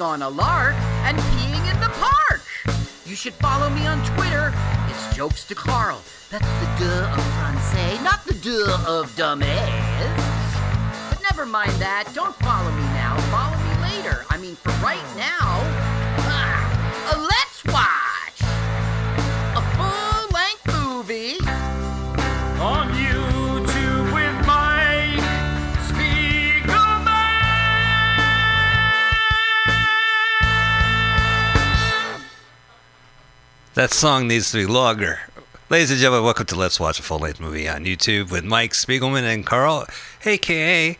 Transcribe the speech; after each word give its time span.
on 0.00 0.22
a 0.22 0.28
lark, 0.28 0.74
and 1.04 1.16
peeing 1.18 1.72
in 1.72 1.80
the 1.80 1.90
park. 1.98 2.42
You 3.04 3.14
should 3.14 3.34
follow 3.34 3.68
me 3.70 3.86
on 3.86 4.04
Twitter. 4.14 4.52
It's 4.88 5.16
Jokes 5.16 5.44
to 5.46 5.54
Carl. 5.54 6.00
That's 6.30 6.46
the 6.46 6.84
duh 6.84 7.12
of 7.12 7.22
Francais, 7.38 8.02
not 8.02 8.24
the 8.24 8.34
duh 8.34 8.84
of 8.86 9.10
dumbass. 9.16 11.10
But 11.10 11.20
never 11.22 11.44
mind 11.44 11.72
that. 11.82 12.10
Don't 12.14 12.34
follow 12.36 12.70
me 12.70 12.84
now. 12.94 13.16
Follow 13.34 13.58
me 13.58 13.72
later. 13.82 14.24
I 14.30 14.38
mean, 14.38 14.54
for 14.56 14.70
right 14.84 15.02
now, 15.16 15.39
That 33.80 33.94
song 33.94 34.28
needs 34.28 34.50
to 34.50 34.58
be 34.58 34.66
longer. 34.66 35.20
Ladies 35.70 35.90
and 35.90 35.98
gentlemen, 35.98 36.26
welcome 36.26 36.44
to 36.44 36.54
Let's 36.54 36.78
Watch 36.78 36.98
a 36.98 37.02
Full 37.02 37.20
Length 37.20 37.40
Movie 37.40 37.66
on 37.66 37.86
YouTube 37.86 38.30
with 38.30 38.44
Mike 38.44 38.72
Spiegelman 38.72 39.22
and 39.22 39.46
Carl, 39.46 39.86
aka 40.26 40.98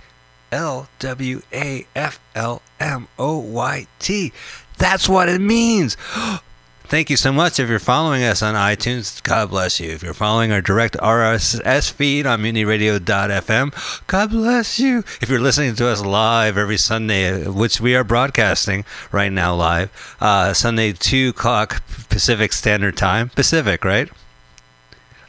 L 0.51 0.89
W 0.99 1.43
A 1.53 1.87
F 1.95 2.19
L 2.35 2.63
M 2.81 3.09
O 3.19 3.39
Y 3.39 3.87
T. 3.99 4.33
That's 4.79 5.11
what 5.11 5.29
it 5.29 5.43
means. 5.43 5.99
Thank 6.91 7.09
you 7.09 7.17
so 7.17 7.33
much 7.33 7.61
if 7.61 7.69
you're 7.69 7.79
following 7.79 8.25
us 8.25 8.43
on 8.43 8.57
iTunes. 8.57 9.23
God 9.23 9.51
bless 9.51 9.79
you. 9.79 9.93
If 9.93 10.03
you're 10.03 10.13
following 10.13 10.51
our 10.51 10.61
direct 10.61 10.97
RSS 10.97 11.93
feed 11.93 12.27
on 12.27 12.43
mutinyradio.fm, 12.43 14.07
God 14.09 14.31
bless 14.31 14.81
you. 14.81 15.05
If 15.21 15.29
you're 15.29 15.39
listening 15.39 15.77
to 15.77 15.87
us 15.87 16.05
live 16.05 16.59
every 16.59 16.79
Sunday, 16.79 17.47
which 17.47 17.81
we 17.81 17.95
are 17.95 18.03
broadcasting 18.03 18.85
right 19.13 19.31
now 19.31 19.55
live, 19.55 20.17
uh, 20.21 20.53
Sunday, 20.53 20.93
2 20.93 21.29
o'clock 21.29 21.81
Pacific 22.09 22.53
Standard 22.53 22.97
Time. 22.97 23.29
Pacific, 23.29 23.85
right? 23.85 24.11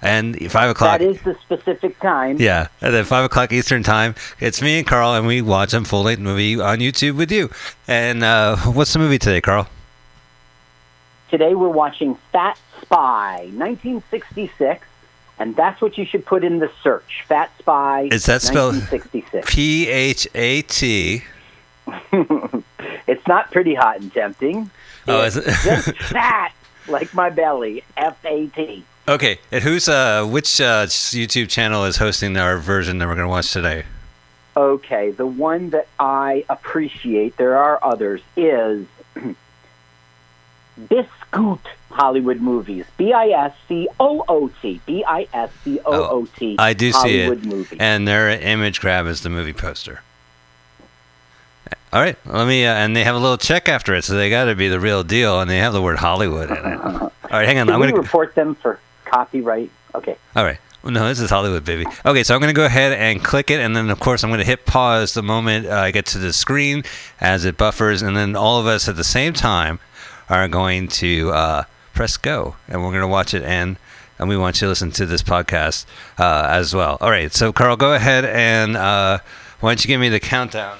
And 0.02 0.52
5 0.52 0.72
o'clock. 0.72 0.98
That 0.98 1.08
is 1.08 1.22
the 1.22 1.38
specific 1.44 2.00
time. 2.00 2.38
Yeah, 2.40 2.70
and 2.82 2.92
then 2.92 3.06
five 3.06 3.24
o'clock 3.24 3.54
Eastern 3.54 3.84
time. 3.84 4.16
It's 4.40 4.64
me 4.64 4.80
and 4.80 4.88
Carl, 4.88 5.14
and 5.14 5.28
we 5.28 5.44
watch 5.44 5.76
a 5.76 5.84
full 5.84 6.02
length 6.02 6.22
movie 6.22 6.60
on 6.60 6.80
YouTube 6.80 7.18
with 7.18 7.32
you. 7.32 7.52
And 7.88 8.24
uh, 8.24 8.58
what's 8.58 8.94
the 8.94 8.98
movie 8.98 9.20
today, 9.20 9.42
Carl? 9.42 9.68
Today 11.32 11.56
we're 11.56 11.70
watching 11.70 12.16
Fat 12.34 12.60
Spy, 12.82 13.38
1966, 13.54 14.86
and 15.40 15.56
that's 15.56 15.82
what 15.82 15.98
you 15.98 16.04
should 16.06 16.26
put 16.26 16.44
in 16.44 16.60
the 16.60 16.70
search. 16.84 17.24
Fat 17.26 17.50
Spy. 17.58 18.10
Is 18.12 18.26
that 18.26 18.42
spelled 18.42 18.76
1966. 18.76 19.50
P 19.56 19.88
H 19.88 20.28
A 20.36 20.62
T? 20.64 21.24
it's 23.08 23.26
not 23.28 23.50
pretty 23.50 23.74
hot 23.74 24.02
and 24.02 24.14
tempting. 24.14 24.70
Oh, 25.08 25.22
It's 25.24 25.38
is 25.38 25.48
it? 25.48 25.56
just 25.64 25.92
fat, 26.12 26.52
like 26.90 27.14
my 27.14 27.30
belly. 27.30 27.84
F 27.96 28.18
A 28.26 28.48
T. 28.48 28.84
okay, 29.08 29.40
and 29.54 29.64
who's 29.64 29.88
uh 29.88 30.26
which 30.30 30.60
uh, 30.60 30.86
YouTube 30.88 31.48
channel 31.50 31.86
is 31.86 31.96
hosting 31.96 32.36
our 32.36 32.58
version 32.58 32.98
that 32.98 33.08
we're 33.08 33.16
gonna 33.16 33.30
watch 33.30 33.54
today? 33.54 33.86
Okay, 34.58 35.12
the 35.12 35.26
one 35.26 35.70
that 35.70 35.88
I 35.98 36.44
appreciate, 36.50 37.38
there 37.38 37.56
are 37.58 37.80
others, 37.82 38.20
is 38.36 38.86
Biscoot 41.32 41.60
Hollywood 41.92 42.42
Movies. 42.42 42.86
B 42.98 43.14
I 43.14 43.28
S 43.30 43.54
C 43.68 43.88
O 44.00 44.24
O 44.28 44.50
T. 44.62 44.82
B 44.86 45.04
I 45.08 45.28
S 45.34 45.52
C 45.64 45.80
O 45.86 45.92
O 45.94 46.26
T. 46.38 46.56
I 46.58 46.74
do 46.74 46.92
see 46.92 47.20
it, 47.20 47.44
Movies. 47.44 47.78
and 47.80 48.08
their 48.08 48.30
image 48.30 48.80
grab 48.80 49.08
is 49.08 49.22
the 49.22 49.30
movie 49.30 49.54
poster. 49.54 50.02
All 51.94 52.02
right, 52.02 52.18
let 52.26 52.48
me. 52.48 52.66
Uh, 52.66 52.74
and 52.74 52.96
they 52.96 53.04
have 53.04 53.16
a 53.16 53.20
little 53.20 53.38
check 53.38 53.68
after 53.68 53.94
it, 53.94 54.04
so 54.04 54.14
they 54.14 54.30
got 54.30 54.46
to 54.46 54.56
be 54.56 54.70
the 54.70 54.80
real 54.80 55.04
deal, 55.04 55.42
and 55.42 55.50
they 55.50 55.58
have 55.58 55.74
the 55.74 55.82
word 55.82 55.98
Hollywood 55.98 56.50
in 56.50 56.58
it. 56.58 56.80
All 56.82 57.12
right, 57.30 57.46
hang 57.46 57.60
on. 57.60 57.68
Can 57.68 57.76
I'm 57.76 57.82
gonna. 57.82 57.96
report 57.96 58.34
them 58.36 58.56
for 58.56 58.80
copyright? 59.06 59.70
Okay. 59.94 60.16
All 60.36 60.46
right. 60.46 60.58
Well, 60.84 60.94
no, 60.94 61.08
this 61.08 61.20
is 61.20 61.30
Hollywood, 61.30 61.64
baby. 61.64 61.86
Okay, 62.06 62.24
so 62.24 62.34
I'm 62.34 62.42
going 62.42 62.52
to 62.52 62.58
go 62.58 62.66
ahead 62.66 62.94
and 62.94 63.24
click 63.24 63.52
it, 63.52 63.60
and 63.60 63.76
then, 63.76 63.92
of 63.92 64.00
course, 64.00 64.24
I'm 64.24 64.32
going 64.32 64.40
to 64.40 64.46
hit 64.46 64.66
pause 64.66 65.14
the 65.14 65.22
moment 65.22 65.68
uh, 65.68 65.76
I 65.76 65.92
get 65.92 66.08
to 66.08 66.18
the 66.18 66.34
screen 66.34 66.84
as 67.20 67.46
it 67.46 67.56
buffers, 67.56 68.02
and 68.02 68.18
then 68.18 68.36
all 68.36 68.60
of 68.60 68.66
us 68.66 68.90
at 68.90 68.96
the 68.96 69.04
same 69.04 69.34
time 69.34 69.80
are 70.30 70.48
going 70.48 70.88
to 70.88 71.32
uh, 71.32 71.64
press 71.94 72.18
go, 72.18 72.56
and 72.68 72.82
we're 72.82 72.90
going 72.90 73.02
to 73.02 73.08
watch 73.08 73.34
it, 73.34 73.44
and 73.44 73.78
and 74.20 74.30
we 74.30 74.38
want 74.38 74.58
you 74.58 74.66
to 74.66 74.70
listen 74.70 74.92
to 74.92 75.06
this 75.06 75.24
podcast 75.24 75.86
uh, 76.20 76.48
as 76.50 76.76
well. 76.76 76.98
All 77.02 77.10
right, 77.10 77.34
so 77.34 77.52
Carl, 77.52 77.76
go 77.76 77.94
ahead 77.94 78.24
and 78.24 78.78
uh, 78.78 79.20
why 79.60 79.72
don't 79.72 79.84
you 79.84 79.88
give 79.88 80.00
me 80.00 80.10
the 80.10 80.20
countdown? 80.20 80.78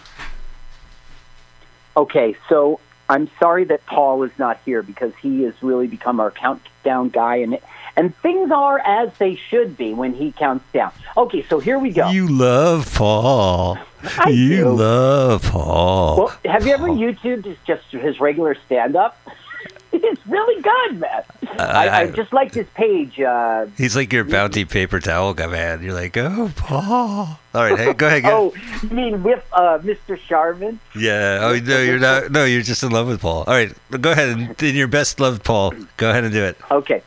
Okay, 1.98 2.36
so 2.48 2.80
I'm 3.10 3.30
sorry 3.40 3.66
that 3.66 3.86
Paul 3.86 4.24
is 4.24 4.32
not 4.38 4.60
here 4.64 4.82
because 4.84 5.14
he 5.22 5.44
has 5.44 5.54
really 5.62 5.88
become 5.88 6.20
our 6.20 6.32
countdown 6.32 7.10
guy, 7.10 7.38
and 7.38 7.60
and 7.96 8.16
things 8.18 8.52
are 8.52 8.80
as 8.80 9.12
they 9.18 9.36
should 9.36 9.78
be 9.78 9.94
when 9.94 10.14
he 10.14 10.32
counts 10.32 10.66
down. 10.74 10.92
Okay, 11.18 11.44
so 11.50 11.60
here 11.60 11.78
we 11.80 11.92
go. 11.92 12.10
You 12.10 12.28
love 12.28 12.94
Paul. 12.96 13.78
I 14.18 14.30
you 14.30 14.58
do. 14.64 14.70
love 14.72 15.44
Paul. 15.44 16.18
well, 16.18 16.38
have 16.46 16.66
you 16.66 16.74
ever. 16.74 16.88
YouTubed 16.88 17.46
his, 17.46 17.58
just 17.66 17.86
his 17.92 18.20
regular 18.20 18.56
stand 18.66 18.96
up? 18.96 19.18
it's 19.94 20.26
really 20.26 20.62
good, 20.62 21.00
man. 21.00 21.24
I, 21.60 21.88
I 21.88 22.00
I- 22.02 22.12
just 22.12 22.32
liked 22.34 22.56
his 22.56 22.68
page. 22.74 23.20
Uh, 23.20 23.68
He's 23.78 23.96
like 23.96 24.12
your 24.14 24.24
bounty 24.24 24.66
paper 24.66 25.00
towel 25.00 25.34
guy, 25.34 25.48
man. 25.48 25.84
You're 25.84 25.94
like, 25.94 26.16
oh, 26.18 26.52
Paul. 26.56 27.38
All 27.54 27.62
right, 27.62 27.78
hey, 27.78 27.94
go 27.94 28.08
ahead. 28.08 28.24
Go. 28.24 28.54
oh, 28.66 28.78
you 28.82 28.90
mean 28.90 29.22
with 29.24 29.44
uh, 29.54 29.80
Mr. 29.80 30.18
Sharman? 30.18 30.80
Yeah. 30.96 31.40
Oh 31.42 31.60
no, 31.60 31.82
you're 31.82 32.00
not. 32.00 32.32
No, 32.32 32.46
you're 32.46 32.62
just 32.62 32.82
in 32.84 32.92
love 32.92 33.08
with 33.08 33.22
Paul. 33.22 33.44
All 33.46 33.54
right, 33.54 33.74
go 34.00 34.12
ahead 34.12 34.30
and 34.30 34.64
in 34.64 34.76
your 34.76 34.88
best 34.88 35.20
loved 35.20 35.44
Paul. 35.44 35.74
Go 35.98 36.10
ahead 36.10 36.24
and 36.24 36.34
do 36.34 36.44
it. 36.44 36.58
Okay. 36.72 37.04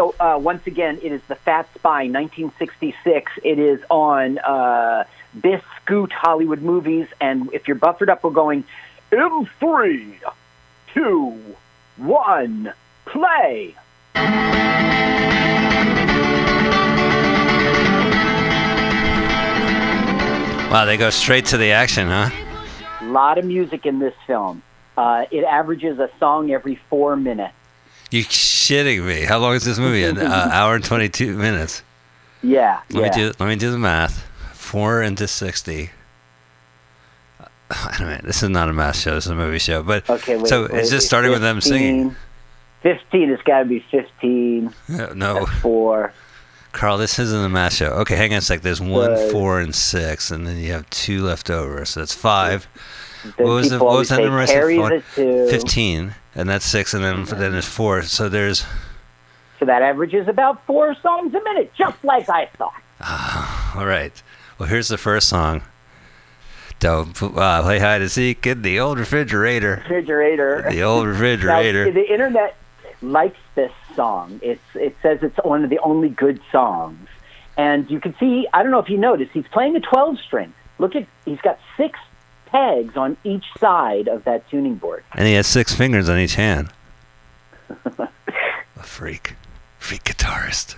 So 0.00 0.14
uh, 0.18 0.38
once 0.42 0.66
again, 0.66 0.98
it 1.02 1.12
is 1.12 1.20
the 1.28 1.34
Fat 1.34 1.68
Spy, 1.74 2.04
1966. 2.04 3.32
It 3.44 3.58
is 3.58 3.82
on 3.90 4.38
uh, 4.38 5.04
Biscoot 5.36 6.10
Hollywood 6.10 6.62
Movies, 6.62 7.06
and 7.20 7.52
if 7.52 7.68
you're 7.68 7.74
buffered 7.74 8.08
up, 8.08 8.24
we're 8.24 8.30
going 8.30 8.64
in 9.12 9.46
three, 9.58 10.18
two, 10.94 11.38
one, 11.98 12.72
play. 13.04 13.74
Wow, 20.70 20.86
they 20.86 20.96
go 20.96 21.10
straight 21.10 21.44
to 21.44 21.58
the 21.58 21.72
action, 21.72 22.08
huh? 22.08 22.30
A 23.02 23.04
lot 23.04 23.36
of 23.36 23.44
music 23.44 23.84
in 23.84 23.98
this 23.98 24.14
film. 24.26 24.62
Uh, 24.96 25.26
it 25.30 25.44
averages 25.44 25.98
a 25.98 26.08
song 26.18 26.50
every 26.50 26.76
four 26.88 27.16
minutes. 27.16 27.52
You 28.10 28.24
shitting 28.24 29.04
me? 29.06 29.22
How 29.22 29.38
long 29.38 29.54
is 29.54 29.64
this 29.64 29.78
movie? 29.78 30.04
An 30.04 30.18
uh, 30.18 30.48
hour 30.52 30.74
and 30.74 30.84
twenty-two 30.84 31.36
minutes. 31.36 31.82
Yeah, 32.42 32.80
Let 32.90 33.16
yeah. 33.16 33.22
me 33.24 33.30
do. 33.30 33.32
Let 33.38 33.48
me 33.48 33.56
do 33.56 33.70
the 33.70 33.78
math. 33.78 34.26
Four 34.54 35.02
into 35.02 35.28
sixty. 35.28 35.90
I 37.70 37.94
don't 37.98 38.08
know. 38.08 38.20
This 38.24 38.42
is 38.42 38.48
not 38.48 38.68
a 38.68 38.72
math 38.72 38.96
show. 38.96 39.14
This 39.14 39.26
is 39.26 39.30
a 39.30 39.34
movie 39.36 39.58
show. 39.60 39.82
But 39.84 40.08
Okay, 40.10 40.36
wait. 40.36 40.46
so 40.48 40.62
wait, 40.62 40.70
it's 40.72 40.90
just 40.90 41.04
wait. 41.04 41.06
starting 41.06 41.30
with 41.30 41.40
them 41.42 41.60
singing. 41.60 42.16
15. 42.82 43.30
It's 43.30 43.42
got 43.42 43.60
to 43.60 43.64
be 43.66 43.84
15. 43.92 44.74
Uh, 44.88 45.06
No, 45.14 45.46
four. 45.46 46.12
Carl, 46.72 46.98
this 46.98 47.18
isn't 47.18 47.44
a 47.44 47.48
math 47.48 47.74
show. 47.74 47.90
Okay, 48.00 48.16
hang 48.16 48.32
on 48.32 48.38
a 48.38 48.40
sec. 48.40 48.62
There's 48.62 48.80
one, 48.80 49.30
four, 49.30 49.60
and 49.60 49.72
six, 49.74 50.30
and 50.32 50.46
then 50.46 50.56
you 50.56 50.72
have 50.72 50.88
two 50.90 51.22
left 51.22 51.48
over. 51.50 51.84
So 51.84 52.00
that's 52.00 52.14
five. 52.14 52.66
Then 53.22 53.46
what 53.46 53.54
was 53.54 53.70
the 53.70 53.78
what 53.78 53.98
was 53.98 54.08
that 54.08 54.20
number? 54.20 54.38
I 54.38 54.44
said 54.46 54.54
carry 54.54 54.76
the 54.78 55.02
two. 55.14 55.48
Fifteen, 55.48 56.14
and 56.34 56.48
that's 56.48 56.64
six, 56.64 56.94
and 56.94 57.04
then 57.04 57.24
then 57.24 57.52
there's 57.52 57.68
four. 57.68 58.02
So 58.02 58.28
there's 58.28 58.64
So 59.58 59.64
that 59.66 59.82
averages 59.82 60.28
about 60.28 60.64
four 60.66 60.94
songs 61.02 61.34
a 61.34 61.42
minute, 61.42 61.72
just 61.76 62.02
like 62.04 62.28
I 62.28 62.46
thought. 62.56 62.82
all 63.76 63.86
right. 63.86 64.22
Well, 64.58 64.68
here's 64.68 64.88
the 64.88 64.98
first 64.98 65.28
song. 65.28 65.62
Don't 66.78 67.22
uh, 67.22 67.62
play 67.62 67.78
hide 67.78 68.00
and 68.00 68.10
seek 68.10 68.46
in 68.46 68.62
the 68.62 68.80
old 68.80 68.98
refrigerator. 68.98 69.76
Refrigerator. 69.82 70.66
The 70.70 70.82
old 70.82 71.06
refrigerator. 71.08 71.86
Now, 71.86 71.92
the 71.92 72.10
internet 72.10 72.56
likes 73.02 73.38
this 73.54 73.72
song. 73.94 74.40
It's 74.42 74.62
it 74.74 74.96
says 75.02 75.18
it's 75.22 75.36
one 75.44 75.62
of 75.62 75.70
the 75.70 75.78
only 75.80 76.08
good 76.08 76.40
songs, 76.50 77.06
and 77.58 77.90
you 77.90 78.00
can 78.00 78.16
see. 78.18 78.46
I 78.54 78.62
don't 78.62 78.72
know 78.72 78.78
if 78.78 78.88
you 78.88 78.96
noticed, 78.96 79.32
he's 79.32 79.46
playing 79.48 79.76
a 79.76 79.80
12 79.80 80.18
string. 80.20 80.54
Look 80.78 80.96
at 80.96 81.06
he's 81.26 81.40
got 81.42 81.58
six 81.76 81.98
pegs 82.50 82.96
on 82.96 83.16
each 83.24 83.44
side 83.58 84.08
of 84.08 84.24
that 84.24 84.48
tuning 84.50 84.76
board. 84.76 85.04
And 85.14 85.26
he 85.26 85.34
has 85.34 85.46
six 85.46 85.74
fingers 85.74 86.08
on 86.08 86.18
each 86.18 86.34
hand. 86.34 86.70
A 87.98 88.82
freak. 88.82 89.34
Freak 89.78 90.04
guitarist. 90.04 90.76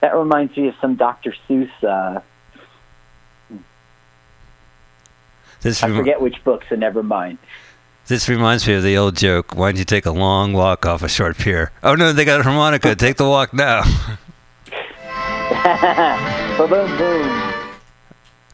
That 0.00 0.14
reminds 0.16 0.56
me 0.56 0.68
of 0.68 0.74
some 0.80 0.96
Dr. 0.96 1.34
Seuss. 1.48 1.70
Uh, 1.82 2.20
This, 5.62 5.82
I 5.82 5.94
forget 5.94 6.22
which 6.22 6.42
book, 6.42 6.62
so 6.70 6.74
never 6.74 7.02
mind. 7.02 7.36
this 8.06 8.30
reminds 8.30 8.66
me 8.66 8.72
of 8.74 8.82
the 8.82 8.96
old 8.96 9.14
joke. 9.16 9.54
Why 9.54 9.70
don't 9.70 9.78
you 9.78 9.84
take 9.84 10.06
a 10.06 10.10
long 10.10 10.54
walk 10.54 10.86
off 10.86 11.02
a 11.02 11.08
short 11.08 11.36
pier? 11.36 11.70
Oh 11.82 11.94
no, 11.94 12.14
they 12.14 12.24
got 12.24 12.40
a 12.40 12.42
harmonica. 12.42 12.94
Take 12.94 13.18
the 13.18 13.28
walk 13.28 13.52
now. 13.52 13.82
boom, 16.56 16.70
boom, 16.70 16.96
boom. 16.96 17.74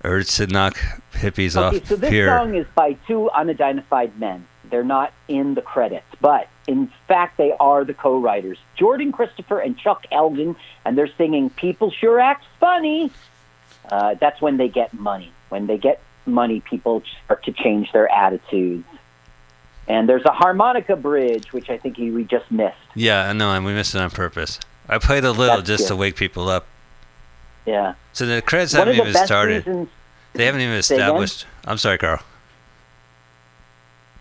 Urge 0.03 0.29
to 0.35 0.49
knock 0.49 0.77
hippies 1.17 1.57
Okay, 1.57 1.79
off 1.79 1.87
so 1.87 1.97
this 1.97 2.11
pier. 2.11 2.29
song 2.29 2.55
is 2.55 2.67
by 2.75 2.95
two 3.07 3.31
unidentified 3.31 4.19
men. 4.19 4.47
They're 4.71 4.85
not 4.85 5.13
in 5.29 5.55
the 5.55 5.63
credits, 5.63 6.07
but 6.21 6.49
in 6.67 6.91
fact, 7.07 7.37
they 7.39 7.53
are 7.61 7.85
the 7.85 7.95
co-writers, 7.95 8.59
Jordan 8.77 9.13
Christopher 9.13 9.61
and 9.61 9.79
Chuck 9.79 10.05
Eldon, 10.11 10.57
and 10.85 10.99
they're 10.99 11.11
singing 11.17 11.51
"People 11.51 11.91
Sure 11.91 12.19
Act 12.19 12.45
Funny." 12.59 13.11
Uh, 13.91 14.15
that's 14.15 14.41
when 14.41 14.57
they 14.57 14.69
get 14.69 14.93
money. 14.93 15.31
When 15.51 15.67
they 15.69 15.79
get 15.79 16.01
money, 16.27 16.61
people 16.61 17.03
start 17.25 17.45
to 17.45 17.53
change 17.53 17.93
their 17.93 18.11
attitudes. 18.13 18.85
And 19.89 20.09
there's 20.09 20.25
a 20.25 20.33
harmonica 20.33 20.97
bridge, 20.97 21.53
which 21.53 21.71
I 21.71 21.79
think 21.79 21.97
we 21.99 22.25
just 22.25 22.51
missed. 22.51 22.75
Yeah, 22.97 23.29
I 23.31 23.33
know, 23.33 23.53
and 23.53 23.65
we 23.65 23.73
missed 23.73 23.95
it 23.95 24.01
on 24.01 24.11
purpose. 24.11 24.59
I 24.89 24.99
played 24.99 25.25
a 25.25 25.31
little 25.31 25.59
That's 25.59 25.69
just 25.69 25.85
good. 25.85 25.89
to 25.91 25.97
wake 25.97 26.17
people 26.17 26.49
up. 26.49 26.67
Yeah. 27.67 27.95
So 28.13 28.27
the 28.27 28.43
credits 28.43 28.73
haven't 28.73 28.97
even 28.97 29.15
started. 29.15 29.65
reasons. 29.67 29.89
They 30.37 30.47
haven't 30.47 30.61
even 30.61 30.77
established. 30.77 31.47
I'm 31.65 31.79
sorry, 31.79 31.99
Carl. 31.99 32.21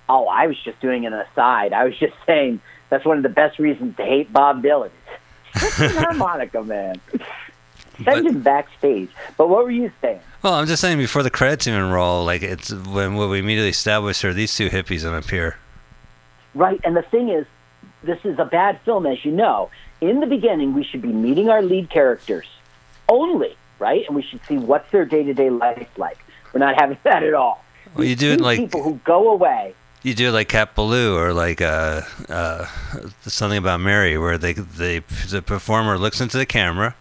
Oh, 0.07 0.27
I 0.27 0.47
was 0.47 0.57
just 0.63 0.79
doing 0.79 1.05
an 1.05 1.13
aside. 1.13 1.73
I 1.73 1.83
was 1.85 1.97
just 1.97 2.13
saying 2.25 2.61
that's 2.89 3.05
one 3.05 3.17
of 3.17 3.23
the 3.23 3.29
best 3.29 3.59
reasons 3.59 3.97
to 3.97 4.03
hate 4.03 4.31
Bob 4.31 4.63
Dylan. 4.63 4.91
Harmonica, 5.53 6.63
man. 6.63 7.01
Send 8.03 8.27
him 8.27 8.41
backstage. 8.41 9.09
But 9.37 9.49
what 9.49 9.63
were 9.63 9.71
you 9.71 9.91
saying? 10.01 10.19
Well, 10.41 10.53
I'm 10.53 10.67
just 10.67 10.81
saying 10.81 10.97
before 10.97 11.23
the 11.23 11.29
credits 11.29 11.65
even 11.65 11.89
roll, 11.89 12.25
like 12.25 12.43
it's 12.43 12.71
when 12.71 13.15
what 13.15 13.29
we 13.29 13.39
immediately 13.39 13.69
established 13.69 14.23
are 14.25 14.33
these 14.33 14.55
two 14.55 14.69
hippies 14.69 15.09
on 15.09 15.23
pier. 15.23 15.57
Right, 16.53 16.79
and 16.83 16.95
the 16.95 17.01
thing 17.01 17.29
is, 17.29 17.45
this 18.03 18.19
is 18.23 18.37
a 18.37 18.45
bad 18.45 18.79
film, 18.85 19.05
as 19.05 19.23
you 19.25 19.31
know. 19.31 19.69
In 20.01 20.19
the 20.19 20.27
beginning, 20.27 20.73
we 20.73 20.83
should 20.83 21.01
be 21.01 21.11
meeting 21.11 21.49
our 21.49 21.61
lead 21.61 21.89
characters 21.89 22.47
only, 23.09 23.55
right? 23.79 24.03
And 24.07 24.15
we 24.15 24.21
should 24.21 24.41
see 24.47 24.57
what's 24.57 24.89
their 24.91 25.05
day 25.05 25.23
to 25.23 25.33
day 25.33 25.49
life 25.49 25.87
like. 25.97 26.17
We're 26.53 26.59
not 26.59 26.79
having 26.79 26.97
that 27.03 27.23
at 27.23 27.33
all. 27.33 27.63
Well, 27.95 28.05
you 28.05 28.15
do 28.15 28.31
it 28.31 28.41
like 28.41 28.59
people 28.59 28.81
who 28.83 28.99
go 29.03 29.31
away. 29.31 29.73
you 30.03 30.13
do 30.13 30.29
it 30.29 30.31
like 30.31 30.47
Cat 30.49 30.73
Ballou 30.75 31.17
or 31.17 31.33
like 31.33 31.61
uh, 31.61 32.01
uh, 32.29 32.65
something 33.21 33.57
about 33.57 33.79
Mary, 33.81 34.17
where 34.17 34.37
they 34.37 34.53
they 34.53 34.99
the 35.29 35.41
performer 35.41 35.97
looks 35.97 36.21
into 36.21 36.37
the 36.37 36.45
camera, 36.45 36.95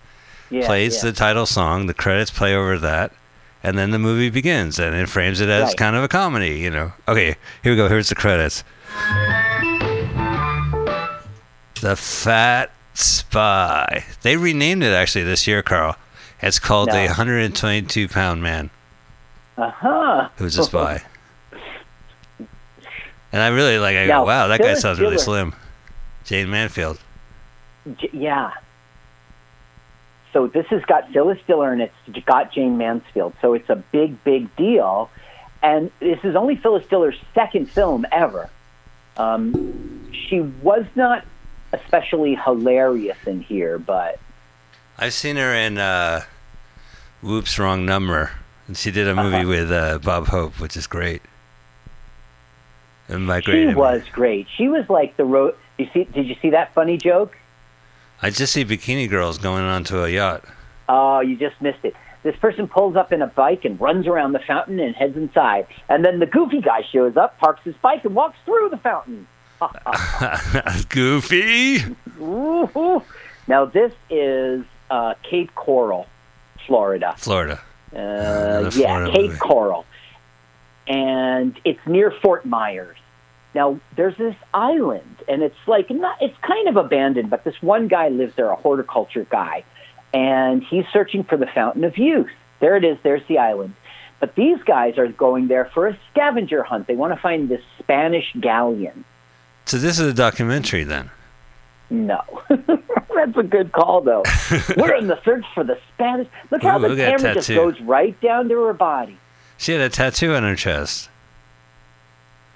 Yeah, 0.51 0.67
plays 0.67 0.97
yeah. 0.97 1.11
the 1.11 1.13
title 1.17 1.47
song, 1.47 1.87
the 1.87 1.95
credits 1.95 2.31
play 2.31 2.55
over 2.55 2.79
that, 2.79 3.13
and 3.63 3.77
then 3.79 3.91
the 3.93 3.99
movie 3.99 4.31
begins, 4.31 4.79
and 4.79 4.95
it 4.95 5.09
frames 5.09 5.41
it 5.41 5.49
as 5.49 5.69
Right. 5.69 5.77
kind 5.77 5.97
of 5.97 6.03
a 6.03 6.09
comedy, 6.09 6.59
you 6.59 6.71
know. 6.71 6.93
Okay, 7.09 7.37
here 7.63 7.73
we 7.73 7.77
go. 7.77 7.89
Here's 7.89 8.09
the 8.09 8.15
credits. 8.15 8.65
The 11.81 11.97
Fat 11.97 12.71
Spy. 12.95 14.05
They 14.23 14.37
renamed 14.37 14.83
it 14.83 14.93
actually 14.93 15.25
this 15.25 15.47
year, 15.47 15.63
Carl. 15.63 15.97
It's 16.47 16.59
called 16.59 16.89
No. 16.89 16.95
the 16.95 17.07
122 17.07 18.09
Pound 18.09 18.43
Man 18.43 18.71
Uh 19.57 19.71
huh. 19.71 20.29
Who's 20.37 20.59
a 20.59 20.65
Spy. 20.65 21.03
And 23.33 23.43
I 23.43 23.49
really 23.49 23.79
like. 23.79 23.97
I 23.97 24.07
go, 24.07 24.13
Now, 24.13 24.27
wow, 24.27 24.47
that 24.49 24.61
guy 24.61 24.75
sounds 24.75 25.01
really 25.01 25.19
slim. 25.19 25.55
Jane 26.25 26.51
Mansfield. 26.51 26.99
J- 27.99 28.11
yeah. 28.13 28.53
So 30.33 30.47
this 30.47 30.67
has 30.67 30.83
got 30.85 31.11
Phyllis 31.13 31.39
Diller 31.47 31.73
and 31.73 31.81
it's 31.83 32.25
got 32.27 32.53
Jane 32.53 32.77
Mansfield. 32.79 33.35
So 33.41 33.55
it's 33.55 33.69
a 33.71 33.77
big, 33.77 34.23
big 34.25 34.55
deal. 34.57 35.11
And 35.63 35.91
this 36.01 36.19
is 36.25 36.37
only 36.37 36.57
Phyllis 36.57 36.85
Diller's 36.87 37.19
second 37.35 37.71
film 37.71 38.05
ever. 38.13 38.51
Um, 39.17 40.13
she 40.13 40.41
was 40.41 40.85
not 40.95 41.25
especially 41.73 42.35
hilarious 42.37 43.17
in 43.27 43.41
here, 43.41 43.79
but 43.79 44.19
I've 44.99 45.15
seen 45.15 45.37
her 45.37 45.55
in 45.55 45.79
uh, 45.79 46.23
Whoops, 47.25 47.59
Wrong 47.59 47.87
Number. 47.87 48.31
And 48.67 48.77
she 48.77 48.91
did 48.91 49.09
a 49.09 49.15
movie 49.15 49.37
Uh-huh. 49.39 49.49
with 49.49 49.73
uh, 49.73 49.99
Bob 49.99 50.29
Hope, 50.29 50.61
which 50.61 50.77
is 50.77 50.87
great. 50.87 51.23
And 53.09 53.27
my 53.27 53.41
she 53.41 53.45
great. 53.51 53.77
was 53.77 54.03
great. 54.13 54.47
She 54.57 54.69
was 54.69 54.89
like 54.89 55.17
the 55.17 55.25
road. 55.25 55.55
You 55.79 55.89
see? 55.93 56.05
Did 56.05 56.27
you 56.27 56.37
see 56.41 56.51
that 56.51 56.73
funny 56.75 56.97
joke? 56.97 57.37
I 58.23 58.31
just 58.31 58.53
see 58.53 58.65
bikini 58.65 59.09
girls 59.09 59.39
going 59.39 59.65
onto 59.65 60.03
a 60.05 60.09
yacht. 60.09 60.45
Oh, 60.89 61.21
you 61.21 61.37
just 61.37 61.61
missed 61.61 61.85
it. 61.85 61.95
This 62.23 62.37
person 62.37 62.69
pulls 62.69 62.97
up 62.97 63.13
in 63.13 63.21
a 63.21 63.27
bike 63.27 63.65
and 63.67 63.79
runs 63.81 64.07
around 64.07 64.33
the 64.33 64.39
fountain 64.39 64.81
and 64.81 64.95
heads 64.95 65.17
inside. 65.17 65.67
And 65.91 66.05
then 66.05 66.21
the 66.21 66.27
goofy 66.27 66.61
guy 66.63 66.83
shows 66.91 67.17
up, 67.19 67.39
parks 67.39 67.61
his 67.65 67.75
bike, 67.83 68.05
and 68.05 68.15
walks 68.15 68.39
through 68.47 68.69
the 68.71 68.79
fountain. 68.79 69.27
Goofy. 70.89 71.79
Now, 73.47 73.65
this 73.67 73.93
is 74.09 74.65
uh, 74.91 75.15
Cape 75.23 75.55
Coral, 75.55 76.07
Florida. 76.67 77.15
Florida. 77.19 77.61
Uh, 77.95 78.71
yeah, 78.75 78.87
Florida 78.87 79.13
Cape 79.13 79.27
movie. 79.29 79.39
Coral. 79.39 79.85
And 80.87 81.59
it's 81.65 81.81
near 81.87 82.11
Fort 82.23 82.45
Myers. 82.45 82.99
Now, 83.55 83.79
there's 83.97 84.17
this 84.17 84.35
island, 84.53 85.23
and 85.29 85.43
it's 85.43 85.57
like, 85.67 85.89
not, 85.89 86.17
it's 86.21 86.37
kind 86.39 86.69
of 86.69 86.77
abandoned, 86.77 87.31
but 87.31 87.45
this 87.45 87.55
one 87.61 87.87
guy 87.87 88.09
lives 88.09 88.35
there, 88.35 88.51
a 88.51 88.57
horticulture 88.57 89.27
guy, 89.31 89.65
and 90.13 90.63
he's 90.63 90.85
searching 90.93 91.23
for 91.23 91.37
the 91.37 91.47
Fountain 91.47 91.85
of 91.85 91.97
Youth. 91.97 92.31
There 92.61 92.77
it 92.77 92.85
is, 92.85 92.99
there's 93.05 93.23
the 93.29 93.39
island. 93.39 93.75
But 94.19 94.35
these 94.35 94.59
guys 94.65 94.99
are 94.99 95.07
going 95.07 95.49
there 95.49 95.71
for 95.73 95.87
a 95.87 95.99
scavenger 96.11 96.63
hunt. 96.63 96.87
They 96.87 96.97
want 96.97 97.15
to 97.15 97.21
find 97.21 97.49
this 97.49 97.63
Spanish 97.79 98.33
galleon. 98.41 99.05
So 99.67 99.77
this 99.79 99.99
is 99.99 100.09
a 100.09 100.15
documentary 100.15 100.85
then. 100.85 101.11
No. 101.91 102.23
That's 103.15 103.37
a 103.37 103.43
good 103.43 103.73
call, 103.73 104.01
though. 104.03 104.23
We're 104.77 104.95
in 104.97 105.07
the 105.07 105.21
search 105.25 105.45
for 105.55 105.65
the 105.65 105.79
Spanish. 105.95 106.29
Look 106.51 106.63
how 106.63 106.79
Ooh, 106.79 106.83
the 106.83 106.89
look 106.91 106.99
at 106.99 107.11
that 107.13 107.19
camera 107.19 107.35
just 107.35 107.47
tattoo. 107.49 107.73
goes 107.73 107.81
right 107.83 108.19
down 108.21 108.49
to 108.49 108.63
her 108.65 108.73
body. 108.73 109.17
She 109.57 109.73
had 109.73 109.81
a 109.81 109.89
tattoo 109.89 110.35
on 110.35 110.43
her 110.43 110.57
chest. 110.57 111.09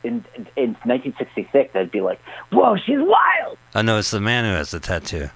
In, 0.05 0.25
in 0.57 0.71
1966, 0.85 1.75
I'd 1.75 1.91
be 1.91 2.01
like, 2.01 2.21
whoa, 2.51 2.77
she's 2.77 2.99
wild. 2.99 3.59
Oh 3.75 3.83
no, 3.83 3.99
it's 3.99 4.11
the 4.11 4.21
man 4.21 4.45
who 4.45 4.51
has 4.53 4.71
the 4.71 4.81
tattoo. 4.81 5.31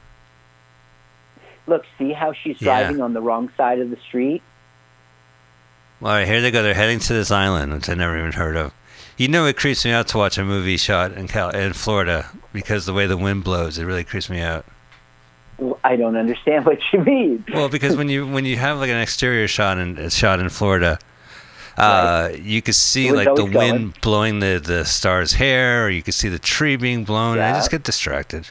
Look, 1.67 1.85
see 1.99 2.13
how 2.13 2.33
she's 2.33 2.61
Yeah. 2.61 2.81
driving 2.83 3.01
on 3.01 3.13
the 3.15 3.21
wrong 3.21 3.51
side 3.57 3.79
of 3.81 3.91
the 3.91 3.97
street? 4.09 4.43
All 6.01 6.09
right, 6.09 6.27
here 6.27 6.41
they 6.41 6.51
go. 6.51 6.63
They're 6.63 6.75
heading 6.75 6.99
to 7.01 7.13
this 7.13 7.31
island, 7.31 7.73
which 7.73 7.89
I 7.89 7.95
never 7.95 8.19
even 8.19 8.33
heard 8.33 8.57
of. 8.57 8.73
You 9.17 9.29
know, 9.29 9.47
it 9.47 9.57
creeps 9.57 9.85
me 9.85 9.93
out 9.93 10.09
to 10.09 10.19
watch 10.19 10.39
a 10.39 10.45
movie 10.45 10.77
shot 10.77 11.13
in 11.13 11.29
Cal- 11.29 11.51
in 11.51 11.73
Florida 11.75 12.31
because 12.53 12.87
the 12.87 12.93
way 12.93 13.07
the 13.07 13.17
wind 13.17 13.45
blows, 13.45 13.79
it 13.79 13.85
really 13.85 14.03
creeps 14.05 14.29
me 14.29 14.41
out. 14.41 14.65
I 15.85 15.97
don't 15.97 16.17
understand 16.17 16.65
what 16.67 16.79
you 16.93 17.01
mean. 17.01 17.45
Well, 17.53 17.69
because 17.69 17.97
when 17.97 18.09
you 18.09 18.27
when 18.27 18.45
you 18.45 18.57
have 18.57 18.79
like 18.79 18.91
an 18.91 18.99
exterior 19.01 19.49
shot 19.49 19.79
in 19.79 20.09
shot 20.11 20.41
in 20.41 20.49
Florida, 20.49 20.99
uh, 21.77 22.31
you 22.41 22.63
could 22.63 22.75
see 22.75 23.13
like 23.13 23.25
the 23.25 23.31
always 23.31 23.53
going. 23.53 23.73
wind 23.73 24.01
blowing 24.01 24.39
the 24.41 24.61
the 24.63 24.85
star's 24.85 25.35
hair, 25.35 25.87
or 25.87 25.91
you 25.91 26.03
could 26.03 26.15
see 26.15 26.29
the 26.29 26.39
tree 26.39 26.77
being 26.77 27.05
blown. 27.05 27.39
and 27.39 27.47
I 27.47 27.53
just 27.53 27.71
get 27.71 27.83
distracted. 27.83 28.51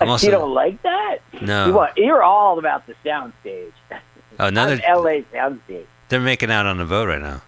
I'm 0.00 0.10
also 0.10 0.26
you 0.26 0.32
don't 0.32 0.52
like 0.52 0.82
that? 0.82 1.18
no. 1.40 1.66
You 1.66 1.72
want, 1.72 1.96
you're 1.96 2.22
all 2.22 2.58
about 2.58 2.86
the 2.86 2.94
soundstage. 3.04 3.72
oh, 4.40 4.50
they're 4.50 4.76
LA 4.76 5.22
soundstage. 5.32 5.86
they're 6.08 6.20
making 6.20 6.50
out 6.50 6.66
on 6.66 6.78
the 6.78 6.84
boat 6.84 7.08
right 7.08 7.22
now. 7.22 7.42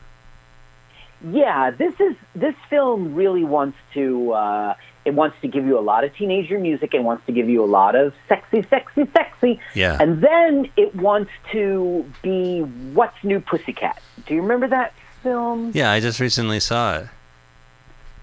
Yeah, 1.28 1.70
this 1.70 1.94
is 1.98 2.14
this 2.34 2.54
film 2.68 3.14
really 3.14 3.42
wants 3.42 3.78
to 3.94 4.32
uh, 4.32 4.74
it 5.06 5.14
wants 5.14 5.36
to 5.40 5.48
give 5.48 5.64
you 5.64 5.78
a 5.78 5.80
lot 5.80 6.04
of 6.04 6.14
teenager 6.14 6.58
music 6.58 6.92
and 6.92 7.04
wants 7.04 7.24
to 7.26 7.32
give 7.32 7.48
you 7.48 7.64
a 7.64 7.70
lot 7.80 7.94
of 7.94 8.12
sexy, 8.28 8.62
sexy, 8.68 9.06
sexy, 9.14 9.60
Yeah. 9.74 9.96
and 10.00 10.20
then 10.22 10.68
it 10.76 10.94
wants 10.94 11.30
to 11.52 12.04
be 12.22 12.60
what's 12.92 13.16
new, 13.24 13.40
Pussycat. 13.40 14.02
Do 14.26 14.34
you 14.34 14.42
remember 14.42 14.68
that 14.68 14.92
film? 15.22 15.70
Yeah, 15.74 15.90
I 15.92 16.00
just 16.00 16.20
recently 16.20 16.60
saw 16.60 16.98
it. 16.98 17.06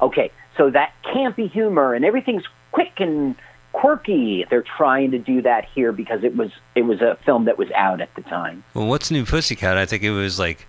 Okay, 0.02 0.32
so 0.58 0.70
that 0.70 0.94
campy 1.06 1.50
humor 1.50 1.94
and 1.94 2.04
everything's 2.06 2.44
quick 2.72 2.94
and 2.98 3.36
quirky. 3.72 4.46
They're 4.50 4.62
trying 4.78 5.12
to 5.12 5.18
do 5.20 5.42
that 5.44 5.66
here 5.74 5.92
because 5.92 6.24
it 6.24 6.36
was 6.36 6.52
it 6.76 6.82
was 6.84 7.02
a 7.02 7.18
film 7.26 7.46
that 7.46 7.58
was 7.58 7.72
out 7.72 8.02
at 8.02 8.14
the 8.16 8.22
time. 8.24 8.64
Well, 8.74 8.88
what's 8.88 9.10
new, 9.10 9.26
Pussycat? 9.26 9.78
I 9.78 9.86
think 9.86 10.04
it 10.04 10.12
was 10.12 10.38
like 10.40 10.68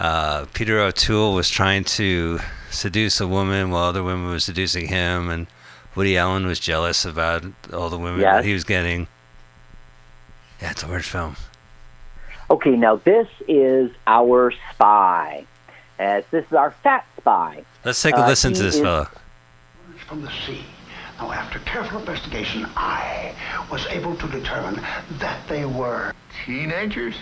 uh, 0.00 0.46
Peter 0.54 0.80
O'Toole 0.80 1.34
was 1.34 1.48
trying 1.48 1.84
to 1.84 2.40
seduce 2.70 3.20
a 3.20 3.28
woman 3.28 3.70
while 3.70 3.84
other 3.84 4.02
women 4.02 4.28
were 4.30 4.40
seducing 4.40 4.88
him, 4.88 5.28
and 5.30 5.46
Woody 5.94 6.16
Allen 6.16 6.46
was 6.46 6.58
jealous 6.58 7.04
about 7.04 7.44
all 7.72 7.88
the 7.90 7.98
women 7.98 8.20
Yes. 8.20 8.36
that 8.36 8.44
he 8.44 8.52
was 8.52 8.64
getting. 8.64 9.06
Yeah, 10.62 10.70
it's 10.72 10.82
a 10.82 10.88
weird 10.88 11.04
film. 11.04 11.36
Okay, 12.50 12.70
now 12.70 12.96
this 12.96 13.28
is 13.46 13.90
our 14.06 14.52
spy. 14.72 15.44
As 15.98 16.24
this 16.30 16.46
is 16.46 16.52
our 16.54 16.70
fat 16.82 17.04
spy. 17.18 17.62
Let's 17.84 18.00
take 18.00 18.14
a 18.14 18.24
Uh, 18.24 18.26
listen 18.28 18.54
to 18.54 18.60
he 18.60 18.64
this 18.64 18.76
is- 18.76 18.80
fella. 18.80 19.10
from 20.08 20.22
the 20.22 20.30
sea. 20.46 20.64
Now, 21.20 21.30
after 21.32 21.58
careful 21.60 22.00
investigation, 22.00 22.66
I 22.76 23.34
was 23.70 23.86
able 23.88 24.16
to 24.16 24.26
determine 24.28 24.80
that 25.18 25.46
they 25.46 25.66
were 25.66 26.12
teenagers. 26.46 27.14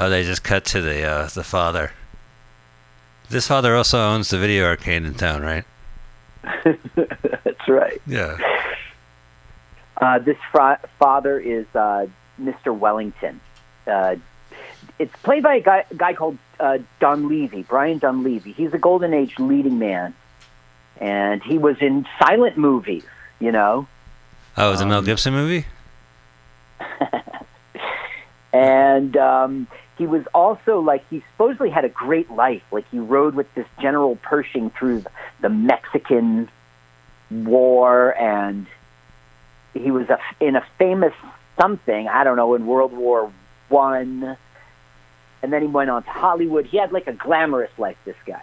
Oh, 0.00 0.10
they 0.10 0.24
just 0.24 0.42
cut 0.42 0.64
to 0.66 0.80
the 0.80 1.04
uh, 1.04 1.28
the 1.28 1.44
father. 1.44 1.92
This 3.30 3.46
father 3.46 3.76
also 3.76 3.98
owns 4.00 4.30
the 4.30 4.38
video 4.38 4.64
arcade 4.66 5.04
in 5.04 5.14
town, 5.14 5.42
right? 5.42 5.64
That's 6.94 7.68
right. 7.68 8.00
Yeah. 8.06 8.36
Uh, 10.00 10.18
this 10.18 10.36
fra- 10.50 10.80
father 10.98 11.38
is 11.38 11.66
uh, 11.74 12.06
Mr. 12.40 12.76
Wellington. 12.76 13.40
Uh, 13.86 14.16
it's 14.98 15.14
played 15.22 15.42
by 15.42 15.56
a 15.56 15.60
guy, 15.60 15.84
a 15.90 15.94
guy 15.94 16.14
called 16.14 16.38
uh, 16.58 16.78
Donlevy, 17.00 17.66
Brian 17.68 18.00
Donlevy. 18.00 18.54
He's 18.54 18.72
a 18.72 18.78
Golden 18.78 19.12
Age 19.12 19.38
leading 19.38 19.78
man, 19.78 20.14
and 21.00 21.42
he 21.42 21.58
was 21.58 21.76
in 21.80 22.06
silent 22.18 22.56
movies. 22.56 23.04
You 23.40 23.52
know, 23.52 23.86
Oh, 24.56 24.68
it 24.68 24.70
was 24.72 24.80
a 24.80 24.84
Um, 24.84 24.88
Mel 24.90 25.02
Gibson 25.02 25.32
movie? 25.34 25.66
and 28.52 29.16
um, 29.16 29.66
he 29.98 30.06
was 30.06 30.24
also 30.32 30.78
like 30.78 31.04
he 31.10 31.22
supposedly 31.32 31.68
had 31.68 31.84
a 31.84 31.88
great 31.88 32.30
life. 32.30 32.62
Like 32.70 32.88
he 32.90 33.00
rode 33.00 33.34
with 33.34 33.52
this 33.54 33.66
General 33.80 34.16
Pershing 34.16 34.70
through 34.70 35.04
the, 35.40 35.48
Mexican 35.48 36.48
War, 37.30 38.16
and 38.18 38.66
he 39.74 39.90
was 39.90 40.08
a, 40.08 40.18
in 40.40 40.56
a 40.56 40.64
famous 40.78 41.12
something 41.60 42.08
I 42.08 42.24
don't 42.24 42.36
know 42.36 42.54
in 42.54 42.66
World 42.66 42.92
War 42.92 43.32
One. 43.68 44.36
And 45.42 45.52
then 45.52 45.62
he 45.62 45.68
went 45.68 45.90
on 45.90 46.02
to 46.02 46.10
Hollywood. 46.10 46.66
He 46.66 46.78
had 46.78 46.92
like 46.92 47.06
a 47.06 47.12
glamorous 47.12 47.70
life. 47.76 47.96
This 48.04 48.16
guy. 48.24 48.42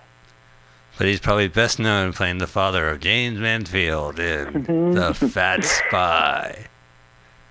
But 0.97 1.07
he's 1.07 1.19
probably 1.19 1.49
best 1.49 1.79
known 1.79 2.13
playing 2.13 2.37
the 2.37 2.47
father 2.47 2.87
of 2.89 3.01
James 3.01 3.39
Mansfield 3.39 4.19
in 4.19 4.65
Mm-hmm. 4.65 4.93
The 4.93 5.13
Fat 5.13 5.63
Spy. 5.63 6.67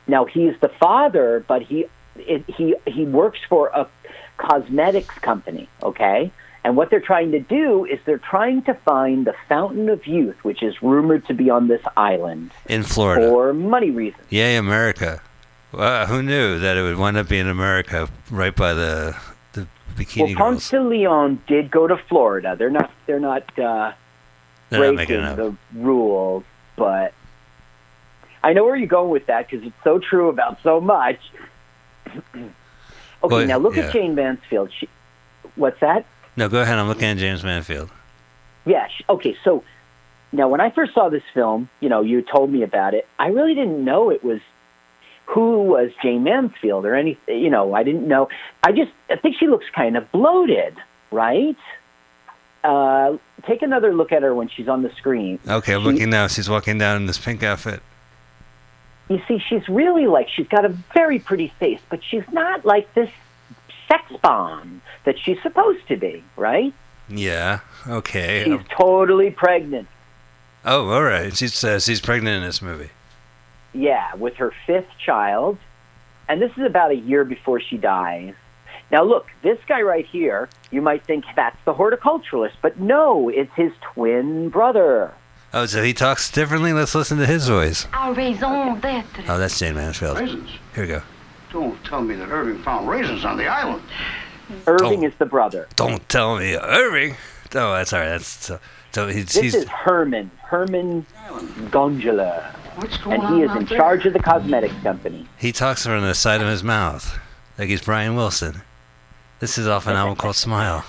Now 0.07 0.25
he's 0.25 0.55
the 0.61 0.69
father, 0.69 1.45
but 1.47 1.63
he 1.63 1.87
it, 2.17 2.45
he 2.49 2.75
he 2.87 3.05
works 3.05 3.39
for 3.49 3.69
a 3.69 3.89
cosmetics 4.37 5.15
company. 5.21 5.69
Okay, 5.83 6.31
and 6.65 6.77
what 6.77 6.91
they're 6.91 7.01
trying 7.01 7.33
to 7.33 7.41
do 7.41 7.85
is 7.85 7.99
they're 8.05 8.19
trying 8.19 8.63
to 8.63 8.75
find 8.75 9.27
the 9.27 9.35
fountain 9.49 9.89
of 9.89 10.07
youth, 10.07 10.37
which 10.43 10.63
is 10.63 10.83
rumored 10.83 11.27
to 11.27 11.35
be 11.35 11.51
on 11.51 11.69
this 11.69 11.83
island 11.97 12.51
In 12.67 12.83
Florida. 12.83 13.29
for 13.29 13.53
money 13.53 13.91
reasons. 13.91 14.25
Yay, 14.31 14.57
America. 14.57 15.21
Well, 15.73 16.07
who 16.07 16.23
knew 16.23 16.59
that 16.61 16.77
it 16.77 16.83
would 16.83 16.97
wind 16.99 17.17
up 17.17 17.29
being 17.29 17.49
America 17.49 18.09
right 18.31 18.55
by 18.55 18.75
the 18.75 19.17
the 19.53 19.67
bikini 19.97 20.29
Well, 20.29 20.37
Ponce 20.37 20.71
de 20.71 20.81
Leon 20.81 21.43
did 21.47 21.71
go 21.71 21.87
to 21.87 21.97
Florida. 22.09 22.55
They're 22.57 22.71
not 22.71 22.91
they're 23.07 23.21
not 23.21 23.43
uh, 23.59 23.93
They're 24.71 24.81
not 24.81 24.95
making 24.95 25.21
breaking 25.21 25.25
it 25.25 25.37
the 25.37 25.57
rules, 25.75 26.45
but 26.77 27.13
I 28.43 28.53
know 28.53 28.65
where 28.65 28.77
you're 28.77 28.87
going 28.87 29.11
with 29.11 29.27
that 29.27 29.49
because 29.51 29.67
it's 29.67 29.77
so 29.83 29.99
true 29.99 30.29
about 30.29 30.59
so 30.63 30.81
much. 30.81 31.19
Okay, 32.35 32.51
Well, 33.23 33.47
now 33.47 33.59
look 33.59 33.77
yeah. 33.77 33.85
at 33.85 33.93
Jane 33.93 34.15
Mansfield. 34.15 34.71
She, 34.79 34.89
what's 35.57 35.81
that? 35.81 36.05
No, 36.37 36.49
go 36.49 36.61
ahead. 36.63 36.79
I'm 36.79 36.89
looking 36.89 37.05
at 37.05 37.17
James 37.19 37.43
Mansfield. 37.45 37.91
Yeah. 38.67 38.89
sh- 38.89 39.03
Okay. 39.09 39.37
So 39.45 39.63
now, 40.33 40.49
when 40.49 40.61
I 40.61 40.71
first 40.71 40.95
saw 40.95 41.09
this 41.09 41.23
film, 41.33 41.69
you 41.81 41.89
know, 41.89 42.01
you 42.01 42.23
told 42.23 42.51
me 42.51 42.63
about 42.63 42.95
it. 42.95 43.07
I 43.19 43.29
really 43.29 43.55
didn't 43.55 43.85
know 43.85 44.11
it 44.11 44.25
was 44.25 44.41
who 45.27 45.63
was 45.63 45.91
Jane 46.03 46.23
Mansfield 46.25 46.85
or 46.85 46.95
any. 46.95 47.17
You 47.29 47.51
know, 47.51 47.73
I 47.75 47.83
didn't 47.83 48.07
know. 48.09 48.29
I 48.63 48.73
just 48.73 48.91
I 49.09 49.17
think 49.17 49.37
she 49.39 49.47
looks 49.47 49.67
kind 49.75 49.97
of 49.97 50.11
bloated, 50.13 50.77
right? 51.11 51.57
Uh, 52.63 53.19
take 53.47 53.63
another 53.63 53.95
look 53.95 54.11
at 54.11 54.23
her 54.23 54.35
when 54.35 54.49
she's 54.49 54.69
on 54.69 54.83
the 54.83 54.91
screen. 54.97 55.39
Okay, 55.47 55.75
I'm 55.75 55.83
She- 55.83 55.87
looking 55.93 56.11
now. 56.11 56.27
She's 56.27 56.49
walking 56.49 56.79
down 56.79 56.97
in 56.97 57.07
this 57.07 57.19
pink 57.19 57.43
outfit. 57.43 57.83
You 59.09 59.21
see, 59.29 59.39
she's 59.39 59.69
really 59.69 60.07
like 60.07 60.29
she's 60.29 60.49
got 60.49 60.65
a 60.65 60.71
very 60.95 61.19
pretty 61.19 61.53
face, 61.59 61.81
but 61.91 62.03
she's 62.03 62.25
not 62.33 62.65
like 62.65 62.93
this 62.95 63.11
sex 63.89 64.05
bomb 64.23 64.81
that 65.05 65.19
she's 65.19 65.41
supposed 65.43 65.87
to 65.89 65.97
be, 65.97 66.25
right? 66.37 66.73
Yeah. 67.09 67.61
Okay. 67.87 68.45
She's 68.45 68.67
totally 68.71 69.31
pregnant. 69.31 69.89
Oh, 70.65 70.89
all 70.89 71.03
right. 71.03 71.37
She's 71.37 71.63
uh, 71.63 71.79
she's 71.79 72.01
pregnant 72.01 72.37
in 72.39 72.43
this 72.43 72.63
movie. 72.63 72.91
Yeah, 73.75 74.15
with 74.15 74.37
her 74.37 74.53
fifth 74.67 74.89
child. 75.05 75.59
And 76.29 76.41
this 76.41 76.53
is 76.57 76.65
about 76.65 76.91
a 76.91 76.97
year 76.97 77.25
before 77.25 77.61
she 77.61 77.77
dies. 77.77 78.35
Now, 78.91 79.03
look, 79.03 79.27
this 79.43 79.59
guy 79.67 79.83
right 79.83 80.07
here, 80.07 80.49
you 80.71 80.81
might 80.81 81.05
think 81.05 81.25
that's 81.37 81.57
the 81.65 81.75
horticulturalist, 81.75 82.55
but 82.63 82.79
no, 82.79 83.29
it's 83.29 83.53
his 83.57 83.73
twin 83.93 84.49
brother. 84.49 85.13
Oh, 85.57 85.67
so 85.67 85.83
he 85.85 85.95
talks 85.95 86.31
differently. 86.31 86.73
Let's 86.73 86.95
listen 86.97 87.17
to 87.19 87.27
his 87.27 87.47
voice. 87.49 87.87
A 87.93 88.13
raison 88.13 88.81
d'être. 88.81 89.07
Oh, 89.29 89.39
that's 89.39 89.57
Jane 89.59 89.77
Mansfield. 89.77 90.19
Raisins. 90.19 90.51
Here 90.75 90.83
we 90.85 90.89
go. 90.89 91.03
Don't 91.53 91.83
tell 91.85 92.03
me 92.03 92.17
that 92.17 92.29
Irving 92.29 92.61
found 92.65 92.89
raisins 92.89 93.25
on 93.25 93.37
the 93.39 93.47
island. 93.47 93.83
Irving 94.67 95.05
Oh. 95.05 95.07
is 95.09 95.15
the 95.19 95.27
brother. 95.27 95.69
Don't 95.77 96.07
tell 96.09 96.37
me, 96.39 96.57
Irving. 96.57 97.17
Oh, 97.55 97.73
that's 97.75 97.93
all 97.93 98.01
right. 98.01 98.09
That's 98.09 98.27
so. 98.27 98.59
so 98.93 99.07
he's, 99.07 99.27
This 99.27 99.37
he's 99.43 99.55
is 99.55 99.69
Herman, 99.69 100.31
Herman 100.43 101.07
Gondola, 101.71 102.53
What's 102.75 102.97
going 102.99 103.21
and 103.21 103.23
on 103.25 103.37
he 103.37 103.43
is 103.45 103.51
out 103.51 103.57
in 103.59 103.65
there? 103.67 103.79
charge 103.79 104.07
of 104.07 104.13
the 104.13 104.19
cosmetics 104.19 104.75
company. 104.83 105.29
he 105.39 105.53
talks 105.53 105.85
from 105.87 106.03
the 106.03 106.15
side 106.17 106.41
of 106.43 106.49
his 106.49 106.65
mouth, 106.65 107.17
like 107.57 107.69
he's 107.69 107.83
Brian 107.83 108.17
Wilson. 108.17 108.63
This 109.39 109.57
is 109.57 109.69
off 109.69 109.87
an 109.87 109.95
album 109.95 110.17
called 110.17 110.35
Smile. 110.37 110.85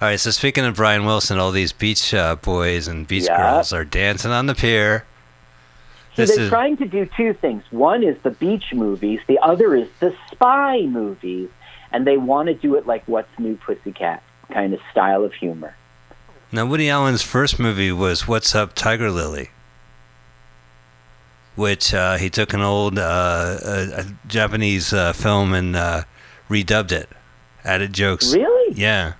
All 0.00 0.08
right. 0.08 0.20
So 0.20 0.30
speaking 0.30 0.64
of 0.64 0.76
Brian 0.76 1.04
Wilson, 1.06 1.38
all 1.38 1.52
these 1.52 1.72
beach 1.72 2.12
uh, 2.12 2.36
boys 2.36 2.86
and 2.88 3.06
beach 3.06 3.24
Yeah. 3.24 3.36
girls 3.54 3.72
are 3.72 3.84
dancing 3.84 4.30
on 4.30 4.46
the 4.46 4.54
pier. 4.54 5.04
See, 6.14 6.22
This 6.22 6.34
they're 6.36 6.44
is 6.44 6.50
trying 6.50 6.76
to 6.78 6.86
do 6.86 7.08
two 7.16 7.32
things. 7.34 7.62
One 7.70 8.02
is 8.02 8.16
the 8.22 8.30
beach 8.30 8.72
movies, 8.72 9.20
the 9.26 9.38
other 9.40 9.74
is 9.74 9.88
the 10.00 10.14
spy 10.30 10.82
movies, 10.82 11.48
and 11.92 12.06
they 12.06 12.16
want 12.16 12.48
to 12.48 12.54
do 12.54 12.74
it 12.74 12.86
like 12.86 13.04
What's 13.06 13.28
New 13.38 13.56
Pussycat 13.56 14.22
kind 14.50 14.72
of 14.74 14.80
style 14.90 15.24
of 15.24 15.32
humor. 15.34 15.74
Now, 16.52 16.64
Woody 16.64 16.88
Allen's 16.88 17.22
first 17.22 17.58
movie 17.58 17.90
was 17.92 18.28
What's 18.28 18.54
Up, 18.54 18.72
Tiger 18.74 19.10
Lily, 19.10 19.50
which 21.54 21.92
uh, 21.92 22.16
he 22.18 22.30
took 22.30 22.52
an 22.54 22.60
old 22.60 22.98
uh, 22.98 23.58
a, 23.64 24.00
a 24.00 24.04
Japanese 24.28 24.92
uh, 24.92 25.12
film 25.12 25.52
and 25.52 25.74
uh, 25.74 26.02
redubbed 26.48 26.92
it, 26.92 27.08
added 27.64 27.92
jokes. 27.92 28.32
Really? 28.34 28.74
Yeah. 28.74 29.14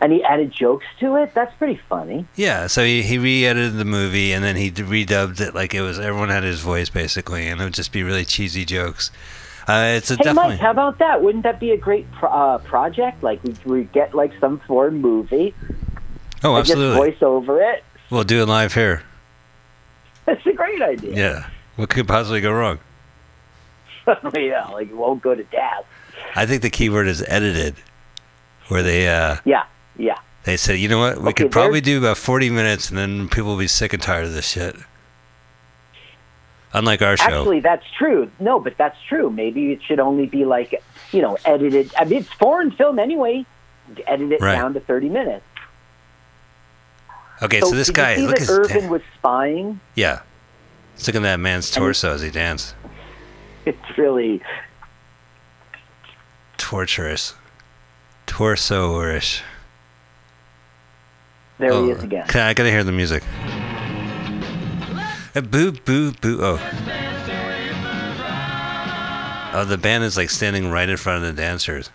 And 0.00 0.12
he 0.12 0.24
added 0.24 0.50
jokes 0.50 0.86
to 1.00 1.16
it? 1.16 1.34
That's 1.34 1.54
pretty 1.56 1.78
funny. 1.88 2.26
Yeah, 2.34 2.68
so 2.68 2.82
he, 2.82 3.02
he 3.02 3.18
re-edited 3.18 3.76
the 3.76 3.84
movie 3.84 4.32
and 4.32 4.42
then 4.42 4.56
he 4.56 4.70
redubbed 4.70 5.40
it 5.40 5.54
like 5.54 5.74
it 5.74 5.82
was 5.82 5.98
everyone 5.98 6.30
had 6.30 6.42
his 6.42 6.60
voice 6.60 6.88
basically, 6.88 7.46
and 7.46 7.60
it 7.60 7.64
would 7.64 7.74
just 7.74 7.92
be 7.92 8.02
really 8.02 8.24
cheesy 8.24 8.64
jokes. 8.64 9.10
Uh, 9.68 9.92
it's 9.96 10.10
a 10.10 10.16
Hey, 10.16 10.24
definitely 10.24 10.50
Mike, 10.52 10.60
how 10.60 10.70
about 10.70 10.98
that? 10.98 11.22
Wouldn't 11.22 11.44
that 11.44 11.60
be 11.60 11.72
a 11.72 11.76
great 11.76 12.10
pro- 12.12 12.30
uh, 12.30 12.58
project? 12.58 13.22
Like, 13.22 13.44
we, 13.44 13.54
we 13.64 13.84
get 13.84 14.14
like 14.14 14.32
some 14.40 14.58
foreign 14.60 15.00
movie 15.00 15.54
oh 16.42 16.56
absolutely. 16.56 16.96
voice 16.96 17.22
over 17.22 17.60
it. 17.60 17.84
We'll 18.10 18.24
do 18.24 18.42
it 18.42 18.46
live 18.46 18.74
here. 18.74 19.02
That's 20.24 20.44
a 20.46 20.52
great 20.52 20.82
idea. 20.82 21.14
Yeah, 21.14 21.50
what 21.76 21.90
could 21.90 22.08
possibly 22.08 22.40
go 22.40 22.52
wrong? 22.52 22.78
yeah, 24.34 24.66
like 24.68 24.88
it 24.88 24.96
won't 24.96 25.22
go 25.22 25.34
to 25.34 25.44
death. 25.44 25.84
I 26.34 26.46
think 26.46 26.62
the 26.62 26.70
key 26.70 26.88
word 26.88 27.06
is 27.06 27.22
edited, 27.26 27.76
where 28.68 28.82
they 28.82 29.08
uh, 29.08 29.36
Yeah, 29.44 29.64
yeah. 30.00 30.18
They 30.44 30.56
said, 30.56 30.78
you 30.78 30.88
know 30.88 30.98
what? 30.98 31.18
We 31.20 31.28
Okay, 31.28 31.42
could 31.44 31.52
probably 31.52 31.80
do 31.82 31.98
about 31.98 32.16
40 32.16 32.48
minutes 32.50 32.88
and 32.88 32.96
then 32.98 33.28
people 33.28 33.50
will 33.50 33.58
be 33.58 33.66
sick 33.68 33.92
and 33.92 34.02
tired 34.02 34.24
of 34.24 34.32
this 34.32 34.48
shit. 34.48 34.74
Unlike 36.72 37.02
our 37.02 37.16
show. 37.16 37.24
Actually, 37.24 37.60
that's 37.60 37.84
true. 37.98 38.30
No, 38.38 38.58
but 38.60 38.76
that's 38.78 38.96
true. 39.08 39.28
Maybe 39.28 39.72
it 39.72 39.82
should 39.82 40.00
only 40.00 40.26
be 40.26 40.44
like, 40.44 40.82
you 41.12 41.20
know, 41.20 41.36
edited. 41.44 41.92
I 41.98 42.04
mean, 42.04 42.20
it's 42.20 42.32
foreign 42.32 42.70
film 42.70 42.98
anyway. 42.98 43.44
Edit 44.06 44.32
it 44.32 44.40
Right. 44.40 44.54
down 44.54 44.72
to 44.74 44.80
30 44.80 45.08
minutes. 45.08 45.44
okay, 47.42 47.60
so, 47.60 47.70
this 47.72 47.88
did 47.88 47.96
guy, 47.96 48.16
look 48.16 48.30
that 48.30 48.38
his. 48.38 48.50
Irvin 48.50 48.88
was 48.88 49.02
spying? 49.18 49.80
yeah. 49.94 50.20
Let's 50.94 51.06
look 51.08 51.16
at 51.16 51.22
that 51.22 51.40
man's 51.40 51.70
torso 51.70 52.12
as 52.14 52.20
he 52.22 52.30
dances. 52.30 52.74
It's 53.66 53.98
really 53.98 54.40
Torturous. 56.56 57.34
Torso-ish. 58.26 59.42
There. 61.60 61.72
oh, 61.72 61.84
he 61.84 61.90
is 61.90 62.02
again. 62.02 62.24
okay, 62.24 62.40
I 62.40 62.54
gotta 62.54 62.70
hear 62.70 62.84
the 62.84 62.92
music. 62.92 63.22
Uh, 65.34 65.40
boo, 65.42 65.72
boo, 65.72 66.12
boo. 66.12 66.38
Oh. 66.42 66.58
Oh, 69.52 69.64
the 69.64 69.78
band 69.78 70.04
is 70.04 70.16
like 70.16 70.30
standing 70.30 70.70
right 70.70 70.88
in 70.88 70.96
front 70.96 71.24
of 71.24 71.34
the 71.34 71.40
dancers. 71.40 71.90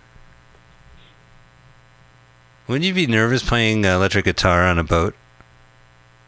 Wouldn't 2.67 2.85
you 2.85 2.93
be 2.93 3.07
nervous 3.07 3.43
playing 3.43 3.85
uh, 3.85 3.95
electric 3.95 4.25
guitar 4.25 4.63
on 4.63 4.79
a 4.79 4.83
boat? 4.83 5.15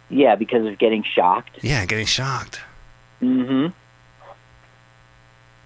Yeah, 0.09 0.35
because 0.35 0.65
of 0.65 0.77
getting 0.77 1.03
shocked. 1.03 1.59
Yeah, 1.61 1.85
getting 1.85 2.05
shocked. 2.05 2.61
Mm-hmm. 3.21 3.73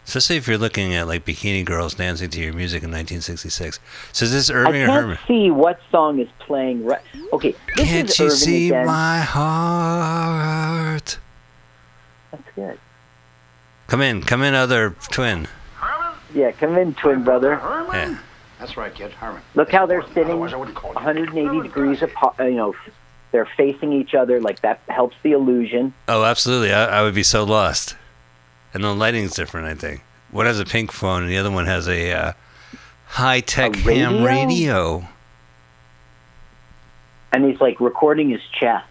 Especially 0.05 0.35
if 0.37 0.47
you're 0.47 0.57
looking 0.57 0.93
at 0.95 1.07
like 1.07 1.23
bikini 1.25 1.63
girls 1.63 1.93
dancing 1.93 2.29
to 2.31 2.39
your 2.41 2.53
music 2.53 2.83
in 2.83 2.89
1966. 2.89 3.79
So 4.11 4.25
is 4.25 4.31
this 4.33 4.49
I 4.49 4.53
Irving 4.55 4.81
or 4.81 4.87
can't 4.87 5.01
Herman? 5.03 5.17
see 5.27 5.51
what 5.51 5.79
song 5.91 6.19
is 6.19 6.27
playing. 6.39 6.83
Right. 6.85 7.01
Okay, 7.31 7.55
this 7.77 7.87
Can't 7.87 8.09
is 8.09 8.19
you 8.19 8.25
Irvin 8.25 8.37
see 8.37 8.67
again. 8.69 8.85
my 8.87 9.19
heart? 9.21 11.17
That's 12.31 12.43
good. 12.55 12.79
Come 13.87 14.01
in, 14.01 14.21
come 14.23 14.41
in, 14.41 14.53
other 14.53 14.95
twin. 15.11 15.47
Herman? 15.75 16.17
Yeah, 16.33 16.51
come 16.51 16.77
in, 16.77 16.93
twin 16.95 17.23
brother. 17.23 17.55
Herman? 17.55 18.11
Yeah. 18.13 18.17
That's 18.59 18.77
right, 18.77 18.93
kid. 18.93 19.11
Herman. 19.11 19.41
Look 19.55 19.71
how 19.71 19.85
they're 19.85 20.05
sitting 20.09 20.25
Otherwise, 20.25 20.53
I 20.53 20.57
wouldn't 20.57 20.77
call 20.77 20.91
you. 20.91 20.95
180 20.95 21.61
degrees 21.61 22.01
apart. 22.01 22.35
You 22.39 22.51
know, 22.51 22.75
they're 23.31 23.47
facing 23.57 23.91
each 23.93 24.13
other. 24.13 24.39
Like 24.39 24.61
that 24.61 24.81
helps 24.87 25.15
the 25.23 25.31
illusion. 25.31 25.93
Oh, 26.07 26.23
absolutely. 26.23 26.71
I, 26.73 26.99
I 26.99 27.01
would 27.03 27.15
be 27.15 27.23
so 27.23 27.43
lost. 27.43 27.95
And 28.73 28.83
the 28.83 28.93
lighting's 28.93 29.33
different. 29.33 29.67
I 29.67 29.75
think 29.75 30.01
one 30.31 30.45
has 30.45 30.59
a 30.59 30.65
pink 30.65 30.91
phone, 30.91 31.23
and 31.23 31.31
the 31.31 31.37
other 31.37 31.51
one 31.51 31.65
has 31.65 31.87
a 31.87 32.11
uh, 32.11 32.33
high 33.07 33.39
tech 33.41 33.75
ham 33.75 34.23
radio? 34.23 35.05
And 37.33 37.45
he's 37.45 37.59
like 37.61 37.79
recording 37.79 38.29
his 38.29 38.41
chest. 38.59 38.85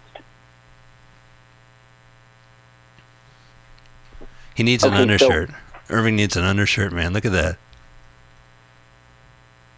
He 4.55 4.63
needs 4.63 4.85
an 4.85 4.91
Okay, 4.91 4.97
so- 4.97 5.03
undershirt. 5.03 5.51
Irving 5.89 6.17
needs 6.17 6.37
an 6.37 6.45
undershirt, 6.45 6.93
man. 6.93 7.13
Look 7.13 7.25
at 7.25 7.33
that. 7.33 7.57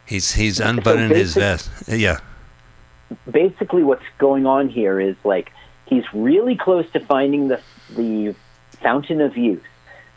He's 0.04 0.32
he's 0.32 0.60
unbuttoned 0.60 1.12
his 1.12 1.34
vest. 1.34 1.70
Yeah. 1.88 2.18
basically 3.30 3.82
what's 3.82 4.04
going 4.18 4.44
on 4.46 4.68
here 4.68 5.00
is 5.00 5.16
like 5.24 5.52
he's 5.86 6.04
really 6.12 6.54
close 6.56 6.84
to 6.92 7.00
finding 7.00 7.48
the 7.48 7.60
the 7.96 8.34
fountain 8.82 9.20
of 9.22 9.36
youth. 9.38 9.62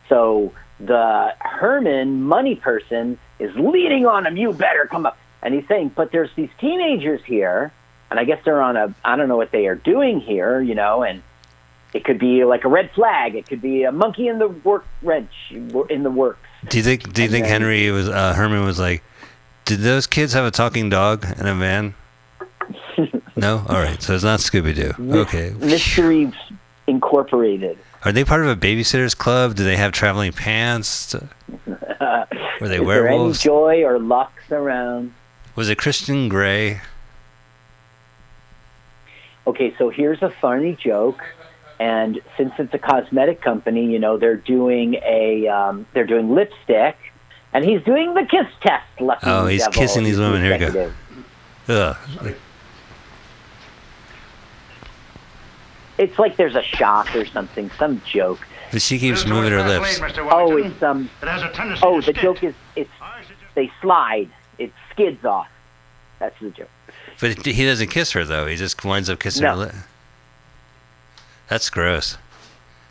So 0.09 0.53
the 0.79 1.33
Herman 1.39 2.23
money 2.23 2.55
person 2.55 3.17
is 3.39 3.55
leading 3.55 4.05
on 4.05 4.25
him. 4.25 4.37
You 4.37 4.53
better 4.53 4.85
come 4.89 5.05
up. 5.05 5.17
And 5.41 5.53
he's 5.53 5.67
saying, 5.67 5.91
but 5.95 6.11
there's 6.11 6.29
these 6.35 6.49
teenagers 6.59 7.23
here, 7.23 7.71
and 8.09 8.19
I 8.19 8.23
guess 8.23 8.43
they're 8.45 8.61
on 8.61 8.75
a 8.77 8.93
I 9.03 9.15
don't 9.15 9.27
know 9.27 9.37
what 9.37 9.51
they 9.51 9.67
are 9.67 9.75
doing 9.75 10.19
here, 10.19 10.59
you 10.61 10.73
know, 10.75 11.03
and 11.03 11.21
it 11.93 12.03
could 12.03 12.17
be 12.19 12.43
like 12.45 12.65
a 12.65 12.67
red 12.67 12.89
flag. 12.91 13.35
It 13.35 13.47
could 13.47 13.61
be 13.61 13.83
a 13.83 13.91
monkey 13.91 14.27
in 14.27 14.39
the 14.39 14.47
work 14.47 14.85
wrench 15.01 15.31
in 15.51 16.03
the 16.03 16.09
works. 16.11 16.39
Do 16.67 16.77
you 16.77 16.83
think 16.83 17.13
Do 17.13 17.21
you 17.21 17.25
And 17.27 17.31
think 17.31 17.45
then- 17.45 17.61
Henry 17.61 17.91
was 17.91 18.09
uh, 18.09 18.33
Herman 18.33 18.65
was 18.65 18.79
like? 18.79 19.03
Did 19.65 19.79
those 19.79 20.05
kids 20.07 20.33
have 20.33 20.45
a 20.45 20.51
talking 20.51 20.89
dog 20.89 21.25
in 21.39 21.47
a 21.47 21.55
van? 21.55 21.95
no. 23.35 23.63
All 23.67 23.75
right. 23.81 24.01
So 24.01 24.13
it's 24.13 24.23
not 24.23 24.39
Scooby 24.39 24.75
Doo. 24.75 25.19
Okay. 25.21 25.53
Mystery 25.59 26.31
Incorporated. 26.87 27.77
Are 28.05 28.11
they 28.11 28.23
part 28.23 28.41
of 28.45 28.47
a 28.47 28.55
babysitters 28.55 29.17
club? 29.17 29.55
Do 29.55 29.63
they 29.63 29.75
have 29.77 29.91
traveling 29.91 30.31
pants? 30.31 31.15
Were 31.65 32.27
they 32.61 32.61
Is 32.61 32.69
there 32.69 32.73
any 32.77 32.85
werewolves? 32.85 33.41
joy 33.41 33.83
or 33.83 33.99
lucks 33.99 34.51
around? 34.51 35.13
Was 35.55 35.69
it 35.69 35.77
Christian 35.77 36.29
Grey? 36.29 36.81
okay, 39.47 39.73
so 39.77 39.89
here's 39.89 40.21
a 40.21 40.29
funny 40.41 40.75
joke, 40.75 41.21
and 41.79 42.19
since 42.37 42.53
it's 42.57 42.73
a 42.73 42.79
cosmetic 42.79 43.41
company, 43.41 43.85
you 43.91 43.99
know 43.99 44.17
they're 44.17 44.35
doing 44.37 44.95
a 44.95 45.47
um, 45.47 45.85
they're 45.93 46.05
doing 46.07 46.33
lipstick, 46.33 46.97
and 47.53 47.63
he's 47.65 47.81
doing 47.83 48.13
the 48.13 48.25
kiss 48.25 48.47
test. 48.61 48.85
Lucky 48.99 49.21
Oh, 49.27 49.45
he's 49.47 49.61
devil. 49.65 49.73
kissing 49.81 50.03
these 50.03 50.19
women. 50.19 50.41
Here 50.41 50.51
we 50.53 50.73
go. 50.73 50.91
Ugh. 51.67 52.35
It's 55.97 56.19
like 56.19 56.35
there's 56.35 56.55
a 56.55 56.61
shock 56.63 57.15
or 57.15 57.25
something, 57.25 57.69
some 57.77 58.01
joke. 58.05 58.39
But 58.71 58.81
she 58.81 58.99
keeps 58.99 59.25
moving 59.25 59.51
her 59.51 59.63
lips. 59.63 59.99
Oh, 60.17 60.57
it's 60.57 60.81
um. 60.83 61.09
It 61.21 61.27
has 61.27 61.41
a 61.43 61.49
tendency 61.51 61.81
Oh, 61.85 61.97
the 61.97 62.01
stick. 62.03 62.15
joke 62.17 62.43
is 62.43 62.53
it's 62.75 62.89
they 63.53 63.71
slide. 63.81 64.29
It 64.57 64.71
skids 64.91 65.23
off. 65.23 65.47
That's 66.19 66.37
the 66.41 66.49
joke. 66.49 66.69
But 67.21 67.45
he 67.45 67.65
doesn't 67.65 67.87
kiss 67.89 68.11
her 68.11 68.25
though. 68.25 68.45
He 68.47 68.55
just 68.55 68.83
winds 68.83 69.09
up 69.09 69.19
kissing 69.19 69.43
her 69.43 69.51
No. 69.53 69.55
lip. 69.55 69.75
That's 71.47 71.69
gross. 71.69 72.17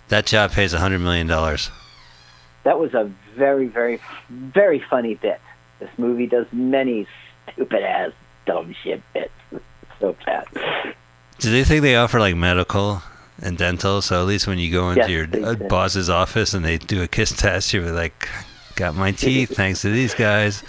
That 0.09 0.27
job 0.27 0.53
pays 0.53 0.73
a 0.73 0.79
hundred 0.79 1.01
million 1.01 1.27
dollars. 1.27 1.71
That 2.63 2.79
was 2.79 2.95
a 2.95 3.11
very, 3.37 3.67
very, 3.67 4.01
very 4.31 4.79
funny 4.79 5.15
bit. 5.17 5.41
This 5.81 5.91
movie 5.99 6.27
does 6.27 6.47
many 6.53 7.07
stupid 7.53 7.83
ass 7.83 8.13
dumb 8.47 8.75
shit 8.83 9.03
bits. 9.13 9.33
so 10.01 10.17
bad. 10.25 10.47
Do 11.45 11.51
they 11.51 11.65
think 11.65 11.83
they 11.83 11.97
offer 11.97 12.19
like 12.19 12.35
medical 12.37 13.03
and 13.41 13.57
dental? 13.57 14.03
So 14.03 14.21
at 14.21 14.27
least 14.27 14.47
when 14.47 14.59
you 14.59 14.71
go 14.73 14.91
into 14.91 15.11
Yes, 15.11 15.33
your 15.33 15.47
uh, 15.47 15.55
boss's 15.55 16.11
office 16.11 16.55
and 16.55 16.65
they 16.65 16.79
do 16.79 17.03
a 17.03 17.09
kiss 17.09 17.33
test, 17.33 17.73
you're 17.73 17.91
like, 17.93 18.29
got 18.77 18.95
my 18.95 19.13
teeth 19.13 19.57
thanks 19.57 19.83
to 19.83 19.91
these 19.91 20.15
guys. 20.15 20.63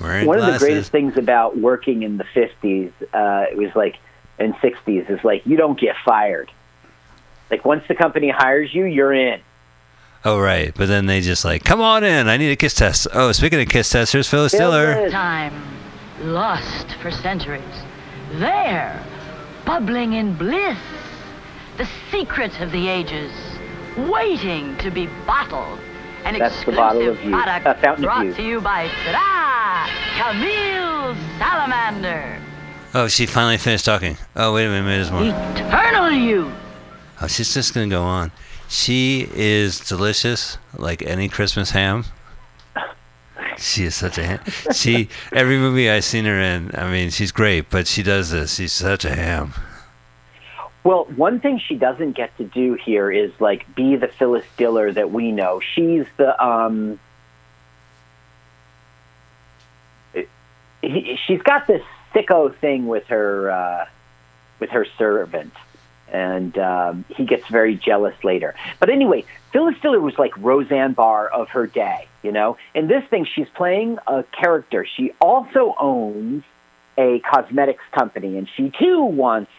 Wearing 0.00 0.26
One 0.26 0.40
of 0.40 0.52
the 0.52 0.58
greatest 0.58 0.90
things 0.90 1.16
about 1.16 1.56
working 1.56 2.02
in 2.02 2.16
the 2.16 2.24
50s, 2.24 2.92
uh, 3.12 3.46
it 3.50 3.56
was 3.56 3.74
like, 3.76 3.96
in 4.38 4.52
60s, 4.54 5.08
is 5.08 5.22
like, 5.22 5.46
you 5.46 5.56
don't 5.56 5.78
get 5.78 5.94
fired. 6.04 6.50
Like, 7.50 7.64
once 7.64 7.84
the 7.86 7.94
company 7.94 8.30
hires 8.30 8.74
you, 8.74 8.84
you're 8.84 9.12
in. 9.12 9.40
Oh 10.24 10.40
right, 10.40 10.72
but 10.74 10.88
then 10.88 11.04
they 11.04 11.20
just 11.20 11.44
like, 11.44 11.64
come 11.64 11.82
on 11.82 12.02
in. 12.02 12.28
I 12.28 12.38
need 12.38 12.50
a 12.50 12.56
kiss 12.56 12.72
test. 12.72 13.06
Oh, 13.12 13.30
speaking 13.32 13.60
of 13.60 13.68
kiss 13.68 13.90
tests, 13.90 14.12
here's 14.12 14.26
Phyllis 14.26 14.52
Diller. 14.52 15.10
Time 15.10 15.52
lost 16.20 16.94
for 17.02 17.10
centuries. 17.10 17.62
There, 18.32 19.04
bubbling 19.64 20.14
in 20.14 20.36
bliss, 20.36 20.78
the 21.76 21.88
secret 22.10 22.60
of 22.60 22.70
the 22.72 22.88
ages, 22.88 23.32
waiting 23.96 24.76
to 24.78 24.90
be 24.90 25.06
bottled. 25.26 25.78
An 26.24 26.38
That's 26.38 26.54
the 26.54 26.70
exclusive 26.70 26.76
bottle 26.76 27.08
of 27.08 27.22
youth, 27.22 27.32
product 27.32 27.66
a 27.66 27.74
fountain 27.74 28.04
of 28.04 28.08
brought 28.08 28.26
youth. 28.26 28.36
to 28.36 28.42
you 28.42 28.60
by 28.60 28.88
Ta-da! 29.04 30.32
Camille 30.32 31.14
Salamander. 31.38 32.38
Oh, 32.94 33.08
she 33.08 33.26
finally 33.26 33.58
finished 33.58 33.84
talking. 33.84 34.16
Oh, 34.36 34.54
wait 34.54 34.66
a 34.66 34.70
minute, 34.70 34.86
there's 34.86 35.10
more. 35.10 35.24
Eternal 35.24 36.10
youth. 36.12 36.52
Oh, 37.20 37.26
she's 37.26 37.52
just 37.52 37.74
gonna 37.74 37.88
go 37.88 38.02
on. 38.02 38.32
She 38.68 39.28
is 39.34 39.80
delicious, 39.80 40.56
like 40.76 41.02
any 41.02 41.28
Christmas 41.28 41.70
ham. 41.70 42.04
She 43.58 43.84
is 43.84 43.94
such 43.94 44.18
a 44.18 44.24
ham. 44.24 44.40
She 44.72 45.08
every 45.32 45.58
movie 45.58 45.90
I've 45.90 46.04
seen 46.04 46.24
her 46.24 46.40
in, 46.40 46.70
I 46.74 46.90
mean, 46.90 47.10
she's 47.10 47.32
great, 47.32 47.70
but 47.70 47.86
she 47.86 48.02
does 48.02 48.30
this. 48.30 48.54
She's 48.56 48.72
such 48.72 49.04
a 49.04 49.14
ham. 49.14 49.54
Well, 50.84 51.06
one 51.16 51.40
thing 51.40 51.58
she 51.58 51.76
doesn't 51.76 52.12
get 52.12 52.36
to 52.36 52.44
do 52.44 52.74
here 52.74 53.10
is 53.10 53.32
like 53.40 53.74
be 53.74 53.96
the 53.96 54.08
Phyllis 54.08 54.44
Diller 54.58 54.92
that 54.92 55.10
we 55.10 55.32
know. 55.32 55.60
She's 55.60 56.04
the 56.18 56.44
um. 56.44 57.00
She's 60.82 61.40
got 61.42 61.66
this 61.66 61.82
sicko 62.14 62.54
thing 62.58 62.86
with 62.86 63.06
her 63.06 63.50
uh, 63.50 63.86
with 64.60 64.70
her 64.70 64.86
servant, 64.98 65.54
and 66.14 66.56
um, 66.58 67.04
he 67.08 67.24
gets 67.24 67.46
very 67.48 67.74
jealous 67.74 68.14
later. 68.22 68.54
But 68.78 68.88
anyway, 68.88 69.24
Phyllis 69.52 69.74
Diller 69.82 70.00
was 70.00 70.16
like 70.16 70.32
Roseanne 70.38 70.92
Barr 70.92 71.28
of 71.28 71.48
her 71.48 71.66
day. 71.66 72.06
You 72.22 72.30
know, 72.30 72.56
in 72.72 72.86
this 72.86 73.02
thing, 73.10 73.26
she's 73.26 73.48
playing 73.56 73.98
a 74.06 74.22
character. 74.22 74.86
She 74.96 75.12
also 75.20 75.74
owns 75.78 76.44
a 76.96 77.20
cosmetics 77.28 77.82
company, 77.92 78.38
and 78.38 78.48
she 78.56 78.70
too 78.78 79.02
wants 79.04 79.50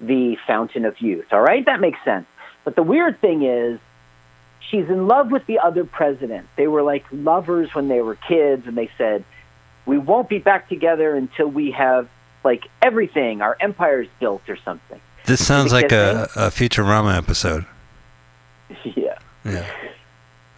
the 0.00 0.36
fountain 0.46 0.86
of 0.86 0.98
youth. 1.00 1.26
All 1.32 1.42
right, 1.42 1.64
that 1.66 1.80
makes 1.80 1.98
sense. 2.02 2.26
But 2.64 2.76
the 2.76 2.82
weird 2.82 3.20
thing 3.20 3.42
is, 3.42 3.78
she's 4.70 4.88
in 4.88 5.06
love 5.06 5.30
with 5.30 5.46
the 5.46 5.58
other 5.58 5.84
president. 5.84 6.48
They 6.56 6.66
were 6.66 6.82
like 6.82 7.04
lovers 7.12 7.74
when 7.74 7.88
they 7.88 8.00
were 8.00 8.14
kids, 8.14 8.66
and 8.66 8.76
they 8.76 8.90
said, 8.96 9.22
"We 9.84 9.98
won't 9.98 10.30
be 10.30 10.38
back 10.38 10.70
together 10.70 11.14
until 11.14 11.48
we 11.48 11.72
have 11.72 12.08
like 12.42 12.64
everything. 12.80 13.42
Our 13.42 13.54
empire's 13.60 14.08
built 14.18 14.48
or 14.48 14.56
something." 14.64 15.00
This 15.30 15.46
sounds 15.46 15.72
like 15.72 15.92
a, 15.92 16.28
a 16.34 16.40
Futurama 16.48 17.16
episode. 17.16 17.64
yeah. 18.84 19.16
Yeah. 19.44 19.64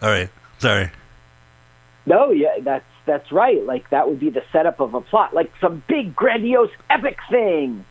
All 0.01 0.09
right. 0.09 0.29
Sorry. 0.57 0.89
No, 2.07 2.31
yeah, 2.31 2.55
that's 2.59 2.83
that's 3.05 3.31
right. 3.31 3.63
Like 3.63 3.87
that 3.91 4.09
would 4.09 4.19
be 4.19 4.31
the 4.31 4.41
setup 4.51 4.79
of 4.79 4.95
a 4.95 5.01
plot, 5.01 5.35
like 5.35 5.51
some 5.61 5.83
big, 5.87 6.15
grandiose, 6.15 6.71
epic 6.89 7.19
thing. 7.29 7.85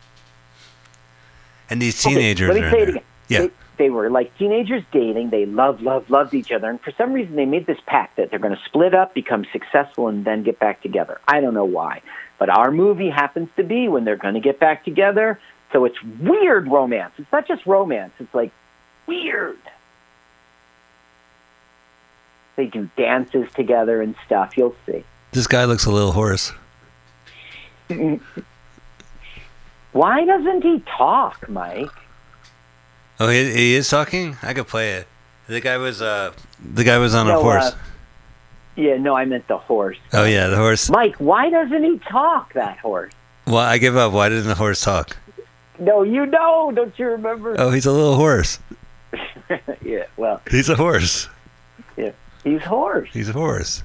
And 1.70 1.80
these 1.80 2.04
Okay, 2.04 2.16
teenagers 2.16 2.48
let 2.48 2.60
me 2.60 2.66
are 2.66 2.70
say 2.72 2.80
it 2.82 2.88
again. 2.88 3.02
Yeah. 3.28 3.38
They, 3.42 3.50
they 3.78 3.90
were 3.90 4.10
like 4.10 4.36
teenagers 4.36 4.82
dating. 4.90 5.30
They 5.30 5.46
love, 5.46 5.82
love, 5.82 6.10
loved 6.10 6.34
each 6.34 6.50
other. 6.50 6.68
And 6.68 6.80
for 6.80 6.92
some 6.98 7.12
reason, 7.12 7.36
they 7.36 7.46
made 7.46 7.68
this 7.68 7.78
pact 7.86 8.16
that 8.16 8.30
they're 8.30 8.40
going 8.40 8.56
to 8.56 8.62
split 8.64 8.92
up, 8.92 9.14
become 9.14 9.46
successful, 9.52 10.08
and 10.08 10.24
then 10.24 10.42
get 10.42 10.58
back 10.58 10.82
together. 10.82 11.20
I 11.28 11.40
don't 11.40 11.54
know 11.54 11.64
why. 11.64 12.02
But 12.40 12.48
our 12.48 12.72
movie 12.72 13.08
happens 13.08 13.50
to 13.56 13.62
be 13.62 13.86
when 13.86 14.04
they're 14.04 14.16
going 14.16 14.34
to 14.34 14.40
get 14.40 14.58
back 14.58 14.84
together. 14.84 15.38
So 15.72 15.84
it's 15.86 16.00
weird 16.20 16.68
romance. 16.68 17.14
It's 17.18 17.30
not 17.32 17.48
just 17.48 17.64
romance, 17.66 18.12
it's 18.18 18.34
like 18.34 18.52
weird. 19.06 19.58
They 22.56 22.66
do 22.66 22.88
dances 22.96 23.48
together 23.54 24.02
and 24.02 24.14
stuff. 24.26 24.56
You'll 24.58 24.76
see. 24.86 25.04
This 25.32 25.46
guy 25.46 25.64
looks 25.64 25.86
a 25.86 25.90
little 25.90 26.12
hoarse. 26.12 26.52
Why 29.92 30.24
doesn't 30.24 30.62
he 30.62 30.80
talk, 30.80 31.48
Mike? 31.48 31.88
Oh, 33.20 33.28
he, 33.28 33.52
he 33.52 33.74
is 33.74 33.88
talking. 33.88 34.36
I 34.42 34.52
could 34.54 34.66
play 34.66 34.92
it. 34.92 35.06
The 35.48 35.60
guy 35.60 35.76
was 35.78 36.00
uh, 36.02 36.32
the 36.62 36.84
guy 36.84 36.98
was 36.98 37.14
on 37.14 37.28
a 37.28 37.38
horse. 37.38 37.64
uh, 37.64 37.76
Yeah, 38.76 38.96
no, 38.96 39.14
I 39.16 39.24
meant 39.24 39.48
the 39.48 39.58
horse. 39.58 39.98
oh 40.12 40.24
yeah, 40.24 40.48
the 40.48 40.56
horse. 40.56 40.88
Mike, 40.90 41.16
why 41.16 41.50
doesn't 41.50 41.82
he 41.84 41.98
talk, 41.98 42.52
that 42.54 42.78
horse? 42.78 43.12
Well, 43.46 43.56
I 43.58 43.78
give 43.78 43.96
up. 43.96 44.12
Why 44.12 44.28
didn't 44.28 44.48
the 44.48 44.54
horse 44.54 44.80
talk? 44.82 45.16
No, 45.78 46.02
you 46.02 46.26
know, 46.26 46.70
don't 46.74 46.96
you 46.98 47.06
remember? 47.06 47.54
Oh, 47.58 47.70
he's 47.70 47.86
a 47.86 47.92
little 47.92 48.16
horse. 48.16 48.58
yeah, 49.82 50.04
well, 50.16 50.40
He's 50.50 50.68
a 50.68 50.76
horse. 50.76 51.28
yeah, 51.96 52.12
he's 52.44 52.62
horse. 52.62 53.08
He's 53.12 53.28
a 53.28 53.32
horse. 53.32 53.82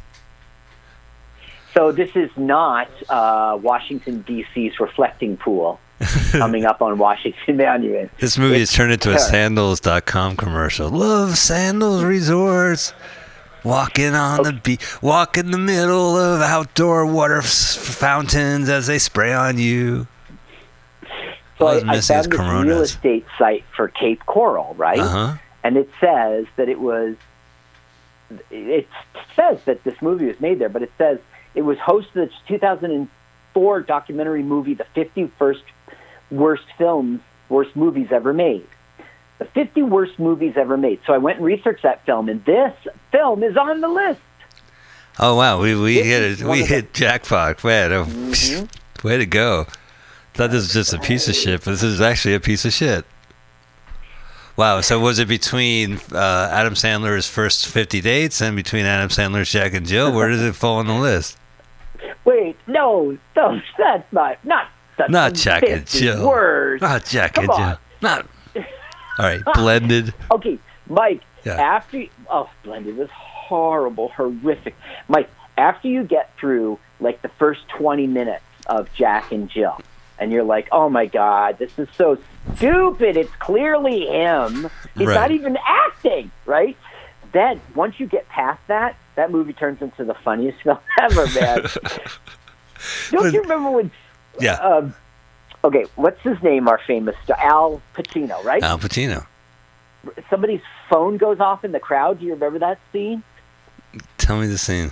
So 1.74 1.92
this 1.92 2.10
is 2.16 2.30
not 2.36 2.90
uh, 3.10 3.58
Washington 3.62 4.22
D.C.'s 4.22 4.80
reflecting 4.80 5.38
pool. 5.38 5.80
coming 6.32 6.64
up 6.64 6.80
on 6.84 7.00
Washington 7.00 7.58
Monument. 7.58 8.12
This 8.20 8.38
movie 8.38 8.60
has 8.60 8.72
turned 8.72 8.92
into 8.92 9.12
a 9.16 9.18
sandals.com 9.18 10.38
commercial. 10.38 10.90
Love 10.90 11.36
Sandals 11.40 12.04
Resorts. 12.04 12.94
Walking 13.64 14.14
on 14.14 14.44
the 14.44 14.54
beach, 14.54 15.02
walk 15.02 15.38
in 15.38 15.50
the 15.50 15.58
middle 15.58 16.16
of 16.16 16.40
outdoor 16.42 17.06
water 17.08 17.40
f- 17.40 17.46
fountains 17.48 18.70
as 18.70 18.86
they 18.86 19.00
spray 19.00 19.34
on 19.34 19.58
you. 19.58 20.08
So 21.58 21.68
I, 21.68 21.78
I 21.78 22.02
found 22.02 22.32
this 22.32 22.40
real 22.40 22.82
estate 22.82 23.26
site 23.38 23.64
for 23.76 23.88
Cape 23.88 24.26
Coral, 24.26 24.76
right? 24.78 25.00
Uh 25.00 25.08
huh. 25.08 25.34
and 25.64 25.78
it 25.78 25.90
says 26.00 26.46
that 26.56 26.70
it 26.70 26.80
was 26.80 27.16
it 28.52 28.88
says 29.36 29.60
that 29.66 29.84
this 29.84 29.96
movie 30.02 30.26
was 30.26 30.40
made 30.42 30.60
there 30.60 30.68
but 30.70 30.82
it 30.84 30.92
says 30.98 31.18
it 31.56 31.62
was 31.62 31.78
host 31.80 32.08
of 32.10 32.28
the 32.28 32.30
2004 32.50 33.82
documentary 33.82 34.44
movie 34.44 34.74
the 34.74 34.86
51st 34.96 35.62
worst 36.30 36.66
films 36.78 37.22
worst 37.48 37.74
movies 37.76 38.10
ever 38.12 38.34
made 38.34 38.68
the 39.40 39.46
50 39.46 39.82
worst 39.84 40.20
movies 40.20 40.56
ever 40.58 40.76
made 40.76 41.00
so 41.08 41.14
i 41.14 41.18
went 41.18 41.38
and 41.38 41.46
researched 41.46 41.84
that 41.84 42.06
film 42.06 42.28
and 42.28 42.44
this 42.44 42.74
film 43.14 43.44
is 43.44 43.56
on 43.56 43.82
the 43.82 43.88
list 43.90 44.20
Oh 45.20 45.36
wow, 45.36 45.60
we 45.60 45.74
we 45.74 45.96
This 45.96 46.06
hit 46.06 46.24
it. 46.24 46.48
We 46.48 46.60
the- 46.60 46.66
hit 46.68 46.94
jackpot. 46.94 47.64
Man, 47.64 47.92
oh, 47.92 48.06
Mm-hmm. 48.06 49.08
way 49.08 49.18
to 49.18 49.26
go! 49.26 49.66
Thought 50.38 50.52
this 50.52 50.64
was 50.64 50.74
just 50.74 50.94
a 50.94 51.00
piece 51.00 51.28
of 51.28 51.36
shit, 51.36 51.64
but 51.66 51.72
this 51.72 51.84
is 51.84 52.00
actually 52.00 52.36
a 52.36 52.40
piece 52.40 52.64
of 52.64 52.72
shit. 52.72 53.06
Wow. 54.56 54.82
So 54.82 55.00
was 55.00 55.18
it 55.18 55.28
between 55.28 56.00
uh, 56.12 56.50
Adam 56.52 56.76
Sandler's 56.76 57.28
first 57.28 57.68
fifty 57.68 58.02
dates 58.02 58.40
and 58.40 58.56
between 58.56 58.86
Adam 58.86 59.10
Sandler's 59.10 59.52
Jack 59.52 59.74
and 59.74 59.86
Jill? 59.86 60.14
Where 60.14 60.30
does 60.30 60.42
it 60.44 60.56
fall 60.56 60.78
on 60.78 60.88
the 60.88 60.94
list? 60.94 61.38
wait 62.26 62.56
no 62.68 63.18
no 63.36 63.60
that's 63.78 64.14
not 64.14 64.38
not 64.46 64.70
Not 65.10 65.34
Jack 65.34 65.64
and 65.64 65.88
Jill. 65.88 66.28
worst 66.28 66.82
Not 66.82 67.06
Jack 67.06 67.34
Come 67.36 67.46
and 67.46 67.54
Jill. 67.58 67.78
Not. 68.02 68.28
All 69.20 69.26
right, 69.26 69.42
blended. 69.56 70.14
Okay, 70.30 70.60
Mike. 70.88 71.22
Yeah. 71.44 71.54
After 71.54 72.04
oh, 72.30 72.50
blended 72.64 72.98
was 72.98 73.10
horrible, 73.12 74.10
horrific. 74.10 74.76
Mike, 75.08 75.30
after 75.58 75.88
you 75.88 76.04
get 76.04 76.32
through 76.38 76.78
like 77.00 77.22
the 77.22 77.30
first 77.40 77.68
twenty 77.70 78.06
minutes 78.06 78.44
of 78.68 78.92
Jack 78.94 79.32
and 79.32 79.50
Jill, 79.50 79.80
and 80.20 80.32
you're 80.32 80.44
like, 80.44 80.68
oh 80.72 80.90
my 80.90 81.06
god, 81.06 81.58
this 81.60 81.78
is 81.78 81.88
so 81.96 82.18
stupid. 82.56 83.18
It's 83.18 83.32
clearly 83.40 84.08
him. 84.08 84.70
He's 84.96 85.08
Right. 85.08 85.14
not 85.16 85.32
even 85.32 85.58
acting, 85.66 86.32
right? 86.46 86.76
Then 87.34 87.60
once 87.76 88.00
you 88.00 88.08
get 88.08 88.28
past 88.30 88.62
that, 88.68 88.96
that 89.16 89.32
movie 89.32 89.54
turns 89.54 89.82
into 89.82 90.04
the 90.06 90.14
funniest 90.14 90.62
film 90.64 90.78
ever, 91.02 91.26
man. 91.40 91.66
Don't 93.12 93.34
you 93.34 93.42
remember 93.42 93.72
when? 93.72 93.92
Yeah, 94.40 94.54
Um, 94.56 94.94
okay, 95.64 95.86
what's 95.96 96.22
his 96.22 96.42
name? 96.44 96.68
Our 96.68 96.80
famous 96.86 97.16
star, 97.24 97.38
Al 97.40 97.82
Pacino, 97.96 98.44
right? 98.44 98.62
Al 98.62 98.78
Pacino. 98.78 99.26
somebody's 100.30 100.62
phone 100.90 101.18
goes 101.18 101.40
off 101.40 101.66
in 101.66 101.72
the 101.72 101.80
crowd. 101.80 102.20
Do 102.20 102.26
you 102.26 102.34
remember 102.34 102.60
that 102.60 102.80
scene? 102.94 103.24
Tell 104.18 104.40
me 104.40 104.48
the 104.48 104.58
scene. 104.58 104.92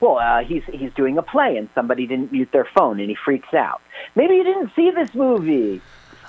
Well, 0.00 0.18
uh, 0.18 0.42
he's 0.42 0.64
he's 0.64 0.92
doing 0.94 1.16
a 1.18 1.22
play 1.22 1.56
and 1.56 1.68
somebody 1.76 2.06
didn't 2.08 2.32
mute 2.32 2.48
their 2.52 2.66
phone 2.76 2.98
and 2.98 3.08
he 3.08 3.14
freaks 3.24 3.54
out. 3.54 3.80
Maybe 4.14 4.34
you 4.36 4.44
didn't 4.44 4.72
see 4.74 4.90
this 4.90 5.14
movie. 5.14 5.80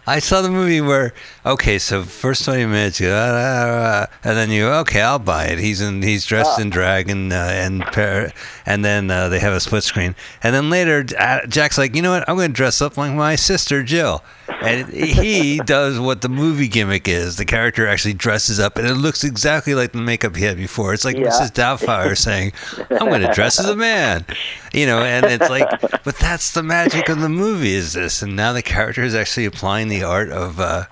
I 0.06 0.20
saw 0.20 0.42
the 0.42 0.50
movie 0.50 0.82
where 0.82 1.14
okay, 1.46 1.80
so 1.80 2.04
first 2.04 2.44
twenty 2.44 2.66
minutes, 2.66 3.00
you, 3.00 3.08
ah, 3.10 4.08
and 4.22 4.36
then 4.36 4.52
you 4.52 4.68
okay, 4.68 5.02
I'll 5.02 5.18
buy 5.18 5.46
it. 5.46 5.60
He's 5.60 5.80
in, 5.80 6.02
he's 6.02 6.26
dressed 6.26 6.60
in 6.60 6.70
drag 6.70 7.10
and 7.10 7.32
uh, 7.32 7.36
and 7.36 7.82
par- 7.84 8.32
and 8.66 8.84
then 8.84 9.10
uh, 9.10 9.30
they 9.30 9.40
have 9.40 9.54
a 9.54 9.62
split 9.62 9.84
screen, 9.84 10.14
and 10.42 10.54
then 10.54 10.70
later 10.70 11.06
uh, 11.18 11.46
Jack's 11.48 11.78
like, 11.78 11.96
you 11.96 12.02
know 12.02 12.12
what, 12.12 12.28
I'm 12.28 12.36
going 12.36 12.52
to 12.52 12.54
dress 12.54 12.82
up 12.82 12.98
like 12.98 13.14
my 13.14 13.36
sister 13.38 13.82
Jill, 13.82 14.22
and 14.62 14.88
he 14.90 15.60
does 15.60 16.00
what 16.00 16.22
the 16.22 16.30
movie 16.30 16.68
gimmick 16.68 17.08
is. 17.08 17.38
The 17.38 17.46
character 17.46 17.88
actually 17.88 18.14
dresses 18.14 18.60
up, 18.60 18.78
and 18.78 18.88
it 18.88 18.96
looks 18.96 19.24
exactly 19.24 19.74
like 19.76 19.92
the 19.92 19.98
makeup 20.00 20.36
he 20.36 20.44
had 20.44 20.58
before. 20.58 20.94
It's 20.94 21.06
like 21.06 21.18
Yeah. 21.18 21.28
Mrs. 21.28 21.52
Doubtfire 21.52 22.18
saying, 22.18 22.54
"I'm 22.92 23.08
going 23.10 23.22
to 23.22 23.34
dress 23.34 23.60
as 23.60 23.68
a 23.68 23.76
man," 23.76 24.26
you 24.74 24.86
know, 24.86 25.00
and 25.00 25.26
it's 25.26 25.50
like, 25.50 25.70
but 26.04 26.16
that's 26.18 26.52
the 26.52 26.64
magic 26.64 27.10
of 27.10 27.20
the 27.22 27.30
movie 27.30 27.74
is 27.74 27.94
this, 27.94 28.22
and 28.22 28.36
now 28.36 28.54
the 28.54 28.62
character 28.62 29.04
is 29.04 29.16
actually 29.16 29.46
applying 29.46 29.88
the 29.88 30.04
art 30.04 30.30
of 30.30 30.60
uh, 30.60 30.86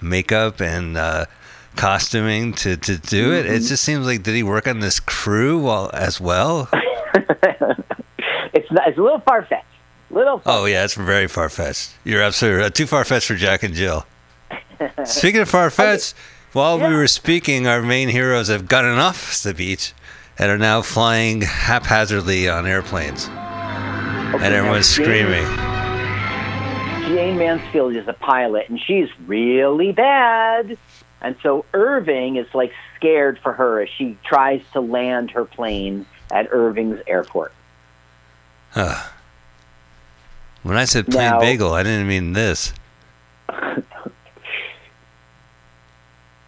makeup 0.00 0.60
and 0.60 0.96
uh, 0.96 1.26
costuming 1.76 2.52
to, 2.54 2.76
to 2.76 2.96
do 2.98 3.32
it. 3.32 3.46
It 3.46 3.60
just 3.60 3.84
seems 3.84 4.06
like 4.06 4.22
did 4.22 4.34
he 4.34 4.42
work 4.42 4.66
on 4.68 4.80
this 4.80 5.00
crew 5.00 5.58
while 5.58 5.90
as 5.94 6.20
well? 6.20 6.68
It's 8.52 8.70
not, 8.72 8.88
it's 8.88 8.98
a 8.98 9.02
little 9.02 9.20
far 9.20 9.44
fetched. 9.44 9.64
Little. 10.10 10.42
Oh 10.44 10.64
yeah, 10.64 10.84
it's 10.84 10.94
very 10.94 11.28
far 11.28 11.48
fetched. 11.48 11.94
You're 12.04 12.22
absolutely 12.22 12.62
right. 12.62 12.74
too 12.74 12.86
far 12.86 13.04
fetched 13.04 13.28
for 13.28 13.36
Jack 13.36 13.62
and 13.62 13.74
Jill. 13.74 14.06
Speaking 15.04 15.40
of 15.40 15.48
far 15.48 15.70
fetched, 15.70 16.14
while 16.52 16.78
we 16.78 16.92
were 16.94 17.06
speaking, 17.06 17.66
our 17.66 17.80
main 17.82 18.08
heroes 18.08 18.48
have 18.48 18.66
gotten 18.66 18.98
off 18.98 19.40
the 19.42 19.54
beach 19.54 19.92
and 20.38 20.50
are 20.50 20.58
now 20.58 20.82
flying 20.82 21.42
haphazardly 21.42 22.48
on 22.48 22.66
airplanes, 22.66 23.26
Okay, 23.28 24.44
and 24.44 24.54
everyone's 24.54 24.94
Jane- 24.96 25.04
screaming. 25.04 25.46
Jane 27.14 27.38
Mansfield 27.38 27.94
is 27.96 28.06
a 28.08 28.12
pilot 28.12 28.68
and 28.68 28.80
she's 28.80 29.08
really 29.26 29.92
bad. 29.92 30.78
And 31.20 31.36
so 31.42 31.64
Irving 31.74 32.36
is 32.36 32.46
like 32.54 32.72
scared 32.96 33.38
for 33.42 33.52
her 33.52 33.82
as 33.82 33.88
she 33.90 34.16
tries 34.24 34.62
to 34.72 34.80
land 34.80 35.32
her 35.32 35.44
plane 35.44 36.06
at 36.32 36.48
Irving's 36.50 37.00
airport. 37.06 37.52
When 40.62 40.76
I 40.76 40.84
said 40.84 41.06
plain 41.06 41.30
Now- 41.30 41.40
bagel, 41.40 41.72
I 41.72 41.82
didn't 41.82 42.08
mean 42.08 42.32
this. 42.32 42.72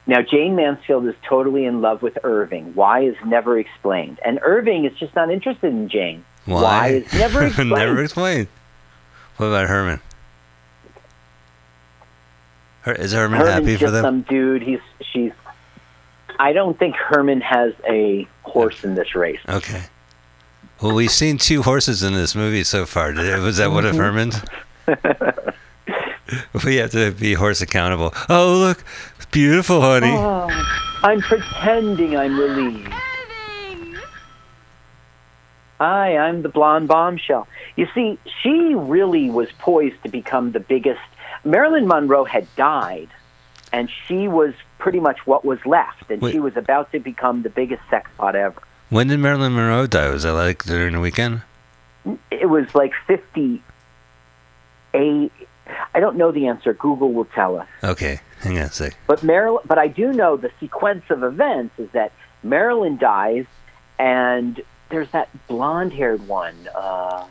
Now, 0.05 0.21
Jane 0.21 0.57
Mansfield 0.57 1.07
is 1.07 1.15
totally 1.29 1.65
in 1.65 1.81
love 1.81 2.03
with 2.03 2.19
Irving. 2.25 2.75
Why 2.75 3.03
is 3.05 3.15
never 3.25 3.57
explained. 3.59 4.19
And 4.25 4.41
Irving 4.43 4.85
is 4.85 4.93
just 4.99 5.15
not 5.15 5.31
interested 5.31 5.69
in 5.73 5.89
Jane. 5.89 6.25
Why? 6.45 6.89
is 6.89 7.13
never 7.15 7.47
explained. 7.47 7.71
Never 7.71 8.03
explained. 8.03 8.49
What 9.37 9.47
about 9.47 9.69
Herman? 9.69 10.01
Her, 12.81 12.93
is 12.95 13.13
Herman 13.13 13.39
Herman's 13.39 13.67
happy 13.69 13.77
for 13.77 13.93
them? 13.93 14.03
some 14.03 14.23
dude. 14.23 14.63
He's 14.63 14.81
she's. 15.13 15.31
I 16.39 16.53
don't 16.53 16.77
think 16.77 16.97
Herman 16.97 17.41
has 17.41 17.73
a 17.89 18.27
horse 18.43 18.83
in 18.83 18.97
this 18.97 19.15
race. 19.15 19.39
Okay. 19.49 19.85
Well, 20.83 20.95
we've 20.97 21.13
seen 21.13 21.39
two 21.39 21.63
horses 21.63 22.03
in 22.03 22.13
this 22.13 22.35
movie 22.35 22.65
so 22.65 22.87
far. 22.87 23.13
Was 23.13 23.59
that 23.59 23.71
one 23.71 23.87
of 23.87 23.95
mm-hmm. 23.95 24.01
Herman's? 24.01 24.43
we 26.65 26.77
have 26.77 26.91
to 26.91 27.13
be 27.13 27.35
horse 27.35 27.61
accountable. 27.61 28.13
Oh, 28.29 28.57
look. 28.59 28.83
Beautiful, 29.31 29.81
honey. 29.81 30.11
Oh, 30.11 30.49
I'm 31.05 31.21
pretending 31.21 32.17
I'm 32.17 32.37
relieved. 32.37 32.93
Hi, 35.79 36.17
I'm 36.17 36.43
the 36.43 36.49
blonde 36.49 36.89
bombshell. 36.89 37.47
You 37.77 37.87
see, 37.95 38.19
she 38.43 38.75
really 38.75 39.31
was 39.31 39.49
poised 39.61 40.03
to 40.03 40.09
become 40.09 40.51
the 40.51 40.61
biggest. 40.61 41.01
Marilyn 41.45 41.87
Monroe 41.87 42.25
had 42.25 42.49
died, 42.57 43.09
and 43.73 43.89
she 44.09 44.27
was 44.27 44.53
pretty 44.81 44.99
much 44.99 45.29
what 45.29 45.45
was 45.45 45.65
left, 45.65 46.11
and 46.11 46.21
Wait. 46.21 46.33
she 46.33 46.41
was 46.41 46.57
about 46.57 46.91
to 46.91 46.99
become 46.99 47.43
the 47.43 47.51
biggest 47.51 47.83
sex 47.89 48.11
pot 48.19 48.35
ever. 48.35 48.61
When 48.93 49.07
did 49.07 49.21
Marilyn 49.21 49.55
Monroe 49.55 49.87
die? 49.87 50.11
Was 50.11 50.25
that 50.25 50.35
like 50.35 50.65
during 50.65 50.93
the 50.93 51.01
weekend? 51.01 51.41
It 52.31 52.51
was 52.51 52.75
like 52.75 52.93
58. 53.07 53.63
I 54.93 55.31
don't 55.99 56.17
know 56.19 56.31
the 56.31 56.49
answer. 56.49 56.75
Google 56.75 57.11
will 57.11 57.25
tell 57.25 57.57
us. 57.57 57.67
Okay. 57.83 58.21
Hang 58.41 58.59
on 58.59 58.65
a 58.65 58.71
sec. 58.71 58.95
But 59.07 59.23
Marilyn, 59.23 59.63
but 59.65 59.79
I 59.79 59.89
do 59.89 60.13
know 60.13 60.37
the 60.37 60.51
sequence 60.61 61.05
of 61.09 61.23
events 61.23 61.79
is 61.79 61.89
that 61.93 62.13
Marilyn 62.43 62.99
dies, 62.99 63.47
and 63.99 64.61
there's 64.91 65.11
that 65.13 65.31
blonde-haired 65.49 66.29
one. 66.29 66.69
Uh, 66.75 67.25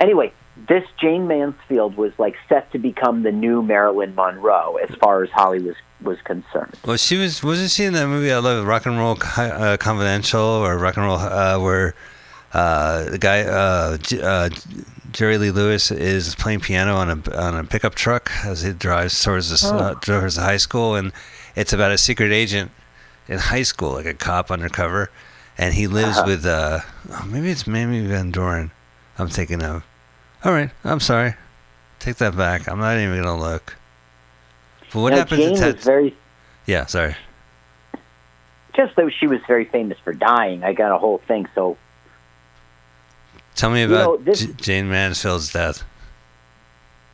anyway, 0.00 0.32
this 0.56 0.84
Jane 1.00 1.26
Mansfield 1.26 1.96
was 1.96 2.12
like 2.18 2.36
set 2.48 2.70
to 2.72 2.78
become 2.78 3.22
the 3.22 3.32
new 3.32 3.62
Marilyn 3.62 4.14
Monroe 4.14 4.76
as 4.76 4.94
far 4.96 5.22
as 5.22 5.30
Hollywood 5.30 5.76
was 6.02 6.20
concerned. 6.22 6.74
Well, 6.84 6.96
she 6.96 7.16
was. 7.16 7.42
Wasn't 7.42 7.70
she 7.70 7.84
in 7.84 7.92
that 7.94 8.06
movie 8.06 8.32
I 8.32 8.38
love, 8.38 8.66
Rock 8.66 8.86
and 8.86 8.98
Roll 8.98 9.18
uh, 9.36 9.76
Confidential, 9.78 10.40
or 10.40 10.78
Rock 10.78 10.96
and 10.96 11.06
Roll, 11.06 11.16
uh, 11.16 11.58
where 11.58 11.94
uh, 12.52 13.10
the 13.10 13.18
guy 13.18 13.42
uh, 13.42 13.96
J- 13.98 14.22
uh, 14.22 14.50
Jerry 15.10 15.38
Lee 15.38 15.50
Lewis 15.50 15.90
is 15.90 16.34
playing 16.34 16.60
piano 16.60 16.94
on 16.94 17.10
a 17.10 17.36
on 17.36 17.56
a 17.56 17.64
pickup 17.64 17.94
truck 17.94 18.30
as 18.44 18.62
he 18.62 18.72
drives 18.72 19.20
towards 19.22 19.48
the 19.50 19.74
uh, 19.74 19.94
towards 19.94 20.36
the 20.36 20.42
high 20.42 20.56
school, 20.56 20.94
and 20.94 21.12
it's 21.56 21.72
about 21.72 21.90
a 21.90 21.98
secret 21.98 22.32
agent 22.32 22.70
in 23.28 23.38
high 23.38 23.62
school, 23.62 23.92
like 23.92 24.06
a 24.06 24.14
cop 24.14 24.50
undercover, 24.50 25.10
and 25.56 25.74
he 25.74 25.86
lives 25.86 26.20
with 26.26 26.44
uh, 26.44 26.80
oh, 27.10 27.24
maybe 27.30 27.50
it's 27.50 27.66
Mamie 27.66 28.06
Van 28.06 28.30
Doren. 28.30 28.70
I'm 29.18 29.28
thinking 29.28 29.62
of. 29.62 29.84
All 30.44 30.52
right, 30.52 30.70
I'm 30.84 31.00
sorry. 31.00 31.34
Take 31.98 32.16
that 32.16 32.36
back. 32.36 32.68
I'm 32.68 32.78
not 32.78 32.98
even 32.98 33.22
gonna 33.22 33.38
look. 33.40 33.76
But 34.92 35.00
what 35.00 35.10
Now, 35.10 35.18
happens 35.18 35.40
Jane 35.40 35.54
to 35.56 35.60
Ted? 35.60 35.80
very 35.80 36.16
yeah, 36.66 36.86
sorry. 36.86 37.16
just 38.74 38.94
though 38.96 39.08
she 39.08 39.26
was 39.26 39.40
very 39.46 39.64
famous 39.64 39.98
for 40.04 40.12
dying. 40.12 40.62
I 40.64 40.72
got 40.72 40.92
a 40.94 40.98
whole 40.98 41.18
thing. 41.26 41.46
So 41.54 41.76
Tell 43.54 43.70
me 43.70 43.80
You 43.82 43.86
about 43.94 44.04
know, 44.04 44.16
this- 44.32 44.44
J- 44.46 44.52
Jane 44.56 44.88
Mansfield's 44.90 45.52
death. 45.52 45.84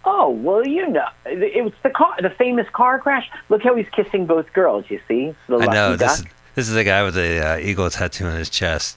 Oh 0.05 0.31
well, 0.31 0.66
you 0.66 0.88
know, 0.88 1.07
it 1.27 1.62
was 1.62 1.75
the 1.83 1.90
car, 1.90 2.16
the 2.21 2.31
famous 2.31 2.66
car 2.73 2.99
crash. 2.99 3.29
Look 3.51 3.62
how 3.62 3.75
he's 3.77 3.88
kissing 3.93 4.25
both 4.27 4.51
girls. 4.55 4.87
You 4.88 4.99
see, 5.07 5.35
the 5.47 5.57
I 5.59 5.66
know 5.66 5.95
this 5.97 6.21
is 6.21 6.25
this 6.55 6.69
is 6.69 6.75
the 6.75 6.85
guy 6.85 7.03
with 7.05 7.14
the 7.14 7.47
uh, 7.47 7.59
eagle 7.59 7.88
tattoo 7.90 8.25
on 8.27 8.37
his 8.37 8.49
chest. 8.49 8.97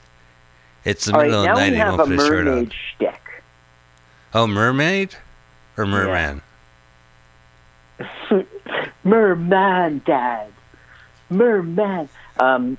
It's 0.85 1.05
the 1.05 1.13
All 1.13 1.19
right, 1.19 1.25
middle 1.27 1.41
of 1.41 1.47
the 1.47 1.53
night. 1.61 1.69
we 1.71 1.75
He 1.75 1.79
have 1.81 1.93
a 1.95 1.97
put 1.97 2.09
his 2.09 2.25
shirt 2.25 2.39
on. 2.47 2.53
mermaid 2.55 2.73
shtick. 2.95 3.19
Oh, 4.33 4.47
mermaid 4.47 5.15
or 5.77 5.85
merman? 5.85 6.41
Merman, 9.03 10.01
Dad. 10.05 10.51
Merman. 11.29 12.09
Um, 12.39 12.77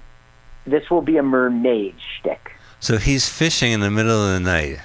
this 0.67 0.90
will 0.90 1.03
be 1.03 1.17
a 1.17 1.23
mermaid 1.23 1.95
shtick. 2.19 2.53
So 2.81 2.99
he's 2.99 3.29
fishing 3.29 3.73
in 3.73 3.81
the 3.81 3.90
middle 3.90 4.27
of 4.27 4.33
the 4.35 4.40
night. 4.40 4.79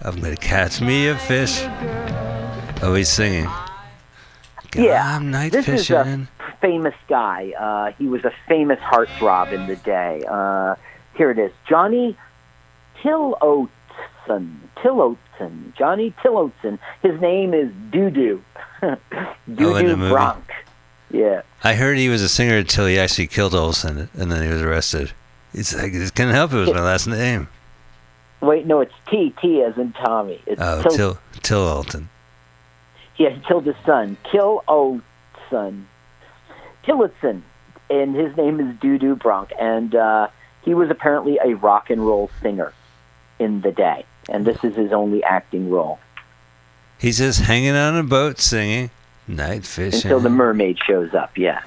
I'm 0.00 0.16
gonna 0.20 0.36
catch 0.36 0.80
me 0.80 1.08
a 1.08 1.16
fish. 1.18 1.60
Oh, 2.82 2.94
he's 2.96 3.08
singing. 3.08 3.48
Yeah, 4.74 5.16
I'm 5.16 5.30
night 5.30 5.52
this 5.52 5.68
is 5.68 5.88
fishing. 5.88 6.28
a 6.40 6.56
famous 6.60 6.94
guy. 7.08 7.52
Uh, 7.58 7.92
he 7.98 8.06
was 8.06 8.24
a 8.24 8.32
famous 8.48 8.78
heartthrob 8.80 9.52
in 9.52 9.66
the 9.66 9.76
day. 9.76 10.22
Uh, 10.28 10.76
here 11.16 11.30
it 11.30 11.38
is, 11.38 11.52
Johnny 11.68 12.16
Tillotson. 13.02 13.70
Tillotson. 14.82 15.18
Johnny 15.76 16.14
Tillotson. 16.22 16.78
His 17.02 17.20
name 17.20 17.54
is 17.54 17.70
Doo 17.90 18.42
in 18.82 18.96
the 19.46 19.94
Doo? 19.96 20.08
Bronk. 20.08 20.44
Yeah. 21.10 21.42
I 21.62 21.74
heard 21.74 21.98
he 21.98 22.08
was 22.08 22.22
a 22.22 22.28
singer 22.28 22.58
until 22.58 22.86
he 22.86 22.98
actually 22.98 23.26
killed 23.28 23.54
Olson, 23.54 24.08
and 24.14 24.30
then 24.32 24.42
he 24.42 24.48
was 24.52 24.62
arrested. 24.62 25.12
He's 25.52 25.74
like, 25.74 25.94
"I 25.94 26.08
couldn't 26.10 26.34
help 26.34 26.52
it. 26.52 26.56
It 26.56 26.60
was 26.60 26.74
my 26.74 26.80
last 26.82 27.06
name." 27.06 27.48
Wait, 28.40 28.66
no, 28.66 28.80
it's 28.80 28.92
T. 29.10 29.34
T 29.40 29.62
as 29.62 29.76
in 29.78 29.92
Tommy. 29.92 30.40
It's 30.46 30.60
Oh, 30.60 30.82
Till- 30.90 31.18
Till 31.42 31.66
Olsen. 31.66 32.08
Yeah, 33.16 33.30
he 33.30 33.40
killed 33.40 33.64
his 33.64 33.76
son. 33.86 34.16
Kill 34.30 34.62
O 34.68 35.00
son. 35.48 35.86
Tillotson. 36.84 37.42
And 37.88 38.14
his 38.14 38.36
name 38.36 38.60
is 38.60 38.76
Doo 38.80 39.14
Bronk. 39.16 39.52
And 39.58 39.94
uh, 39.94 40.28
he 40.62 40.74
was 40.74 40.90
apparently 40.90 41.38
a 41.42 41.54
rock 41.54 41.88
and 41.88 42.04
roll 42.06 42.30
singer 42.42 42.72
in 43.38 43.60
the 43.62 43.72
day. 43.72 44.04
And 44.28 44.44
this 44.44 44.62
is 44.64 44.74
his 44.74 44.92
only 44.92 45.22
acting 45.22 45.70
role. 45.70 45.98
He's 46.98 47.18
just 47.18 47.40
hanging 47.40 47.76
on 47.76 47.96
a 47.96 48.02
boat 48.02 48.40
singing 48.40 48.90
night 49.28 49.64
fishing. 49.64 50.02
Until 50.02 50.20
the 50.20 50.30
mermaid 50.30 50.78
shows 50.86 51.14
up, 51.14 51.36
yeah. 51.36 51.60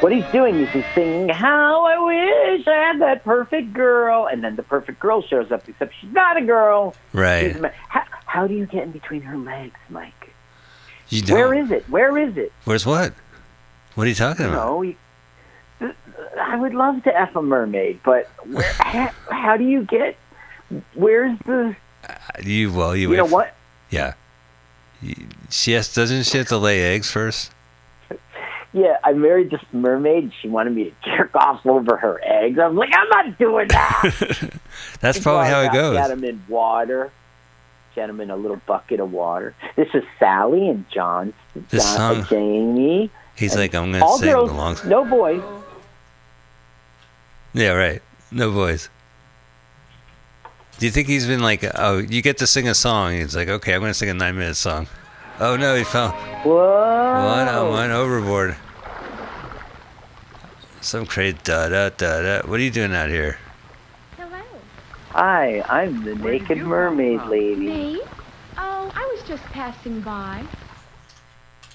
What 0.00 0.12
he's 0.12 0.24
doing 0.32 0.56
is 0.56 0.68
he's 0.70 0.84
singing, 0.94 1.28
How 1.28 1.84
I 1.84 1.98
wish 1.98 2.66
I 2.66 2.74
had 2.74 3.00
that 3.02 3.22
perfect 3.22 3.72
girl. 3.74 4.26
And 4.26 4.42
then 4.42 4.56
the 4.56 4.62
perfect 4.62 4.98
girl 4.98 5.22
shows 5.22 5.52
up, 5.52 5.68
except 5.68 5.94
she's 6.00 6.12
not 6.12 6.36
a 6.36 6.42
girl. 6.42 6.94
Right. 7.12 7.54
a 7.54 7.72
How, 7.88 8.04
how 8.24 8.46
do 8.46 8.54
you 8.54 8.66
get 8.66 8.84
in 8.84 8.92
between 8.92 9.22
her 9.22 9.36
legs, 9.36 9.78
Mike? 9.90 10.32
You 11.10 11.22
don't. 11.22 11.36
Where 11.36 11.54
is 11.54 11.70
it? 11.70 11.88
Where 11.90 12.16
is 12.16 12.36
it? 12.36 12.52
Where's 12.64 12.86
what? 12.86 13.12
What 13.94 14.06
are 14.06 14.08
you 14.08 14.14
talking 14.14 14.46
about? 14.46 14.54
No, 14.54 14.94
I 16.40 16.56
would 16.56 16.74
love 16.74 17.02
to 17.04 17.18
f 17.18 17.34
a 17.36 17.42
mermaid, 17.42 18.00
but 18.04 18.28
where, 18.46 18.72
how, 18.78 19.10
how 19.30 19.56
do 19.56 19.64
you 19.64 19.84
get? 19.84 20.16
Where's 20.94 21.38
the? 21.46 21.76
Uh, 22.08 22.14
you 22.42 22.72
well, 22.72 22.94
you, 22.96 23.10
You 23.10 23.16
know 23.18 23.26
for- 23.26 23.32
what? 23.34 23.54
Yeah. 23.90 24.14
She 25.50 25.72
has, 25.72 25.92
doesn't 25.94 26.24
she 26.24 26.38
have 26.38 26.48
to 26.48 26.58
lay 26.58 26.82
eggs 26.94 27.10
first? 27.10 27.52
Yeah, 28.72 28.98
I 29.02 29.12
married 29.14 29.50
this 29.50 29.62
mermaid. 29.72 30.24
and 30.24 30.32
She 30.40 30.48
wanted 30.48 30.74
me 30.74 30.84
to 30.84 30.92
jerk 31.16 31.34
off 31.34 31.64
over 31.66 31.96
her 31.96 32.20
eggs. 32.22 32.58
I 32.58 32.68
was 32.68 32.76
like, 32.76 32.90
I'm 32.94 33.08
not 33.08 33.38
doing 33.38 33.66
that. 33.68 34.50
That's 35.00 35.18
probably 35.18 35.48
how 35.48 35.62
it 35.62 35.72
goes. 35.72 35.96
Got 35.96 36.08
them 36.08 36.22
in 36.22 36.42
water. 36.48 37.10
Get 37.96 38.06
them 38.06 38.20
in 38.20 38.30
a 38.30 38.36
little 38.36 38.60
bucket 38.66 39.00
of 39.00 39.10
water. 39.10 39.54
This 39.74 39.88
is 39.94 40.04
Sally 40.20 40.68
and 40.68 40.84
John, 40.90 41.32
This 41.70 41.82
John 41.96 42.22
song- 42.22 42.26
Jamie. 42.28 43.10
He's 43.34 43.56
like, 43.56 43.74
I'm 43.74 43.90
gonna 43.90 44.06
sing 44.18 44.30
girls, 44.30 44.50
along. 44.52 44.76
no 44.86 45.04
boys. 45.04 45.42
Yeah, 47.54 47.70
right. 47.72 48.02
No 48.30 48.50
voice. 48.50 48.88
Do 50.80 50.86
you 50.86 50.92
think 50.92 51.08
he's 51.08 51.26
been 51.26 51.42
like, 51.42 51.62
oh, 51.74 51.98
you 51.98 52.22
get 52.22 52.38
to 52.38 52.46
sing 52.46 52.66
a 52.66 52.74
song? 52.74 53.12
He's 53.12 53.36
like, 53.36 53.50
okay, 53.50 53.74
I'm 53.74 53.82
gonna 53.82 53.92
sing 53.92 54.08
a 54.08 54.14
nine 54.14 54.34
minute 54.38 54.54
song. 54.54 54.86
Oh 55.38 55.54
no, 55.54 55.74
he 55.74 55.84
fell. 55.84 56.12
Whoa! 56.42 56.56
One 56.56 57.48
on 57.48 57.68
one 57.68 57.90
overboard. 57.90 58.56
Some 60.80 61.04
crazy 61.04 61.36
da 61.44 61.68
da 61.68 61.90
da 61.90 62.22
da. 62.22 62.48
What 62.48 62.60
are 62.60 62.62
you 62.62 62.70
doing 62.70 62.94
out 62.94 63.10
here? 63.10 63.36
Hello. 64.16 64.40
Hi, 65.10 65.60
I'm 65.68 66.02
the 66.02 66.14
Where 66.14 66.32
naked 66.32 66.56
mermaid 66.56 67.24
lady. 67.24 67.56
Me? 67.56 68.02
Oh, 68.56 68.90
I 68.94 69.14
was 69.14 69.22
just 69.28 69.42
passing 69.52 70.00
by. 70.00 70.42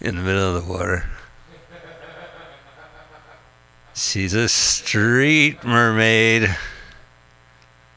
In 0.02 0.16
the 0.16 0.24
middle 0.24 0.56
of 0.56 0.66
the 0.66 0.74
water. 0.74 1.08
She's 3.94 4.34
a 4.34 4.50
street 4.50 5.64
mermaid. 5.64 6.56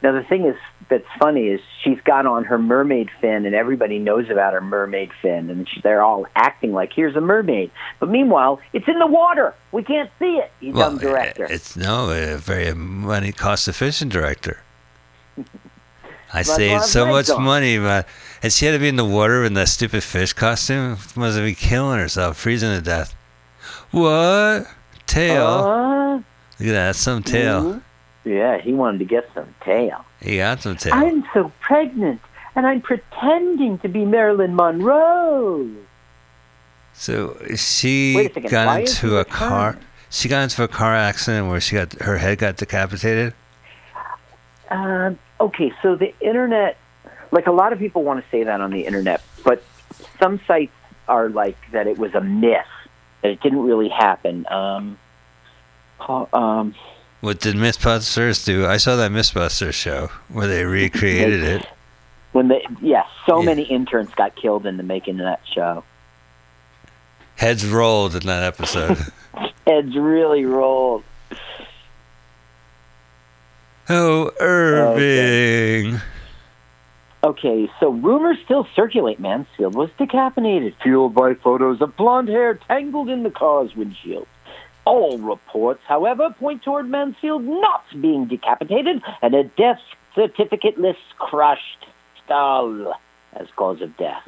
Now 0.02 0.12
the 0.12 0.22
thing 0.22 0.44
is 0.44 0.56
that's 0.88 1.04
funny 1.18 1.48
is 1.48 1.60
she's 1.82 2.00
got 2.02 2.24
on 2.24 2.44
her 2.44 2.58
mermaid 2.58 3.10
fin, 3.20 3.44
and 3.46 3.54
everybody 3.54 3.98
knows 3.98 4.30
about 4.30 4.52
her 4.52 4.60
mermaid 4.60 5.10
fin, 5.20 5.50
and 5.50 5.68
she, 5.68 5.80
they're 5.82 6.02
all 6.02 6.26
acting 6.36 6.72
like 6.72 6.92
here's 6.92 7.16
a 7.16 7.20
mermaid. 7.20 7.70
But 8.00 8.08
meanwhile, 8.08 8.60
it's 8.72 8.86
in 8.88 8.98
the 8.98 9.06
water. 9.06 9.54
We 9.72 9.82
can't 9.82 10.10
see 10.18 10.36
it. 10.36 10.50
You 10.60 10.72
dumb 10.72 10.98
director. 10.98 11.46
It's 11.50 11.76
no 11.76 12.10
a 12.10 12.36
very 12.36 12.72
money 12.74 13.32
cost 13.32 13.66
efficient 13.68 14.12
director. 14.12 14.62
I 16.32 16.42
saved 16.42 16.84
so 16.84 17.06
much 17.06 17.28
on. 17.30 17.42
money, 17.42 17.78
but 17.78 18.06
and 18.42 18.52
she 18.52 18.66
had 18.66 18.72
to 18.72 18.78
be 18.78 18.88
in 18.88 18.96
the 18.96 19.04
water 19.04 19.44
in 19.44 19.54
that 19.54 19.68
stupid 19.68 20.02
fish 20.02 20.32
costume. 20.32 20.90
Must 21.16 21.36
have 21.36 21.44
been 21.44 21.54
killing 21.54 21.98
herself, 21.98 22.36
freezing 22.36 22.70
to 22.76 22.82
death. 22.82 23.14
What 23.90 24.66
tail? 25.06 25.44
Uh, 25.46 26.14
Look 26.60 26.68
at 26.68 26.72
that, 26.72 26.96
some 26.96 27.22
tail. 27.22 27.62
mhm. 27.62 27.82
Yeah, 28.28 28.58
he 28.58 28.72
wanted 28.72 28.98
to 28.98 29.04
get 29.04 29.28
some 29.34 29.54
tail. 29.62 30.04
He 30.20 30.36
got 30.36 30.60
some 30.62 30.76
tail. 30.76 30.92
I'm 30.94 31.24
so 31.32 31.50
pregnant, 31.60 32.20
and 32.54 32.66
I'm 32.66 32.82
pretending 32.82 33.78
to 33.78 33.88
be 33.88 34.04
Marilyn 34.04 34.54
Monroe. 34.54 35.70
So 36.92 37.40
she 37.56 38.24
second, 38.24 38.50
got 38.50 38.80
into 38.80 39.16
a 39.16 39.24
car. 39.24 39.78
She 40.10 40.28
got 40.28 40.42
into 40.42 40.62
a 40.62 40.68
car 40.68 40.94
accident 40.94 41.48
where 41.48 41.60
she 41.60 41.76
got 41.76 41.92
her 41.94 42.18
head 42.18 42.38
got 42.38 42.56
decapitated. 42.56 43.34
Um, 44.70 45.18
okay, 45.40 45.72
so 45.80 45.96
the 45.96 46.12
internet, 46.20 46.76
like 47.30 47.46
a 47.46 47.52
lot 47.52 47.72
of 47.72 47.78
people 47.78 48.02
want 48.02 48.22
to 48.22 48.30
say 48.30 48.42
that 48.44 48.60
on 48.60 48.70
the 48.70 48.84
internet, 48.84 49.22
but 49.44 49.62
some 50.20 50.40
sites 50.46 50.72
are 51.06 51.30
like 51.30 51.56
that 51.72 51.86
it 51.86 51.98
was 51.98 52.14
a 52.14 52.20
myth, 52.20 52.66
that 53.22 53.30
it 53.30 53.40
didn't 53.40 53.62
really 53.62 53.88
happen. 53.88 54.46
Um, 54.50 54.98
um, 56.32 56.74
What 57.20 57.40
did 57.40 57.56
Mythbusters 57.56 58.44
do? 58.44 58.66
I 58.66 58.76
saw 58.76 58.94
that 58.96 59.10
Mythbusters 59.10 59.74
show 59.74 60.08
where 60.28 60.46
they 60.46 60.64
recreated 60.64 61.42
it. 61.42 61.66
when 62.32 62.48
the 62.48 62.60
yeah, 62.80 63.04
so 63.26 63.40
Yeah. 63.40 63.46
many 63.46 63.62
interns 63.62 64.10
got 64.14 64.36
killed 64.36 64.66
in 64.66 64.76
the 64.76 64.82
making 64.84 65.18
of 65.18 65.24
that 65.26 65.40
show. 65.52 65.82
Heads 67.36 67.66
rolled 67.66 68.14
in 68.14 68.26
that 68.26 68.42
episode. 68.44 68.98
Heads 69.66 69.96
really 69.96 70.44
rolled. 70.44 71.02
oh, 73.88 74.30
Irving. 74.40 76.00
Okay, 77.24 77.68
so 77.80 77.90
rumors 77.90 78.38
still 78.44 78.66
circulate 78.76 79.18
Mansfield 79.18 79.74
was 79.74 79.90
decapitated, 79.98 80.74
fueled 80.82 81.14
by 81.14 81.34
photos 81.34 81.80
of 81.80 81.96
blonde 81.96 82.28
hair 82.28 82.54
tangled 82.68 83.08
in 83.08 83.24
the 83.24 83.30
car's 83.30 83.74
windshield. 83.74 84.26
All 84.88 85.18
reports, 85.18 85.80
however, 85.86 86.34
point 86.38 86.62
toward 86.62 86.88
Mansfield 86.88 87.44
not 87.44 87.84
being 88.00 88.26
decapitated 88.26 89.02
and 89.22 89.34
a 89.34 89.44
death 89.44 89.80
certificate 90.14 90.78
lists 90.78 91.02
crushed 91.18 91.86
skull 92.24 92.94
as 93.34 93.46
cause 93.56 93.82
of 93.82 93.96
death. 93.96 94.22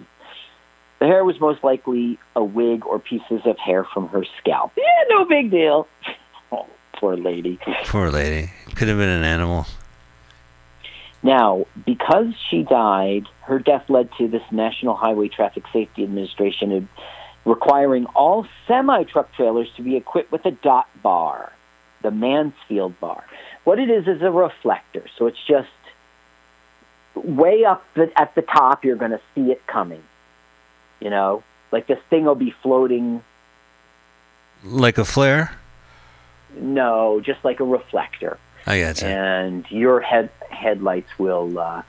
The 0.99 1.07
hair 1.07 1.25
was 1.25 1.41
most 1.41 1.65
likely 1.65 2.19
a 2.37 2.45
wig 2.45 2.85
or 2.85 2.99
pieces 2.99 3.41
of 3.47 3.59
hair 3.59 3.87
from 3.95 4.09
her 4.09 4.25
scalp. 4.39 4.73
Yeah, 4.77 4.85
no 5.09 5.25
big 5.25 5.51
deal. 5.51 5.89
Oh, 6.53 6.67
poor 6.99 7.17
lady. 7.17 7.61
Poor 7.85 8.11
lady. 8.11 8.51
Could 8.75 8.89
have 8.89 8.99
been 8.99 9.09
an 9.09 9.23
animal. 9.23 9.67
Now, 11.23 11.67
because 11.87 12.27
she 12.51 12.65
died, 12.65 13.27
her 13.43 13.61
death 13.61 13.85
led 13.89 14.09
to 14.19 14.27
this 14.27 14.43
National 14.51 14.97
Highway 14.97 15.29
Traffic 15.29 15.63
Safety 15.73 16.03
Administration 16.03 16.89
requiring 17.45 18.07
all 18.07 18.47
semi 18.67 19.05
truck 19.05 19.33
trailers 19.35 19.69
to 19.77 19.83
be 19.83 19.97
equipped 19.97 20.33
with 20.33 20.45
a 20.45 20.51
dot 20.51 20.89
bar, 21.03 21.53
the 22.03 22.11
Mansfield 22.11 22.99
bar. 23.01 23.25
What 23.65 23.79
it 23.79 23.91
is 23.91 24.07
is 24.07 24.23
a 24.23 24.31
reflector, 24.31 25.05
so 25.19 25.27
it's 25.27 25.39
just 25.47 25.69
way 27.15 27.65
up 27.65 27.85
the, 27.95 28.11
at 28.17 28.35
the 28.35 28.43
top. 28.43 28.85
You're 28.85 28.97
going 28.97 29.11
to 29.13 29.21
see 29.35 29.53
it 29.53 29.67
coming. 29.67 30.03
You 31.01 31.11
know, 31.11 31.43
like 31.73 31.87
this 31.87 31.99
thing 32.11 32.25
will 32.25 32.35
be 32.35 32.55
floating. 32.63 33.23
Like 34.63 34.99
a 34.99 35.05
flare? 35.05 35.57
No, 36.57 37.21
just 37.21 37.45
like 37.45 37.61
a 37.61 37.65
reflector. 37.65 38.39
I 38.67 38.81
got 38.81 39.01
you. 39.01 39.09
and 39.09 39.65
your 39.71 40.01
head 40.01 40.31
headlights 40.51 41.09
will. 41.19 41.59
Uh, 41.59 41.83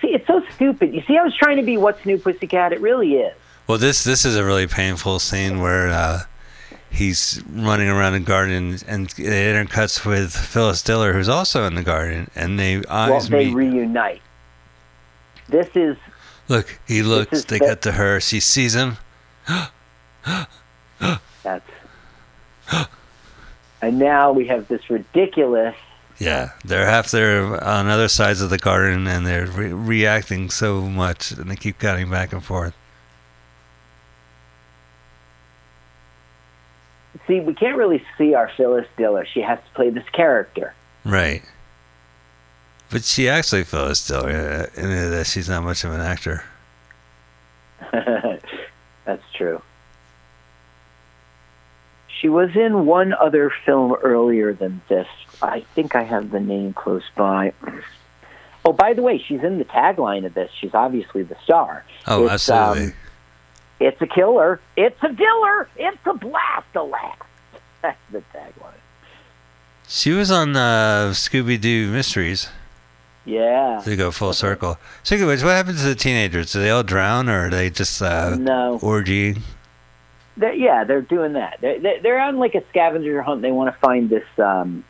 see, 0.00 0.08
it's 0.08 0.26
so 0.26 0.42
stupid. 0.54 0.94
You 0.94 1.02
see, 1.06 1.16
I 1.16 1.24
was 1.24 1.34
trying 1.36 1.56
to 1.56 1.64
be 1.64 1.76
what's 1.76 2.04
new, 2.06 2.18
Pussycat. 2.18 2.72
It 2.72 2.80
really 2.80 3.14
is. 3.14 3.34
Well, 3.66 3.78
this 3.78 4.04
this 4.04 4.24
is 4.24 4.36
a 4.36 4.44
really 4.44 4.66
painful 4.66 5.18
scene 5.18 5.60
where 5.60 5.88
uh, 5.88 6.20
he's 6.90 7.42
running 7.50 7.88
around 7.88 8.12
the 8.14 8.20
garden 8.20 8.78
and 8.86 9.06
it 9.06 9.16
intercuts 9.16 10.04
with 10.04 10.32
Phyllis 10.34 10.82
Diller, 10.82 11.12
who's 11.12 11.28
also 11.28 11.64
in 11.64 11.74
the 11.74 11.82
garden, 11.82 12.30
and 12.34 12.58
they 12.58 12.78
Well, 12.88 13.20
they 13.20 13.46
meet. 13.46 13.54
reunite. 13.54 14.22
This 15.48 15.68
is 15.74 15.96
Look, 16.48 16.80
he 16.86 17.02
looks. 17.02 17.44
They 17.44 17.58
the- 17.58 17.66
cut 17.66 17.82
to 17.82 17.92
her. 17.92 18.20
She 18.20 18.40
sees 18.40 18.74
him. 18.74 18.98
that's. 21.42 21.68
and 23.80 23.98
now 23.98 24.32
we 24.32 24.46
have 24.48 24.68
this 24.68 24.90
ridiculous. 24.90 25.76
Yeah, 26.18 26.50
they're 26.64 26.86
half 26.86 27.10
there 27.10 27.62
on 27.64 27.88
other 27.88 28.08
sides 28.08 28.40
of 28.42 28.50
the 28.50 28.58
garden, 28.58 29.06
and 29.06 29.26
they're 29.26 29.46
re- 29.46 29.72
reacting 29.72 30.50
so 30.50 30.82
much, 30.82 31.32
and 31.32 31.50
they 31.50 31.56
keep 31.56 31.78
cutting 31.78 32.10
back 32.10 32.32
and 32.32 32.44
forth. 32.44 32.74
See, 37.26 37.40
we 37.40 37.54
can't 37.54 37.76
really 37.76 38.04
see 38.18 38.34
our 38.34 38.50
Phyllis 38.56 38.86
Diller. 38.96 39.24
She 39.32 39.40
has 39.42 39.58
to 39.58 39.74
play 39.74 39.90
this 39.90 40.08
character. 40.12 40.74
Right. 41.04 41.42
But 42.90 43.04
she 43.04 43.28
actually 43.28 43.64
Phyllis 43.64 44.06
Diller, 44.06 44.66
that 44.74 45.26
she's 45.26 45.48
not 45.48 45.62
much 45.62 45.84
of 45.84 45.92
an 45.92 46.00
actor. 46.00 46.44
That's 49.04 49.22
true. 49.34 49.62
She 52.20 52.28
was 52.28 52.50
in 52.54 52.86
one 52.86 53.12
other 53.14 53.52
film 53.64 53.94
earlier 54.02 54.52
than 54.52 54.80
this. 54.88 55.08
I 55.40 55.64
think 55.74 55.96
I 55.96 56.02
have 56.04 56.30
the 56.30 56.38
name 56.40 56.72
close 56.72 57.02
by. 57.16 57.52
Oh, 58.64 58.72
by 58.72 58.92
the 58.92 59.02
way, 59.02 59.18
she's 59.18 59.42
in 59.42 59.58
the 59.58 59.64
tagline 59.64 60.24
of 60.24 60.34
this. 60.34 60.50
She's 60.60 60.72
obviously 60.74 61.24
the 61.24 61.36
star. 61.42 61.84
Oh, 62.06 62.26
It's, 62.26 62.48
absolutely. 62.48 62.92
um, 62.92 62.98
It's 63.86 64.00
a 64.00 64.06
killer. 64.06 64.60
It's 64.76 65.02
a 65.02 65.08
diller. 65.12 65.68
It's 65.76 65.98
a 66.06 66.14
blast 66.14 66.66
alas. 66.74 67.16
That's 67.82 67.98
the 68.12 68.22
tagline. 68.34 68.74
she 69.88 70.12
was 70.12 70.30
on 70.30 70.56
uh, 70.56 71.10
Scooby 71.12 71.60
Doo 71.60 71.90
Mysteries. 71.90 72.48
Yeah. 73.24 73.80
To 73.84 73.96
go 73.96 74.10
full 74.10 74.32
circle. 74.32 74.72
Of 74.72 75.20
which, 75.26 75.42
what 75.42 75.50
happens 75.52 75.82
to 75.82 75.88
the 75.88 75.94
teenagers? 75.94 76.52
Do 76.52 76.60
they 76.60 76.70
all 76.70 76.82
drown, 76.82 77.28
or 77.28 77.46
are 77.46 77.50
they 77.50 77.70
just 77.70 78.00
uh, 78.02 78.36
No. 78.36 78.78
orgy? 78.82 79.36
They're, 80.36 80.54
yeah, 80.54 80.84
they're 80.84 81.02
doing 81.02 81.34
that. 81.34 81.58
They're, 81.60 81.78
they're 81.78 82.00
they're 82.02 82.20
on 82.20 82.38
like 82.38 82.54
a 82.54 82.62
scavenger 82.70 83.20
hunt. 83.22 83.42
They 83.42 83.52
want 83.52 83.72
to 83.72 83.78
find 83.80 84.08
this 84.10 84.24
um, 84.38 84.84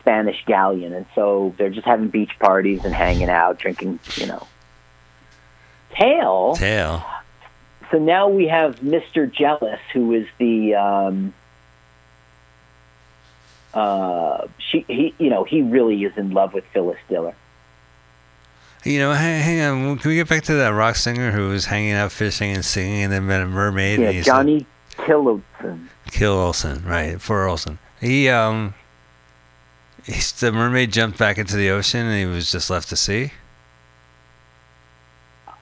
Spanish 0.00 0.44
galleon, 0.46 0.92
and 0.92 1.06
so 1.14 1.54
they're 1.58 1.70
just 1.70 1.86
having 1.86 2.08
beach 2.08 2.32
parties 2.38 2.84
and 2.84 2.94
hanging 2.94 3.30
out, 3.30 3.58
drinking, 3.58 3.98
you 4.16 4.26
know. 4.26 4.46
Tail. 5.98 6.54
Tail. 6.56 7.04
So 7.90 7.98
now 7.98 8.28
we 8.28 8.46
have 8.48 8.80
Mr. 8.80 9.30
Jealous, 9.30 9.80
who 9.92 10.12
is 10.12 10.26
the 10.38 10.74
um, 10.74 11.34
uh, 13.72 14.46
she 14.58 14.84
he 14.88 15.14
you 15.18 15.30
know 15.30 15.44
he 15.44 15.62
really 15.62 16.04
is 16.04 16.16
in 16.16 16.30
love 16.30 16.52
with 16.54 16.64
Phyllis 16.72 16.98
Diller. 17.08 17.34
You 18.84 19.00
know, 19.00 19.12
hang, 19.12 19.42
hang 19.42 19.60
on. 19.60 19.98
Can 19.98 20.10
we 20.10 20.16
get 20.16 20.28
back 20.28 20.44
to 20.44 20.54
that 20.54 20.68
rock 20.68 20.96
singer 20.96 21.32
who 21.32 21.48
was 21.48 21.66
hanging 21.66 21.92
out 21.92 22.12
fishing 22.12 22.52
and 22.52 22.64
singing, 22.64 23.02
and 23.02 23.12
then 23.12 23.26
met 23.26 23.42
a 23.42 23.46
mermaid? 23.46 24.00
Yeah, 24.00 24.10
and 24.10 24.24
Johnny 24.24 24.66
Tillotson. 25.04 25.88
Kill 26.10 26.34
Olson, 26.34 26.84
right? 26.84 27.20
For 27.20 27.46
Olson. 27.46 27.78
He 28.00 28.28
um, 28.28 28.74
he's, 30.04 30.32
the 30.32 30.52
mermaid 30.52 30.92
jumped 30.92 31.18
back 31.18 31.38
into 31.38 31.56
the 31.56 31.70
ocean, 31.70 32.06
and 32.06 32.18
he 32.18 32.26
was 32.26 32.50
just 32.50 32.70
left 32.70 32.88
to 32.90 32.96
sea. 32.96 33.32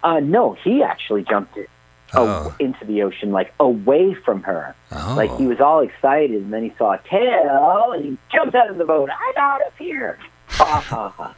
Uh, 0.03 0.21
no, 0.21 0.53
he 0.53 0.83
actually 0.83 1.25
jumped 1.25 1.57
it, 1.57 1.69
Oh. 2.19 2.55
into 2.59 2.85
the 2.85 3.03
ocean, 3.03 3.31
like 3.33 3.53
away 3.61 4.15
from 4.15 4.43
her. 4.45 4.75
Oh. 4.93 5.15
Like 5.17 5.37
he 5.37 5.47
was 5.47 5.61
all 5.61 5.81
excited, 5.81 6.31
and 6.43 6.53
then 6.53 6.63
he 6.63 6.73
saw 6.79 6.93
a 6.93 6.99
tail, 7.09 7.93
and 7.95 8.05
he 8.05 8.19
jumped 8.33 8.55
out 8.55 8.71
of 8.71 8.79
the 8.79 8.85
boat. 8.85 9.11
I'm 9.11 9.37
out 9.37 9.61
of 9.67 9.75
here! 9.77 10.19
Ha 10.49 10.81
ha 10.81 11.09
ha! 11.11 11.35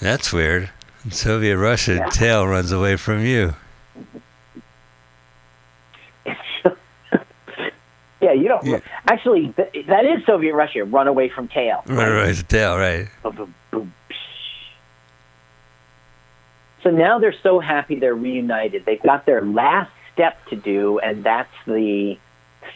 That's 0.00 0.32
weird. 0.32 0.70
In 1.04 1.10
Soviet 1.10 1.56
Russia, 1.58 1.94
Yeah. 1.96 2.08
tail 2.10 2.46
runs 2.46 2.70
away 2.72 2.96
from 2.96 3.24
you. 3.24 3.54
Yeah, 8.18 8.32
you 8.32 8.48
don't. 8.48 8.64
Yeah. 8.64 8.80
Actually, 9.06 9.52
th- 9.52 9.86
that 9.86 10.04
is 10.04 10.24
Soviet 10.26 10.54
Russia. 10.54 10.84
Run 10.84 11.06
away 11.06 11.28
from 11.28 11.46
tail. 11.48 11.82
Right, 11.86 12.08
right, 12.10 12.34
the 12.34 12.42
tail, 12.42 12.76
right. 12.76 13.08
Boom, 13.22 13.54
boom, 13.70 13.92
psh. 14.05 14.05
So 16.86 16.92
now 16.92 17.18
they're 17.18 17.34
so 17.42 17.58
happy 17.58 17.98
they're 17.98 18.14
reunited. 18.14 18.84
They've 18.84 19.02
got 19.02 19.26
their 19.26 19.42
last 19.42 19.90
step 20.12 20.38
to 20.50 20.56
do, 20.56 21.00
and 21.00 21.24
that's 21.24 21.52
the 21.66 22.16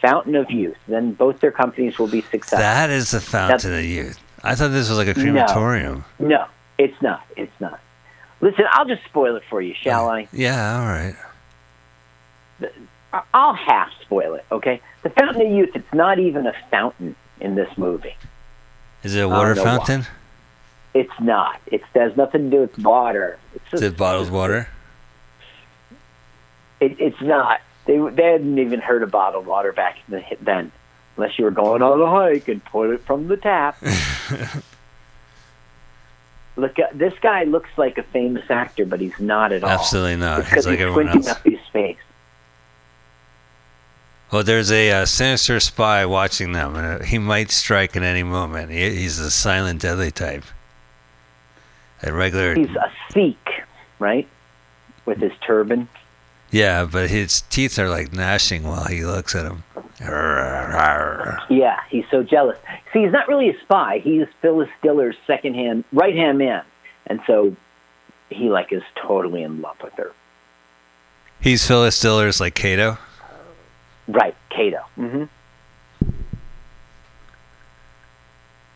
Fountain 0.01 0.35
of 0.35 0.51
Youth. 0.51 0.75
Then 0.85 1.13
both 1.13 1.39
their 1.39 1.53
companies 1.53 1.97
will 1.97 2.09
be 2.09 2.19
successful. 2.19 2.57
That 2.59 2.89
is 2.89 3.11
the 3.11 3.21
fountain 3.21 3.73
of 3.73 3.85
youth. 3.85 4.19
I 4.43 4.55
thought 4.55 4.69
this 4.69 4.89
was 4.89 4.97
like 4.97 5.07
a 5.07 5.13
crematorium. 5.13 6.03
No, 6.19 6.45
it's 6.77 7.01
not. 7.01 7.25
It's 7.37 7.57
not. 7.61 7.79
Listen, 8.41 8.65
I'll 8.71 8.85
just 8.85 9.05
spoil 9.05 9.37
it 9.37 9.43
for 9.49 9.61
you, 9.61 9.73
shall 9.75 10.09
I? 10.09 10.27
Yeah, 10.33 10.81
all 10.81 10.87
right. 10.87 11.15
I'll 13.33 13.53
half 13.53 13.91
spoil 14.01 14.33
it, 14.33 14.45
okay? 14.51 14.81
The 15.03 15.09
Fountain 15.11 15.47
of 15.47 15.53
Youth, 15.53 15.69
it's 15.73 15.93
not 15.93 16.19
even 16.19 16.47
a 16.47 16.53
fountain 16.69 17.15
in 17.39 17.55
this 17.55 17.77
movie. 17.77 18.17
Is 19.03 19.15
it 19.15 19.21
a 19.21 19.29
water 19.29 19.53
don't 19.53 19.65
why. 19.65 20.05
It's 20.93 21.19
not. 21.19 21.59
It 21.67 21.81
has 21.93 22.15
nothing 22.17 22.49
to 22.49 22.57
do 22.57 22.61
with 22.61 22.77
water. 22.79 23.39
It's 23.55 23.73
Is 23.73 23.81
it 23.81 23.97
bottled 23.97 24.29
water? 24.29 24.67
It, 26.79 26.99
it's 26.99 27.21
not. 27.21 27.61
They 27.85 27.97
they 27.97 28.31
hadn't 28.31 28.59
even 28.59 28.79
heard 28.79 29.03
of 29.03 29.11
bottled 29.11 29.45
water 29.45 29.71
back 29.71 29.97
in 30.07 30.15
the, 30.15 30.23
then, 30.41 30.71
unless 31.15 31.39
you 31.39 31.45
were 31.45 31.51
going 31.51 31.81
on 31.81 32.01
a 32.01 32.09
hike 32.09 32.47
and 32.47 32.63
put 32.65 32.89
it 32.91 33.01
from 33.01 33.27
the 33.27 33.37
tap. 33.37 33.81
Look, 36.57 36.77
uh, 36.77 36.87
this 36.93 37.13
guy 37.21 37.45
looks 37.45 37.69
like 37.77 37.97
a 37.97 38.03
famous 38.03 38.43
actor, 38.49 38.85
but 38.85 38.99
he's 38.99 39.17
not 39.19 39.53
at 39.53 39.63
all. 39.63 39.69
Absolutely 39.69 40.17
not. 40.17 40.41
It's 40.41 40.49
He's 40.49 40.65
like 40.67 40.79
he's 40.79 40.87
everyone 40.87 41.07
squinting 41.07 41.31
up 41.31 41.43
his 41.43 41.59
face. 41.71 41.97
Well, 44.31 44.43
there's 44.43 44.71
a 44.71 44.91
uh, 44.91 45.05
sinister 45.05 45.59
spy 45.59 46.05
watching 46.05 46.51
them, 46.51 46.75
and 46.75 47.01
uh, 47.01 47.05
he 47.05 47.17
might 47.17 47.51
strike 47.51 47.95
at 47.95 48.03
any 48.03 48.23
moment. 48.23 48.71
He, 48.71 48.97
he's 48.97 49.19
a 49.19 49.31
silent, 49.31 49.81
deadly 49.81 50.11
type. 50.11 50.43
A 52.03 52.11
regular, 52.13 52.55
He's 52.55 52.69
a 52.75 52.91
Sikh, 53.13 53.37
right? 53.99 54.27
With 55.05 55.19
his 55.19 55.31
turban. 55.45 55.87
yeah, 56.51 56.85
but 56.85 57.09
his 57.09 57.41
teeth 57.43 57.77
are 57.79 57.89
like 57.89 58.11
gnashing 58.13 58.63
while 58.63 58.85
he 58.85 59.03
looks 59.05 59.35
at 59.35 59.45
him. 59.45 59.63
Yeah, 61.49 61.79
he's 61.89 62.05
so 62.09 62.23
jealous. 62.23 62.57
See, 62.93 63.03
he's 63.03 63.11
not 63.11 63.27
really 63.27 63.49
a 63.49 63.59
spy. 63.61 63.99
He's 64.03 64.25
Phyllis 64.41 64.69
Diller's 64.83 65.15
second 65.27 65.55
hand, 65.55 65.83
right 65.93 66.15
hand 66.15 66.37
man, 66.37 66.63
and 67.07 67.19
so 67.27 67.55
he 68.29 68.49
like 68.49 68.71
is 68.71 68.83
totally 68.95 69.43
in 69.43 69.61
love 69.61 69.77
with 69.83 69.93
her. 69.93 70.11
He's 71.39 71.65
Phyllis 71.67 71.99
Diller's 71.99 72.39
like 72.39 72.55
Kato. 72.55 72.97
Right, 74.07 74.35
Kato. 74.49 74.81
hmm 74.95 75.23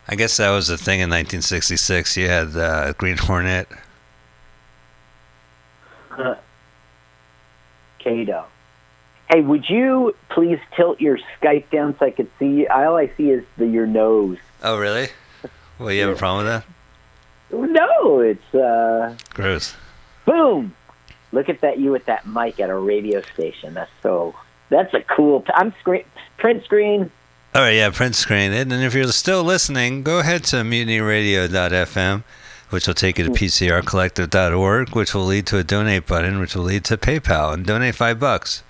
I 0.08 0.16
guess 0.16 0.38
that 0.38 0.52
was 0.52 0.68
the 0.68 0.78
thing 0.78 1.00
in 1.00 1.10
1966. 1.10 2.18
You 2.18 2.28
had 2.28 2.56
uh, 2.56 2.94
Green 2.94 3.18
Hornet. 3.18 3.68
Kato. 8.00 8.46
Hey, 9.30 9.42
would 9.42 9.68
you 9.68 10.16
please 10.30 10.60
tilt 10.76 11.02
your 11.02 11.18
Skype 11.42 11.70
down 11.72 11.96
so 11.98 12.06
I 12.06 12.12
could 12.12 12.30
see 12.38 12.48
you? 12.48 12.68
All 12.70 12.96
I 12.96 13.10
see 13.18 13.32
is 13.32 13.44
the, 13.58 13.66
your 13.66 13.88
nose. 13.88 14.38
Oh, 14.62 14.78
really? 14.78 15.10
Well, 15.80 15.92
you 15.92 16.02
have 16.08 16.16
a 16.16 16.18
problem 16.18 16.46
with 16.46 16.64
that? 17.52 17.72
No, 17.72 18.20
it's 18.20 18.56
uh, 18.56 19.16
Gross. 19.34 19.76
boom. 20.26 20.76
Look 21.32 21.50
at 21.50 21.62
that! 21.62 21.80
You 21.80 21.96
at 21.96 22.06
that 22.06 22.26
mic 22.26 22.60
at 22.60 22.70
a 22.70 22.76
radio 22.76 23.22
station. 23.34 23.74
That's 23.74 23.92
so. 24.02 24.36
That's 24.70 24.94
a 24.94 25.02
cool. 25.02 25.44
I'm 25.54 25.74
screen 25.82 26.06
print 26.38 26.64
screen. 26.64 27.12
All 27.56 27.62
right, 27.62 27.76
yeah, 27.76 27.90
print 27.90 28.16
screen 28.16 28.52
it. 28.52 28.70
And 28.70 28.84
if 28.84 28.94
you're 28.94 29.08
still 29.14 29.42
listening, 29.42 30.04
go 30.04 30.20
ahead 30.20 30.44
to 30.46 30.58
mutinyradio.fm, 30.58 32.26
which 32.70 32.86
will 32.86 32.94
take 32.94 33.18
you 33.18 33.24
to 33.24 33.32
pcrcollective.org, 33.32 34.90
which 34.94 35.16
will 35.16 35.24
lead 35.24 35.48
to 35.48 35.58
a 35.58 35.64
donate 35.64 36.06
button, 36.06 36.42
which 36.42 36.54
will 36.54 36.66
lead 36.66 36.84
to 36.84 36.98
PayPal, 36.98 37.54
and 37.54 37.66
donate 37.66 37.96
five 37.96 38.20
bucks. 38.20 38.62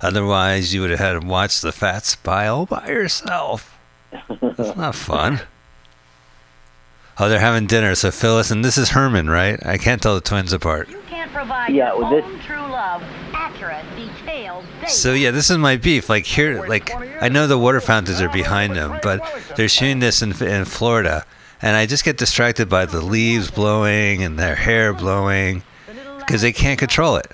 Otherwise, 0.00 0.74
you 0.74 0.80
would 0.80 0.90
have 0.90 0.98
had 0.98 1.12
to 1.12 1.24
watch 1.24 1.60
the 1.60 1.70
Fat 1.70 2.06
Spy 2.06 2.48
all 2.48 2.66
by 2.66 2.88
yourself. 2.88 3.78
That's 4.10 4.76
not 4.76 4.96
fun. 4.96 5.42
Oh, 7.18 7.28
they're 7.28 7.38
having 7.40 7.66
dinner. 7.66 7.94
So 7.94 8.10
Phyllis 8.10 8.50
and 8.50 8.64
this 8.64 8.76
is 8.76 8.90
Herman, 8.90 9.30
right? 9.30 9.64
I 9.64 9.78
can't 9.78 10.02
tell 10.02 10.14
the 10.14 10.20
twins 10.20 10.52
apart. 10.52 10.88
You 10.88 11.00
can't 11.08 11.32
provide 11.32 11.72
Yeah, 11.72 11.94
well, 11.94 12.10
this- 12.10 12.44
true 12.44 12.56
love 12.56 13.02
accurate, 13.32 13.84
detailed 13.96 14.64
data. 14.80 14.90
So 14.92 15.12
yeah, 15.12 15.30
this 15.30 15.48
is 15.50 15.58
my 15.58 15.76
beef. 15.76 16.08
Like 16.08 16.24
here, 16.26 16.66
like 16.66 16.90
I 17.22 17.28
know 17.28 17.46
the 17.46 17.58
water 17.58 17.80
fountains 17.80 18.20
are 18.20 18.28
behind 18.28 18.74
them, 18.74 18.98
but 19.02 19.20
they're 19.56 19.68
shooting 19.68 20.00
this 20.00 20.22
in 20.22 20.32
in 20.42 20.64
Florida, 20.64 21.24
and 21.62 21.76
I 21.76 21.86
just 21.86 22.04
get 22.04 22.16
distracted 22.16 22.68
by 22.68 22.84
the 22.86 23.00
leaves 23.00 23.50
blowing 23.50 24.22
and 24.22 24.38
their 24.38 24.56
hair 24.56 24.92
blowing 24.92 25.62
because 26.18 26.42
they 26.42 26.52
can't 26.52 26.78
control 26.78 27.16
it. 27.16 27.30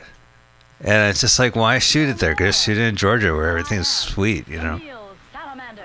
And 0.83 1.11
it's 1.11 1.21
just 1.21 1.39
like, 1.39 1.55
why 1.57 1.79
shoot 1.79 2.09
it 2.09 2.19
there? 2.19 2.35
Just 2.35 2.65
shoot 2.65 2.79
it 2.79 2.83
in 2.83 2.97
Georgia 2.97 3.35
where 3.35 3.49
everything's 3.51 3.87
sweet, 3.89 4.49
you 4.49 4.57
know? 4.59 4.77
Real 4.79 5.11
salamander. 5.31 5.83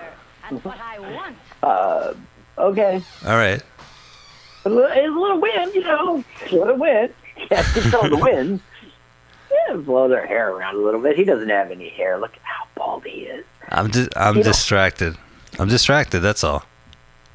And 0.49 0.63
what 0.63 0.79
I 0.79 0.99
want. 0.99 1.35
Uh, 1.61 2.13
okay. 2.57 3.01
All 3.25 3.35
right. 3.35 3.61
A 4.65 4.69
little, 4.69 4.91
it's 4.91 5.07
a 5.15 5.19
little 5.19 5.39
wind, 5.39 5.73
you 5.75 5.81
know. 5.83 6.23
A 6.51 6.55
little 6.55 6.77
wind. 6.77 7.13
Can't 7.49 7.65
control 7.67 8.09
the 8.09 8.17
wind. 8.17 8.59
Yeah, 9.69 9.75
blow 9.75 10.07
their 10.07 10.25
hair 10.25 10.51
around 10.51 10.75
a 10.75 10.79
little 10.79 10.99
bit. 11.01 11.15
He 11.15 11.23
doesn't 11.23 11.49
have 11.49 11.69
any 11.71 11.89
hair. 11.89 12.17
Look 12.19 12.33
at 12.33 12.41
how 12.43 12.65
bald 12.75 13.05
he 13.05 13.21
is. 13.21 13.45
I'm 13.69 13.89
di- 13.89 14.07
I'm 14.15 14.37
You 14.37 14.43
know- 14.43 14.49
distracted. 14.51 15.17
I'm 15.59 15.67
distracted. 15.67 16.19
That's 16.21 16.43
all. 16.43 16.63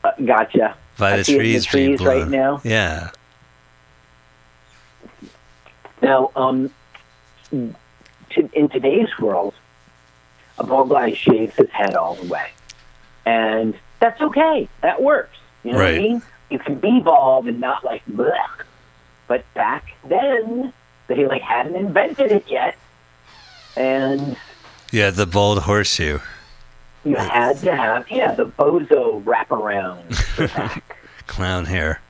Uh, 0.05 0.11
gotcha. 0.25 0.77
By 0.99 1.15
I 1.15 1.17
the 1.19 1.25
trees 1.25 1.73
right 2.03 2.29
now. 2.29 2.61
Yeah. 2.65 3.11
Now, 6.03 6.31
um, 6.37 6.71
to, 7.51 8.51
in 8.53 8.69
today's 8.69 9.09
world, 9.19 9.55
a 10.59 10.65
bald 10.65 10.89
guy 10.91 11.13
shaves 11.15 11.55
his 11.57 11.71
head 11.71 11.95
all 11.95 12.15
the 12.15 12.27
way, 12.27 12.51
and 13.27 13.75
that's 14.01 14.21
okay. 14.21 14.69
That 14.83 15.03
works. 15.03 15.37
You 15.65 15.73
know 15.73 15.79
what 15.79 15.87
I 15.89 15.99
mean? 15.99 16.23
You 16.51 16.59
can 16.59 16.77
be 16.77 17.01
bald 17.01 17.47
and 17.47 17.61
not 17.61 17.85
like 17.85 18.05
blech. 18.07 18.65
But 19.29 19.45
back 19.55 19.93
then, 20.09 20.73
they 21.07 21.25
like 21.27 21.43
hadn't 21.43 21.77
invented 21.77 22.33
it 22.33 22.45
yet, 22.51 22.77
and 23.77 24.37
Yeah, 24.91 25.11
the 25.11 25.27
bold 25.27 25.61
horseshoe. 25.63 26.19
you 27.05 27.15
had 27.17 27.57
to 27.59 27.75
have 27.75 28.11
yeah 28.11 28.35
the 28.35 28.47
bozo 28.47 29.23
wraparound 29.25 30.15
for 30.35 30.49
back. 30.49 30.97
Clown 31.29 31.65
hair. 31.67 32.01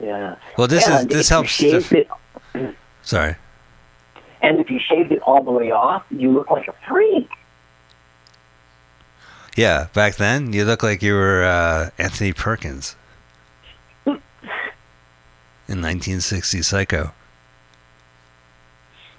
Yeah. 0.00 0.34
Well, 0.58 0.66
this 0.66 0.86
is 0.88 1.06
this 1.06 1.28
helps. 1.28 1.56
def- 1.56 1.92
it, 1.92 2.08
Sorry. 3.02 3.36
and 4.42 4.58
if 4.58 4.68
you 4.70 4.80
shaved 4.80 5.12
it 5.12 5.20
all 5.22 5.44
the 5.44 5.52
way 5.52 5.70
off, 5.70 6.02
you 6.10 6.32
look 6.32 6.50
like 6.50 6.66
a 6.66 6.74
freak. 6.88 7.30
Yeah, 9.56 9.86
back 9.94 10.16
then 10.16 10.52
you 10.52 10.64
look 10.64 10.82
like 10.82 11.00
you 11.00 11.14
were 11.14 11.44
uh, 11.44 11.90
Anthony 11.96 12.32
Perkins 12.32 12.96
in 15.68 15.80
1960 15.80 16.62
Psycho. 16.62 17.12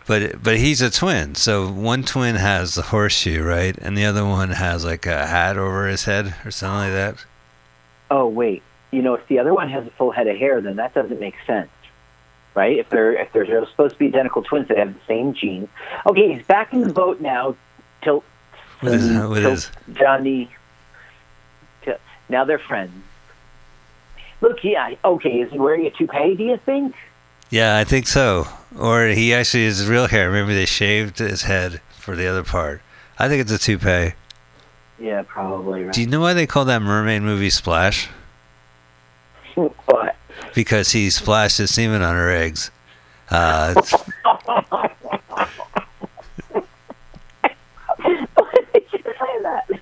But 0.07 0.43
but 0.43 0.57
he's 0.57 0.81
a 0.83 0.91
twin, 0.91 1.33
so 1.33 1.67
one 1.67 2.03
twin 2.03 2.35
has 2.35 2.75
the 2.75 2.83
horseshoe, 2.83 3.41
right, 3.43 3.75
and 3.81 3.97
the 3.97 4.05
other 4.05 4.23
one 4.23 4.49
has 4.51 4.85
like 4.85 5.07
a 5.07 5.25
hat 5.25 5.57
over 5.57 5.87
his 5.87 6.05
head 6.05 6.35
or 6.45 6.51
something 6.51 6.77
like 6.77 6.91
that. 6.93 7.25
oh 8.11 8.27
wait, 8.27 8.61
you 8.91 9.01
know, 9.01 9.15
if 9.15 9.27
the 9.27 9.39
other 9.39 9.51
one 9.53 9.67
has 9.69 9.87
a 9.87 9.89
full 9.91 10.11
head 10.11 10.27
of 10.27 10.37
hair, 10.37 10.61
then 10.61 10.75
that 10.75 10.93
doesn't 10.93 11.19
make 11.19 11.33
sense, 11.47 11.71
right? 12.53 12.77
If 12.77 12.89
they're 12.89 13.13
if 13.19 13.33
they're 13.33 13.65
supposed 13.67 13.93
to 13.93 13.99
be 13.99 14.05
identical 14.07 14.43
twins 14.43 14.67
that 14.67 14.77
have 14.77 14.93
the 14.93 14.99
same 15.07 15.33
genes. 15.33 15.69
Okay, 16.05 16.35
he's 16.35 16.45
back 16.45 16.71
in 16.71 16.81
the 16.81 16.93
boat 16.93 17.19
now. 17.19 17.55
Till 18.03 18.23
With 18.83 18.93
his, 18.93 19.09
with 19.27 19.41
till 19.41 19.51
his 19.51 19.71
Johnny. 19.93 20.51
till- 21.81 21.97
Now 22.29 22.45
they're 22.45 22.59
friends. 22.59 22.93
Look, 24.45 24.63
yeah, 24.63 24.93
okay. 25.03 25.41
Is 25.41 25.51
he 25.51 25.57
wearing 25.57 25.87
a 25.87 25.89
toupee? 25.89 26.35
Do 26.35 26.43
you 26.43 26.59
think? 26.67 26.93
yeah, 27.49 27.77
I 27.77 27.83
think 27.83 28.05
so. 28.05 28.47
Or 28.77 29.07
he 29.07 29.33
actually 29.33 29.63
is 29.63 29.87
real 29.87 30.05
hair. 30.07 30.31
Maybe 30.31 30.53
they 30.53 30.67
shaved 30.67 31.17
his 31.17 31.41
head 31.41 31.81
for 31.97 32.15
the 32.15 32.27
other 32.27 32.43
part. 32.43 32.83
I 33.17 33.27
think 33.27 33.41
it's 33.41 33.51
a 33.51 33.57
toupee. 33.57 34.13
Yeah, 34.99 35.23
probably 35.25 35.85
right. 35.85 35.93
Do 35.93 36.01
you 36.01 36.05
know 36.05 36.19
why 36.19 36.33
they 36.33 36.45
call 36.45 36.63
that 36.65 36.83
mermaid 36.83 37.23
movie 37.23 37.49
Splash? 37.49 38.07
What? 39.55 40.15
Because 40.53 40.91
he 40.91 41.09
splashed 41.09 41.57
his 41.57 41.73
semen 41.73 42.03
on 42.03 42.13
her 42.13 42.29
eggs. 42.29 42.69
Uh, 43.29 43.73
Why 44.23 44.89
did 48.73 48.83
you 48.91 48.99
say 48.99 49.41
that? 49.41 49.79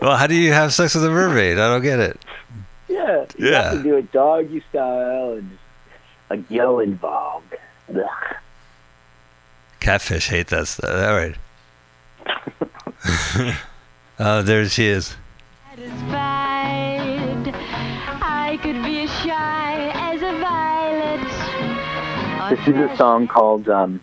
well, 0.00 0.16
how 0.16 0.26
do 0.26 0.34
you 0.34 0.52
have 0.52 0.72
sex 0.72 0.94
with 0.94 1.04
a 1.04 1.10
mermaid? 1.10 1.58
I 1.58 1.68
don't 1.68 1.82
get 1.82 2.00
it. 2.00 2.18
Yeah, 3.36 3.44
you 3.44 3.50
Yeah. 3.50 3.62
have 3.62 3.72
to 3.74 3.82
do 3.82 3.96
it 3.96 4.12
doggy 4.12 4.62
style 4.70 5.32
and 5.34 5.50
just 5.50 5.60
a 6.30 6.36
gill 6.36 6.78
involved. 6.80 7.54
Ugh. 7.90 8.00
Catfish 9.80 10.28
hate 10.28 10.48
that 10.48 10.68
stuff. 10.68 10.90
All 10.90 11.16
right. 11.16 11.36
oh, 14.18 14.42
there 14.42 14.68
she 14.68 14.86
is. 14.86 15.16
Satisfied. 15.70 17.54
I 18.20 18.58
could 18.62 18.82
be 18.82 19.00
as 19.02 19.10
shy 19.22 19.90
as 19.94 20.20
a 20.22 20.32
violet. 20.40 21.20
This 22.56 22.68
is 22.68 22.76
a 22.90 22.96
song 22.96 23.28
called 23.28 23.68
um, 23.68 24.00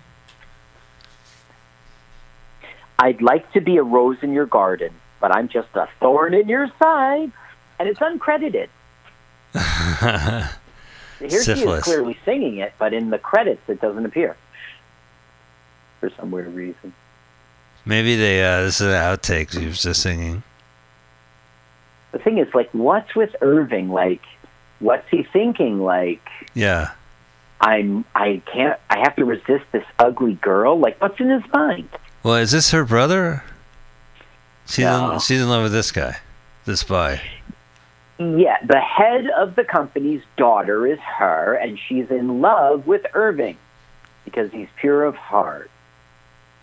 I'd 2.97 3.21
like 3.21 3.51
to 3.53 3.61
be 3.61 3.78
a 3.78 3.84
rose 3.84 4.17
in 4.21 4.32
your 4.34 4.45
garden, 4.45 4.93
but 5.19 5.36
I'm 5.36 5.49
just 5.49 5.67
a 5.76 5.88
thorn 5.99 6.34
in 6.34 6.47
your 6.47 6.67
side. 6.80 7.32
And 7.78 7.89
it's 7.89 7.99
uncredited. 7.99 8.69
Here 11.19 11.43
she 11.43 11.51
is 11.53 11.83
clearly 11.83 12.17
singing 12.25 12.57
it, 12.57 12.73
but 12.77 12.93
in 12.93 13.09
the 13.09 13.17
credits 13.17 13.61
it 13.67 13.79
doesn't 13.81 14.05
appear. 14.05 14.35
For 15.99 16.09
some 16.17 16.31
weird 16.31 16.53
reason. 16.53 16.93
Maybe 17.85 18.15
they. 18.15 18.43
Uh, 18.43 18.63
this 18.63 18.81
is 18.81 18.87
an 18.87 18.93
outtake. 18.93 19.51
She 19.51 19.65
was 19.65 19.81
just 19.81 20.01
singing. 20.01 20.43
The 22.11 22.19
thing 22.19 22.37
is, 22.37 22.47
like, 22.53 22.69
what's 22.73 23.13
with 23.15 23.35
Irving? 23.41 23.89
Like, 23.89 24.21
what's 24.79 25.07
he 25.09 25.23
thinking? 25.23 25.79
Like, 25.81 26.21
Yeah. 26.53 26.91
I'm, 27.61 28.03
I 28.13 28.41
can't, 28.53 28.77
I 28.89 28.99
have 28.99 29.15
to 29.15 29.25
resist 29.25 29.63
this 29.71 29.85
ugly 29.97 30.33
girl? 30.35 30.77
Like, 30.77 30.99
what's 31.01 31.19
in 31.19 31.29
his 31.29 31.43
mind? 31.53 31.87
Well, 32.23 32.35
is 32.35 32.51
this 32.51 32.71
her 32.71 32.83
brother? 32.83 33.43
She's 34.65 34.79
No. 34.85 35.11
in, 35.13 35.19
she's 35.19 35.41
in 35.41 35.47
love 35.49 35.63
with 35.63 35.71
this 35.71 35.91
guy, 35.91 36.17
this 36.65 36.81
spy. 36.81 37.21
Yeah, 38.18 38.57
the 38.66 38.80
head 38.80 39.28
of 39.38 39.55
the 39.55 39.66
company's 39.66 40.22
daughter 40.38 40.88
is 40.88 40.99
her, 40.99 41.55
and 41.55 41.78
she's 41.78 42.09
in 42.09 42.41
love 42.41 42.88
with 42.88 43.05
Irving 43.13 43.57
because 44.24 44.51
he's 44.51 44.70
pure 44.80 45.03
of 45.03 45.16
heart. 45.16 45.70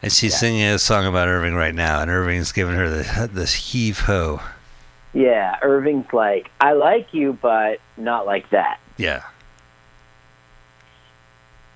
And 0.03 0.11
she's 0.11 0.37
singing 0.37 0.65
a 0.65 0.79
song 0.79 1.07
about 1.07 1.29
Irving 1.29 1.55
right 1.55 1.75
now, 1.75 2.01
and 2.01 2.11
Irving's 2.11 2.53
giving 2.53 2.75
her 2.75 2.89
the 2.89 3.31
this 3.33 3.55
heave 3.55 4.01
ho. 4.01 4.41
Yeah, 5.13 5.57
Irving's 5.61 6.11
like, 6.13 6.51
I 6.61 6.73
like 6.73 7.13
you, 7.13 7.39
but 7.41 7.81
not 7.97 8.27
like 8.27 8.49
that. 8.51 8.81
Yeah. 8.97 9.23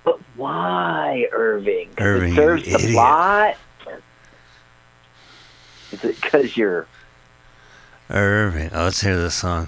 But 0.03 0.19
why, 0.35 1.27
Irving? 1.31 1.89
Irving, 1.99 2.33
it 2.33 2.35
serves 2.35 2.63
the 2.63 2.75
idiot. 2.75 2.91
plot. 2.93 3.57
Is 5.91 6.03
it 6.03 6.19
because 6.19 6.57
you're? 6.57 6.87
Irving. 8.09 8.69
Oh, 8.73 8.85
let's 8.85 9.01
hear 9.01 9.17
this 9.17 9.35
song. 9.35 9.67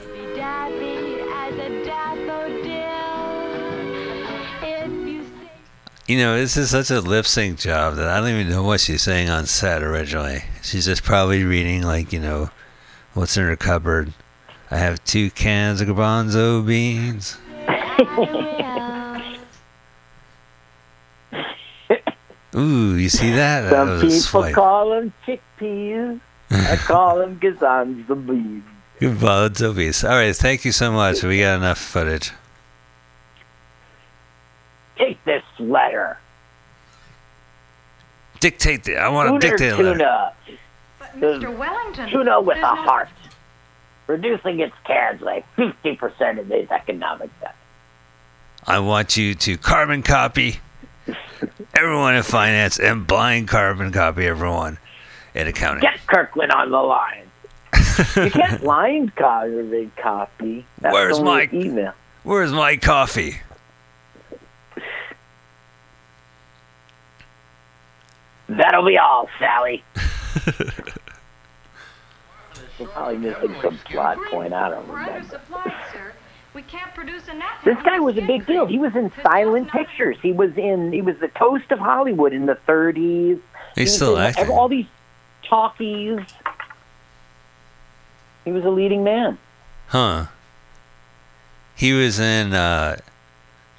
Be 0.00 0.06
dappy 0.38 1.20
as 1.30 1.54
a 1.58 1.84
daffodil. 1.84 2.64
If 4.62 4.90
you 6.08 6.16
know, 6.18 6.36
this 6.36 6.56
is 6.56 6.70
such 6.70 6.90
a 6.90 7.00
lip 7.00 7.26
sync 7.26 7.58
job 7.58 7.96
that 7.96 8.08
I 8.08 8.20
don't 8.20 8.30
even 8.30 8.48
know 8.50 8.62
what 8.62 8.80
she's 8.80 9.02
saying 9.02 9.28
on 9.28 9.44
set 9.46 9.82
originally. 9.82 10.44
She's 10.62 10.86
just 10.86 11.02
probably 11.02 11.44
reading, 11.44 11.82
like, 11.82 12.10
you 12.12 12.20
know, 12.20 12.48
what's 13.12 13.36
in 13.36 13.44
her 13.44 13.56
cupboard. 13.56 14.14
I 14.70 14.78
have 14.78 15.04
two 15.04 15.30
cans 15.30 15.80
of 15.82 15.88
garbanzo 15.88 16.66
beans. 16.66 17.36
Ooh, 22.56 22.94
you 22.94 23.08
see 23.08 23.32
that? 23.32 23.62
That 23.62 23.70
Some 23.70 23.88
a 23.88 23.94
people 23.96 24.10
swipe. 24.10 24.54
call 24.54 24.90
them 24.90 25.12
chickpeas. 25.26 26.20
I 26.50 26.76
call 26.76 27.18
them 27.18 27.38
gazanza 27.40 28.14
beans. 28.26 28.64
Garbanzo 29.00 29.74
beans. 29.74 30.04
All 30.04 30.10
right, 30.10 30.34
thank 30.34 30.64
you 30.64 30.72
so 30.72 30.92
much. 30.92 31.22
We 31.22 31.40
got 31.40 31.56
enough 31.56 31.78
footage. 31.78 32.32
Take 34.96 35.22
this 35.24 35.42
letter. 35.58 36.18
Dictate 38.40 38.84
the. 38.84 38.96
I 38.98 39.08
want 39.08 39.40
to 39.40 39.48
dictate 39.48 39.72
a 39.72 39.76
letter. 39.76 39.92
tuna. 39.94 40.32
But 40.98 41.12
Mr. 41.20 41.56
Wellington. 41.56 42.10
Tuna 42.10 42.40
with 42.40 42.58
a 42.58 42.60
no- 42.60 42.74
heart. 42.76 43.08
Reducing 44.06 44.60
its 44.60 44.74
cans 44.86 45.22
by 45.22 45.42
50% 45.56 46.38
in 46.38 46.48
these 46.48 46.68
economic 46.70 47.30
times. 47.40 47.54
I 48.66 48.78
want 48.80 49.16
you 49.16 49.34
to 49.34 49.56
carbon 49.56 50.02
copy 50.02 50.60
everyone 51.74 52.14
in 52.14 52.22
finance 52.22 52.78
and 52.78 53.06
blind 53.06 53.48
carbon 53.48 53.92
copy 53.92 54.26
everyone 54.26 54.78
in 55.34 55.46
accounting. 55.48 55.82
Get 55.82 55.98
Kirkland 56.06 56.52
on 56.52 56.70
the 56.70 56.78
line. 56.78 57.30
You 58.16 58.30
can't 58.30 58.60
blind 58.62 59.14
copy. 59.16 59.90
copy. 59.96 60.66
That's 60.80 60.92
Where's 60.92 61.20
my- 61.20 61.48
email? 61.52 61.92
Where's 62.22 62.52
my 62.52 62.76
coffee? 62.76 63.40
That'll 68.48 68.84
be 68.84 68.98
all, 68.98 69.28
Sally. 69.38 69.82
We're 72.78 72.86
probably 72.88 73.18
missing 73.18 73.54
some 73.62 73.78
plot 73.84 74.18
point. 74.30 74.52
I 74.52 74.68
don't 74.70 74.88
We're 74.88 74.98
out 74.98 75.08
of 75.20 75.32
remember. 75.48 76.12
We 76.54 76.62
can't 76.62 76.92
produce 76.94 77.22
a. 77.28 77.40
This 77.64 77.76
guy 77.84 77.98
was 78.00 78.16
a 78.16 78.20
big 78.22 78.46
deal. 78.46 78.66
He 78.66 78.78
was 78.78 78.94
in 78.94 79.10
silent 79.22 79.70
pictures. 79.70 80.16
He 80.22 80.32
was 80.32 80.56
in. 80.56 80.92
He 80.92 81.00
was 81.02 81.16
the 81.20 81.28
toast 81.28 81.70
of 81.72 81.78
Hollywood 81.78 82.32
in 82.32 82.46
the 82.46 82.58
30s. 82.68 83.40
He 83.74 83.80
was 83.82 83.94
still 83.94 84.16
in 84.16 84.22
acting. 84.22 84.50
All 84.50 84.68
these 84.68 84.86
talkies. 85.48 86.20
He 88.44 88.52
was 88.52 88.64
a 88.64 88.70
leading 88.70 89.04
man. 89.04 89.38
Huh. 89.88 90.26
He 91.76 91.92
was 91.92 92.18
in 92.18 92.52
uh, 92.52 92.96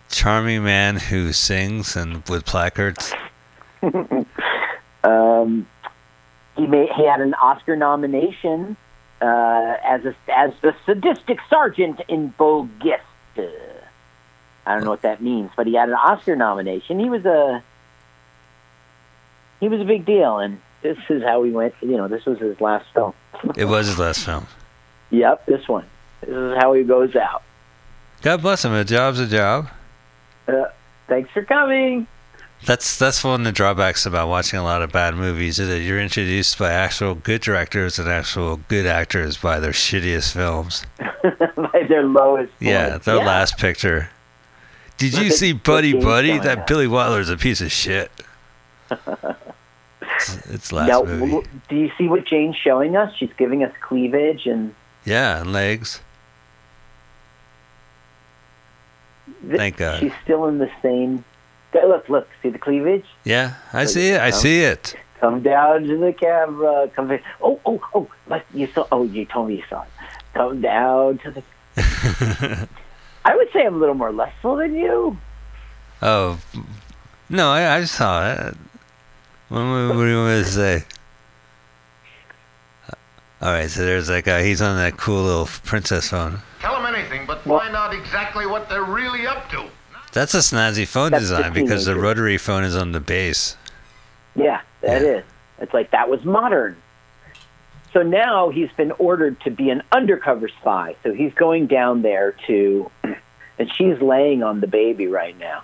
Charming 0.10 0.64
Man 0.64 0.98
Who 0.98 1.32
Sings 1.34 1.96
and 1.96 2.24
with 2.28 2.46
placards. 2.46 3.14
Um, 5.06 5.68
he 6.58 6.66
made. 6.66 6.90
He 6.96 7.06
had 7.06 7.22
an 7.22 7.36
Oscar 7.36 7.76
nomination 7.76 8.76
uh, 9.22 9.76
as 9.84 10.04
a, 10.04 10.16
as 10.36 10.52
the 10.62 10.76
sadistic 10.86 11.40
sergeant 11.50 12.02
in 12.08 12.30
Beau 12.30 12.68
Geste. 12.80 13.52
I 14.66 14.74
don't 14.74 14.84
know 14.84 14.90
what 14.90 15.04
that 15.04 15.22
means, 15.22 15.52
but 15.56 15.68
he 15.68 15.76
had 15.76 15.90
an 15.90 15.96
Oscar 15.96 16.36
nomination. 16.36 17.00
He 17.00 17.10
was 17.10 17.24
a 17.26 17.64
he 19.60 19.68
was 19.70 19.80
a 19.80 19.86
big 19.86 20.06
deal, 20.06 20.40
and 20.40 20.60
this 20.86 20.98
is 21.10 21.24
how 21.24 21.44
he 21.44 21.52
went. 21.52 21.74
You 21.82 21.98
know, 21.98 22.08
this 22.08 22.26
was 22.26 22.38
his 22.40 22.60
last 22.62 22.86
film. 22.94 23.14
It 23.58 23.66
was 23.66 23.88
his 23.88 24.00
last 24.00 24.26
film. 24.26 24.48
Yep, 25.12 25.46
this 25.46 25.68
one. 25.68 25.86
This 26.22 26.30
is 26.30 26.58
how 26.58 26.74
he 26.74 26.84
goes 26.84 27.16
out. 27.16 27.44
God 28.22 28.42
bless 28.42 28.66
him. 28.66 28.74
A 28.74 28.84
job's 28.84 29.20
a 29.20 29.28
job. 29.28 29.70
Uh, 30.48 30.66
thanks 31.08 31.30
for 31.32 31.44
coming. 31.44 32.08
That's 32.66 32.98
that's 32.98 33.24
one 33.24 33.42
of 33.42 33.46
the 33.46 33.52
drawbacks 33.52 34.06
about 34.06 34.30
watching 34.30 34.58
a 34.58 34.64
lot 34.64 34.82
of 34.82 34.92
bad 34.92 35.16
movies 35.16 35.60
is 35.60 35.68
that 35.68 35.82
you're 35.82 36.00
introduced 36.00 36.58
by 36.58 36.72
actual 36.72 37.14
good 37.14 37.42
directors 37.42 38.00
and 38.00 38.08
actual 38.08 38.58
good 38.68 38.86
actors 38.86 39.38
by 39.38 39.60
their 39.60 39.72
shittiest 39.72 40.34
films. 40.34 40.86
By 41.56 41.86
their 41.90 42.04
lowest. 42.04 42.54
Yeah, 42.60 42.98
their 42.98 43.18
last 43.18 43.58
picture. 43.58 44.10
Did 44.98 45.14
you 45.18 45.32
see 45.32 45.54
Buddy 45.54 45.94
Buddy? 45.94 46.38
That. 46.38 46.68
Billy 46.68 46.88
Wilder's 46.88 47.30
a 47.30 47.38
piece 47.38 47.62
of 47.62 47.72
shit. 47.72 48.12
It's, 50.28 50.48
it's 50.48 50.72
last 50.72 50.88
Now, 50.90 51.04
movie. 51.04 51.48
do 51.70 51.76
you 51.76 51.92
see 51.98 52.08
what 52.08 52.26
Jayne's 52.26 52.56
showing 52.58 52.96
us? 52.96 53.14
She's 53.18 53.32
giving 53.38 53.64
us 53.64 53.72
cleavage 53.82 54.46
and 54.46 54.74
Yeah, 55.06 55.42
and 55.42 55.52
legs. 55.54 56.02
th- 59.48 59.58
Thank 59.58 59.78
God. 59.78 60.00
she's 60.00 60.14
still 60.24 60.46
in 60.48 60.58
the 60.60 60.70
same. 60.82 61.24
Look, 61.74 62.08
look, 62.08 62.28
see 62.42 62.50
the 62.50 62.58
cleavage? 62.60 63.06
Yeah, 63.26 63.56
I 63.74 63.86
see 63.86 64.10
it. 64.10 64.22
I 64.22 64.30
see 64.30 64.62
it. 64.62 64.96
Come 65.20 65.42
down 65.42 65.84
to 65.84 65.98
the 65.98 66.14
camera. 66.14 66.90
Come. 66.96 67.12
in. 67.12 67.20
Oh, 67.42 67.60
oh, 67.66 67.82
oh! 67.94 68.08
Like 68.28 68.46
you 68.54 68.68
saw. 68.68 68.88
Oh, 68.92 69.04
you 69.04 69.26
told 69.26 69.50
me 69.50 69.56
you 69.58 69.64
saw 69.70 69.82
it. 69.82 69.90
Come 70.34 70.62
down 70.62 71.18
to 71.20 71.32
the. 71.32 71.44
I 73.26 73.36
would 73.36 73.52
say 73.52 73.66
I'm 73.66 73.76
a 73.76 73.78
little 73.78 73.96
more 73.96 74.12
lustful 74.14 74.56
than 74.58 74.76
you. 74.76 75.18
Oh, 76.02 76.40
no, 77.30 77.50
I, 77.52 77.76
I 77.78 77.84
saw 77.86 78.32
it. 78.32 78.56
What, 79.56 79.64
what, 79.64 79.96
what 79.96 80.04
do 80.04 80.10
you 80.10 80.18
want 80.18 80.38
me 80.38 80.44
to 80.44 80.50
say? 80.50 80.84
All 83.42 83.54
right, 83.54 83.70
so 83.70 83.86
there's 83.86 84.08
that 84.08 84.26
guy. 84.26 84.44
He's 84.44 84.62
on 84.62 84.76
that 84.76 84.98
cool 84.98 85.24
little 85.24 85.46
princess 85.46 86.10
phone. 86.10 86.42
Tell 86.60 86.76
them 86.76 86.94
anything, 86.94 87.26
but 87.26 87.42
find 87.44 87.74
out 87.74 87.94
exactly 87.94 88.46
what 88.46 88.68
they're 88.68 88.84
really 88.84 89.26
up 89.26 89.50
to. 89.52 89.66
That's 90.12 90.34
a 90.34 90.40
snazzy 90.40 90.86
phone 90.86 91.12
That's 91.12 91.30
the 91.30 91.38
design 91.38 91.54
because 91.54 91.86
the 91.86 91.96
rotary 91.96 92.38
phone 92.38 92.66
is 92.66 92.76
on 92.76 92.92
the 92.92 93.00
base. 93.00 93.56
Yeah, 94.36 94.60
that 94.82 95.02
is. 95.02 95.24
It's 95.60 95.74
like 95.74 95.92
that 95.92 96.10
was 96.10 96.26
modern. 96.26 96.76
So 97.94 98.02
now 98.02 98.50
he's 98.50 98.74
been 98.74 98.92
ordered 98.92 99.40
to 99.46 99.52
be 99.52 99.70
an 99.70 99.84
undercover 99.94 100.50
spy. 100.50 100.98
So 101.02 101.14
he's 101.14 101.34
going 101.34 101.68
down 101.68 102.02
there 102.02 102.36
to, 102.48 102.92
and 103.04 103.72
she's 103.74 104.02
laying 104.02 104.44
on 104.44 104.60
the 104.60 104.68
baby 104.68 105.08
right 105.08 105.38
now. 105.40 105.64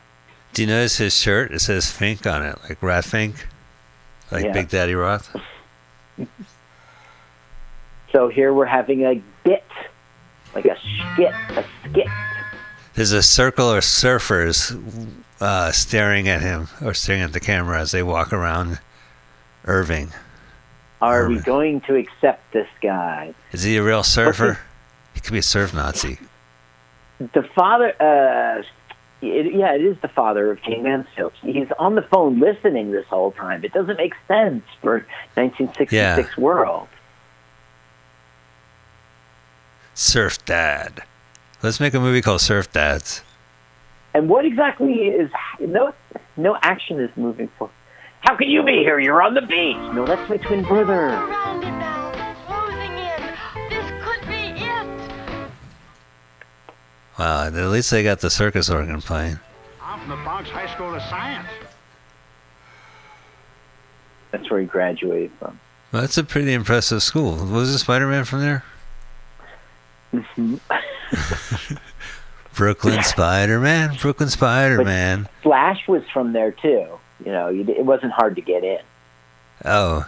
Do 0.54 0.62
you 0.62 0.70
notice 0.70 0.96
his 0.96 1.14
shirt? 1.14 1.52
It 1.52 1.60
says 1.60 1.92
Fink 1.92 2.26
on 2.26 2.42
it, 2.42 2.58
like 2.70 2.82
Rat 2.82 3.04
Fink, 3.04 3.48
like 4.32 4.46
Yeah. 4.46 4.52
Big 4.54 4.70
Daddy 4.70 4.96
Roth. 4.96 5.36
So 8.12 8.28
here 8.28 8.54
we're 8.54 8.66
having 8.66 9.04
a 9.06 9.22
bit, 9.44 9.64
like 10.54 10.66
a 10.66 10.78
skit, 11.14 11.34
a 11.34 11.66
skit. 11.90 12.08
There's 12.94 13.14
a 13.14 13.24
circle 13.24 13.72
of 13.72 13.84
surfers 13.84 14.76
uh, 15.40 15.72
staring 15.72 16.28
at 16.28 16.42
him 16.42 16.68
or 16.82 16.94
staring 16.94 17.22
at 17.22 17.32
the 17.32 17.40
camera 17.40 17.80
as 17.80 17.92
they 17.92 18.04
walk 18.04 18.34
around 18.34 18.80
Irving. 19.66 20.10
Are 21.02 21.28
we 21.28 21.40
going 21.40 21.82
to 21.82 21.96
accept 21.96 22.52
this 22.54 22.68
guy? 22.82 23.34
Is 23.54 23.64
he 23.64 23.78
a 23.78 23.84
real 23.84 24.04
surfer? 24.04 24.60
He 25.14 25.20
could 25.20 25.34
be 25.34 25.40
a 25.40 25.44
surf 25.44 25.74
Nazi. 25.74 26.20
The 27.20 27.44
father, 27.56 27.94
uh, 28.00 28.62
it, 29.22 29.54
yeah, 29.54 29.76
it 29.76 29.82
is 29.82 29.98
the 30.02 30.08
father 30.08 30.52
of 30.52 30.62
Jayne 30.64 30.84
Mansfield. 30.84 31.34
He's 31.42 31.68
on 31.78 31.96
the 31.96 32.02
phone 32.02 32.40
listening 32.40 32.92
this 32.92 33.06
whole 33.08 33.32
time. 33.32 33.64
It 33.64 33.74
doesn't 33.74 33.98
make 33.98 34.14
sense 34.28 34.64
for 34.82 35.06
1966 35.36 36.38
world. 36.38 36.88
Surf 39.94 40.44
Dad. 40.46 41.04
Let's 41.62 41.80
make 41.80 41.94
a 41.94 42.00
movie 42.00 42.22
called 42.22 42.42
Surf 42.42 42.72
Dads. 42.72 43.24
And 44.14 44.28
what 44.28 44.46
exactly 44.46 44.94
is 44.94 45.30
no 45.60 45.94
no 46.36 46.58
action 46.62 47.00
is 47.00 47.10
moving 47.16 47.50
forward? 47.58 47.74
How 48.22 48.36
can 48.36 48.50
you 48.50 48.64
be 48.64 48.80
here? 48.84 49.00
You're 49.00 49.22
on 49.22 49.34
the 49.34 49.42
beach. 49.42 49.78
No, 49.94 50.06
that's 50.06 50.28
my 50.30 50.38
twin 50.38 50.64
brother. 50.64 52.11
Wow, 57.20 57.48
at 57.48 57.54
least 57.54 57.92
they 57.92 58.04
got 58.04 58.20
the 58.20 58.30
circus 58.30 58.70
organ 58.70 59.02
playing. 59.02 59.40
I'm 59.82 60.00
from 60.00 60.10
the 60.10 60.16
Bronx 60.18 60.50
High 60.50 60.74
School 60.74 60.94
of 60.94 61.02
Science. 61.04 61.48
That's 64.32 64.50
where 64.50 64.62
he 64.62 64.66
graduated 64.66 65.32
from. 65.40 65.60
Well, 65.92 66.02
that's 66.02 66.18
a 66.18 66.24
pretty 66.24 66.54
impressive 66.54 67.04
school. 67.04 67.46
Was 67.46 67.74
the 67.74 67.80
Spider 67.80 68.08
Man 68.08 68.24
from 68.24 68.40
there? 68.40 68.64
Mm-hmm. 70.14 70.56
Brooklyn 72.56 73.04
Spider 73.04 73.60
Man, 73.60 73.96
Brooklyn 74.00 74.30
Spider 74.30 74.84
Man. 74.84 75.28
Flash 75.42 75.88
was 75.88 76.04
from 76.14 76.34
there 76.34 76.52
too. 76.52 76.88
You 77.26 77.32
know, 77.32 77.48
it 77.50 77.86
wasn't 77.86 78.14
hard 78.14 78.36
to 78.36 78.42
get 78.42 78.64
in. 78.64 78.80
Oh, 79.64 80.06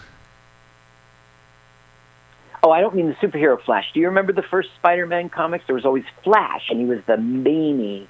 Oh, 2.66 2.72
I 2.72 2.80
don't 2.80 2.96
mean 2.96 3.08
the 3.08 3.16
superhero 3.16 3.62
Flash. 3.62 3.86
Do 3.94 4.00
you 4.00 4.08
remember 4.08 4.32
the 4.32 4.42
first 4.44 4.70
Spider-Man 4.78 5.30
comics? 5.30 5.66
There 5.68 5.76
was 5.76 5.84
always 5.86 6.06
Flash, 6.24 6.70
and 6.70 6.80
he 6.80 6.86
was 6.86 7.00
the 7.08 7.18
many 7.18 8.08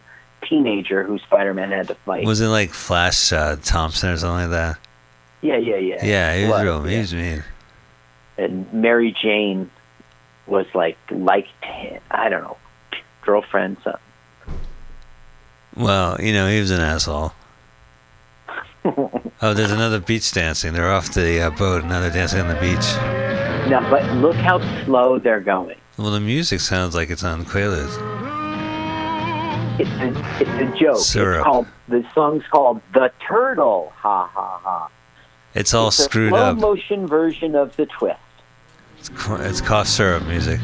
teenager 0.47 1.03
who 1.03 1.17
Spider-Man 1.19 1.71
had 1.71 1.87
to 1.87 1.95
fight. 1.95 2.25
was 2.25 2.39
it 2.41 2.47
like 2.47 2.71
Flash 2.71 3.33
uh, 3.33 3.55
Thompson 3.63 4.09
or 4.09 4.17
something 4.17 4.49
like 4.51 4.51
that? 4.51 4.77
yeah, 5.41 5.57
yeah, 5.57 5.77
yeah. 5.77 6.05
Yeah, 6.05 6.37
he 6.37 6.47
was 6.47 6.63
real. 6.63 6.83
He 6.83 6.93
Yeah. 6.93 6.99
was 7.01 7.13
mean. 7.13 7.43
And 8.37 8.71
Mary 8.73 9.15
Jane 9.21 9.69
was 10.47 10.65
like 10.73 10.97
liked 11.09 11.49
him. 11.63 11.99
I 12.11 12.29
don't 12.29 12.43
know, 12.43 12.57
girlfriend. 13.23 13.77
Something. 13.83 14.01
Well, 15.75 16.21
you 16.21 16.33
know, 16.33 16.47
he 16.49 16.59
was 16.59 16.69
an 16.71 16.81
asshole. 16.81 17.33
Oh, 19.41 19.53
there's 19.53 19.71
another 19.71 19.99
beach 19.99 20.31
dancing. 20.31 20.71
They're 20.73 20.91
off 20.91 21.13
the 21.13 21.41
uh, 21.41 21.49
boat. 21.49 21.81
And 21.81 21.89
now 21.89 21.99
they're 21.99 22.11
dancing 22.11 22.39
on 22.39 22.47
the 22.47 22.55
beach. 22.61 23.42
No, 23.69 23.79
but 23.89 24.03
look 24.17 24.35
how 24.35 24.59
slow 24.83 25.19
they're 25.19 25.39
going. 25.39 25.77
Well, 25.97 26.11
the 26.11 26.19
music 26.19 26.59
sounds 26.59 26.95
like 26.95 27.09
it's 27.09 27.23
on 27.23 27.45
Quaaludes. 27.45 27.97
It's 29.79 29.89
a, 29.89 30.41
it's 30.41 30.75
a 30.75 30.79
joke. 30.79 30.97
Syrup. 30.97 31.37
It's 31.39 31.43
called 31.45 31.67
the 31.87 32.05
song's 32.13 32.43
called 32.51 32.81
"The 32.93 33.11
Turtle." 33.27 33.91
Ha 33.97 34.27
ha 34.27 34.59
ha. 34.63 34.89
It's 35.55 35.73
all 35.73 35.87
it's 35.87 35.99
a 35.99 36.03
screwed 36.03 36.31
slow 36.31 36.51
up. 36.51 36.57
motion 36.57 37.07
version 37.07 37.55
of 37.55 37.75
the 37.75 37.85
twist. 37.85 38.19
It's, 38.99 39.09
it's 39.09 39.61
cough 39.61 39.87
syrup 39.87 40.25
music. 40.27 40.59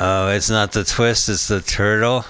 Oh, 0.00 0.30
it's 0.32 0.50
not 0.50 0.72
the 0.72 0.84
twist. 0.84 1.28
It's 1.28 1.48
the 1.48 1.60
turtle. 1.60 2.24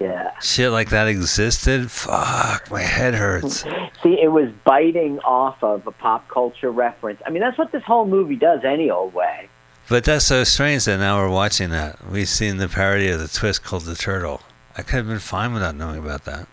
Yeah. 0.00 0.38
Shit 0.40 0.70
like 0.70 0.90
that 0.90 1.06
existed. 1.06 1.90
Fuck, 1.90 2.70
my 2.70 2.82
head 2.82 3.14
hurts. 3.14 3.62
See, 4.02 4.20
it 4.20 4.32
was 4.32 4.50
biting 4.64 5.18
off 5.20 5.62
of 5.62 5.86
a 5.86 5.92
pop 5.92 6.28
culture 6.28 6.70
reference. 6.70 7.20
I 7.26 7.30
mean, 7.30 7.40
that's 7.40 7.56
what 7.56 7.72
this 7.72 7.84
whole 7.84 8.06
movie 8.06 8.36
does 8.36 8.64
any 8.64 8.90
old 8.90 9.14
way. 9.14 9.48
But 9.88 10.04
that's 10.04 10.24
so 10.24 10.44
strange 10.44 10.86
that 10.86 10.98
now 10.98 11.18
we're 11.18 11.30
watching 11.30 11.70
that. 11.70 11.98
We've 12.10 12.28
seen 12.28 12.56
the 12.56 12.68
parody 12.68 13.08
of 13.10 13.20
the 13.20 13.28
twist 13.28 13.62
called 13.62 13.82
the 13.82 13.94
turtle. 13.94 14.40
I 14.76 14.82
could 14.82 14.96
have 14.96 15.06
been 15.06 15.18
fine 15.18 15.52
without 15.52 15.74
knowing 15.76 15.98
about 15.98 16.24
that. 16.24 16.48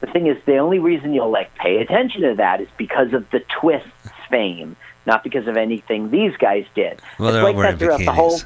The 0.00 0.06
thing 0.06 0.26
is, 0.26 0.36
the 0.46 0.58
only 0.58 0.78
reason 0.78 1.12
you'll 1.12 1.30
like 1.30 1.54
pay 1.56 1.78
attention 1.78 2.22
to 2.22 2.34
that 2.36 2.60
is 2.60 2.68
because 2.76 3.12
of 3.12 3.28
the 3.30 3.40
twist's 3.60 3.90
fame, 4.30 4.76
not 5.06 5.22
because 5.24 5.46
of 5.46 5.56
anything 5.56 6.10
these 6.10 6.36
guys 6.36 6.64
did. 6.74 7.00
Well, 7.18 7.28
it's 7.28 7.34
they're 7.34 7.42
all 7.42 7.48
like 7.48 7.56
wearing 7.56 7.72
that 7.72 7.78
throughout 7.78 8.00
bikinis. 8.00 8.04
the 8.04 8.12
whole. 8.12 8.40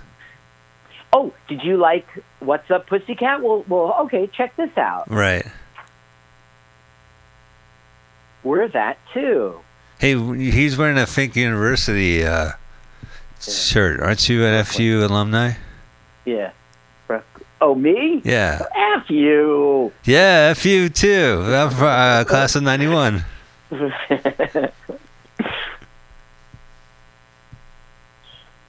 Oh, 1.17 1.33
did 1.49 1.63
you 1.63 1.77
like 1.77 2.07
What's 2.41 2.69
Up, 2.73 2.89
Pussycat? 2.89 3.41
Well, 3.41 3.65
well, 3.69 3.95
okay, 4.01 4.27
check 4.27 4.57
this 4.57 4.77
out. 4.77 5.09
Right. 5.09 5.47
We're 8.43 8.67
that 8.69 8.99
too. 9.15 9.61
Hey, 10.01 10.19
he's 10.51 10.77
wearing 10.77 10.99
a 10.99 11.07
Fink 11.07 11.37
University 11.37 12.25
uh, 12.25 12.51
shirt. 13.41 14.01
Aren't 14.01 14.29
you 14.29 14.45
an 14.45 14.65
FU 14.65 15.07
alumni? 15.07 15.53
Yeah, 16.25 16.51
Oh, 17.61 17.75
me? 17.77 18.21
Yeah. 18.25 18.63
F 18.97 19.09
you. 19.09 19.93
Yeah, 20.05 20.49
F 20.51 20.67
you 20.67 20.89
too. 20.89 21.43
I'm 21.47 21.71
fr- 21.71 21.85
uh, 21.85 22.25
class 22.25 22.57
of 22.57 22.65
91. 22.65 23.25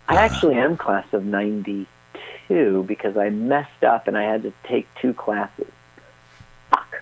I 0.07 0.15
actually 0.15 0.55
am 0.55 0.77
class 0.77 1.05
of 1.11 1.25
92 2.49 2.83
because 2.83 3.17
I 3.17 3.29
messed 3.29 3.83
up 3.83 4.07
and 4.07 4.17
I 4.17 4.23
had 4.23 4.43
to 4.43 4.53
take 4.67 4.87
two 5.01 5.13
classes. 5.13 5.67
Fuck. 6.69 7.01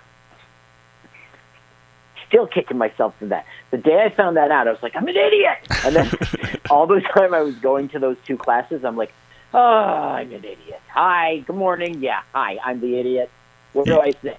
Still 2.28 2.48
kicking 2.48 2.78
myself 2.78 3.16
for 3.20 3.28
that. 3.28 3.46
The 3.72 3.78
day 3.78 4.04
I 4.04 4.16
found 4.16 4.38
that 4.38 4.52
out, 4.52 4.68
I 4.68 4.72
was 4.72 4.82
like, 4.82 4.96
I'm 4.96 5.08
an 5.08 5.16
idiot. 5.16 5.58
And 5.86 5.96
then 5.96 6.12
all 6.70 6.88
the 6.88 7.02
time 7.02 7.34
I 7.34 7.42
was 7.42 7.56
going 7.56 7.90
to 7.90 8.00
those 8.00 8.18
two 8.26 8.38
classes, 8.38 8.84
I'm 8.84 8.98
like, 8.98 9.14
oh, 9.54 9.60
I'm 9.60 10.32
an 10.32 10.44
idiot. 10.44 10.82
Hi, 10.90 11.40
good 11.40 11.56
morning. 11.56 12.02
Yeah, 12.02 12.22
hi, 12.34 12.58
I'm 12.64 12.80
the 12.80 12.98
idiot. 13.00 13.30
What 13.74 13.86
do 13.86 14.00
I 14.00 14.12
say? 14.22 14.38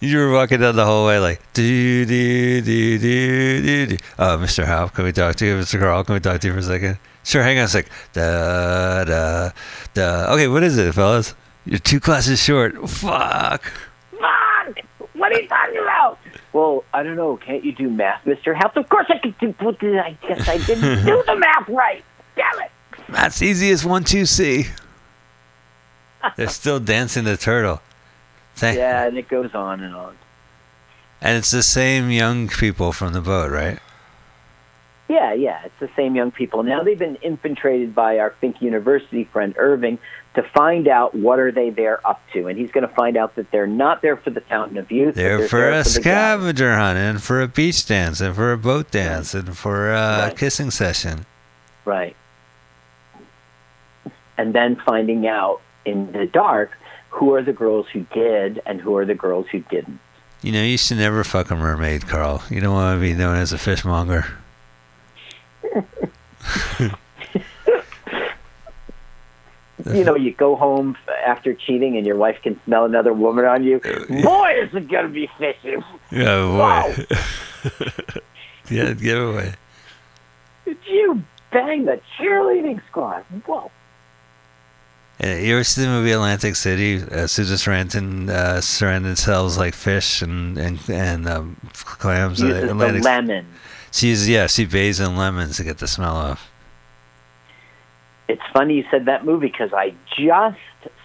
You 0.00 0.18
were 0.18 0.32
walking 0.32 0.60
down 0.60 0.76
the 0.76 0.84
hallway 0.84 1.18
like, 1.18 1.42
do, 1.54 2.04
do, 2.04 2.60
do, 2.60 2.98
do, 2.98 3.62
do, 3.62 3.86
do. 3.86 3.96
Oh, 4.16 4.34
uh, 4.34 4.38
Mr. 4.38 4.64
Howe, 4.64 4.86
can 4.86 5.04
we 5.04 5.12
talk 5.12 5.34
to 5.36 5.46
you? 5.46 5.56
Mr. 5.56 5.80
Carl, 5.80 6.04
can 6.04 6.14
we 6.14 6.20
talk 6.20 6.40
to 6.40 6.46
you 6.46 6.52
for 6.52 6.60
a 6.60 6.62
second? 6.62 6.98
Sure, 7.28 7.42
hang 7.42 7.58
on 7.58 7.64
a 7.64 7.68
sec. 7.68 7.86
Da, 8.14 9.04
da, 9.04 9.50
da. 9.92 10.32
Okay, 10.32 10.48
what 10.48 10.62
is 10.62 10.78
it, 10.78 10.94
fellas? 10.94 11.34
You're 11.66 11.78
two 11.78 12.00
classes 12.00 12.42
short. 12.42 12.72
Fuck. 12.88 13.70
Fuck! 14.12 14.78
What 15.12 15.32
are 15.32 15.38
you 15.42 15.46
talking 15.46 15.76
about? 15.82 16.18
Well, 16.54 16.84
I 16.94 17.02
don't 17.02 17.16
know. 17.16 17.36
Can't 17.36 17.62
you 17.62 17.72
do 17.72 17.90
math, 17.90 18.24
Mr. 18.24 18.54
House? 18.56 18.72
Of 18.76 18.88
course 18.88 19.04
I 19.10 19.18
can 19.18 19.34
do. 19.38 19.54
What 19.60 19.78
did 19.78 19.98
I 19.98 20.16
guess 20.26 20.48
I 20.48 20.56
didn't 20.56 21.04
do 21.04 21.22
the 21.26 21.36
math 21.36 21.68
right. 21.68 22.02
Damn 22.34 22.60
it. 22.60 22.70
That's 23.10 23.42
easy 23.42 23.70
as 23.72 23.84
one, 23.84 24.04
two, 24.04 24.24
C. 24.24 24.68
They're 26.36 26.48
still 26.48 26.80
dancing 26.80 27.24
the 27.24 27.36
turtle. 27.36 27.82
Thank- 28.56 28.78
Yeah, 28.78 29.04
and 29.06 29.18
it 29.18 29.28
goes 29.28 29.54
on 29.54 29.82
and 29.82 29.94
on. 29.94 30.16
And 31.20 31.36
it's 31.36 31.50
the 31.50 31.62
same 31.62 32.10
young 32.10 32.48
people 32.48 32.92
from 32.92 33.12
the 33.12 33.20
boat, 33.20 33.50
right? 33.50 33.80
Yeah, 35.08 35.32
yeah, 35.32 35.62
it's 35.64 35.80
the 35.80 35.88
same 35.96 36.14
young 36.14 36.30
people. 36.30 36.62
Now 36.62 36.82
they've 36.82 36.98
been 36.98 37.16
infiltrated 37.22 37.94
by 37.94 38.18
our 38.18 38.34
Fink 38.42 38.60
University 38.60 39.24
friend 39.24 39.54
Irving 39.56 39.98
to 40.34 40.42
find 40.42 40.86
out 40.86 41.14
what 41.14 41.38
are 41.38 41.50
they 41.50 41.70
there 41.70 42.06
up 42.06 42.20
to, 42.34 42.46
and 42.46 42.58
he's 42.58 42.70
going 42.70 42.86
to 42.86 42.94
find 42.94 43.16
out 43.16 43.34
that 43.36 43.50
they're 43.50 43.66
not 43.66 44.02
there 44.02 44.18
for 44.18 44.28
the 44.30 44.42
Fountain 44.42 44.76
of 44.76 44.90
Youth. 44.92 45.14
but 45.14 45.22
They're 45.22 45.48
for 45.48 45.66
a 45.68 45.70
gathering. 45.82 45.84
scavenger 45.84 46.76
hunt 46.76 46.98
and 46.98 47.22
for 47.22 47.40
a 47.40 47.48
beach 47.48 47.86
dance 47.86 48.20
and 48.20 48.36
for 48.36 48.52
a 48.52 48.58
boat 48.58 48.90
dance 48.90 49.32
and 49.34 49.56
for 49.56 49.90
a 49.90 50.18
Right. 50.26 50.36
kissing 50.36 50.70
session. 50.70 51.24
Right. 51.86 52.14
And 54.36 54.54
then 54.54 54.76
finding 54.76 55.26
out 55.26 55.60
in 55.84 56.12
the 56.12 56.26
dark 56.26 56.70
who 57.10 57.34
are 57.34 57.42
the 57.42 57.52
girls 57.54 57.86
who 57.92 58.00
did 58.12 58.60
and 58.66 58.80
who 58.80 58.94
are 58.96 59.04
the 59.06 59.14
girls 59.14 59.46
who 59.50 59.60
didn't. 59.70 59.98
You 60.42 60.52
know, 60.52 60.62
you 60.62 60.76
should 60.78 60.98
never 60.98 61.24
fuck 61.24 61.50
a 61.50 61.56
mermaid, 61.56 62.06
Carl. 62.06 62.42
You 62.50 62.60
don't 62.60 62.74
want 62.74 62.96
to 62.96 63.00
be 63.00 63.14
known 63.14 63.36
as 63.36 63.52
a 63.52 63.58
fishmonger. 63.58 64.26
You 69.86 70.04
know, 70.04 70.16
you 70.16 70.32
go 70.32 70.56
home 70.56 70.96
after 71.24 71.54
cheating 71.54 71.96
and 71.96 72.04
your 72.04 72.16
wife 72.16 72.38
can 72.42 72.60
smell 72.64 72.84
another 72.84 73.12
woman 73.12 73.44
on 73.44 73.62
you. 73.62 73.78
Boy, 73.78 74.54
is 74.62 74.74
it 74.74 74.88
going 74.88 75.06
to 75.06 75.08
be 75.08 75.30
fishy. 75.38 75.76
Yeah, 76.10 76.42
boy. 76.42 77.04
yeah, 78.70 78.92
giveaway. 78.92 79.54
Did 80.64 80.78
you 80.86 81.22
bang 81.52 81.84
the 81.84 82.00
cheerleading 82.18 82.82
squad? 82.88 83.24
Whoa. 83.46 83.70
Uh, 85.22 85.28
You 85.28 85.54
ever 85.54 85.64
see 85.64 85.82
the 85.82 85.88
movie 85.88 86.12
Atlantic 86.12 86.56
City? 86.56 87.02
Uh, 87.02 87.26
Susan 87.26 87.56
Sarandon, 87.56 88.28
uh, 88.30 88.58
Sarandon 88.58 89.16
sells 89.16 89.56
like 89.56 89.74
fish 89.74 90.22
and 90.22 90.58
and 90.58 90.78
and 90.88 91.28
um, 91.28 91.56
clams. 91.72 92.40
Uses 92.40 92.64
uh, 92.64 92.74
the 92.74 93.00
lemon. 93.00 93.46
She's 93.90 94.28
yeah, 94.28 94.46
she 94.46 94.64
bathes 94.64 95.00
in 95.00 95.16
lemons 95.16 95.56
to 95.56 95.64
get 95.64 95.78
the 95.78 95.88
smell 95.88 96.16
off. 96.16 96.50
It's 98.28 98.42
funny 98.52 98.74
you 98.74 98.84
said 98.90 99.06
that 99.06 99.24
movie 99.24 99.48
because 99.48 99.72
I 99.72 99.94
just 100.16 100.58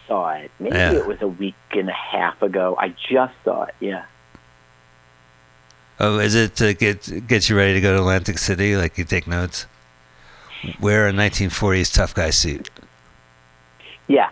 saw 0.08 0.32
it. 0.32 0.52
Maybe 0.60 0.76
Yeah. 0.76 0.92
it 0.92 1.08
was 1.08 1.22
a 1.22 1.28
week 1.28 1.56
and 1.72 1.90
a 1.90 1.94
half 1.94 2.42
ago. 2.42 2.76
I 2.78 2.90
just 2.90 3.34
saw 3.46 3.64
it. 3.64 3.76
Yeah. 3.80 4.04
Oh, 6.00 6.20
is 6.20 6.36
it 6.36 6.56
to 6.58 6.74
get 6.74 7.28
get 7.28 7.50
you 7.50 7.56
ready 7.56 7.74
to 7.76 7.82
go 7.82 7.94
to 7.94 8.00
Atlantic 8.00 8.38
City? 8.38 8.76
Like 8.76 8.98
you 8.98 9.06
take 9.06 9.28
notes. 9.28 9.68
Wear 10.80 11.08
a 11.08 11.12
1940s 11.12 11.94
tough 11.94 12.14
guy 12.14 12.30
suit. 12.32 12.70
Yeah. 14.08 14.30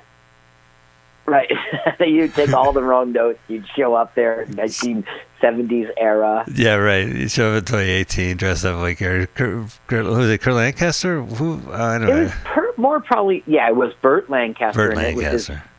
Right. 1.32 1.49
you 2.01 2.27
take 2.27 2.51
all 2.53 2.73
the 2.73 2.84
wrong 2.84 3.13
notes. 3.13 3.39
You'd 3.47 3.65
show 3.75 3.93
up 3.95 4.15
there, 4.15 4.45
1970s 4.49 5.89
era. 5.97 6.43
Yeah, 6.53 6.75
right. 6.75 7.07
You 7.07 7.29
show 7.29 7.51
up 7.53 7.59
in 7.59 7.65
2018 7.65 8.36
dressed 8.36 8.65
up 8.65 8.79
like 8.82 8.99
your 8.99 9.27
Kurt, 9.27 9.69
Kurt, 9.88 10.05
who 10.05 10.11
was 10.17 10.29
it? 10.29 10.41
Kurt 10.41 10.55
Lancaster? 10.55 11.21
Who? 11.23 11.61
I 11.71 11.97
don't 11.99 12.09
It 12.09 12.13
know. 12.13 12.21
was 12.23 12.32
per, 12.43 12.73
more 12.75 12.99
probably, 12.99 13.43
yeah, 13.47 13.69
it 13.69 13.75
was 13.77 13.93
Burt 14.01 14.29
Lancaster. 14.29 14.77
Burt 14.89 14.97
and 14.97 15.07
it 15.07 15.15
was, 15.15 15.25
his, 15.25 15.49
Lancaster. 15.49 15.69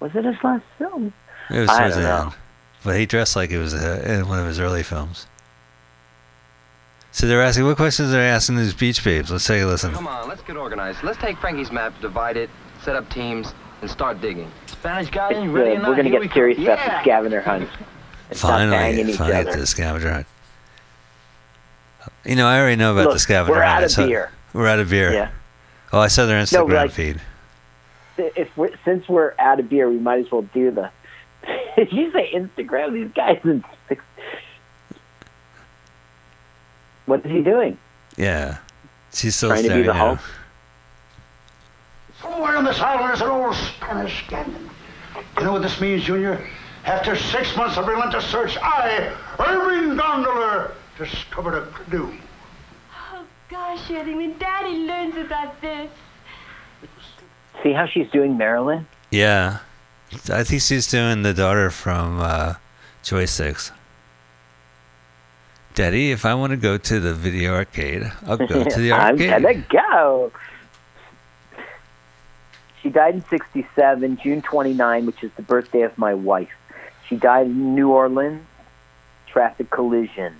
was 0.00 0.10
it 0.14 0.24
his 0.24 0.36
last 0.42 0.64
film? 0.78 1.12
It 1.50 1.58
was 1.60 1.68
I 1.68 1.78
towards 1.80 1.94
don't 1.96 2.02
the 2.04 2.08
know. 2.08 2.22
end. 2.24 2.32
But 2.82 2.96
he 2.98 3.04
dressed 3.06 3.36
like 3.36 3.50
it 3.50 3.58
was 3.58 3.74
uh, 3.74 4.02
in 4.06 4.26
one 4.26 4.38
of 4.38 4.46
his 4.46 4.58
early 4.58 4.82
films. 4.82 5.26
So 7.10 7.26
they're 7.26 7.42
asking, 7.42 7.66
what 7.66 7.76
questions 7.76 8.08
are 8.08 8.12
they 8.12 8.26
asking 8.26 8.56
these 8.56 8.72
beach 8.72 9.04
babes? 9.04 9.30
Let's 9.30 9.46
take 9.46 9.62
a 9.62 9.66
listen. 9.66 9.92
Come 9.92 10.06
on, 10.06 10.28
let's 10.28 10.40
get 10.42 10.56
organized. 10.56 11.02
Let's 11.02 11.18
take 11.18 11.36
Frankie's 11.36 11.70
map, 11.70 11.92
divide 12.00 12.38
it, 12.38 12.48
set 12.82 12.96
up 12.96 13.08
teams, 13.10 13.52
and 13.82 13.90
start 13.90 14.20
digging. 14.20 14.50
Spanish 14.66 15.08
It's, 15.08 15.14
guy, 15.14 15.30
you 15.42 15.50
ready 15.50 15.72
or 15.72 15.80
we're 15.80 15.82
going 15.96 15.96
to 15.98 16.02
Here 16.04 16.12
get 16.12 16.20
we 16.20 16.28
serious 16.28 16.56
come. 16.56 16.66
about 16.66 16.86
the 16.90 17.00
scavenger 17.02 17.40
hunt. 17.42 17.68
And 18.30 18.38
stop 18.38 18.50
banging 18.58 18.70
Finally, 18.96 19.12
finally 19.14 19.34
other. 19.36 19.44
get 19.44 19.52
to 19.54 19.60
the 19.60 19.66
scavenger 19.66 20.12
hunt. 20.12 20.26
You 22.24 22.36
know, 22.36 22.46
I 22.46 22.58
already 22.60 22.76
know 22.76 22.92
about 22.92 23.04
Look, 23.06 23.12
the 23.14 23.18
scavenger 23.20 23.52
we're 23.58 23.62
hunt. 23.62 23.76
out 23.78 23.84
of 23.84 23.90
saw- 23.90 24.06
beer. 24.06 24.30
We're 24.54 24.66
out 24.68 24.78
of 24.78 24.88
beer. 24.90 25.12
Yeah. 25.12 25.30
Oh, 25.92 25.98
I 26.00 26.08
saw 26.08 26.26
their 26.26 26.42
Instagram 26.42 26.72
like- 26.74 26.90
feed. 26.92 27.20
If 28.18 28.54
we're, 28.56 28.70
since 28.84 29.08
we're 29.08 29.34
out 29.38 29.58
of 29.58 29.68
beer, 29.68 29.88
we 29.90 29.98
might 29.98 30.20
as 30.20 30.30
well 30.30 30.42
do 30.54 30.70
the. 30.70 30.90
Did 31.76 31.92
you 31.92 32.12
say 32.12 32.30
Instagram? 32.34 32.92
These 32.92 33.10
guys 33.14 33.40
in 33.44 33.64
six. 33.88 34.02
What 37.06 37.24
is 37.26 37.32
he 37.32 37.42
doing? 37.42 37.78
Yeah. 38.16 38.58
She's 39.12 39.34
still 39.34 39.48
Trying 39.50 39.62
to 39.64 39.68
be 39.68 39.68
staring 39.70 39.86
the 39.86 39.92
at 39.92 39.96
Hulk? 39.98 40.18
Him. 42.22 42.32
Somewhere 42.32 42.56
on 42.56 42.64
this 42.64 42.80
island 42.80 43.14
is 43.14 43.20
an 43.20 43.28
old 43.28 43.54
Spanish 43.54 44.26
canyon. 44.28 44.70
You 45.38 45.44
know 45.44 45.52
what 45.52 45.62
this 45.62 45.80
means, 45.80 46.04
Junior? 46.04 46.46
After 46.84 47.14
six 47.16 47.56
months 47.56 47.76
of 47.76 47.86
relentless 47.86 48.24
search, 48.26 48.56
I, 48.58 49.14
Irving 49.38 49.96
Gondoler, 49.96 50.72
discovered 50.98 51.56
a 51.56 51.66
canoe. 51.66 52.12
Oh, 53.12 53.24
gosh, 53.48 53.90
Eddie, 53.90 54.14
when 54.14 54.36
Daddy 54.38 54.78
learns 54.78 55.16
about 55.16 55.60
this. 55.60 55.90
See 57.62 57.72
how 57.72 57.86
she's 57.86 58.10
doing 58.10 58.36
Marilyn? 58.36 58.86
Yeah. 59.10 59.58
I 60.30 60.42
think 60.42 60.62
she's 60.62 60.88
doing 60.88 61.22
the 61.22 61.32
daughter 61.32 61.70
from 61.70 62.20
uh, 62.20 62.54
Joysticks. 63.04 63.70
Daddy, 65.74 66.10
if 66.10 66.26
I 66.26 66.34
want 66.34 66.50
to 66.50 66.56
go 66.58 66.76
to 66.76 67.00
the 67.00 67.14
video 67.14 67.54
arcade, 67.54 68.10
I'll 68.26 68.36
go 68.36 68.64
to 68.64 68.80
the 68.80 68.92
arcade. 68.92 69.32
I'm 69.32 69.42
gonna 69.42 69.64
go. 69.70 70.32
She 72.82 72.90
died 72.90 73.14
in 73.14 73.24
67, 73.26 74.18
June 74.22 74.42
29, 74.42 75.06
which 75.06 75.22
is 75.22 75.30
the 75.36 75.42
birthday 75.42 75.82
of 75.82 75.96
my 75.96 76.14
wife. 76.14 76.50
She 77.08 77.16
died 77.16 77.46
in 77.46 77.74
New 77.74 77.90
Orleans, 77.90 78.44
traffic 79.26 79.70
collision. 79.70 80.36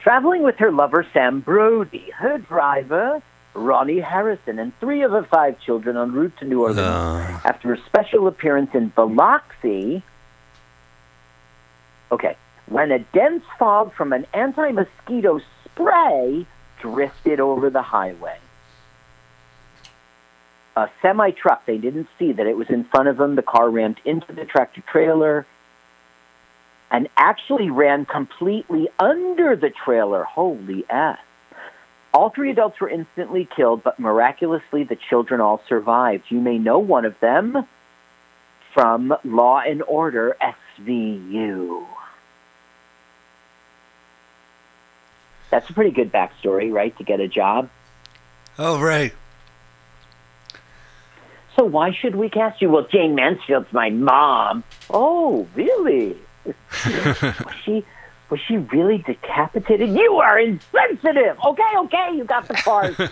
Traveling 0.00 0.42
with 0.42 0.56
her 0.56 0.70
lover, 0.70 1.06
Sam 1.12 1.40
Brody, 1.40 2.10
her 2.16 2.38
driver, 2.38 3.22
Ronnie 3.54 4.00
Harrison, 4.00 4.58
and 4.58 4.72
three 4.78 5.02
of 5.02 5.10
her 5.10 5.24
five 5.24 5.60
children 5.60 5.96
en 5.96 6.12
route 6.12 6.36
to 6.38 6.44
New 6.44 6.62
Orleans 6.62 6.78
Uh, 6.80 7.40
after 7.44 7.72
a 7.72 7.78
special 7.86 8.26
appearance 8.26 8.70
in 8.74 8.88
Biloxi. 8.88 10.02
Okay, 12.10 12.36
when 12.66 12.92
a 12.92 12.98
dense 12.98 13.44
fog 13.58 13.92
from 13.94 14.12
an 14.12 14.26
anti 14.32 14.70
mosquito 14.70 15.40
spray 15.64 16.46
drifted 16.80 17.40
over 17.40 17.70
the 17.70 17.82
highway. 17.82 18.38
A 20.76 20.88
semi 21.02 21.30
truck, 21.30 21.66
they 21.66 21.78
didn't 21.78 22.08
see 22.18 22.32
that 22.32 22.46
it 22.46 22.56
was 22.56 22.68
in 22.70 22.84
front 22.84 23.08
of 23.08 23.18
them. 23.18 23.36
The 23.36 23.42
car 23.42 23.70
rammed 23.70 24.00
into 24.04 24.32
the 24.32 24.44
tractor 24.44 24.82
trailer 24.90 25.46
and 26.90 27.08
actually 27.16 27.70
ran 27.70 28.04
completely 28.04 28.88
under 28.98 29.56
the 29.56 29.70
trailer. 29.84 30.24
Holy 30.24 30.84
ass. 30.90 31.18
All 32.14 32.30
three 32.30 32.50
adults 32.50 32.78
were 32.80 32.90
instantly 32.90 33.48
killed, 33.56 33.82
but 33.82 33.98
miraculously 33.98 34.84
the 34.84 34.98
children 35.08 35.40
all 35.40 35.62
survived. 35.68 36.24
You 36.28 36.40
may 36.40 36.58
know 36.58 36.78
one 36.78 37.06
of 37.06 37.14
them 37.20 37.66
from 38.74 39.14
Law 39.24 39.60
and 39.60 39.82
Order 39.82 40.36
SVU. 40.78 41.86
That's 45.50 45.68
a 45.68 45.72
pretty 45.72 45.90
good 45.90 46.12
backstory, 46.12 46.72
right? 46.72 46.96
To 46.98 47.04
get 47.04 47.20
a 47.20 47.28
job. 47.28 47.70
oh, 48.58 48.80
right. 48.80 49.14
So 51.56 51.64
why 51.64 51.92
should 51.92 52.16
we 52.16 52.28
cast 52.30 52.62
you? 52.62 52.70
Well, 52.70 52.86
Jayne 52.90 53.14
Mansfield's 53.14 53.72
my 53.72 53.90
mom. 53.90 54.64
Oh, 54.90 55.46
really? 55.54 56.16
was 56.44 57.54
she 57.64 57.84
was 58.30 58.40
she 58.48 58.56
really 58.56 58.98
decapitated? 58.98 59.90
You 59.90 60.16
are 60.16 60.38
insensitive. 60.38 61.36
Okay, 61.44 61.76
okay, 61.76 62.10
you 62.14 62.24
got 62.24 62.48
the 62.48 62.54
part. 62.54 62.96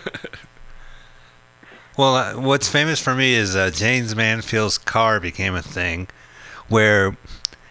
Well, 1.97 2.15
uh, 2.15 2.39
what's 2.39 2.69
famous 2.69 3.01
for 3.01 3.13
me 3.13 3.33
is 3.33 3.55
uh, 3.55 3.69
Jayne 3.69 4.05
Mansfield's 4.15 4.77
car 4.77 5.19
became 5.19 5.55
a 5.55 5.61
thing, 5.61 6.07
where 6.69 7.17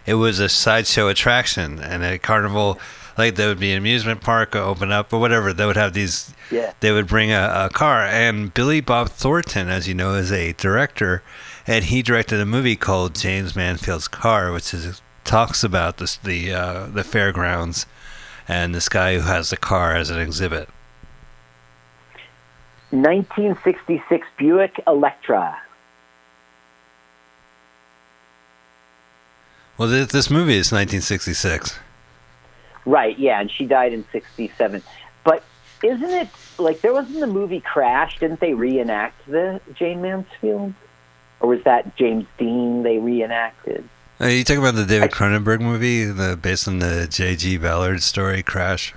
it 0.05 0.15
was 0.15 0.39
a 0.39 0.49
sideshow 0.49 1.09
attraction 1.09 1.79
and 1.81 2.05
a 2.05 2.19
carnival. 2.19 2.79
Like 3.21 3.35
there 3.35 3.49
would 3.49 3.61
be 3.61 3.71
an 3.71 3.77
amusement 3.77 4.23
park 4.23 4.57
open 4.57 4.91
up 4.91 5.13
or 5.13 5.21
whatever. 5.21 5.53
They 5.53 5.67
would 5.67 5.77
have 5.77 5.93
these. 5.93 6.33
Yeah. 6.51 6.73
They 6.81 6.91
would 6.91 7.07
bring 7.07 7.31
a, 7.31 7.67
a 7.67 7.69
car, 7.69 8.01
and 8.01 8.55
Billy 8.55 8.81
Bob 8.81 9.11
Thornton, 9.11 9.69
as 9.69 9.87
you 9.87 9.93
know, 9.93 10.15
is 10.15 10.33
a 10.33 10.55
director, 10.55 11.23
and 11.67 11.85
he 11.85 12.01
directed 12.01 12.41
a 12.41 12.47
movie 12.47 12.77
called 12.77 13.15
Jayne 13.15 13.47
Mansfield's 13.55 14.09
Car, 14.09 14.53
which 14.53 14.73
is 14.73 15.03
talks 15.25 15.63
about 15.63 15.99
this, 15.99 16.17
the 16.17 16.51
uh, 16.51 16.87
the 16.87 17.05
fairgrounds 17.05 17.85
and 18.49 18.75
this 18.75 18.89
guy 18.89 19.17
who 19.17 19.21
has 19.21 19.51
the 19.51 19.59
car 19.59 19.95
as 19.95 20.09
an 20.09 20.19
exhibit. 20.19 20.71
1966 22.89 24.27
Buick 24.39 24.83
Electra. 24.87 25.59
Well, 29.77 29.89
this, 29.91 30.11
this 30.11 30.31
movie 30.31 30.57
is 30.57 30.73
1966. 30.73 31.79
Right, 32.87 33.19
yeah, 33.19 33.41
and 33.41 33.51
she 33.51 33.67
died 33.67 33.93
in 33.93 34.05
67. 34.13 34.83
But 35.25 35.45
isn't 35.83 36.11
it 36.11 36.29
like 36.59 36.81
there 36.81 36.93
wasn't 36.93 37.21
the 37.21 37.27
movie 37.27 37.61
Crash? 37.61 38.19
Didn't 38.19 38.41
they 38.41 38.55
reenact 38.55 39.27
the 39.27 39.61
Jayne 39.75 40.03
Mansfield? 40.03 40.75
Or 41.41 41.49
was 41.49 41.63
that 41.65 41.97
James 41.97 42.27
Dean 42.39 42.83
they 42.83 42.99
reenacted? 42.99 43.89
Uh, 44.21 44.27
you 44.27 44.45
talking 44.45 44.61
about 44.61 44.75
the 44.75 44.85
David 44.85 45.11
Cronenberg 45.11 45.61
movie, 45.61 46.05
the 46.05 46.37
based 46.41 46.69
on 46.69 46.79
the 46.79 47.07
J.G. 47.11 47.57
Ballard 47.57 48.03
story, 48.03 48.43
Crash? 48.43 48.95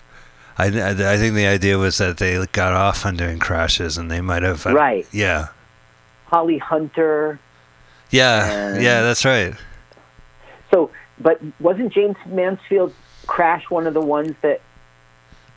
I, 0.57 0.65
I, 0.65 0.89
I 1.13 1.17
think 1.17 1.35
the 1.35 1.47
idea 1.47 1.77
was 1.77 1.97
that 1.99 2.17
they 2.17 2.45
got 2.51 2.73
off 2.73 3.05
on 3.05 3.15
doing 3.15 3.39
crashes, 3.39 3.97
and 3.97 4.11
they 4.11 4.19
might 4.21 4.43
have. 4.43 4.65
Right. 4.65 5.07
Yeah. 5.13 5.47
Holly 6.25 6.57
Hunter. 6.57 7.39
Yeah. 8.11 8.51
And- 8.51 8.83
yeah. 8.83 9.01
That's 9.01 9.23
right. 9.23 9.55
So, 10.69 10.91
but 11.19 11.39
wasn't 11.61 11.93
James 11.93 12.17
Mansfield 12.25 12.93
Crash 13.27 13.69
one 13.69 13.87
of 13.87 13.93
the 13.93 14.01
ones 14.01 14.33
that 14.41 14.61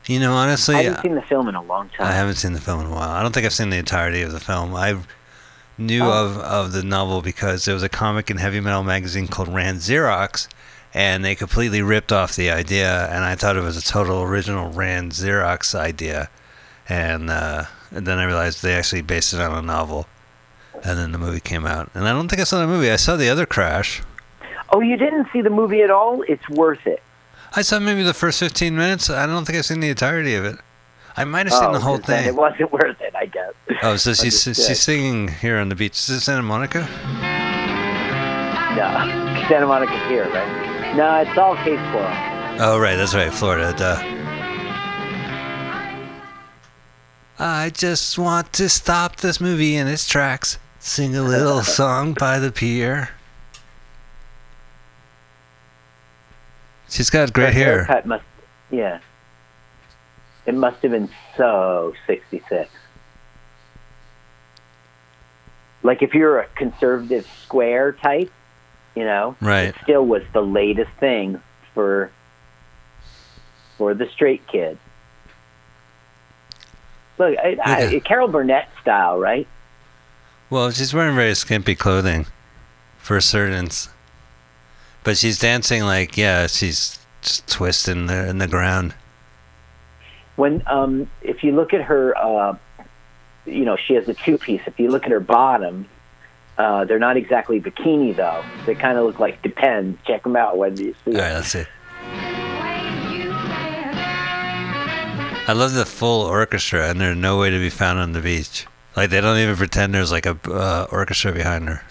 You 0.05 0.19
know, 0.19 0.33
honestly, 0.33 0.75
I 0.75 0.83
haven't 0.83 1.01
seen 1.01 1.15
the 1.15 1.21
film 1.21 1.47
in 1.49 1.55
a 1.55 1.61
long 1.61 1.89
time? 1.89 2.07
I 2.07 2.11
haven't 2.13 2.35
seen 2.35 2.53
the 2.53 2.61
film 2.61 2.79
in 2.81 2.87
a 2.87 2.91
while. 2.91 3.09
I 3.09 3.21
don't 3.21 3.33
think 3.33 3.45
I've 3.45 3.53
seen 3.53 3.69
the 3.69 3.77
entirety 3.77 4.21
of 4.21 4.31
the 4.31 4.39
film. 4.39 4.73
I 4.75 4.97
knew 5.77 6.03
Oh. 6.03 6.25
of, 6.25 6.37
of 6.37 6.71
the 6.71 6.83
novel 6.83 7.21
because 7.21 7.65
there 7.65 7.73
was 7.73 7.83
a 7.83 7.89
comic 7.89 8.31
in 8.31 8.37
Heavy 8.37 8.59
Metal 8.59 8.83
magazine 8.83 9.27
called 9.27 9.49
RanXerox, 9.49 10.47
and 10.93 11.23
they 11.25 11.35
completely 11.35 11.81
ripped 11.81 12.11
off 12.11 12.35
the 12.35 12.49
idea, 12.49 13.07
and 13.11 13.23
I 13.25 13.35
thought 13.35 13.57
it 13.57 13.61
was 13.61 13.77
a 13.77 13.83
total 13.83 14.21
original 14.23 14.71
RanXerox 14.71 15.75
idea, 15.75 16.29
and, 16.87 17.29
uh, 17.29 17.65
and 17.91 18.07
then 18.07 18.17
I 18.17 18.23
realized 18.23 18.63
they 18.63 18.73
actually 18.75 19.01
based 19.01 19.33
it 19.33 19.41
on 19.41 19.55
a 19.57 19.61
novel, 19.61 20.07
and 20.83 20.97
then 20.97 21.11
the 21.11 21.17
movie 21.17 21.41
came 21.41 21.65
out. 21.65 21.91
And 21.93 22.07
I 22.07 22.13
don't 22.13 22.29
think 22.29 22.39
I 22.39 22.45
saw 22.45 22.59
the 22.59 22.67
movie. 22.67 22.89
I 22.89 22.95
saw 22.95 23.15
the 23.17 23.29
other 23.29 23.45
Crash. 23.45 24.01
Oh, 24.71 24.79
you 24.79 24.95
didn't 24.97 25.27
see 25.33 25.41
the 25.41 25.49
movie 25.49 25.81
at 25.81 25.91
all? 25.91 26.23
It's 26.27 26.47
worth 26.49 26.87
it. 26.87 27.01
I 27.57 27.63
saw 27.63 27.79
maybe 27.79 28.03
the 28.03 28.13
first 28.13 28.39
15 28.39 28.75
minutes. 28.75 29.09
I 29.09 29.25
don't 29.25 29.43
think 29.43 29.57
I've 29.57 29.65
seen 29.65 29.79
the 29.79 29.89
entirety 29.89 30.35
of 30.35 30.45
it. 30.45 30.59
I 31.15 31.23
might 31.23 31.47
have 31.47 31.53
seen 31.53 31.69
oh, 31.69 31.73
the 31.73 31.79
whole 31.79 31.97
thing. 31.97 32.27
It 32.27 32.35
wasn't 32.35 32.71
worth 32.71 33.01
it, 33.01 33.15
I 33.15 33.25
guess. 33.25 33.51
Oh, 33.81 33.95
so 33.95 34.13
she's 34.13 34.43
she's 34.43 34.79
singing 34.79 35.27
here 35.27 35.57
on 35.57 35.69
the 35.69 35.75
beach. 35.75 35.97
Is 35.97 36.05
this 36.05 36.25
Santa 36.25 36.43
Monica? 36.43 36.81
No, 38.75 38.85
Santa 39.49 39.65
Monica 39.65 39.97
here, 40.07 40.29
right? 40.29 40.95
No, 40.95 41.15
it's 41.15 41.35
all 41.35 41.55
Cape 41.55 41.79
Coral. 41.91 42.07
Oh, 42.59 42.77
right, 42.79 42.95
that's 42.95 43.15
right, 43.15 43.33
Florida. 43.33 43.73
Duh. 43.75 44.03
I 47.39 47.71
just 47.73 48.19
want 48.19 48.53
to 48.53 48.69
stop 48.69 49.15
this 49.15 49.41
movie 49.41 49.75
in 49.75 49.87
its 49.87 50.07
tracks. 50.07 50.59
Sing 50.77 51.15
a 51.15 51.23
little 51.23 51.63
song 51.63 52.13
by 52.13 52.37
the 52.37 52.51
pier. 52.51 53.16
She's 56.89 57.09
got 57.09 57.33
great 57.33 57.53
hair. 57.53 57.83
haircut 57.83 58.05
must, 58.05 58.23
yeah. 58.71 58.99
It 60.45 60.55
must 60.55 60.81
have 60.83 60.91
been 60.91 61.09
so 61.35 61.93
66. 62.07 62.69
Like 65.83 66.01
if 66.01 66.13
you're 66.13 66.39
a 66.39 66.47
conservative 66.55 67.27
square 67.43 67.91
type, 67.93 68.31
you 68.95 69.03
know, 69.03 69.35
Right. 69.41 69.69
it 69.69 69.75
still 69.83 70.05
was 70.05 70.23
the 70.33 70.41
latest 70.41 70.91
thing 70.99 71.41
for 71.73 72.11
for 73.77 73.93
the 73.93 74.07
straight 74.09 74.47
kid. 74.47 74.79
Look, 77.19 77.37
I, 77.37 77.57
I, 77.63 77.83
Yeah. 77.89 77.99
Carol 77.99 78.27
Burnett 78.27 78.69
style, 78.81 79.19
right? 79.19 79.47
Well, 80.49 80.71
she's 80.71 80.93
wearing 80.93 81.15
very 81.15 81.35
skimpy 81.35 81.75
clothing 81.75 82.25
for 82.97 83.19
certain. 83.21 83.69
But 85.07 85.15
she's 85.15 85.39
dancing 85.39 85.83
like, 85.83 86.17
yeah, 86.17 86.47
she's 86.47 86.99
just 87.21 87.47
twisting 87.47 88.07
the, 88.07 88.27
in 88.27 88.39
the 88.39 88.47
ground. 88.47 88.93
when 90.35 90.61
um 90.67 91.09
if 91.21 91.45
you 91.45 91.53
look 91.55 91.73
at 91.73 91.81
her 91.81 92.13
uh 92.17 92.57
you 93.45 93.63
know 93.63 93.77
she 93.77 93.93
has 93.93 94.05
a 94.09 94.13
two 94.13 94.37
piece 94.37 94.59
if 94.67 94.77
you 94.77 94.89
look 94.89 95.05
at 95.05 95.11
her 95.11 95.21
bottom 95.21 95.87
uh 96.57 96.83
they're 96.83 96.99
not 96.99 97.15
exactly 97.15 97.61
bikini 97.61 98.13
though 98.13 98.43
they 98.65 98.75
kind 98.75 98.97
of 98.97 99.05
look 99.05 99.17
like 99.17 99.41
depends 99.41 99.97
check 100.05 100.23
them 100.23 100.35
out 100.35 100.57
whether 100.57 100.83
you 100.83 100.93
see 101.05 101.11
All 101.11 101.17
it. 101.17 101.21
right, 101.21 101.33
let's 101.35 101.47
see. 101.47 101.63
I 105.49 105.53
love 105.55 105.73
the 105.73 105.85
full 105.85 106.23
orchestra, 106.23 106.89
and 106.89 106.99
they're 106.99 107.15
no 107.15 107.39
way 107.39 107.49
to 107.49 107.57
be 107.57 107.69
found 107.69 107.97
on 107.99 108.11
the 108.11 108.19
beach. 108.19 108.67
Like 108.97 109.09
they 109.09 109.21
don't 109.21 109.37
even 109.37 109.55
pretend 109.55 109.93
there's 109.93 110.11
like 110.11 110.25
a 110.25 110.37
uh, 110.51 110.87
orchestra 110.91 111.31
behind 111.31 111.69
her. 111.69 111.81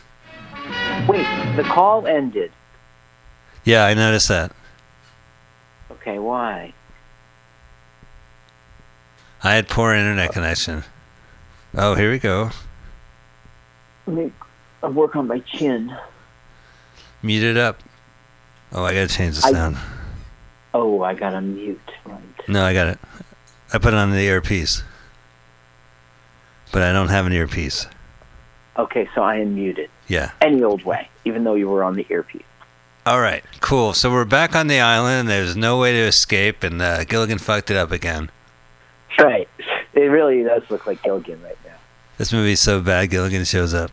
wait 1.08 1.26
the 1.56 1.62
call 1.64 2.06
ended 2.06 2.52
Yeah, 3.66 3.84
I 3.84 3.94
noticed 3.94 4.28
that. 4.28 4.52
okay 5.90 6.18
why 6.20 6.72
I 9.44 9.54
had 9.54 9.68
poor 9.68 9.92
internet 9.92 10.32
connection. 10.32 10.82
Oh, 11.74 11.94
here 11.94 12.10
we 12.10 12.18
go. 12.18 12.50
let 14.06 14.16
me 14.16 14.32
I'll 14.82 14.92
work 14.92 15.14
on 15.16 15.26
my 15.26 15.40
chin 15.40 15.94
Mute 17.22 17.42
it 17.42 17.56
up. 17.56 17.82
Oh, 18.72 18.84
I 18.84 18.94
gotta 18.94 19.08
change 19.08 19.40
the 19.40 19.46
I- 19.48 19.52
sound. 19.52 19.76
oh 20.74 21.02
i 21.02 21.12
gotta 21.14 21.40
mute 21.40 21.80
right 22.04 22.48
No, 22.48 22.64
I 22.64 22.72
got 22.72 22.86
it. 22.88 22.98
I 23.72 23.78
put 23.78 23.92
it 23.94 23.96
on 23.98 24.10
the 24.12 24.20
earpiece, 24.20 24.84
but 26.72 26.82
I 26.82 26.92
don't 26.92 27.08
have 27.08 27.26
an 27.26 27.32
earpiece. 27.32 27.86
okay 28.78 29.08
so 29.14 29.22
i 29.22 29.36
am 29.36 29.54
muted 29.56 29.90
Yeah. 30.06 30.30
any 30.40 30.62
old 30.62 30.84
way 30.84 31.08
even 31.24 31.42
though 31.44 31.54
you 31.54 31.68
were 31.68 31.82
on 31.82 31.96
the 31.96 32.06
earpiece 32.10 32.44
All 33.06 33.20
right, 33.20 33.44
cool. 33.60 33.92
So 33.92 34.10
we're 34.10 34.24
back 34.24 34.56
on 34.56 34.66
the 34.66 34.80
island. 34.80 35.28
There's 35.28 35.54
no 35.56 35.78
way 35.78 35.92
to 35.92 35.98
escape, 35.98 36.64
and 36.64 36.82
uh, 36.82 37.04
Gilligan 37.04 37.38
fucked 37.38 37.70
it 37.70 37.76
up 37.76 37.92
again. 37.92 38.30
right 39.18 39.48
it 39.94 40.00
really 40.10 40.42
does 40.42 40.62
look 40.68 40.86
like 40.86 41.02
gilligan 41.02 41.40
right 41.42 41.56
now 41.64 41.76
This 42.18 42.32
movie's 42.32 42.60
so 42.60 42.80
bad, 42.82 43.10
Gilligan 43.10 43.44
shows 43.44 43.72
up. 43.72 43.92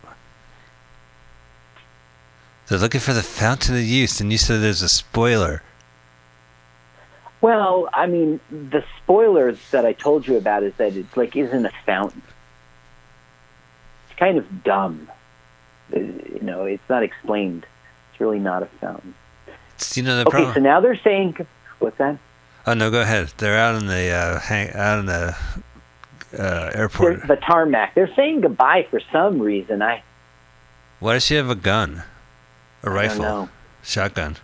They're 2.66 2.78
looking 2.78 3.00
for 3.00 3.12
the 3.12 3.22
Fountain 3.22 3.76
of 3.76 3.82
Youth, 3.82 4.20
and 4.20 4.32
you 4.32 4.38
said 4.38 4.60
there's 4.60 4.82
a 4.82 4.88
spoiler. 4.88 5.62
Well, 7.40 7.88
I 7.92 8.06
mean, 8.06 8.40
the 8.50 8.82
spoilers 9.02 9.58
that 9.70 9.84
I 9.86 9.92
told 9.92 10.26
you 10.26 10.36
about 10.36 10.62
is 10.62 10.74
that 10.78 10.96
it 10.96 11.06
like 11.16 11.36
isn't 11.36 11.66
a 11.66 11.72
fountain. 11.86 12.22
It's 14.08 14.18
kind 14.18 14.38
of 14.38 14.64
dumb. 14.64 15.08
Uh, 15.94 16.00
You 16.00 16.40
know, 16.42 16.64
it's 16.64 16.88
not 16.88 17.02
explained. 17.02 17.66
It's 18.14 18.20
really 18.20 18.38
not 18.38 18.62
a 18.62 18.66
fountain. 18.80 19.12
Do 19.76 20.00
you 20.00 20.06
know 20.06 20.14
the 20.18 20.22
Okay, 20.28 20.30
problem? 20.30 20.54
so 20.54 20.60
now 20.60 20.80
they're 20.80 21.00
saying, 21.02 21.36
what's 21.80 21.98
that? 21.98 22.16
oh 22.68 22.74
no, 22.74 22.92
go 22.92 23.00
ahead. 23.00 23.32
They're 23.38 23.58
out 23.58 23.74
in 23.74 23.88
the 23.88 24.08
uh, 24.10 24.38
hang- 24.38 24.72
out 24.72 25.00
in 25.00 25.06
the 25.06 25.12
uh, 25.34 25.36
They're, 26.30 26.76
airport. 26.76 27.26
the 27.26 27.34
tarmac. 27.36 27.96
They're 27.96 28.14
saying 28.14 28.42
goodbye 28.42 28.86
for 28.88 29.00
some 29.12 29.40
reason. 29.40 29.82
I 29.82 30.02
Why 31.00 31.14
does 31.14 31.26
she 31.26 31.34
have 31.34 31.50
a 31.50 31.56
gun? 31.56 32.04
A 32.84 32.86
I 32.86 32.88
don't 32.88 32.94
rifle? 32.94 33.22
know. 33.22 33.48
Shotgun. 33.82 34.36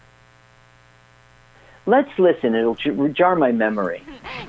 Let's 1.86 2.10
listen. 2.18 2.54
It'll 2.56 2.74
j- 2.74 3.08
jar 3.12 3.36
my 3.36 3.52
memory. 3.52 4.02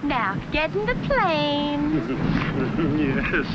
Now, 0.04 0.36
get 0.52 0.76
in 0.76 0.86
the 0.88 0.96
plane. 1.08 2.02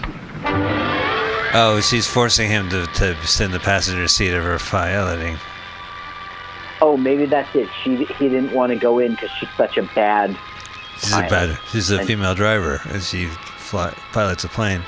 Yes. 0.46 1.52
Oh, 1.54 1.80
she's 1.82 2.06
forcing 2.06 2.48
him 2.50 2.68
to, 2.70 2.86
to 2.86 3.16
sit 3.26 3.46
in 3.46 3.50
the 3.52 3.58
passenger 3.60 4.06
seat 4.08 4.32
of 4.32 4.44
her 4.44 4.58
piloting 4.58 5.36
oh, 6.80 6.96
maybe 6.96 7.26
that's 7.26 7.54
it. 7.54 7.68
She 7.82 8.04
he 8.04 8.28
didn't 8.28 8.52
want 8.52 8.72
to 8.72 8.78
go 8.78 8.98
in 8.98 9.12
because 9.12 9.30
she's 9.38 9.48
such 9.56 9.76
a 9.76 9.82
bad. 9.94 10.36
She's 10.98 11.10
pilot. 11.10 11.26
a 11.26 11.30
bad. 11.30 11.58
She's 11.70 11.90
a 11.90 11.98
and, 11.98 12.06
female 12.06 12.34
driver, 12.34 12.80
and 12.88 13.02
she 13.02 13.26
fly, 13.26 13.90
pilots 14.12 14.44
a 14.44 14.48
plane. 14.48 14.82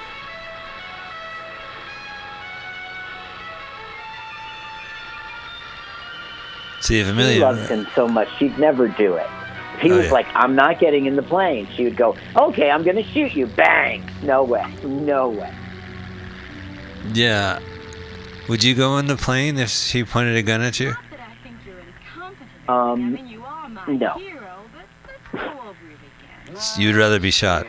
See 6.80 7.00
if 7.00 7.08
Amelia 7.08 7.40
loves 7.40 7.68
him 7.68 7.86
so 7.94 8.08
much, 8.08 8.28
she'd 8.38 8.58
never 8.58 8.88
do 8.88 9.16
it. 9.16 9.26
If 9.74 9.82
he 9.82 9.92
oh, 9.92 9.96
was 9.96 10.06
yeah. 10.06 10.12
like, 10.12 10.26
"I'm 10.34 10.54
not 10.54 10.78
getting 10.78 11.06
in 11.06 11.16
the 11.16 11.22
plane," 11.22 11.68
she 11.74 11.84
would 11.84 11.96
go, 11.96 12.16
"Okay, 12.36 12.70
I'm 12.70 12.82
going 12.82 12.96
to 12.96 13.02
shoot 13.02 13.34
you." 13.34 13.46
Bang! 13.46 14.08
No 14.22 14.42
way! 14.42 14.64
No 14.84 15.28
way! 15.28 15.52
Yeah. 17.12 17.60
Would 18.48 18.64
you 18.64 18.74
go 18.74 18.96
in 18.98 19.06
the 19.06 19.16
plane 19.16 19.58
if 19.58 19.68
she 19.68 20.04
pointed 20.04 20.36
a 20.36 20.42
gun 20.42 20.62
at 20.62 20.80
you? 20.80 20.94
Incompetent. 22.68 22.70
Um, 22.70 23.16
Kevin, 23.16 23.28
you 23.30 23.42
are 23.42 23.68
my 23.68 23.86
no. 23.86 24.12
hero, 24.14 24.60
but 24.72 24.86
let's 25.32 25.52
go 25.52 25.60
over 25.60 25.70
it 25.90 26.52
again. 26.54 26.80
You'd 26.80 26.96
rather 26.96 27.18
be 27.20 27.30
shot. 27.30 27.66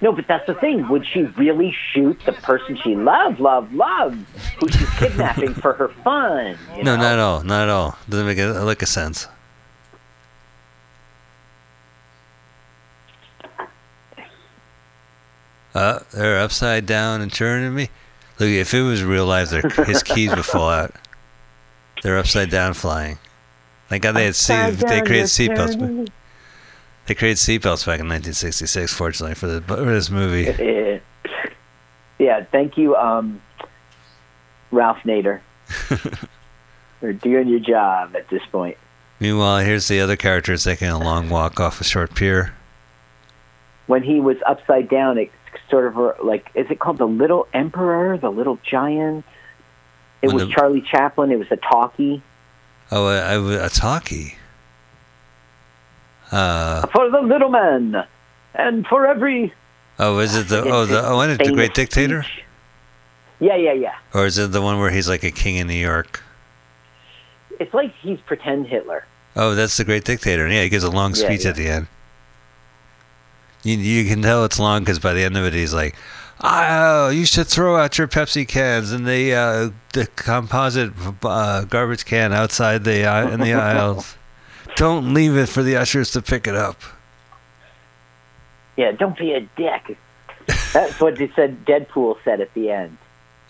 No, 0.00 0.12
but 0.12 0.28
that's 0.28 0.46
the 0.46 0.54
thing. 0.54 0.88
Would 0.88 1.04
she 1.06 1.22
really 1.22 1.74
shoot 1.92 2.20
the 2.24 2.32
person 2.32 2.76
she 2.84 2.94
loved, 2.94 3.40
love, 3.40 3.72
love, 3.74 4.14
who 4.60 4.68
she's 4.68 4.88
kidnapping 4.90 5.54
for 5.54 5.72
her 5.72 5.88
fun? 6.04 6.56
you 6.76 6.84
No, 6.84 6.94
know? 6.94 7.02
not 7.02 7.12
at 7.14 7.18
all. 7.18 7.42
Not 7.42 7.62
at 7.64 7.68
all. 7.68 7.98
Doesn't 8.08 8.26
make 8.26 8.38
a, 8.38 8.62
a 8.62 8.64
lick 8.64 8.80
of 8.82 8.88
sense. 8.88 9.26
Uh, 15.74 16.00
they're 16.12 16.38
upside 16.38 16.86
down 16.86 17.20
and 17.20 17.32
turning 17.32 17.74
me. 17.74 17.90
Look, 18.38 18.48
if 18.48 18.72
it 18.74 18.82
was 18.82 19.02
real 19.04 19.26
life, 19.26 19.50
his 19.86 20.02
keys 20.02 20.30
would 20.30 20.44
fall 20.44 20.68
out. 20.70 20.94
They're 22.02 22.18
upside 22.18 22.50
down 22.50 22.74
flying. 22.74 23.18
Thank 23.88 24.02
God 24.02 24.12
they 24.12 24.26
had 24.26 24.36
seat, 24.36 24.70
they 24.86 25.00
created 25.00 25.16
you're 25.38 25.56
seatbelts. 25.56 25.78
turning. 25.78 26.08
They 27.06 27.14
created 27.14 27.38
seatbelts 27.38 27.86
back 27.86 28.00
in 28.00 28.06
1966. 28.08 28.92
Fortunately 28.92 29.34
for, 29.34 29.46
the, 29.46 29.62
for 29.62 29.76
this 29.84 30.10
movie. 30.10 31.00
Yeah, 32.18 32.44
thank 32.50 32.76
you, 32.76 32.96
um, 32.96 33.40
Ralph 34.72 34.98
Nader, 35.04 35.40
for 37.00 37.12
doing 37.12 37.46
your 37.48 37.60
job 37.60 38.16
at 38.16 38.28
this 38.28 38.42
point. 38.50 38.76
Meanwhile, 39.20 39.58
here's 39.64 39.86
the 39.88 40.00
other 40.00 40.16
characters 40.16 40.64
taking 40.64 40.88
a 40.88 40.98
long 40.98 41.30
walk 41.30 41.60
off 41.60 41.80
a 41.80 41.84
short 41.84 42.14
pier. 42.16 42.54
When 43.86 44.02
he 44.02 44.20
was 44.20 44.36
upside 44.46 44.88
down, 44.90 45.16
it 45.16 45.30
sort 45.70 45.86
of 45.86 45.96
uh, 45.98 46.12
like, 46.22 46.50
is 46.54 46.66
it 46.70 46.80
called 46.80 46.98
the 46.98 47.06
Little 47.06 47.46
Emperor, 47.54 48.18
the 48.18 48.30
Little 48.30 48.58
Giant? 48.68 49.24
It 50.20 50.26
When 50.26 50.34
was 50.36 50.46
the- 50.48 50.52
Charlie 50.52 50.82
Chaplin. 50.90 51.30
It 51.30 51.38
was 51.38 51.48
a 51.52 51.56
talkie. 51.56 52.20
Oh, 52.90 53.06
I, 53.06 53.34
I, 53.34 53.66
a 53.66 53.68
talkie. 53.68 54.36
Uh, 56.30 56.86
For 56.88 57.10
the 57.10 57.20
little 57.20 57.48
man, 57.48 58.06
and 58.54 58.86
for 58.86 59.06
every. 59.06 59.52
oh, 59.98 60.18
is 60.18 60.36
it 60.36 60.48
the 60.48 60.62
oh 60.62 60.84
the 60.86 61.02
oh, 61.06 61.20
and 61.20 61.32
it, 61.32 61.44
the 61.44 61.52
Great 61.52 61.74
Dictator, 61.74 62.22
speech. 62.22 62.44
Yeah, 63.40 63.56
yeah, 63.56 63.72
yeah. 63.72 63.94
or 64.12 64.26
is 64.26 64.36
it 64.36 64.52
the 64.52 64.60
one 64.60 64.78
where 64.78 64.90
he's 64.90 65.08
like 65.08 65.22
a 65.22 65.30
king 65.30 65.56
in 65.56 65.66
New 65.68 65.74
York? 65.74 66.22
It's 67.60 67.72
like 67.72 67.94
he's 68.02 68.20
pretend 68.20 68.66
Hitler. 68.66 69.06
Oh, 69.36 69.54
that's 69.54 69.76
the 69.76 69.84
Great 69.84 70.04
Dictator. 70.04 70.46
Yeah, 70.48 70.62
he 70.64 70.68
gives 70.68 70.84
a 70.84 70.90
long 70.90 71.10
Yeah, 71.14 71.24
speech 71.26 71.44
yeah. 71.44 71.50
at 71.50 71.56
the 71.56 71.68
end. 71.68 71.86
You 73.62 73.76
you 73.76 74.08
can 74.08 74.20
tell 74.22 74.44
it's 74.44 74.58
long 74.58 74.80
because 74.80 74.98
by 74.98 75.14
the 75.14 75.22
end 75.22 75.36
of 75.36 75.44
it, 75.46 75.54
he's 75.54 75.72
like, 75.74 75.96
"Oh, 76.40 77.08
you 77.10 77.26
should 77.26 77.46
throw 77.46 77.76
out 77.76 77.98
your 77.98 78.08
Pepsi 78.08 78.46
cans 78.46 78.92
in 78.92 79.04
the 79.04 79.34
uh, 79.34 79.70
the 79.92 80.06
composite 80.16 80.92
uh, 81.22 81.64
garbage 81.64 82.04
can 82.04 82.32
outside 82.32 82.84
the 82.84 83.04
uh, 83.04 83.30
in 83.30 83.40
the 83.40 83.54
aisles. 83.54 84.16
Don't 84.76 85.12
leave 85.12 85.36
it 85.36 85.48
for 85.48 85.62
the 85.62 85.76
ushers 85.76 86.12
to 86.12 86.22
pick 86.22 86.46
it 86.46 86.54
up." 86.54 86.80
Yeah, 88.78 88.92
don't 88.92 89.18
be 89.18 89.32
a 89.32 89.40
dick. 89.40 89.98
That's 90.72 91.00
what 91.00 91.18
they 91.18 91.28
said. 91.34 91.64
Deadpool 91.64 92.14
said 92.24 92.40
at 92.40 92.54
the 92.54 92.70
end. 92.70 92.96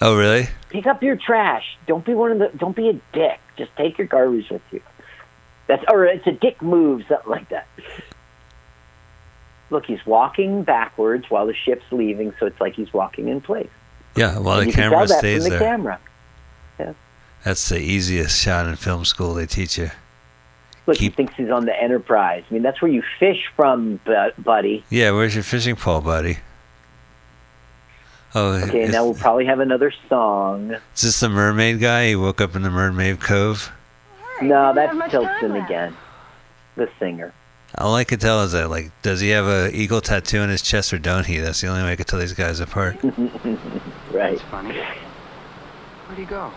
Oh, 0.00 0.16
really? 0.16 0.48
Pick 0.70 0.86
up 0.86 1.02
your 1.02 1.16
trash. 1.16 1.76
Don't 1.86 2.02
be 2.02 2.14
one 2.14 2.32
of 2.32 2.38
the. 2.38 2.56
Don't 2.56 2.74
be 2.74 2.88
a 2.88 2.94
dick. 3.12 3.38
Just 3.58 3.70
take 3.76 3.98
your 3.98 4.06
garbage 4.06 4.48
with 4.48 4.62
you. 4.70 4.80
That's 5.66 5.84
or 5.90 6.06
it's 6.06 6.26
a 6.26 6.32
dick 6.32 6.62
move, 6.62 7.02
something 7.08 7.30
like 7.30 7.50
that. 7.50 7.66
Look, 9.70 9.84
he's 9.86 10.04
walking 10.06 10.62
backwards 10.62 11.26
while 11.28 11.46
the 11.46 11.54
ship's 11.54 11.84
leaving, 11.90 12.32
so 12.40 12.46
it's 12.46 12.60
like 12.60 12.74
he's 12.74 12.92
walking 12.92 13.28
in 13.28 13.40
place. 13.40 13.68
Yeah. 14.16 14.38
While 14.38 14.58
And 14.60 14.62
the 14.62 14.66
you 14.68 14.72
can 14.72 14.90
camera 14.90 14.98
tell 14.98 15.06
that 15.08 15.18
stays 15.18 15.42
from 15.42 15.52
the 15.52 15.58
there. 15.58 15.68
camera. 15.68 16.00
That's 17.44 17.68
the 17.68 17.78
easiest 17.78 18.40
shot 18.42 18.66
in 18.66 18.74
film 18.76 19.04
school 19.04 19.34
they 19.34 19.46
teach 19.46 19.78
you. 19.78 19.90
Look, 20.86 20.96
Keep- 20.96 21.12
he 21.12 21.16
thinks 21.16 21.34
he's 21.36 21.50
on 21.50 21.66
the 21.66 21.80
Enterprise. 21.82 22.42
I 22.50 22.52
mean, 22.54 22.62
that's 22.62 22.82
where 22.82 22.90
you 22.90 23.02
fish 23.20 23.46
from, 23.54 24.00
buddy. 24.38 24.84
Yeah, 24.90 25.12
where's 25.12 25.34
your 25.34 25.44
fishing 25.44 25.76
pole, 25.76 26.00
buddy? 26.00 26.38
Oh, 28.34 28.54
Okay, 28.64 28.86
now 28.88 29.04
we'll 29.04 29.14
probably 29.14 29.46
have 29.46 29.60
another 29.60 29.92
song. 30.08 30.72
is 30.94 31.02
this 31.02 31.20
the 31.20 31.28
mermaid 31.28 31.80
guy? 31.80 32.08
He 32.08 32.16
woke 32.16 32.40
up 32.40 32.54
in 32.56 32.62
the 32.62 32.70
mermaid 32.70 33.20
cove. 33.20 33.70
No, 34.42 34.72
that's 34.74 34.96
have 34.96 35.10
Tilson 35.10 35.56
again. 35.56 35.96
The 36.76 36.88
singer. 36.98 37.32
All 37.80 37.94
I 37.94 38.04
could 38.04 38.20
tell 38.20 38.42
is 38.42 38.52
that, 38.52 38.70
like, 38.70 38.90
does 39.02 39.20
he 39.20 39.28
have 39.30 39.46
a 39.46 39.70
eagle 39.74 40.00
tattoo 40.00 40.40
on 40.40 40.48
his 40.48 40.62
chest 40.62 40.92
or 40.92 40.98
don't 40.98 41.26
he? 41.26 41.38
That's 41.38 41.60
the 41.60 41.68
only 41.68 41.82
way 41.82 41.92
I 41.92 41.96
could 41.96 42.06
tell 42.08 42.18
these 42.18 42.32
guys 42.34 42.60
apart. 42.60 42.98
Right. 44.10 44.32
It's 44.32 44.42
funny. 44.44 44.74
Where'd 44.74 46.18
he 46.18 46.24
go? 46.24 46.50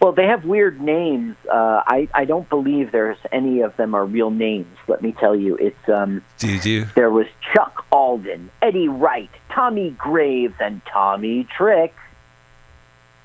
Well, 0.00 0.12
they 0.12 0.26
have 0.26 0.44
weird 0.46 0.80
names. 0.80 1.36
Uh, 1.52 1.82
I 1.86 2.08
I 2.14 2.24
don't 2.24 2.48
believe 2.48 2.92
there's 2.92 3.18
any 3.30 3.60
of 3.60 3.76
them 3.76 3.94
are 3.94 4.06
real 4.06 4.30
names. 4.30 4.74
Let 4.86 5.02
me 5.02 5.12
tell 5.12 5.36
you, 5.36 5.56
it's 5.56 5.88
um. 5.88 6.22
Do 6.38 6.48
you 6.50 6.60
do? 6.60 6.84
There 6.94 7.10
was 7.10 7.26
Chuck 7.52 7.84
Alden, 7.92 8.50
Eddie 8.62 8.88
Wright, 8.88 9.30
Tommy 9.50 9.90
Graves, 9.90 10.54
and 10.60 10.80
Tommy 10.90 11.44
Trick. 11.56 11.94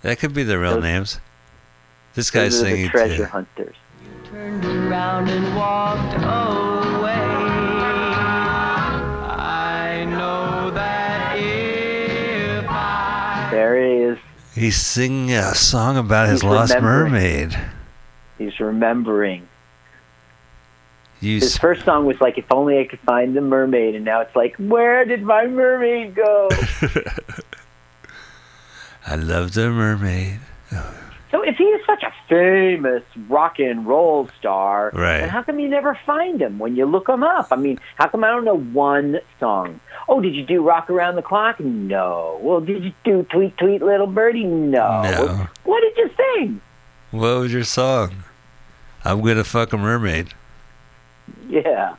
That 0.01 0.19
could 0.19 0.33
be 0.33 0.43
the 0.43 0.59
real 0.59 0.73
Those- 0.75 0.83
names. 0.83 1.19
This 2.15 2.31
guy's 2.31 2.51
Those 2.59 2.63
are 2.63 2.69
singing 2.69 2.83
the 2.85 2.89
treasure 2.89 3.17
too. 3.17 3.23
hunters. 3.25 3.75
Turned 4.33 4.65
around 4.65 5.29
and 5.29 5.55
walked 5.55 6.15
away. 6.15 7.11
I 9.29 10.05
know 10.09 10.71
that 10.71 11.37
if 11.37 12.65
I 12.67 13.47
There 13.51 13.79
he 13.79 13.91
is. 14.05 14.17
He's 14.55 14.75
singing 14.75 15.33
a 15.33 15.53
song 15.53 15.97
about 15.97 16.29
his 16.29 16.43
lost 16.43 16.81
mermaid. 16.81 17.55
He's 18.39 18.59
remembering. 18.59 19.47
You 21.21 21.35
His 21.35 21.53
s- 21.53 21.57
first 21.59 21.85
song 21.85 22.07
was 22.07 22.19
like, 22.19 22.39
"If 22.39 22.51
only 22.51 22.79
I 22.79 22.85
could 22.85 23.01
find 23.01 23.35
the 23.35 23.41
mermaid," 23.41 23.93
and 23.93 24.03
now 24.03 24.21
it's 24.21 24.35
like, 24.35 24.55
"Where 24.57 25.05
did 25.05 25.21
my 25.21 25.45
mermaid 25.45 26.15
go?" 26.15 26.49
I 29.05 29.15
love 29.15 29.53
the 29.53 29.69
mermaid. 29.69 30.39
so, 31.33 31.41
if 31.41 31.57
he 31.57 31.63
is 31.65 31.85
such 31.85 32.03
a 32.03 32.13
famous 32.29 33.03
rock 33.27 33.59
and 33.59 33.85
roll 33.85 34.29
star, 34.39 34.91
Right. 34.93 35.19
then 35.21 35.29
how 35.29 35.41
come 35.43 35.59
you 35.59 35.67
never 35.67 35.97
find 36.05 36.39
him 36.41 36.59
when 36.59 36.75
you 36.77 36.85
look 36.85 37.09
him 37.09 37.23
up? 37.23 37.47
I 37.51 37.57
mean, 37.57 37.79
how 37.95 38.07
come 38.07 38.23
I 38.23 38.27
don't 38.29 38.45
know 38.45 38.57
one 38.59 39.17
song? 39.39 39.81
Oh, 40.07 40.21
did 40.21 40.35
you 40.35 40.45
do 40.45 40.61
"Rock 40.61 40.89
Around 40.89 41.15
the 41.15 41.21
Clock"? 41.21 41.59
No. 41.59 42.39
Well, 42.41 42.61
did 42.61 42.83
you 42.85 42.93
do 43.03 43.23
"Tweet 43.23 43.57
Tweet 43.57 43.81
Little 43.81 44.07
Birdie"? 44.07 44.43
No. 44.45 45.01
No. 45.01 45.47
What 45.65 45.81
did 45.81 45.97
you 45.97 46.09
sing? 46.37 46.61
What 47.11 47.39
was 47.39 47.51
your 47.53 47.63
song? 47.63 48.23
I'm 49.03 49.21
gonna 49.21 49.43
fuck 49.43 49.73
a 49.73 49.77
mermaid. 49.77 50.29
Yeah. 51.49 51.95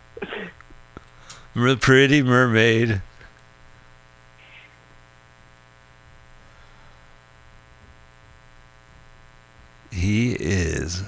Pretty 1.80 2.22
mermaid. 2.22 3.00
He 9.94 10.32
is 10.32 11.02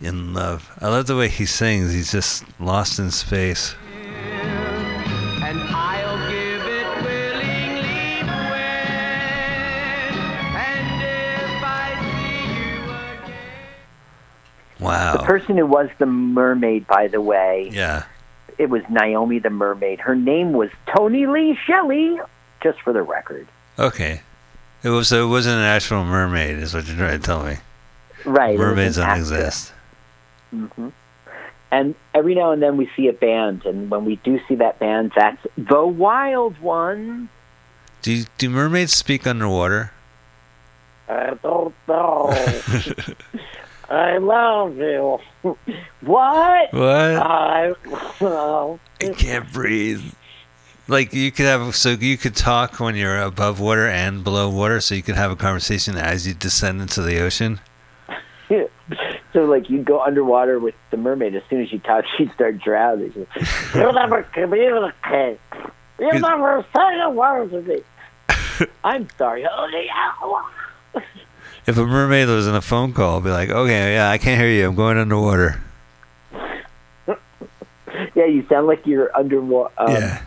in 0.00 0.34
love. 0.34 0.70
I 0.80 0.88
love 0.88 1.06
the 1.06 1.16
way 1.16 1.28
he 1.28 1.46
sings. 1.46 1.92
He's 1.92 2.10
just 2.10 2.44
lost 2.60 2.98
in 2.98 3.12
space. 3.12 3.76
and 3.94 5.60
I'll 5.60 6.18
give 6.28 6.62
it 6.66 6.86
willingly 7.04 8.24
when 8.24 8.58
and 10.56 11.02
if 11.02 11.62
I 11.62 11.98
see 12.02 12.48
you 12.58 12.82
again. 13.24 13.74
Wow. 14.80 15.12
The 15.18 15.22
person 15.22 15.56
who 15.56 15.66
was 15.66 15.88
the 15.98 16.06
mermaid, 16.06 16.86
by 16.88 17.06
the 17.06 17.20
way, 17.20 17.70
yeah. 17.72 18.06
it 18.58 18.70
was 18.70 18.82
Naomi 18.90 19.38
the 19.38 19.50
mermaid. 19.50 20.00
Her 20.00 20.16
name 20.16 20.52
was 20.52 20.70
Toni 20.92 21.26
Lee 21.26 21.56
Shelley, 21.64 22.18
just 22.60 22.80
for 22.80 22.92
the 22.92 23.02
record. 23.02 23.46
Okay. 23.78 24.22
It 24.82 24.90
was. 24.90 25.12
It 25.12 25.24
wasn't 25.24 25.58
an 25.58 25.64
actual 25.64 26.04
mermaid, 26.04 26.58
is 26.58 26.74
what 26.74 26.86
you're 26.86 26.96
trying 26.96 27.20
to 27.20 27.24
tell 27.24 27.44
me. 27.44 27.58
Right. 28.24 28.58
Mermaids 28.58 28.96
don't 28.96 29.06
actress. 29.06 29.30
exist. 29.30 29.72
hmm 30.50 30.88
And 31.70 31.94
every 32.14 32.34
now 32.34 32.52
and 32.52 32.62
then 32.62 32.76
we 32.76 32.88
see 32.96 33.08
a 33.08 33.12
band, 33.12 33.64
and 33.66 33.90
when 33.90 34.04
we 34.04 34.16
do 34.16 34.40
see 34.48 34.54
that 34.56 34.78
band, 34.78 35.12
that's 35.16 35.44
the 35.56 35.84
Wild 35.86 36.58
One. 36.60 37.28
Do 38.02 38.24
do 38.38 38.48
mermaids 38.50 38.94
speak 38.94 39.26
underwater? 39.26 39.92
I 41.08 41.34
don't 41.42 41.74
know. 41.86 42.30
I 43.90 44.18
love 44.18 44.76
you. 44.76 45.18
what? 45.42 46.72
What? 46.72 46.74
I. 46.74 47.72
I 48.20 48.78
can't 49.16 49.50
breathe. 49.52 50.02
Like 50.86 51.12
you 51.12 51.30
could 51.32 51.46
have, 51.46 51.74
so 51.74 51.90
you 51.90 52.16
could 52.16 52.34
talk 52.36 52.80
when 52.80 52.96
you're 52.96 53.20
above 53.20 53.60
water 53.60 53.86
and 53.86 54.22
below 54.24 54.48
water, 54.48 54.80
so 54.80 54.94
you 54.94 55.02
could 55.02 55.16
have 55.16 55.30
a 55.30 55.36
conversation 55.36 55.96
as 55.96 56.26
you 56.26 56.34
descend 56.34 56.80
into 56.80 57.02
the 57.02 57.20
ocean. 57.20 57.60
so 59.32 59.44
like 59.44 59.68
you'd 59.68 59.84
go 59.84 60.00
underwater 60.00 60.58
with 60.58 60.74
the 60.90 60.96
mermaid. 60.96 61.34
As 61.34 61.42
soon 61.50 61.62
as 61.62 61.72
you 61.72 61.78
touch, 61.78 62.06
she'd 62.16 62.32
start 62.32 62.58
drowning. 62.58 63.26
You'll 63.74 63.92
never 63.92 64.22
communicate. 64.22 65.40
You 65.98 66.12
Good. 66.12 66.22
never 66.22 66.64
say 66.74 67.00
a 67.00 67.10
word 67.10 67.50
to 67.50 67.62
me. 67.62 67.82
I'm 68.84 69.08
sorry. 69.18 69.46
If 71.66 71.76
a 71.76 71.84
mermaid 71.84 72.28
was 72.28 72.46
in 72.46 72.54
a 72.54 72.62
phone 72.62 72.92
call, 72.92 73.18
I'd 73.18 73.24
be 73.24 73.30
like, 73.30 73.50
okay, 73.50 73.94
yeah, 73.94 74.10
I 74.10 74.18
can't 74.18 74.40
hear 74.40 74.50
you. 74.50 74.66
I'm 74.66 74.74
going 74.74 74.96
underwater. 74.96 75.60
Yeah, 78.14 78.26
you 78.26 78.46
sound 78.48 78.66
like 78.66 78.86
you're 78.86 79.16
underwater. 79.16 79.72
Um, 79.76 79.92
yeah. 79.92 80.22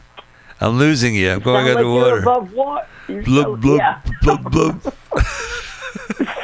I'm 0.60 0.78
losing 0.78 1.16
you. 1.16 1.32
I'm 1.32 1.40
going 1.40 1.66
sound 1.66 1.76
like 1.76 1.84
you're 1.84 2.06
underwater. 2.06 2.20
above 2.20 2.54
water. 2.54 2.88
Blub, 3.24 3.62
blub, 3.62 3.78
yeah. 3.78 4.02
blub, 4.22 4.52
blub. 4.52 4.94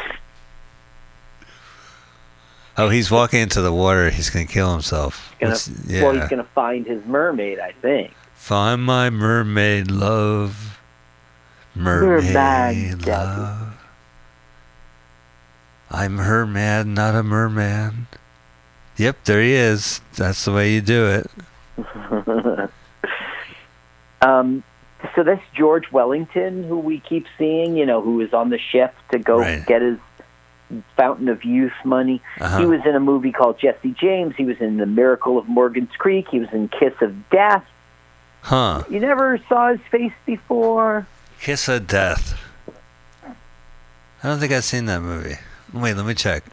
oh, 2.78 2.89
he's 2.89 3.09
walking 3.11 3.41
into 3.41 3.61
the 3.61 3.71
water. 3.73 4.09
He's 4.09 4.30
going 4.30 4.45
to 4.47 4.51
kill 4.53 4.71
himself. 4.71 5.36
Gonna, 5.39 5.51
What's- 5.53 5.69
Well, 5.89 6.13
he's 6.13 6.28
gonna 6.30 6.47
find 6.55 6.86
his 6.86 7.03
mermaid, 7.05 7.59
I 7.59 7.71
think. 7.73 8.13
Find 8.34 8.84
my 8.84 9.09
mermaid 9.09 9.91
love. 9.91 10.80
Mermaid 11.75 13.05
love. 13.05 13.73
I'm 15.91 16.17
her 16.17 16.45
man, 16.45 16.93
not 16.93 17.15
a 17.15 17.23
merman. 17.23 18.07
Yep, 18.97 19.23
there 19.25 19.41
he 19.41 19.53
is. 19.53 20.01
That's 20.15 20.43
the 20.45 20.51
way 20.51 20.73
you 20.73 20.82
do 20.82 21.05
it. 21.07 21.30
um, 24.21 24.63
so 25.15 25.23
that's 25.23 25.41
George 25.55 25.91
Wellington, 25.91 26.63
who 26.63 26.80
we 26.80 26.99
keep 26.99 27.25
seeing. 27.38 27.78
You 27.78 27.86
know, 27.86 28.01
who 28.01 28.19
is 28.21 28.34
on 28.34 28.49
the 28.49 28.57
ship 28.57 28.95
to 29.11 29.19
go 29.19 29.38
Right. 29.39 29.65
get 29.65 29.82
his 29.82 29.97
Fountain 30.95 31.30
of 31.30 31.43
Youth 31.43 31.74
money. 31.86 32.22
Uh-huh. 32.39 32.59
He 32.59 32.65
was 32.65 32.82
in 32.86 32.95
a 32.95 32.99
movie 32.99 33.32
called 33.32 33.59
Jesse 33.59 33.91
James. 33.99 34.36
He 34.36 34.43
was 34.45 34.57
in 34.59 34.78
The 34.78 34.86
Miracle 34.86 35.38
of 35.38 35.47
Morgan's 35.47 35.91
Creek. 35.97 36.28
He 36.30 36.39
was 36.39 36.49
in 36.51 36.68
Kiss 36.70 36.93
of 37.01 37.30
Death. 37.30 37.63
Huh. 38.41 38.84
You 38.89 38.99
never 38.99 39.39
saw 39.49 39.70
his 39.72 39.80
face 39.91 40.13
before. 40.26 41.07
Kiss 41.39 41.68
of 41.68 41.88
Death. 41.88 42.39
I 44.24 44.28
don't 44.30 44.39
think 44.39 44.51
I've 44.51 44.63
seen 44.63 44.86
that 44.86 45.01
movie. 45.01 45.36
Wait, 45.74 45.93
let 45.95 46.05
me 46.05 46.13
check. 46.13 46.43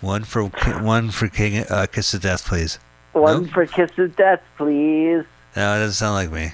One 0.00 0.24
for 0.24 0.44
one 0.44 1.10
for 1.10 1.28
King 1.28 1.64
uh, 1.70 1.86
Kiss 1.90 2.12
of 2.14 2.20
Death, 2.22 2.46
please. 2.46 2.78
One 3.12 3.44
Nope. 3.44 3.52
for 3.52 3.66
Kiss 3.66 3.90
of 3.98 4.14
Death, 4.16 4.42
please. 4.58 5.24
No, 5.56 5.74
it 5.76 5.78
doesn't 5.78 5.92
sound 5.92 6.14
like 6.14 6.30
me. 6.30 6.52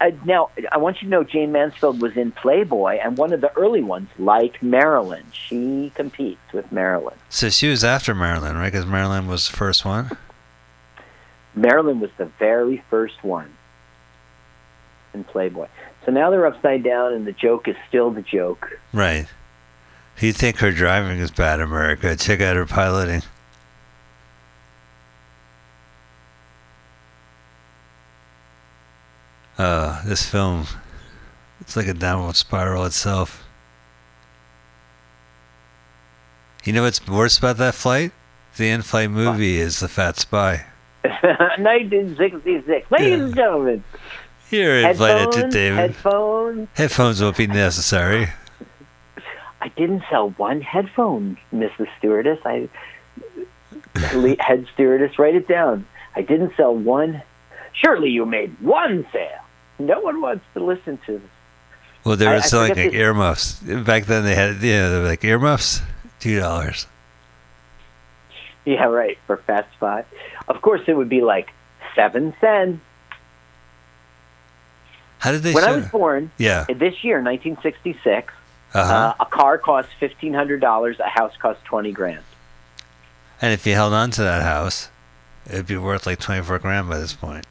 Uh, 0.00 0.10
now, 0.26 0.50
I 0.70 0.76
want 0.76 1.00
you 1.00 1.06
to 1.06 1.10
know 1.10 1.24
Jayne 1.24 1.52
Mansfield 1.52 2.02
was 2.02 2.16
in 2.16 2.32
Playboy, 2.32 2.98
and 3.02 3.16
one 3.16 3.32
of 3.32 3.40
the 3.40 3.56
early 3.56 3.82
ones, 3.82 4.08
like 4.18 4.62
Marilyn. 4.62 5.24
She 5.32 5.92
competes 5.94 6.52
with 6.52 6.70
Marilyn. 6.70 7.16
So 7.30 7.48
she 7.48 7.68
was 7.68 7.82
after 7.82 8.14
Marilyn, 8.14 8.56
right? 8.56 8.70
Because 8.70 8.86
Marilyn 8.86 9.26
was 9.26 9.48
the 9.48 9.56
first 9.56 9.84
one. 9.84 10.10
Marilyn 11.54 12.00
was 12.00 12.10
the 12.18 12.26
very 12.38 12.84
first 12.90 13.24
one 13.24 13.54
in 15.14 15.24
Playboy. 15.24 15.68
So 16.04 16.12
now 16.12 16.30
they're 16.30 16.46
upside 16.46 16.82
down, 16.82 17.12
and 17.12 17.26
the 17.26 17.32
joke 17.32 17.66
is 17.68 17.76
still 17.88 18.10
the 18.10 18.22
joke. 18.22 18.78
Right. 18.92 19.26
You 20.18 20.32
think 20.32 20.58
her 20.58 20.70
driving 20.70 21.18
is 21.18 21.30
bad, 21.30 21.60
America, 21.60 22.14
check 22.16 22.40
out 22.40 22.56
her 22.56 22.66
piloting. 22.66 23.22
Uh, 29.60 30.00
this 30.06 30.24
film, 30.24 30.64
it's 31.60 31.76
like 31.76 31.86
a 31.86 31.92
downward 31.92 32.34
spiral 32.34 32.86
itself. 32.86 33.44
You 36.64 36.72
know 36.72 36.84
what's 36.84 37.06
worse 37.06 37.36
about 37.36 37.58
that 37.58 37.74
flight? 37.74 38.12
The 38.56 38.70
in-flight 38.70 39.10
movie 39.10 39.58
is 39.58 39.80
The 39.80 39.88
Fat 39.88 40.16
Spy. 40.16 40.64
1966. 41.02 42.90
Ladies 42.90 43.20
and 43.20 43.36
gentlemen, 43.36 43.84
You're 44.50 44.78
invited 44.78 45.30
to 45.32 45.50
David. 45.50 45.76
headphones. 45.76 46.68
Headphones 46.72 47.20
won't 47.20 47.36
be 47.36 47.46
necessary. 47.46 48.28
I 49.60 49.68
didn't 49.76 50.04
sell 50.08 50.30
one 50.38 50.62
headphone, 50.62 51.36
Mrs. 51.52 51.88
Stewardess. 51.98 52.38
I 52.46 52.70
head 54.40 54.66
stewardess, 54.72 55.18
write 55.18 55.34
it 55.34 55.46
down. 55.46 55.86
I 56.16 56.22
didn't 56.22 56.54
sell 56.56 56.74
one. 56.74 57.22
Surely 57.74 58.08
you 58.08 58.24
made 58.24 58.58
one 58.62 59.06
sale. 59.12 59.28
No 59.86 60.00
one 60.00 60.20
wants 60.20 60.44
to 60.54 60.64
listen 60.64 60.98
to 61.06 61.12
this. 61.18 61.30
Well, 62.04 62.16
they 62.16 62.26
were 62.26 62.34
I 62.34 62.40
selling 62.40 62.70
forget 62.70 62.86
like 62.86 62.94
earmuffs. 62.94 63.54
Back 63.60 64.06
then, 64.06 64.24
they 64.24 64.34
had, 64.34 64.54
know, 64.62 64.90
they 64.92 64.98
were 65.00 65.06
like 65.08 65.24
earmuffs, 65.24 65.80
two 66.18 66.38
dollars. 66.38 66.86
Yeah, 68.64 68.84
right. 68.84 69.18
For 69.26 69.36
Fast 69.38 69.68
Five, 69.78 70.06
of 70.48 70.60
course, 70.62 70.82
it 70.86 70.94
would 70.96 71.08
be 71.08 71.20
like 71.22 71.50
seven 71.94 72.34
cents. 72.40 72.80
How 75.18 75.32
did 75.32 75.42
they 75.42 75.52
when 75.52 75.64
show? 75.64 75.70
I 75.72 75.76
was 75.76 75.86
born, 75.88 76.30
yeah. 76.38 76.64
this 76.64 77.04
year, 77.04 77.16
1966, 77.22 78.32
Uh-huh. 78.72 78.92
uh, 78.92 79.14
a 79.20 79.26
car 79.26 79.58
cost 79.58 79.88
fifteen 79.98 80.32
hundred 80.32 80.60
dollars. 80.60 80.98
A 81.00 81.08
house 81.08 81.32
cost 81.38 81.62
twenty 81.64 81.92
grand. 81.92 82.24
and 83.42 83.52
if 83.52 83.66
you 83.66 83.74
held 83.74 83.92
on 83.92 84.10
to 84.12 84.22
that 84.22 84.42
house, 84.42 84.88
it'd 85.46 85.66
be 85.66 85.76
worth 85.76 86.06
like 86.06 86.18
twenty-four 86.20 86.58
grand 86.60 86.88
by 86.88 86.98
this 86.98 87.12
point. 87.12 87.46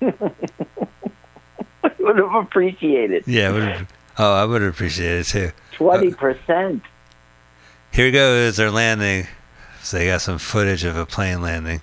would 1.98 2.18
have 2.18 2.34
appreciated 2.34 3.24
Yeah. 3.26 3.50
It 3.50 3.52
would've- 3.52 3.86
oh, 4.18 4.32
I 4.32 4.44
would 4.44 4.62
appreciate 4.62 5.20
it 5.20 5.24
too. 5.24 5.50
twenty 5.72 6.12
uh, 6.12 6.16
percent. 6.16 6.82
Here 7.92 8.06
we 8.06 8.10
go. 8.10 8.34
Is 8.34 8.56
they're 8.56 8.70
landing. 8.70 9.26
So 9.82 9.98
they 9.98 10.06
got 10.06 10.22
some 10.22 10.38
footage 10.38 10.84
of 10.84 10.96
a 10.96 11.06
plane 11.06 11.42
landing. 11.42 11.80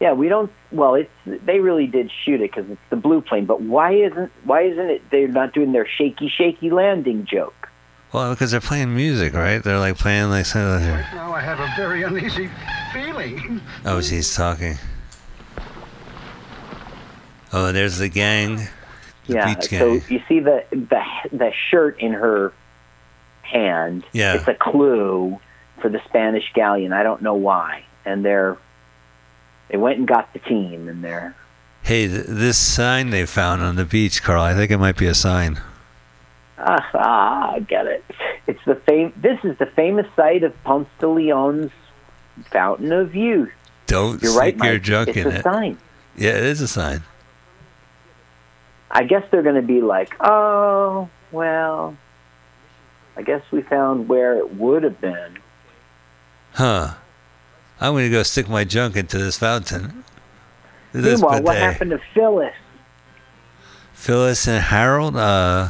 Yeah, 0.00 0.12
we 0.14 0.28
don't. 0.28 0.50
Well, 0.72 0.94
it's 0.94 1.10
they 1.26 1.60
really 1.60 1.86
did 1.86 2.10
shoot 2.24 2.40
it 2.40 2.50
because 2.52 2.70
it's 2.70 2.80
the 2.88 2.96
blue 2.96 3.20
plane. 3.20 3.44
But 3.44 3.60
why 3.60 3.92
isn't 3.94 4.32
why 4.44 4.62
isn't 4.62 4.90
it? 4.90 5.02
They're 5.10 5.28
not 5.28 5.52
doing 5.52 5.72
their 5.72 5.86
shaky, 5.86 6.28
shaky 6.28 6.70
landing 6.70 7.26
joke. 7.30 7.68
Well, 8.12 8.30
because 8.32 8.50
they're 8.50 8.60
playing 8.60 8.94
music, 8.96 9.34
right? 9.34 9.62
They're 9.62 9.78
like 9.78 9.98
playing 9.98 10.30
like 10.30 10.46
something. 10.46 10.90
Like, 10.90 11.12
Now 11.14 11.32
I 11.32 11.40
have 11.40 11.60
a 11.60 11.70
very 11.76 12.02
uneasy 12.02 12.48
feeling. 12.92 13.60
oh, 13.84 14.00
she's 14.00 14.34
talking. 14.34 14.78
Oh, 17.52 17.72
there's 17.72 17.98
the 17.98 18.08
gang. 18.08 18.68
Yeah. 19.34 19.58
So 19.60 19.92
you 20.08 20.22
see 20.28 20.40
the 20.40 20.64
the 20.70 21.02
the 21.32 21.52
shirt 21.70 22.00
in 22.00 22.12
her 22.12 22.52
hand. 23.42 24.04
Yeah. 24.12 24.34
It's 24.34 24.48
a 24.48 24.54
clue 24.54 25.38
for 25.80 25.88
the 25.88 26.00
Spanish 26.06 26.44
galleon. 26.54 26.92
I 26.92 27.02
don't 27.02 27.22
know 27.22 27.34
why. 27.34 27.84
And 28.04 28.24
they're 28.24 28.56
they 29.68 29.76
went 29.76 29.98
and 29.98 30.08
got 30.08 30.32
the 30.32 30.38
team, 30.40 30.88
and 30.88 31.02
they're 31.04 31.34
Hey, 31.82 32.06
th- 32.08 32.26
this 32.28 32.58
sign 32.58 33.10
they 33.10 33.24
found 33.24 33.62
on 33.62 33.76
the 33.76 33.84
beach, 33.86 34.22
Carl. 34.22 34.42
I 34.42 34.54
think 34.54 34.70
it 34.70 34.78
might 34.78 34.96
be 34.98 35.06
a 35.06 35.14
sign. 35.14 35.60
ah, 36.58 36.90
ah 36.94 37.52
I 37.54 37.60
get 37.60 37.86
it. 37.86 38.04
It's 38.46 38.60
the 38.66 38.74
fam- 38.74 39.12
This 39.16 39.38
is 39.44 39.56
the 39.58 39.66
famous 39.66 40.06
site 40.16 40.42
of 40.42 40.52
Ponce 40.64 40.88
de 40.98 41.08
Leon's 41.08 41.70
Fountain 42.50 42.92
of 42.92 43.14
Youth. 43.14 43.50
Don't 43.86 44.22
You're 44.22 44.32
stick 44.32 44.40
right, 44.40 44.56
your 44.56 44.72
Mike. 44.74 44.82
junk 44.82 45.08
it's 45.08 45.18
in 45.18 45.26
a 45.26 45.30
it. 45.30 45.42
sign. 45.42 45.78
Yeah, 46.16 46.30
it 46.30 46.44
is 46.44 46.60
a 46.60 46.68
sign. 46.68 47.02
I 48.90 49.04
guess 49.04 49.24
they're 49.30 49.42
going 49.42 49.56
to 49.56 49.62
be 49.62 49.80
like, 49.80 50.14
oh, 50.20 51.08
well, 51.30 51.96
I 53.16 53.22
guess 53.22 53.42
we 53.52 53.62
found 53.62 54.08
where 54.08 54.36
it 54.36 54.56
would 54.56 54.82
have 54.82 55.00
been. 55.00 55.38
Huh. 56.54 56.94
I'm 57.80 57.92
going 57.94 58.04
to 58.04 58.10
go 58.10 58.22
stick 58.22 58.48
my 58.48 58.64
junk 58.64 58.96
into 58.96 59.18
this 59.18 59.38
fountain. 59.38 60.04
This 60.92 61.20
Meanwhile, 61.20 61.42
what 61.42 61.56
happened 61.56 61.92
to 61.92 62.00
Phyllis? 62.12 62.54
Phyllis 63.92 64.48
and 64.48 64.62
Harold, 64.62 65.16
uh, 65.16 65.68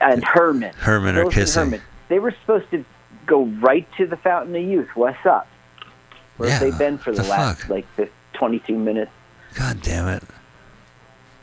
And 0.00 0.24
Herman. 0.24 0.74
Herman 0.74 1.16
are 1.16 1.22
Phyllis 1.22 1.34
and 1.34 1.34
kissing. 1.34 1.64
Herman. 1.64 1.82
They 2.08 2.18
were 2.20 2.34
supposed 2.40 2.70
to 2.70 2.84
go 3.26 3.46
right 3.60 3.86
to 3.96 4.06
the 4.06 4.16
Fountain 4.16 4.54
of 4.54 4.62
Youth. 4.62 4.88
What's 4.94 5.26
up? 5.26 5.48
Where 6.36 6.50
have 6.50 6.60
they 6.60 6.70
been 6.70 6.98
for 6.98 7.12
the, 7.12 7.22
the 7.22 7.28
last, 7.28 7.62
fuck? 7.62 7.70
like, 7.70 8.10
22 8.34 8.78
minutes? 8.78 9.10
God 9.54 9.82
damn 9.82 10.06
it. 10.06 10.22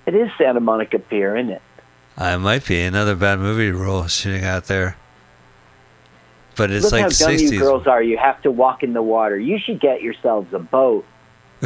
It 0.05 0.15
is 0.15 0.29
Santa 0.37 0.59
Monica 0.59 0.99
Pier, 0.99 1.35
isn't 1.35 1.51
it? 1.51 1.61
Uh, 2.17 2.23
I 2.23 2.37
might 2.37 2.65
be 2.65 2.81
another 2.81 3.15
bad 3.15 3.39
movie 3.39 3.71
role 3.71 4.07
shooting 4.07 4.43
out 4.43 4.65
there. 4.65 4.97
But 6.55 6.71
it's 6.71 6.85
Look 6.85 6.93
like 6.93 7.01
how 7.01 7.09
the 7.09 7.15
dumb 7.15 7.31
60s. 7.35 7.51
you 7.51 7.59
girls 7.59 7.87
are. 7.87 8.01
You 8.01 8.17
have 8.17 8.41
to 8.43 8.51
walk 8.51 8.83
in 8.83 8.93
the 8.93 9.01
water. 9.01 9.37
You 9.37 9.59
should 9.59 9.79
get 9.81 10.01
yourselves 10.01 10.53
a 10.53 10.59
boat. 10.59 11.05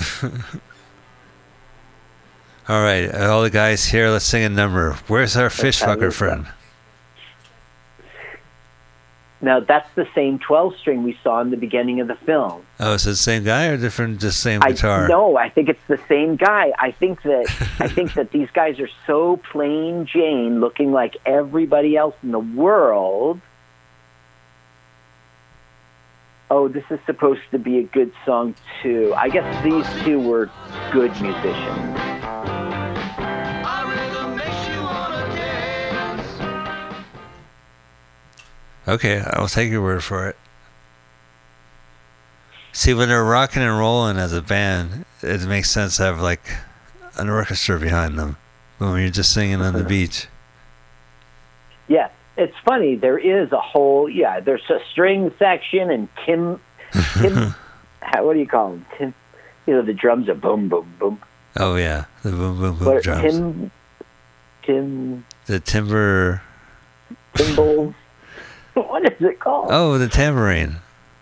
All 2.68 2.84
right, 2.84 3.12
all 3.16 3.42
the 3.42 3.50
guys 3.50 3.86
here, 3.86 4.10
let's 4.12 4.26
sing 4.26 4.44
a 4.44 4.50
number. 4.50 4.94
Where's 5.08 5.36
our 5.36 5.50
fish 5.50 5.82
fucker 5.82 6.10
it. 6.10 6.12
friend? 6.12 6.46
Now, 9.42 9.62
that's 9.62 9.88
the 9.96 10.08
same 10.14 10.40
12 10.40 10.78
string 10.78 11.04
we 11.04 11.18
saw 11.24 11.40
in 11.40 11.50
the 11.50 11.58
beginning 11.58 12.02
of 12.02 12.08
the 12.08 12.16
film. 12.16 12.66
Oh, 12.80 12.94
is 12.94 13.06
it 13.08 13.12
the 13.12 13.16
same 13.16 13.44
guy 13.46 13.68
or 13.68 13.78
different, 13.78 14.20
just 14.20 14.42
same 14.42 14.62
I 14.62 14.72
guitar? 14.74 15.08
no, 15.08 15.38
I 15.38 15.50
think 15.50 15.70
it's 15.70 15.88
the 15.88 16.00
same 16.10 16.36
guy. 16.36 16.74
I 16.78 16.92
think 16.92 17.22
that 17.24 17.46
I 17.80 17.88
think 17.96 18.16
that 18.16 18.32
these 18.32 18.50
guys 18.52 18.80
are 18.80 18.90
so 19.08 19.38
plain 19.38 20.06
Jane, 20.06 20.60
looking 20.60 20.92
like 20.92 21.16
everybody 21.26 21.96
else 21.96 22.16
in 22.22 22.32
the 22.32 22.40
world, 22.40 23.40
Oh, 26.52 26.68
this 26.68 26.84
is 26.90 27.00
supposed 27.06 27.42
to 27.52 27.60
be 27.60 27.78
a 27.78 27.84
good 27.84 28.12
song 28.26 28.56
too. 28.82 29.14
I 29.16 29.30
guess 29.30 29.64
these 29.64 29.86
two 30.04 30.20
were 30.20 30.50
good 30.92 31.12
musicians. 31.22 32.00
Okay, 38.90 39.22
I'll 39.34 39.48
take 39.48 39.70
your 39.70 39.82
word 39.84 40.04
for 40.04 40.28
it. 40.30 40.36
See, 42.72 42.94
when 42.94 43.10
they're 43.10 43.24
rocking 43.24 43.62
and 43.62 43.78
rolling 43.78 44.18
as 44.18 44.34
a 44.34 44.42
band, 44.42 45.06
it 45.22 45.42
makes 45.48 45.70
sense 45.70 45.98
to 45.98 46.04
have 46.04 46.20
like 46.22 46.42
an 47.18 47.30
orchestra 47.30 47.80
behind 47.80 48.18
them. 48.18 48.38
But 48.80 48.92
when 48.92 49.02
you're 49.02 49.12
just 49.12 49.34
singing 49.34 49.62
on 49.62 49.74
the 49.74 49.84
beach, 49.96 50.28
yeah, 51.88 52.10
it's 52.38 52.56
funny. 52.66 52.96
There 52.96 53.18
is 53.18 53.52
a 53.52 53.60
whole 53.60 54.10
yeah. 54.10 54.40
There's 54.40 54.68
a 54.70 54.80
string 54.92 55.32
section 55.38 55.92
and 55.92 56.08
Tim, 56.26 56.60
Tim, 57.16 57.54
how, 58.02 58.26
what 58.26 58.34
do 58.34 58.40
you 58.40 58.48
call 58.48 58.74
him? 58.74 58.86
Tim. 58.98 59.14
You 59.68 59.76
know 59.76 59.82
the 59.84 59.94
drums 59.94 60.28
are 60.30 60.36
boom 60.36 60.68
boom 60.70 60.96
boom. 61.00 61.20
oh 61.58 61.76
yeah, 61.76 62.06
the 62.24 62.32
boom 62.32 62.60
boom 62.60 62.78
boom 62.78 62.88
What, 62.88 63.04
drums, 63.04 63.22
Tim, 63.22 63.72
Tim, 64.64 65.26
the 65.46 65.60
timber, 65.60 66.42
cymbals. 67.36 67.94
What 68.84 69.06
is 69.06 69.22
it 69.22 69.40
called? 69.40 69.68
oh 69.70 69.98
the 69.98 70.08
tambourine. 70.08 70.78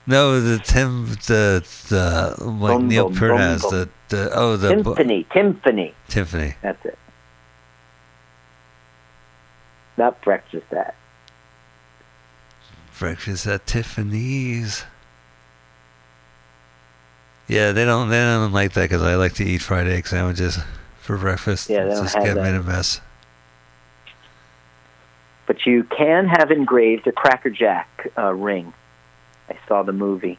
No, 0.10 0.40
the 0.40 0.58
tim, 0.60 1.08
the 1.28 1.68
the 1.90 2.36
like 2.44 2.78
Boom, 2.78 2.88
Neil 2.88 3.12
Peart 3.12 3.38
has 3.38 3.62
the 3.64 3.90
the 4.08 4.32
oh 4.34 4.56
the 4.56 4.70
Timpani, 4.76 5.28
timpani. 5.28 5.94
Tiffany. 6.08 6.56
That's 6.62 6.86
it. 6.86 6.98
Not 9.98 10.22
breakfast 10.22 10.72
at. 10.72 10.96
Breakfast 12.98 13.48
at 13.48 13.66
Tiffany's. 13.66 14.86
Yeah, 17.48 17.72
they 17.72 17.84
don't. 17.84 18.10
They 18.10 18.20
don't 18.20 18.54
like 18.54 18.74
that 18.74 18.84
because 18.84 19.02
I 19.02 19.16
like 19.16 19.34
to 19.36 19.44
eat 19.44 19.62
fried 19.62 19.88
egg 19.88 20.08
sandwiches 20.08 20.60
for 21.02 21.18
breakfast. 21.18 21.70
Yeah, 21.70 21.84
they 21.84 21.90
don't 21.92 22.04
just 22.04 22.16
have 22.16 22.24
get 22.24 22.36
that. 22.36 22.48
in 22.48 22.56
a 22.56 22.64
mess. 22.64 23.02
But 25.48 25.66
you 25.66 25.84
can 25.86 26.28
have 26.28 26.52
engraved 26.52 27.08
a 27.08 27.12
Cracker 27.12 27.50
Jack 27.50 28.12
uh, 28.18 28.34
ring. 28.34 28.74
I 29.50 29.58
saw 29.68 29.82
the 29.84 29.94
movie. 29.94 30.38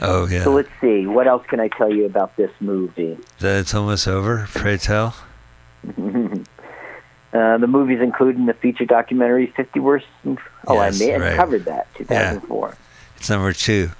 Oh 0.00 0.26
yeah, 0.26 0.42
So 0.44 0.52
let's 0.54 0.70
see. 0.80 1.06
What 1.06 1.26
else 1.26 1.44
can 1.46 1.60
I 1.60 1.68
tell 1.68 1.92
you 1.92 2.06
about 2.06 2.34
this 2.36 2.50
movie? 2.60 3.18
that 3.40 3.60
it's 3.60 3.74
almost 3.74 4.08
over. 4.08 4.46
Pray 4.50 4.76
tell. 4.78 5.14
Uh, 7.32 7.56
the 7.58 7.68
movies 7.68 8.00
included 8.00 8.36
in 8.40 8.46
the 8.46 8.54
feature 8.54 8.84
documentary 8.84 9.46
50 9.54 9.78
Worst. 9.78 10.04
Oh, 10.66 10.74
Yes, 10.74 11.00
I 11.00 11.04
may 11.04 11.12
have 11.12 11.20
right. 11.20 11.36
covered 11.36 11.64
that, 11.66 11.86
2004. 11.94 12.76
It's 13.18 13.30
number 13.30 13.52
two. 13.52 13.90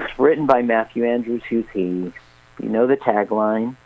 It's 0.00 0.18
written 0.18 0.46
by 0.46 0.62
Matthew 0.62 1.04
Andrews, 1.04 1.42
who's 1.50 1.66
he. 1.74 2.10
You 2.62 2.68
know 2.70 2.86
the 2.86 2.96
tagline. 2.96 3.76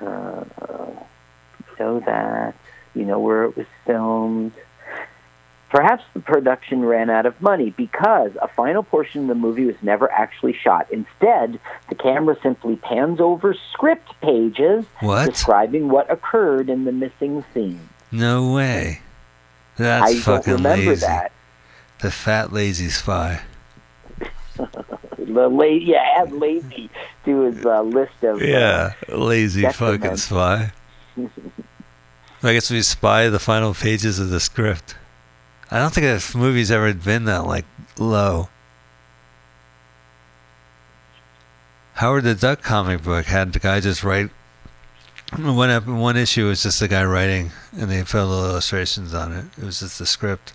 Uh, 0.00 0.44
you 0.60 1.76
know 1.80 2.00
that. 2.06 2.54
You 2.94 3.04
know 3.04 3.18
where 3.18 3.44
it 3.44 3.56
was 3.56 3.66
filmed. 3.86 4.52
Perhaps 5.70 6.04
the 6.12 6.20
production 6.20 6.84
ran 6.84 7.08
out 7.08 7.24
of 7.24 7.40
money 7.40 7.70
because 7.70 8.32
a 8.42 8.48
final 8.48 8.82
portion 8.82 9.22
of 9.22 9.28
the 9.28 9.34
movie 9.34 9.64
was 9.64 9.76
never 9.80 10.10
actually 10.12 10.52
shot. 10.52 10.86
Instead, 10.90 11.58
the 11.88 11.94
camera 11.94 12.36
simply 12.42 12.76
pans 12.76 13.20
over 13.20 13.54
script 13.72 14.10
pages 14.20 14.84
What? 15.00 15.30
describing 15.30 15.88
what 15.88 16.10
occurred 16.10 16.68
in 16.68 16.84
the 16.84 16.92
missing 16.92 17.42
scene. 17.54 17.88
No 18.10 18.52
way. 18.52 19.00
That's 19.78 20.04
I 20.10 20.12
don't 20.12 20.20
fucking 20.22 20.52
remember 20.54 20.90
lazy. 20.90 21.06
that. 21.06 21.32
The 22.00 22.10
fat 22.10 22.52
lazy 22.52 22.90
spy. 22.90 23.40
The 24.56 25.48
la- 25.48 25.64
yeah, 25.64 26.04
add 26.18 26.32
lazy 26.32 26.90
to 27.24 27.40
his 27.42 27.64
uh, 27.64 27.80
list 27.80 28.22
of 28.22 28.42
uh, 28.42 28.44
Yeah, 28.44 28.92
lazy 29.08 29.62
Detriment. 29.62 30.02
fucking 30.02 30.16
spy. 30.18 30.72
I 32.42 32.52
guess 32.52 32.70
we 32.70 32.82
spy 32.82 33.28
the 33.28 33.38
final 33.38 33.74
pages 33.74 34.18
of 34.18 34.30
the 34.30 34.40
script. 34.40 34.96
I 35.70 35.78
don't 35.78 35.94
think 35.94 36.04
this 36.04 36.34
movie's 36.34 36.70
ever 36.70 36.92
been 36.92 37.24
that 37.24 37.46
like 37.46 37.64
low. 37.98 38.48
Howard 41.94 42.24
the 42.24 42.34
Duck 42.34 42.62
comic 42.62 43.02
book 43.02 43.26
had 43.26 43.52
the 43.52 43.58
guy 43.58 43.80
just 43.80 44.02
write 44.02 44.30
one 45.38 45.70
ep- 45.70 45.86
one 45.86 46.16
issue 46.16 46.46
was 46.46 46.62
just 46.62 46.80
the 46.80 46.88
guy 46.88 47.04
writing, 47.04 47.52
and 47.78 47.90
they 47.90 48.02
put 48.02 48.24
little 48.24 48.44
illustrations 48.50 49.14
on 49.14 49.32
it. 49.32 49.46
It 49.56 49.64
was 49.64 49.80
just 49.80 49.98
the 49.98 50.04
script. 50.06 50.52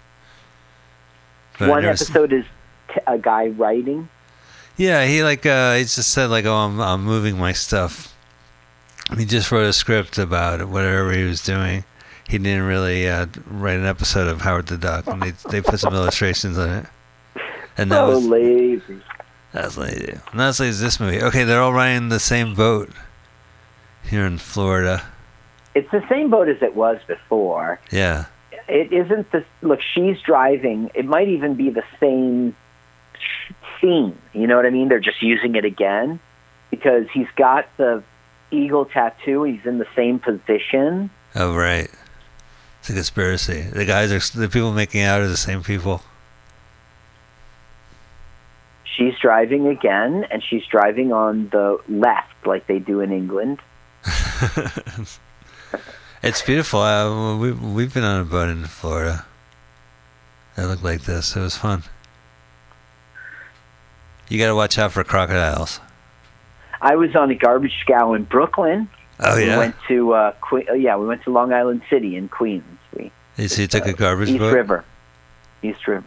But 1.57 1.69
one 1.69 1.85
episode 1.85 2.31
is 2.31 2.45
t- 2.93 2.99
a 3.07 3.17
guy 3.17 3.47
writing. 3.47 4.09
Yeah, 4.75 5.05
he 5.07 5.23
like 5.23 5.45
uh, 5.45 5.75
he 5.75 5.81
just 5.81 6.09
said 6.09 6.27
like, 6.27 6.45
"Oh, 6.45 6.53
I'm 6.53 6.79
I'm 6.79 7.03
moving 7.03 7.39
my 7.39 7.53
stuff." 7.53 8.15
He 9.15 9.25
just 9.25 9.51
wrote 9.51 9.65
a 9.65 9.73
script 9.73 10.17
about 10.17 10.67
whatever 10.67 11.11
he 11.13 11.23
was 11.23 11.43
doing. 11.43 11.85
He 12.27 12.37
didn't 12.37 12.65
really 12.65 13.07
uh, 13.07 13.27
write 13.45 13.79
an 13.79 13.85
episode 13.85 14.27
of 14.27 14.41
Howard 14.41 14.67
the 14.67 14.77
Duck, 14.77 15.07
and 15.07 15.21
they 15.21 15.31
they 15.49 15.61
put 15.61 15.79
some 15.79 15.93
illustrations 15.93 16.57
on 16.57 16.69
it. 16.69 16.85
And 17.77 17.91
that 17.91 17.97
so 17.97 18.09
was 18.09 18.25
lazy. 18.25 19.01
that's 19.53 19.77
lazy. 19.77 20.11
And 20.31 20.39
that's 20.39 20.59
lazy. 20.59 20.83
This 20.83 20.99
movie. 20.99 21.21
Okay, 21.21 21.45
they're 21.45 21.61
all 21.61 21.73
riding 21.73 22.09
the 22.09 22.19
same 22.19 22.53
boat 22.53 22.89
here 24.03 24.25
in 24.25 24.39
Florida. 24.39 25.03
It's 25.73 25.89
the 25.91 26.03
same 26.09 26.29
boat 26.29 26.49
as 26.49 26.61
it 26.61 26.75
was 26.75 26.97
before. 27.07 27.79
Yeah. 27.91 28.25
It 28.67 28.91
isn't 28.91 29.31
the 29.31 29.45
look. 29.61 29.79
She's 29.93 30.19
driving. 30.21 30.91
It 30.95 31.05
might 31.05 31.29
even 31.29 31.53
be 31.53 31.69
the 31.69 31.83
same 31.99 32.55
scene. 33.79 34.17
You 34.33 34.47
know 34.47 34.57
what 34.57 34.65
I 34.65 34.69
mean? 34.69 34.89
They're 34.89 34.99
just 34.99 35.21
using 35.21 35.55
it 35.55 35.63
again 35.63 36.19
because 36.71 37.05
he's 37.13 37.27
got 37.37 37.67
the 37.77 38.03
eagle 38.51 38.85
tattoo. 38.85 39.43
He's 39.43 39.65
in 39.65 39.77
the 39.77 39.87
same 39.95 40.19
position. 40.19 41.09
Oh 41.35 41.55
right. 41.55 41.89
It's 42.79 42.89
a 42.89 42.93
conspiracy. 42.93 43.61
The 43.61 43.85
guys 43.85 44.11
are 44.11 44.39
the 44.39 44.49
people 44.49 44.71
making 44.71 45.01
out 45.01 45.21
are 45.21 45.27
the 45.27 45.37
same 45.37 45.63
people. 45.63 46.01
She's 48.83 49.13
driving 49.21 49.67
again, 49.67 50.25
and 50.31 50.41
she's 50.43 50.65
driving 50.65 51.13
on 51.13 51.49
the 51.49 51.79
left, 51.87 52.33
like 52.45 52.65
they 52.65 52.79
do 52.79 52.99
in 53.01 53.11
England. 53.11 53.59
It's 56.23 56.41
beautiful. 56.41 56.81
Uh, 56.81 57.37
we 57.37 57.51
we've 57.51 57.93
been 57.93 58.03
on 58.03 58.21
a 58.21 58.25
boat 58.25 58.49
in 58.49 58.65
Florida. 58.65 59.25
It 60.57 60.63
looked 60.63 60.83
like 60.83 61.03
this. 61.03 61.35
It 61.35 61.39
was 61.39 61.55
fun. 61.55 61.83
You 64.27 64.39
got 64.39 64.47
to 64.47 64.55
watch 64.55 64.79
out 64.79 64.91
for 64.91 65.03
crocodiles. 65.03 65.79
I 66.81 66.95
was 66.95 67.15
on 67.15 67.31
a 67.31 67.35
garbage 67.35 67.73
scow 67.81 68.13
in 68.13 68.23
Brooklyn. 68.23 68.89
Oh 69.19 69.37
yeah. 69.37 69.53
we 69.53 69.57
went 69.57 69.75
to 69.87 70.13
uh, 70.13 70.33
que- 70.47 70.67
uh, 70.69 70.73
yeah, 70.73 70.95
we 70.97 71.07
went 71.07 71.23
to 71.23 71.31
Long 71.31 71.51
Island 71.53 71.81
City 71.89 72.15
in 72.15 72.29
Queens. 72.29 72.63
We 72.95 73.11
You 73.37 73.47
see, 73.47 73.63
you 73.63 73.67
took 73.67 73.85
a 73.87 73.93
garbage 73.93 74.29
East 74.29 74.39
boat. 74.39 74.53
River, 74.53 74.85
East 75.63 75.87
River. 75.87 76.05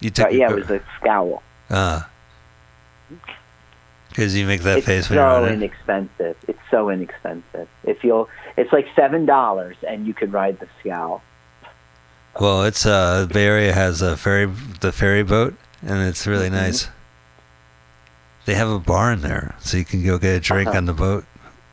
You 0.00 0.08
Uh, 0.08 0.12
took 0.14 0.30
a 0.30 0.34
yeah, 0.34 0.48
gar- 0.48 0.58
it 0.58 0.60
was 0.68 0.70
a 0.70 0.82
scowl. 0.98 1.42
Ah. 1.70 2.08
Because 4.08 4.34
you 4.36 4.46
make 4.46 4.62
that 4.62 4.78
it's 4.78 4.86
face 4.86 5.08
when 5.08 5.18
you're 5.18 5.30
so 5.30 5.44
on 5.44 5.48
it. 5.50 5.52
inexpensive. 5.54 6.36
It's 6.48 6.58
so 6.70 6.90
inexpensive. 6.90 7.68
If 7.84 8.02
you'll, 8.02 8.28
it's 8.56 8.72
like 8.72 8.86
seven 8.96 9.24
dollars, 9.26 9.76
and 9.86 10.06
you 10.06 10.14
can 10.14 10.30
ride 10.32 10.58
the 10.58 10.66
scow. 10.80 11.20
Well, 12.40 12.64
it's 12.64 12.86
uh, 12.86 13.26
Bay 13.32 13.44
Area 13.46 13.72
has 13.72 14.02
a 14.02 14.16
ferry, 14.16 14.46
the 14.80 14.92
ferry 14.92 15.22
boat, 15.22 15.54
and 15.82 16.00
it's 16.08 16.26
really 16.26 16.48
Mhm. 16.48 16.52
nice. 16.52 16.88
They 18.50 18.56
have 18.56 18.68
a 18.70 18.80
bar 18.80 19.12
in 19.12 19.20
there, 19.20 19.54
so 19.60 19.76
you 19.76 19.84
can 19.84 20.04
go 20.04 20.18
get 20.18 20.34
a 20.34 20.40
drink 20.40 20.70
Uh-huh. 20.70 20.78
on 20.78 20.84
the 20.86 20.92
boat, 20.92 21.24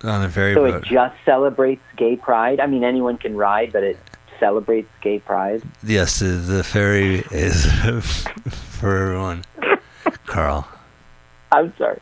on 0.04 0.22
the 0.22 0.30
ferry 0.30 0.54
So 0.54 0.62
boat. 0.64 0.76
it 0.76 0.84
just 0.84 1.16
celebrates 1.26 1.82
gay 1.96 2.16
pride. 2.18 2.60
I 2.60 2.68
mean, 2.68 2.84
anyone 2.84 3.18
can 3.18 3.36
ride, 3.36 3.74
but 3.74 3.82
it 3.84 3.98
celebrates 4.40 4.88
gay 5.02 5.18
pride. 5.18 5.64
Yes, 5.82 6.20
the, 6.20 6.26
the 6.28 6.64
ferry 6.64 7.24
is 7.32 7.66
for 8.80 8.96
everyone. 8.96 9.44
Carl. 10.28 10.68
I'm 11.52 11.74
sorry. 11.80 12.00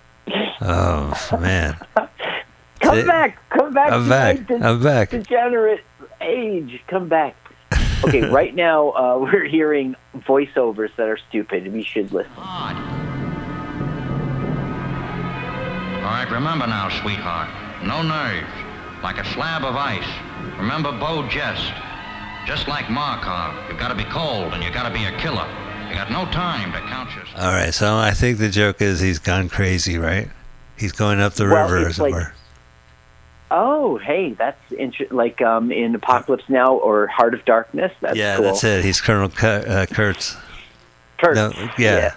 Oh 0.60 1.14
man. 1.40 1.78
Come 2.82 2.96
See? 3.00 3.08
back, 3.08 3.38
come 3.52 3.74
back. 3.74 3.92
I'm 3.94 4.10
back. 4.10 4.46
de- 4.46 4.56
I'm 4.62 4.84
back. 4.84 5.10
Degenerate 5.12 5.86
age, 6.20 6.84
come 6.88 7.08
back. 7.08 7.38
Okay, 8.04 8.28
right 8.30 8.54
now 8.54 8.90
uh, 8.92 9.18
we're 9.22 9.46
hearing 9.46 9.96
voiceovers 10.18 10.94
that 10.98 11.08
are 11.08 11.18
stupid. 11.30 11.72
We 11.72 11.82
should 11.84 12.12
listen. 12.12 12.34
All 16.06 16.12
right, 16.12 16.30
remember 16.30 16.68
now, 16.68 16.88
sweetheart. 17.02 17.50
No 17.84 18.04
nerves. 18.04 18.48
Like 19.02 19.18
a 19.18 19.26
slab 19.34 19.64
of 19.64 19.76
ice. 19.76 20.06
Remember 20.58 20.92
Beau 20.92 21.24
Geste. 21.28 21.74
Just 22.46 22.68
like 22.68 22.92
Markov, 22.92 23.56
you've 23.68 23.80
got 23.80 23.88
to 23.88 23.96
be 23.96 24.04
cold 24.04 24.54
and 24.54 24.64
you've 24.64 24.74
got 24.74 24.88
to 24.88 24.94
be 24.94 25.04
a 25.06 25.18
killer. 25.18 25.48
You 25.90 25.96
got 25.96 26.12
no 26.12 26.26
time 26.32 26.72
to 26.74 26.80
count 26.82 27.10
your... 27.16 27.24
All 27.38 27.52
right, 27.52 27.74
so 27.74 27.96
I 27.96 28.12
think 28.12 28.38
the 28.38 28.50
joke 28.50 28.84
is 28.84 29.00
he's 29.00 29.18
gone 29.18 29.50
crazy, 29.50 29.98
right? 29.98 30.28
He's 30.78 30.92
going 30.92 31.20
up 31.20 31.34
the 31.34 31.46
Well, 31.46 31.64
river 31.64 31.86
or 31.86 31.90
it's 31.90 31.98
like- 31.98 32.14
Oh, 33.50 33.98
hey, 33.98 34.34
that's 34.34 34.60
inter- 34.78 35.08
like 35.10 35.42
um, 35.42 35.72
in 35.72 35.96
Apocalypse 35.96 36.44
Now 36.50 36.76
or 36.76 37.08
Heart 37.08 37.34
of 37.34 37.46
Darkness. 37.46 37.92
That's 38.02 38.16
yeah, 38.16 38.36
cool. 38.36 38.46
that's 38.46 38.64
it. 38.64 38.86
He's 38.86 39.02
Colonel 39.02 39.30
Ku- 39.30 39.48
uh, 39.48 39.86
Kurtz. 39.88 40.36
Kurtz, 41.18 41.36
No, 41.36 41.52
yeah. 41.80 42.16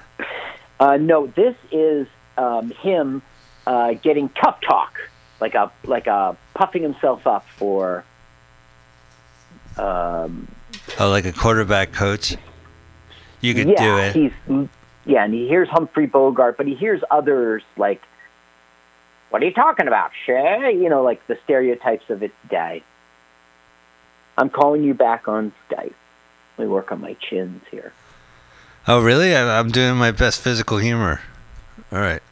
Uh, 0.78 0.96
no, 0.98 1.26
this 1.28 1.54
is 1.72 2.06
um, 2.36 2.70
him 2.70 3.22
uh, 3.68 3.92
getting 3.92 4.30
tough 4.30 4.60
talk, 4.62 4.94
like 5.40 5.54
a 5.54 5.70
like 5.84 6.06
a 6.06 6.36
puffing 6.54 6.82
himself 6.82 7.26
up 7.26 7.44
for. 7.56 8.04
Um, 9.76 10.48
Oh, 10.98 11.10
like 11.10 11.24
a 11.26 11.32
quarterback 11.32 11.92
coach. 11.92 12.36
You 13.40 13.54
could 13.54 13.68
yeah, 13.68 13.76
do 13.76 13.98
it. 13.98 14.14
he's 14.48 14.68
yeah, 15.04 15.24
and 15.24 15.32
he 15.32 15.46
hears 15.46 15.68
Humphrey 15.68 16.06
Bogart, 16.06 16.56
but 16.56 16.66
he 16.66 16.74
hears 16.74 17.02
others 17.10 17.62
like, 17.76 18.02
"What 19.30 19.42
are 19.42 19.44
you 19.46 19.52
talking 19.52 19.86
about, 19.86 20.10
Shay?" 20.26 20.72
You 20.72 20.88
know, 20.88 21.02
like 21.02 21.24
the 21.26 21.38
stereotypes 21.44 22.08
of 22.10 22.22
its 22.22 22.34
day. 22.50 22.82
I'm 24.36 24.50
calling 24.50 24.82
you 24.82 24.94
back 24.94 25.28
on 25.28 25.52
Skype. 25.68 25.94
Let 26.56 26.64
me 26.64 26.66
work 26.66 26.90
on 26.90 27.00
my 27.00 27.14
chins 27.14 27.62
here. 27.70 27.92
Oh, 28.86 29.02
really? 29.02 29.36
I'm 29.36 29.70
doing 29.70 29.96
my 29.96 30.10
best 30.10 30.40
physical 30.40 30.78
humor. 30.78 31.20
All 31.92 31.98
right. 32.00 32.22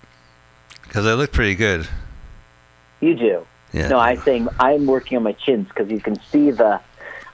Because 0.89 1.07
I 1.07 1.15
look 1.15 1.33
pretty 1.33 1.55
good. 1.55 1.87
You 3.01 3.15
do. 3.15 3.47
Yeah. 3.73 3.89
No, 3.89 3.99
I'm 3.99 4.21
saying 4.23 4.49
I'm 4.59 4.87
working 4.87 5.17
on 5.17 5.23
my 5.23 5.33
chins 5.33 5.69
because 5.69 5.91
you 5.91 6.01
can 6.01 6.19
see 6.31 6.51
the. 6.51 6.81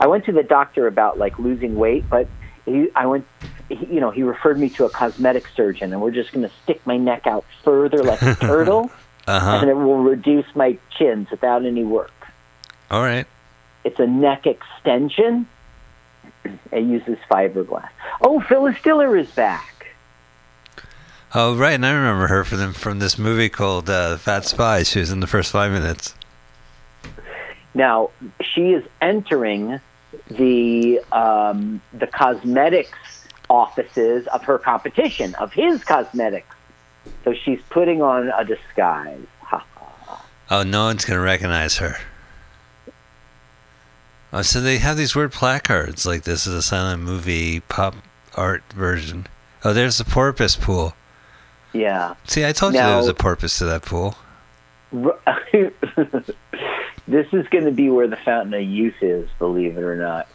I 0.00 0.06
went 0.08 0.24
to 0.24 0.32
the 0.32 0.42
doctor 0.42 0.86
about 0.86 1.18
like 1.18 1.38
losing 1.38 1.76
weight, 1.76 2.04
but 2.10 2.26
he, 2.64 2.88
I 2.96 3.06
went. 3.06 3.26
He, 3.68 3.86
you 3.86 4.00
know, 4.00 4.10
he 4.10 4.22
referred 4.22 4.58
me 4.58 4.68
to 4.70 4.84
a 4.84 4.90
cosmetic 4.90 5.46
surgeon, 5.54 5.92
and 5.92 6.02
we're 6.02 6.10
just 6.10 6.32
going 6.32 6.46
to 6.48 6.54
stick 6.64 6.84
my 6.86 6.96
neck 6.96 7.26
out 7.26 7.44
further 7.62 8.02
like 8.02 8.20
a 8.22 8.34
turtle, 8.40 8.90
Uh 9.26 9.58
and 9.60 9.70
it 9.70 9.74
will 9.74 10.02
reduce 10.02 10.46
my 10.56 10.76
chins 10.98 11.30
without 11.30 11.64
any 11.64 11.84
work. 11.84 12.10
All 12.90 13.02
right. 13.02 13.26
It's 13.84 13.98
a 14.00 14.06
neck 14.06 14.46
extension. 14.46 15.46
It 16.72 16.84
uses 16.84 17.18
fiberglass. 17.30 17.88
Oh, 18.20 18.40
Phyllis 18.40 18.76
Diller 18.82 19.16
is 19.16 19.30
back. 19.30 19.71
Oh, 21.34 21.56
right. 21.56 21.72
And 21.72 21.86
I 21.86 21.92
remember 21.92 22.26
her 22.26 22.44
from 22.44 22.72
from 22.74 22.98
this 22.98 23.18
movie 23.18 23.48
called 23.48 23.88
uh, 23.88 24.18
Fat 24.18 24.44
Spy. 24.44 24.82
She 24.82 24.98
was 24.98 25.10
in 25.10 25.20
the 25.20 25.26
first 25.26 25.50
five 25.50 25.72
minutes. 25.72 26.14
Now 27.74 28.10
she 28.42 28.72
is 28.72 28.84
entering 29.00 29.80
the 30.30 31.00
um, 31.10 31.80
the 31.94 32.06
cosmetics 32.06 33.26
offices 33.48 34.26
of 34.28 34.44
her 34.44 34.58
competition 34.58 35.34
of 35.36 35.52
his 35.52 35.82
cosmetics. 35.84 36.54
So 37.24 37.32
she's 37.32 37.60
putting 37.70 38.02
on 38.02 38.28
a 38.28 38.44
disguise. 38.44 39.26
Oh, 40.50 40.62
no 40.64 40.84
one's 40.84 41.06
gonna 41.06 41.20
recognize 41.20 41.78
her. 41.78 41.96
Oh, 44.34 44.42
so 44.42 44.60
they 44.60 44.78
have 44.78 44.98
these 44.98 45.14
weird 45.14 45.32
placards 45.32 46.04
like 46.04 46.24
this 46.24 46.46
is 46.46 46.52
a 46.52 46.62
silent 46.62 47.02
movie 47.02 47.60
pop 47.60 47.94
art 48.34 48.62
version. 48.74 49.28
Oh, 49.64 49.72
there's 49.72 49.96
the 49.96 50.04
porpoise 50.04 50.56
pool. 50.56 50.94
Yeah. 51.72 52.14
See, 52.24 52.44
I 52.44 52.52
told 52.52 52.74
you 52.74 52.80
there 52.80 52.96
was 52.96 53.08
a 53.08 53.14
purpose 53.14 53.58
to 53.58 53.64
that 53.66 53.82
pool. 53.82 54.16
this 54.92 55.72
is 57.32 57.48
going 57.48 57.64
to 57.64 57.72
be 57.72 57.88
where 57.88 58.08
the 58.08 58.16
Fountain 58.16 58.54
of 58.54 58.62
Youth 58.62 58.96
is, 59.00 59.28
believe 59.38 59.78
it 59.78 59.82
or 59.82 59.96
not. 59.96 60.28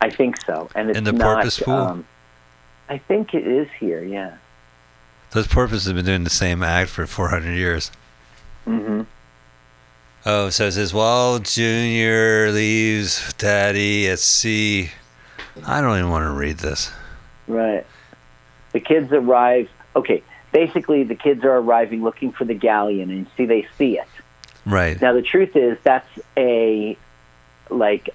I 0.00 0.10
think 0.10 0.40
so, 0.42 0.68
and 0.74 0.90
it's 0.90 0.98
In 0.98 1.04
the 1.04 1.12
not. 1.12 1.36
porpoise 1.36 1.58
pool? 1.58 1.74
Um, 1.74 2.06
I 2.88 2.98
think 2.98 3.34
it 3.34 3.46
is 3.46 3.68
here. 3.80 4.04
Yeah. 4.04 4.36
Those 5.30 5.46
porpoises 5.46 5.86
have 5.86 5.96
been 5.96 6.04
doing 6.04 6.24
the 6.24 6.30
same 6.30 6.62
act 6.62 6.90
for 6.90 7.06
400 7.06 7.54
years. 7.54 7.90
Mm-hmm. 8.66 9.02
Oh, 10.24 10.50
so 10.50 10.66
it 10.66 10.72
says, 10.72 10.92
while 10.92 11.38
Junior 11.38 12.50
leaves 12.52 13.32
Daddy 13.34 14.08
at 14.08 14.18
sea. 14.18 14.90
I 15.64 15.80
don't 15.80 15.96
even 15.98 16.10
want 16.10 16.24
to 16.24 16.32
read 16.32 16.58
this. 16.58 16.92
Right. 17.46 17.86
The 18.72 18.80
kids 18.80 19.12
arrive. 19.12 19.68
Okay, 19.96 20.22
basically, 20.52 21.02
the 21.04 21.14
kids 21.16 21.42
are 21.44 21.56
arriving 21.56 22.04
looking 22.04 22.30
for 22.30 22.44
the 22.44 22.54
galleon, 22.54 23.10
and 23.10 23.26
see 23.36 23.46
they 23.46 23.66
see 23.78 23.98
it. 23.98 24.06
Right. 24.64 25.00
Now, 25.00 25.12
the 25.14 25.22
truth 25.22 25.56
is 25.56 25.78
that's 25.82 26.08
a 26.36 26.96
like 27.70 28.10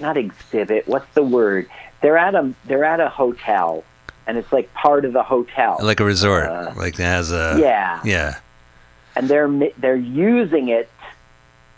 not 0.00 0.16
exhibit. 0.16 0.86
What's 0.86 1.12
the 1.14 1.22
word? 1.24 1.66
They're 2.02 2.18
at 2.18 2.34
a 2.34 2.52
they're 2.66 2.84
at 2.84 3.00
a 3.00 3.08
hotel, 3.08 3.82
and 4.26 4.36
it's 4.36 4.52
like 4.52 4.72
part 4.74 5.04
of 5.04 5.12
the 5.12 5.22
hotel. 5.22 5.78
Like 5.82 6.00
a 6.00 6.04
resort. 6.04 6.44
Uh, 6.48 6.72
like 6.76 6.94
it 6.98 7.02
has 7.02 7.32
a. 7.32 7.56
yeah. 7.60 8.00
Yeah. 8.04 8.38
and 9.16 9.28
they're 9.28 9.48
they're 9.78 9.96
using 9.96 10.68
it, 10.68 10.90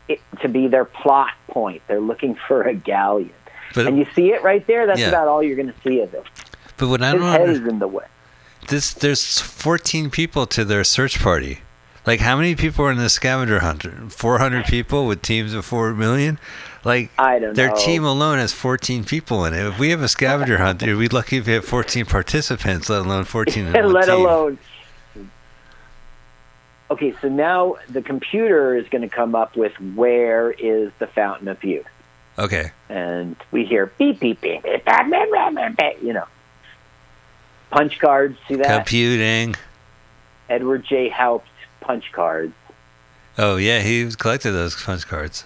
it 0.09 0.21
to 0.43 0.49
be 0.49 0.67
their 0.69 0.85
plot 0.85 1.33
point. 1.49 1.83
They're 1.87 2.01
looking 2.01 2.37
for 2.49 2.63
a 2.63 2.75
galleon, 2.75 3.31
But- 3.75 3.87
and 3.87 3.99
you 3.99 4.07
see 4.15 4.33
it 4.33 4.43
right 4.43 4.67
there. 4.67 4.87
That's 4.87 5.01
Yeah. 5.01 5.09
about 5.11 5.29
all 5.29 5.43
you're 5.43 5.57
going 5.57 5.73
to 5.73 5.81
see 5.83 6.01
of 6.01 6.13
it. 6.15 6.25
But 6.77 6.89
what 6.89 7.03
I 7.03 7.13
His 7.13 7.21
don't 7.21 7.31
head 7.31 7.41
under- 7.43 7.53
is 7.53 7.69
in 7.69 7.79
the 7.79 7.89
way. 7.89 8.05
This 8.69 8.93
there's 8.95 9.41
14 9.41 10.11
people 10.11 10.47
to 10.47 10.65
their 10.65 10.85
search 10.85 11.21
party. 11.21 11.61
Like 12.07 12.21
how 12.21 12.37
many 12.37 12.55
people 12.55 12.85
are 12.85 12.91
in 12.93 12.99
the 12.99 13.09
scavenger 13.09 13.61
hunt? 13.61 13.83
400 14.13 14.67
people 14.67 15.07
with 15.07 15.23
teams 15.23 15.55
of 15.55 15.65
4 15.65 15.95
million? 15.95 16.39
Like 16.85 17.11
I 17.19 17.39
don't 17.39 17.55
their 17.57 17.69
know. 17.71 17.77
team 17.77 18.05
alone 18.05 18.39
has 18.39 18.53
14 18.53 19.05
people 19.05 19.45
in 19.47 19.55
it. 19.55 19.67
If 19.67 19.79
we 19.79 19.91
have 19.91 20.03
a 20.03 20.09
scavenger 20.09 20.59
hunt, 20.59 20.83
we'd 20.83 20.99
be 20.99 21.09
lucky 21.09 21.39
if 21.39 21.47
we 21.47 21.55
have 21.55 21.65
14 21.65 22.05
participants, 22.05 22.89
let 22.91 23.01
alone 23.07 23.25
14 23.25 23.67
in 23.69 23.73
let 23.93 24.05
team. 24.07 24.15
alone. 24.15 24.59
Okay, 26.91 27.15
so 27.23 27.29
now 27.29 27.77
the 27.89 28.03
computer 28.03 28.77
is 28.77 28.87
going 28.91 29.03
to 29.03 29.09
come 29.09 29.35
up 29.35 29.57
with 29.57 29.73
where 29.81 30.51
is 30.53 30.93
the 30.99 31.07
fountain 31.07 31.49
of 31.49 31.65
youth, 31.65 31.87
Okay. 32.39 32.71
and 32.91 33.35
we 33.51 33.65
hear 33.65 33.87
beep 33.99 34.21
beep 34.21 34.43
beep, 34.43 34.63
beep, 34.63 34.85
beep, 34.85 34.85
beep, 34.85 35.11
beep, 35.11 35.57
beep, 35.57 35.77
beep, 35.79 36.03
you 36.03 36.13
know, 36.13 36.27
punch 37.75 37.99
cards. 37.99 38.39
See 38.49 38.55
that? 38.57 38.77
Computing. 38.77 39.57
Edward 40.49 40.85
J. 40.85 41.09
Haupt 41.09 41.49
punch 41.81 42.13
cards. 42.13 42.55
Oh 43.37 43.57
yeah, 43.57 43.81
he 43.81 44.09
collected 44.13 44.53
those 44.53 44.81
punch 44.81 45.07
cards. 45.09 45.45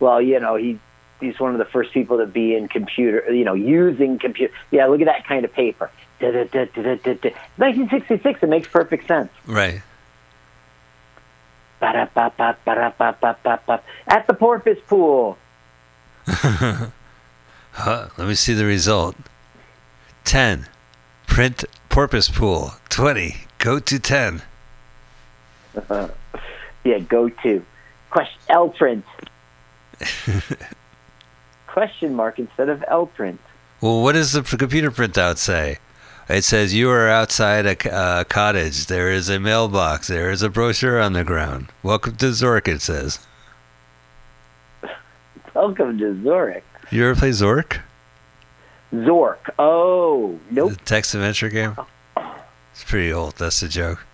Well, 0.00 0.20
you 0.20 0.40
know, 0.40 0.56
he 0.56 0.80
he's 1.20 1.38
one 1.38 1.52
of 1.52 1.58
the 1.58 1.64
first 1.64 1.92
people 1.92 2.18
to 2.18 2.26
be 2.26 2.56
in 2.56 2.66
computer, 2.68 3.32
you 3.32 3.44
know, 3.44 3.54
using 3.54 4.18
computer. 4.18 4.52
Yeah, 4.70 4.86
look 4.86 5.00
at 5.00 5.06
that 5.06 5.24
kind 5.26 5.44
of 5.44 5.52
paper. 5.52 5.90
Da, 6.18 6.32
da, 6.32 6.44
da, 6.44 6.64
da, 6.66 6.82
da, 6.82 6.94
da, 6.96 7.14
da. 7.14 7.30
1966. 7.56 8.42
It 8.42 8.48
makes 8.48 8.68
perfect 8.68 9.06
sense. 9.06 9.30
Right. 9.46 9.82
At 11.80 12.12
the 14.26 14.34
porpoise 14.38 14.80
pool. 14.86 15.38
Huh, 17.72 18.08
let 18.18 18.26
me 18.26 18.34
see 18.34 18.52
the 18.52 18.64
result. 18.64 19.14
10. 20.24 20.66
Print 21.30 21.64
porpoise 21.88 22.28
pool. 22.28 22.74
20. 22.90 23.36
Go 23.58 23.78
to 23.78 23.98
10. 23.98 24.42
yeah, 26.84 26.98
go 26.98 27.28
to. 27.28 27.64
Question 28.10 28.40
L 28.50 28.68
print. 28.68 29.04
Question 31.66 32.14
mark 32.14 32.38
instead 32.38 32.68
of 32.68 32.84
L 32.88 33.06
print. 33.06 33.40
Well, 33.80 34.02
what 34.02 34.12
does 34.12 34.32
the 34.32 34.42
computer 34.42 34.90
printout 34.90 35.38
say? 35.38 35.78
It 36.28 36.42
says 36.42 36.74
you 36.74 36.90
are 36.90 37.08
outside 37.08 37.64
a 37.64 37.90
uh, 37.90 38.24
cottage. 38.24 38.86
There 38.86 39.10
is 39.10 39.30
a 39.30 39.40
mailbox. 39.40 40.08
There 40.08 40.30
is 40.30 40.42
a 40.42 40.50
brochure 40.50 41.00
on 41.00 41.12
the 41.12 41.24
ground. 41.24 41.68
Welcome 41.82 42.16
to 42.16 42.26
Zork. 42.26 42.68
It 42.68 42.82
says. 42.82 43.24
Welcome 45.54 45.96
to 45.98 46.12
Zork. 46.24 46.62
You 46.90 47.06
ever 47.06 47.18
play 47.18 47.30
Zork? 47.30 47.80
Zork. 48.92 49.38
Oh, 49.58 50.38
nope. 50.50 50.70
The 50.70 50.76
text 50.76 51.14
adventure 51.14 51.48
game. 51.48 51.76
It's 52.72 52.84
pretty 52.84 53.12
old. 53.12 53.36
That's 53.36 53.62
a 53.62 53.68
joke. 53.68 54.04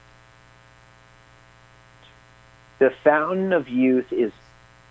The 2.79 2.93
fountain 3.03 3.53
of 3.53 3.69
youth 3.69 4.13
is 4.13 4.33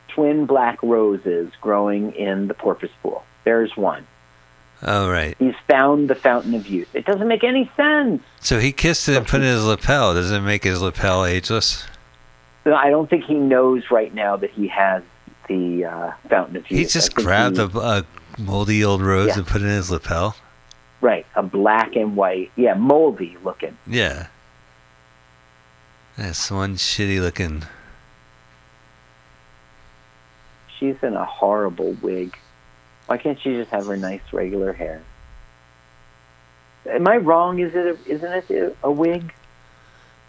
twin 0.07 0.45
black 0.45 0.81
roses 0.81 1.51
growing 1.61 2.13
in 2.13 2.47
the 2.47 2.53
porpoise 2.53 2.89
pool. 3.03 3.23
There's 3.43 3.75
one. 3.77 4.07
Oh 4.81 5.09
right. 5.09 5.35
He's 5.39 5.55
found 5.67 6.09
the 6.09 6.15
fountain 6.15 6.53
of 6.55 6.67
youth. 6.67 6.93
It 6.95 7.05
doesn't 7.05 7.27
make 7.27 7.43
any 7.43 7.69
sense. 7.77 8.23
So 8.39 8.59
he 8.59 8.71
kissed 8.71 9.07
it 9.07 9.17
and 9.17 9.27
put 9.27 9.41
it 9.41 9.45
in 9.45 9.53
his 9.53 9.65
lapel. 9.65 10.13
Does 10.13 10.31
it 10.31 10.41
make 10.41 10.63
his 10.63 10.81
lapel 10.81 11.25
ageless? 11.25 11.85
No, 12.65 12.73
I 12.75 12.89
don't 12.89 13.09
think 13.09 13.25
he 13.25 13.35
knows 13.35 13.83
right 13.91 14.13
now 14.13 14.35
that 14.37 14.49
he 14.51 14.67
has 14.67 15.03
the 15.47 15.85
uh, 15.85 16.11
fountain 16.29 16.57
of 16.57 16.69
youth. 16.69 16.79
He 16.79 16.85
just 16.85 17.13
grabbed 17.13 17.57
he- 17.57 17.63
a, 17.63 17.67
a 17.67 18.03
moldy 18.37 18.83
old 18.83 19.01
rose 19.01 19.27
Yeah. 19.29 19.37
and 19.37 19.47
put 19.47 19.61
it 19.61 19.65
in 19.65 19.71
his 19.71 19.91
lapel. 19.91 20.35
right 21.01 21.25
a 21.35 21.43
black 21.43 21.95
and 21.95 22.15
white, 22.15 22.51
yeah, 22.55 22.73
moldy 22.73 23.37
looking. 23.43 23.77
Yeah. 23.85 24.27
That's 26.17 26.49
one 26.49 26.75
shitty 26.77 27.19
looking. 27.21 27.63
She's 30.79 30.95
in 31.03 31.13
a 31.13 31.25
horrible 31.25 31.95
wig. 32.01 32.35
Why 33.07 33.17
can't 33.17 33.39
she 33.39 33.51
just 33.51 33.69
have 33.71 33.85
her 33.87 33.97
nice 33.97 34.21
regular 34.31 34.73
hair? 34.73 35.01
Am 36.89 37.07
I 37.07 37.17
wrong? 37.17 37.59
Is 37.59 37.73
it? 37.75 37.85
A, 37.85 38.11
isn't 38.11 38.49
it 38.51 38.77
a 38.83 38.91
wig? 38.91 39.33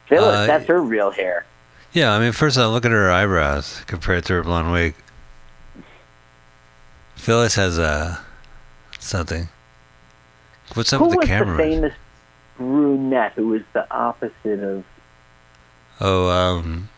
Phyllis, 0.09 0.37
Uh, 0.37 0.47
that's 0.47 0.67
her 0.67 0.81
real 0.81 1.11
hair. 1.11 1.45
Yeah, 1.93 2.13
I 2.13 2.19
mean, 2.21 2.33
first 2.33 2.59
I 2.59 2.67
look 2.67 2.85
at 2.85 2.91
her 2.93 3.11
eyebrows 3.11 3.83
compared 3.87 4.25
to 4.27 4.35
her 4.35 4.43
blonde 4.43 4.73
wig. 4.73 4.95
Phyllis 7.17 7.55
has 7.57 7.79
a 7.79 8.21
something. 8.99 9.49
What's 10.75 10.93
up 10.93 10.99
Who 11.01 11.07
with 11.07 11.13
the 11.13 11.19
was 11.19 11.29
the 11.29 11.57
famous? 11.57 11.93
brunette 12.57 13.33
who 13.35 13.49
was 13.49 13.63
the 13.73 13.87
opposite 13.95 14.61
of 14.61 14.85
Oh, 16.01 16.29
um, 16.31 16.89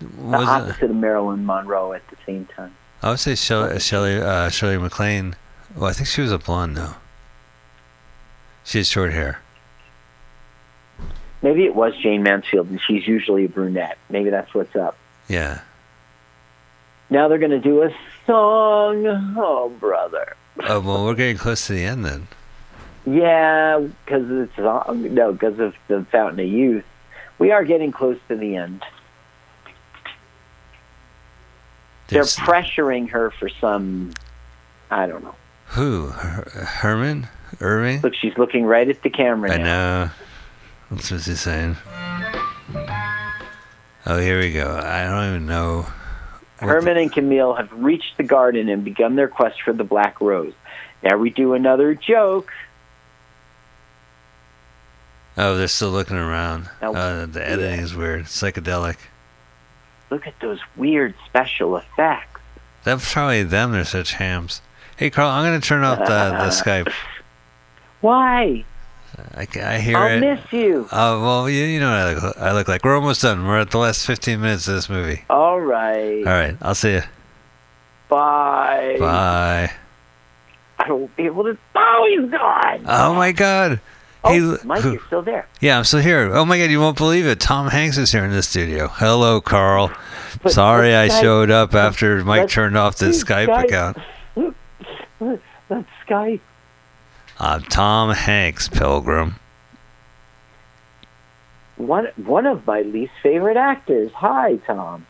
the 0.00 0.06
was 0.22 0.42
it? 0.42 0.48
opposite 0.48 0.90
of 0.90 0.96
Marilyn 0.96 1.44
Monroe 1.44 1.92
at 1.92 2.06
the 2.08 2.16
same 2.26 2.46
time. 2.46 2.74
I 3.02 3.10
would 3.10 3.18
say 3.18 3.34
Shelley, 3.34 3.78
Shelley, 3.80 4.20
uh, 4.20 4.48
Shirley 4.50 4.78
MacLaine. 4.78 5.34
Well, 5.74 5.88
I 5.90 5.92
think 5.92 6.08
she 6.08 6.20
was 6.20 6.32
a 6.32 6.38
blonde 6.38 6.76
though. 6.76 6.94
She 8.64 8.78
had 8.78 8.86
short 8.86 9.12
hair. 9.12 9.40
Maybe 11.42 11.64
it 11.64 11.74
was 11.74 11.94
Jayne 12.02 12.22
Mansfield, 12.22 12.68
and 12.68 12.80
she's 12.86 13.06
usually 13.06 13.46
a 13.46 13.48
brunette. 13.48 13.96
Maybe 14.10 14.28
that's 14.30 14.52
what's 14.54 14.76
up. 14.76 14.96
Yeah. 15.26 15.62
Now 17.08 17.28
they're 17.28 17.38
going 17.38 17.50
to 17.50 17.58
do 17.58 17.82
a 17.82 17.90
song. 18.30 19.34
Oh, 19.38 19.68
brother. 19.80 20.36
Oh 20.68 20.80
well, 20.80 21.04
we're 21.04 21.14
getting 21.14 21.36
close 21.36 21.66
to 21.66 21.72
the 21.72 21.84
end 21.84 22.04
then. 22.04 22.28
Yeah, 23.06 23.78
because 24.04 24.24
it's 24.30 24.56
no, 24.58 25.32
because 25.32 25.58
of 25.58 25.74
the 25.88 26.04
Fountain 26.12 26.40
of 26.40 26.46
Youth. 26.46 26.84
We 27.38 27.50
are 27.50 27.64
getting 27.64 27.90
close 27.92 28.18
to 28.28 28.36
the 28.36 28.56
end. 28.56 28.82
There's- 32.08 32.34
They're 32.36 32.44
pressuring 32.46 33.08
her 33.10 33.30
for 33.30 33.48
some. 33.48 34.12
I 34.90 35.06
don't 35.06 35.22
know. 35.24 35.34
Who? 35.68 36.08
Her- 36.08 36.64
Herman? 36.64 37.28
Irving? 37.60 38.00
Look, 38.02 38.14
she's 38.14 38.36
looking 38.36 38.64
right 38.64 38.88
at 38.88 39.02
the 39.02 39.10
camera 39.10 39.52
I 39.52 39.56
now. 39.58 39.64
know. 39.64 40.10
That's 40.90 41.10
what 41.10 41.22
he's 41.22 41.40
saying. 41.40 41.76
Oh, 44.06 44.18
here 44.18 44.40
we 44.40 44.52
go. 44.52 44.76
I 44.82 45.04
don't 45.04 45.28
even 45.30 45.46
know. 45.46 45.86
Herman 46.60 46.96
and 46.96 47.12
Camille 47.12 47.54
have 47.54 47.72
reached 47.72 48.16
the 48.16 48.22
garden 48.22 48.68
and 48.68 48.84
begun 48.84 49.16
their 49.16 49.28
quest 49.28 49.62
for 49.62 49.72
the 49.72 49.84
black 49.84 50.20
rose. 50.20 50.52
Now 51.02 51.16
we 51.16 51.30
do 51.30 51.54
another 51.54 51.94
joke. 51.94 52.50
Oh, 55.36 55.56
they're 55.56 55.68
still 55.68 55.90
looking 55.90 56.16
around. 56.16 56.68
Now- 56.82 56.92
Uh, 56.94 57.26
the 57.26 57.46
editing 57.46 57.80
is 57.80 57.94
weird. 57.94 58.24
Psychedelic. 58.26 58.96
Look 60.10 60.26
at 60.26 60.38
those 60.40 60.58
weird 60.76 61.14
special 61.26 61.76
effects. 61.76 62.40
That's 62.84 63.12
probably 63.12 63.42
them. 63.44 63.72
They're 63.72 63.84
such 63.84 64.14
hams. 64.14 64.60
Hey, 64.96 65.08
Carl, 65.08 65.28
I'm 65.30 65.44
going 65.48 65.60
to 65.60 65.66
turn 65.66 65.84
off 65.84 65.98
the, 65.98 66.04
the 66.04 66.50
Skype. 66.50 66.92
Why? 68.00 68.64
I, 69.34 69.46
I 69.62 69.78
hear 69.78 69.96
I'll 69.96 70.16
it. 70.16 70.20
miss 70.20 70.52
you. 70.52 70.88
Oh, 70.92 71.22
well, 71.22 71.48
you, 71.50 71.64
you 71.64 71.80
know 71.80 71.90
what 71.90 71.98
I 71.98 72.14
look, 72.26 72.36
I 72.38 72.52
look 72.52 72.68
like. 72.68 72.84
We're 72.84 72.94
almost 72.96 73.22
done. 73.22 73.46
We're 73.46 73.60
at 73.60 73.70
the 73.70 73.78
last 73.78 74.06
15 74.06 74.40
minutes 74.40 74.68
of 74.68 74.74
this 74.74 74.88
movie. 74.88 75.24
All 75.30 75.60
right. 75.60 76.18
All 76.18 76.32
right. 76.32 76.56
I'll 76.62 76.74
see 76.74 76.92
you. 76.92 77.02
Bye. 78.08 78.96
Bye. 78.98 79.70
I 80.78 80.90
won't 80.92 81.14
be 81.16 81.24
able 81.26 81.44
to. 81.44 81.56
Oh, 81.74 82.06
he's 82.18 82.30
gone. 82.30 82.84
Oh, 82.88 83.14
my 83.14 83.32
God. 83.32 83.80
Oh, 84.24 84.30
Hey, 84.32 84.56
Mike, 84.66 84.82
who- 84.82 84.92
you're 84.92 85.06
still 85.06 85.22
there. 85.22 85.46
Yeah, 85.60 85.78
I'm 85.78 85.84
still 85.84 86.00
here. 86.00 86.30
Oh 86.34 86.44
my 86.44 86.58
god, 86.58 86.70
you 86.70 86.78
won't 86.78 86.98
believe 86.98 87.24
it. 87.26 87.40
Tom 87.40 87.68
Hanks 87.68 87.96
is 87.96 88.12
here 88.12 88.22
in 88.24 88.30
the 88.32 88.42
studio. 88.42 88.88
Hello, 88.88 89.40
Carl. 89.40 89.90
But- 90.42 90.52
Sorry 90.52 90.94
I 90.94 91.08
showed 91.08 91.50
up 91.50 91.74
after 91.74 92.22
Mike 92.24 92.48
turned 92.50 92.76
off 92.76 92.96
the 92.96 93.06
Skype 93.06 93.46
Skype- 93.48 93.64
account. 93.64 93.96
That's 95.68 95.86
Skype. 96.06 96.40
I'm 97.42 97.62
Tom 97.62 98.10
Hanks, 98.10 98.68
Pilgrim. 98.68 99.36
One 101.78 102.08
one 102.16 102.44
of 102.44 102.66
my 102.66 102.82
least 102.82 103.12
favorite 103.22 103.56
actors. 103.56 104.10
Hi, 104.16 104.56
Tom. 104.66 105.06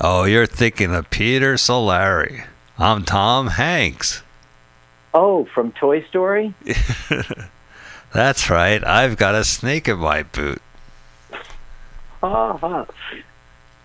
Oh, 0.00 0.24
you're 0.24 0.46
thinking 0.46 0.94
of 0.94 1.10
Peter 1.10 1.54
Scolari. 1.54 2.46
I'm 2.78 3.04
Tom 3.04 3.48
Hanks. 3.48 4.22
Oh, 5.12 5.44
from 5.54 5.72
Toy 5.72 6.02
Story. 6.04 6.54
That's 8.14 8.48
right. 8.48 8.82
I've 8.82 9.18
got 9.18 9.34
a 9.34 9.44
snake 9.44 9.86
in 9.86 9.98
my 9.98 10.22
boot. 10.22 10.62
Uh-huh. 12.22 12.86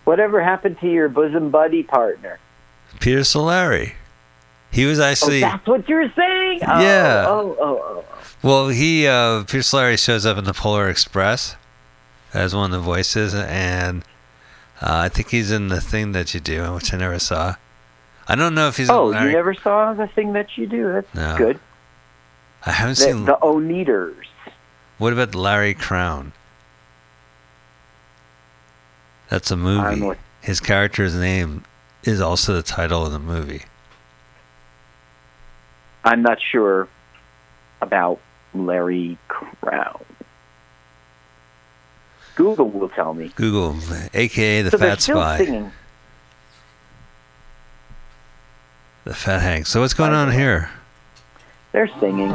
Whatever 0.06 0.42
happened 0.42 0.80
to 0.80 0.90
your 0.90 1.10
bosom 1.10 1.52
buddy 1.52 1.84
partner? 1.84 2.40
Peter 3.02 3.20
Scolari. 3.20 3.96
He 4.72 4.86
was 4.86 5.00
actually 5.00 5.44
oh, 5.44 5.50
that's 5.50 5.68
what 5.68 5.90
you're 5.90 6.12
saying. 6.16 6.60
Oh, 6.68 6.80
Yeah. 6.82 7.26
Oh, 7.28 7.58
oh, 7.60 7.82
oh. 7.84 8.06
well. 8.44 8.68
He 8.70 9.08
uh, 9.08 9.44
Peter 9.44 9.60
Scolari 9.60 9.98
shows 10.04 10.26
up 10.26 10.38
in 10.38 10.44
the 10.46 10.54
Polar 10.54 10.90
Express 10.90 11.56
as 12.34 12.54
one 12.56 12.66
of 12.66 12.80
the 12.80 12.80
voices, 12.86 13.34
and 13.34 14.04
uh, 14.82 14.98
I 15.06 15.10
think 15.10 15.30
he's 15.30 15.50
in 15.52 15.70
the 15.70 15.82
thing 15.82 16.12
that 16.12 16.34
you 16.34 16.40
do, 16.40 16.74
which 16.76 16.94
I 16.94 16.98
never 16.98 17.18
saw. 17.20 17.56
I 18.28 18.36
don't 18.36 18.54
know 18.54 18.68
if 18.68 18.78
he's. 18.78 18.90
Oh, 18.92 19.08
Larry- 19.08 19.32
you 19.32 19.36
never 19.38 19.56
saw 19.56 19.94
the 19.94 20.06
thing 20.08 20.34
that 20.34 20.56
you 20.56 20.68
do. 20.68 20.94
That's 20.94 21.16
No. 21.16 21.36
good. 21.38 21.60
I 22.66 22.72
haven't 22.72 22.98
The, 22.98 23.04
seen. 23.04 23.26
the 23.26 23.38
Oneders. 23.42 24.26
What 25.00 25.14
about 25.14 25.34
Larry 25.34 25.74
Crowne? 25.74 26.34
That's 29.30 29.50
a 29.52 29.58
movie. 29.58 30.02
with- 30.02 30.18
His 30.42 30.60
character's 30.60 31.16
name 31.16 31.64
is 32.04 32.22
also 32.22 32.54
the 32.54 32.62
title 32.64 33.06
of 33.06 33.12
the 33.12 33.20
movie. 33.20 33.64
I'm 36.04 36.22
not 36.22 36.40
sure 36.42 36.88
about 37.82 38.20
Larry 38.54 39.18
Crowne. 39.28 40.06
Google 42.36 42.70
will 42.70 42.90
tell 42.90 43.14
me. 43.14 43.32
Google, 43.36 43.78
aka 44.14 44.62
the 44.62 44.72
so 44.72 44.78
Fat 44.78 45.02
Spy, 45.02 45.38
singing. 45.38 45.72
the 49.04 49.14
Fat 49.14 49.42
Hank. 49.42 49.68
So 49.68 49.82
what's 49.82 49.94
going 49.94 50.14
on 50.14 50.32
here? 50.32 50.70
They're 51.74 51.90
singing. 52.00 52.32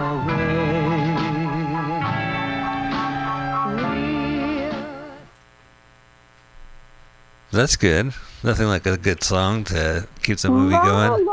That's 7.50 7.76
good. 7.76 8.12
Nothing 8.42 8.66
like 8.66 8.84
a 8.84 8.96
good 8.96 9.22
song 9.22 9.64
to 9.64 10.08
keep 10.22 10.38
the 10.38 10.50
movie 10.50 10.74
going. 10.74 11.24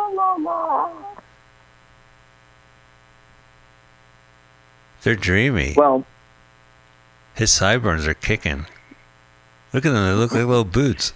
They're 5.03 5.15
dreamy. 5.15 5.73
Well, 5.75 6.05
His 7.33 7.51
sideburns 7.51 8.07
are 8.07 8.13
kicking. 8.13 8.65
Look 9.73 9.85
at 9.85 9.91
them. 9.91 10.05
They 10.05 10.13
look 10.13 10.31
like 10.31 10.45
little 10.45 10.63
boots. 10.63 11.13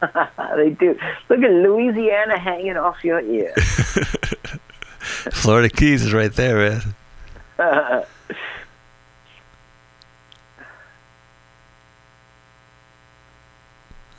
they 0.56 0.70
do. 0.70 0.98
Look 1.28 1.40
at 1.42 1.50
Louisiana 1.50 2.38
hanging 2.38 2.76
off 2.76 3.04
your 3.04 3.20
ear. 3.20 3.54
Florida 5.32 5.68
Keys 5.68 6.02
is 6.02 6.12
right 6.12 6.32
there, 6.32 6.80
man. 7.58 8.04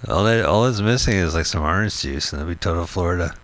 All 0.08 0.24
that, 0.24 0.46
all 0.46 0.66
it's 0.68 0.80
missing 0.80 1.16
is 1.16 1.36
like 1.36 1.46
some 1.46 1.64
orange 1.64 2.00
juice, 2.00 2.32
and 2.32 2.42
it'll 2.42 2.50
be 2.50 2.56
total 2.56 2.86
Florida. 2.86 3.36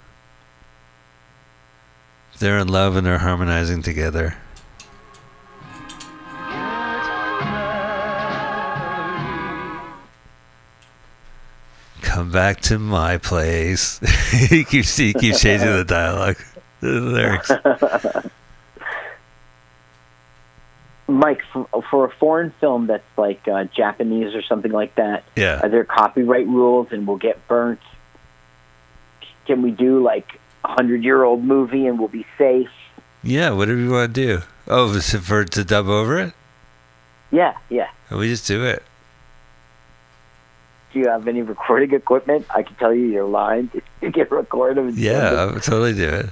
They're 2.39 2.59
in 2.59 2.69
love 2.69 2.95
and 2.95 3.05
they're 3.05 3.17
harmonizing 3.17 3.81
together. 3.81 4.37
Come 12.13 12.29
back 12.29 12.61
to 12.61 12.77
my 12.77 13.17
place. 13.17 13.99
he 14.49 14.63
keeps 14.63 14.95
he 14.95 15.13
keeps 15.15 15.41
changing 15.41 15.67
the 15.67 15.83
dialogue, 15.83 16.37
the 16.79 16.89
lyrics. 16.89 17.49
Mike, 21.07 21.41
for, 21.51 21.67
for 21.89 22.05
a 22.05 22.11
foreign 22.19 22.53
film 22.59 22.85
that's 22.85 23.03
like 23.17 23.47
uh, 23.47 23.63
Japanese 23.75 24.35
or 24.35 24.43
something 24.43 24.71
like 24.71 24.93
that, 24.95 25.23
Yeah. 25.35 25.59
are 25.63 25.69
there 25.69 25.83
copyright 25.85 26.47
rules 26.47 26.89
and 26.91 27.07
we'll 27.07 27.17
get 27.17 27.47
burnt? 27.47 27.79
Can 29.47 29.63
we 29.63 29.71
do 29.71 30.03
like 30.03 30.39
a 30.63 30.67
hundred 30.71 31.03
year 31.03 31.23
old 31.23 31.43
movie 31.43 31.87
and 31.87 31.97
we'll 31.97 32.07
be 32.09 32.27
safe? 32.37 32.69
Yeah, 33.23 33.49
whatever 33.51 33.79
you 33.79 33.89
want 33.89 34.13
to 34.13 34.21
do. 34.25 34.41
Oh, 34.67 34.91
is 34.93 35.13
it 35.15 35.21
for 35.21 35.43
to 35.45 35.63
dub 35.63 35.87
over 35.87 36.19
it? 36.19 36.33
Yeah, 37.31 37.57
yeah. 37.69 37.89
We 38.11 38.29
just 38.29 38.47
do 38.47 38.63
it. 38.65 38.83
Do 40.93 40.99
you 40.99 41.07
have 41.09 41.27
any 41.27 41.41
recording 41.41 41.91
equipment? 41.93 42.45
I 42.53 42.61
can 42.63 42.75
tell 42.75 42.93
you 42.93 43.05
your 43.07 43.25
lines. 43.25 43.71
You 44.01 44.11
can 44.11 44.27
record 44.29 44.75
them. 44.77 44.87
and 44.89 44.95
send 44.95 45.05
Yeah. 45.05 45.29
I 45.33 45.45
would 45.45 45.63
totally 45.63 45.93
do 45.93 46.09
it. 46.09 46.25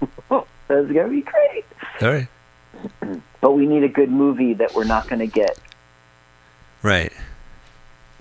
That's 0.68 0.90
gonna 0.90 1.08
be 1.08 1.20
great. 1.20 1.64
All 2.00 2.08
right. 2.08 2.28
But 3.42 3.52
we 3.52 3.66
need 3.66 3.84
a 3.84 3.88
good 3.88 4.10
movie 4.10 4.54
that 4.54 4.74
we're 4.74 4.84
not 4.84 5.06
gonna 5.08 5.26
get 5.26 5.58
Right. 6.82 7.12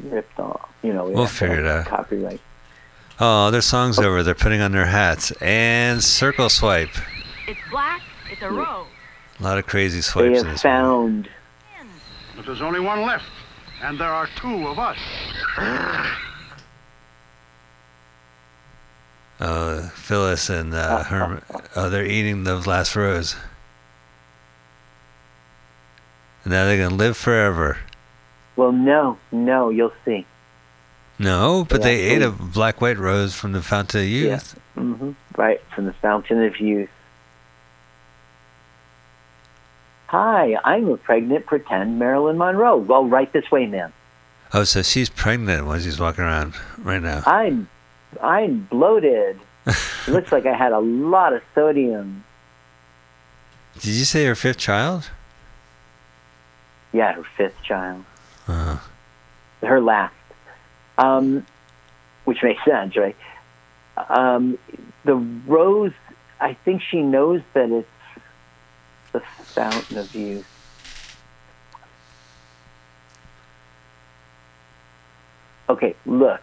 ripped 0.03 0.37
off. 0.39 0.69
You 0.83 0.91
know, 0.93 1.05
we 1.05 1.13
We'll 1.13 1.23
have 1.23 1.31
to 1.31 1.37
figure 1.37 1.59
it 1.61 1.65
out. 1.65 1.85
Copyright. 1.85 2.41
Oh, 3.21 3.51
their 3.51 3.61
song's 3.61 3.99
over. 3.99 4.21
They're 4.21 4.35
putting 4.35 4.59
on 4.61 4.71
their 4.73 4.85
hats 4.85 5.31
and 5.41 6.03
circle 6.03 6.49
swipe. 6.49 6.89
It's 7.47 7.59
black. 7.71 8.01
It's 8.29 8.41
a 8.41 8.51
rose. 8.51 8.85
A 9.39 9.43
lot 9.43 9.57
of 9.57 9.65
crazy 9.65 9.99
They 9.99 10.01
swipes 10.01 10.39
in 10.39 10.45
have 10.45 10.55
this 10.55 10.63
one. 10.65 10.73
found. 10.73 11.29
But 12.35 12.45
there's 12.45 12.61
only 12.61 12.79
one 12.81 13.01
left, 13.03 13.25
and 13.81 13.99
there 13.99 14.11
are 14.11 14.27
two 14.35 14.67
of 14.67 14.79
us. 14.79 14.97
Uh, 19.39 19.89
Phyllis 19.89 20.49
and 20.49 20.73
uh, 20.73 21.03
Herman. 21.03 21.43
Oh, 21.75 21.89
they're 21.89 22.05
eating 22.05 22.43
the 22.43 22.55
last 22.55 22.95
rose. 22.95 23.35
And 26.43 26.51
now 26.53 26.65
they're 26.65 26.77
gonna 26.77 26.95
live 26.95 27.17
forever. 27.17 27.77
Well, 28.55 28.71
no, 28.71 29.19
no, 29.31 29.69
you'll 29.69 29.93
see. 30.05 30.25
No, 31.19 31.65
but 31.67 31.81
Yeah, 31.81 31.85
they 31.85 31.99
ate 32.01 32.21
a 32.21 32.31
black 32.31 32.81
white 32.81 32.97
rose 32.97 33.35
from 33.35 33.51
the 33.51 33.61
fountain 33.61 34.01
of 34.01 34.07
youth. 34.07 34.55
Yeah. 34.75 34.83
Mm-hmm. 34.83 35.11
Right, 35.35 35.61
from 35.73 35.85
the 35.85 35.93
Fountain 35.93 36.43
of 36.43 36.59
Youth. 36.59 36.89
Hi, 40.07 40.55
I'm 40.63 40.87
a 40.89 40.97
pregnant 40.97 41.45
pretend 41.45 41.99
Marilyn 41.99 42.37
Monroe. 42.37 42.77
Well, 42.77 43.05
right 43.05 43.31
this 43.33 43.51
way, 43.51 43.65
ma'am. 43.65 43.91
Oh, 44.53 44.63
so 44.63 44.81
she's 44.81 45.09
pregnant 45.09 45.67
when 45.67 45.81
she's 45.81 45.99
walking 45.99 46.23
around 46.23 46.53
right 46.77 47.01
now. 47.01 47.23
I'm, 47.25 47.67
I'm 48.21 48.63
bloated. 48.71 49.39
it 49.65 50.07
looks 50.07 50.31
like 50.31 50.45
I 50.45 50.53
had 50.55 50.71
a 50.71 50.79
lot 50.79 51.33
of 51.33 51.41
sodium. 51.53 52.23
Did 53.75 53.93
you 53.93 54.05
say 54.05 54.25
her 54.25 54.35
fifth 54.35 54.57
child? 54.57 55.09
Yeah, 56.93 57.13
her 57.13 57.25
fifth 57.35 57.61
child, 57.63 58.05
Uh, 58.47 58.77
her 59.61 59.81
last. 59.81 60.13
Um, 60.97 61.45
which 62.23 62.41
makes 62.43 62.63
sense, 62.63 62.95
right? 62.95 63.15
Um, 64.09 64.57
the 65.03 65.15
rose. 65.15 65.91
I 66.39 66.53
think 66.53 66.81
she 66.81 67.01
knows 67.01 67.41
that 67.53 67.69
it's 67.69 67.87
the 69.19 69.43
Fountain 69.43 69.97
of 69.97 70.13
Youth. 70.15 70.45
Okay, 75.69 75.95
look. 76.05 76.41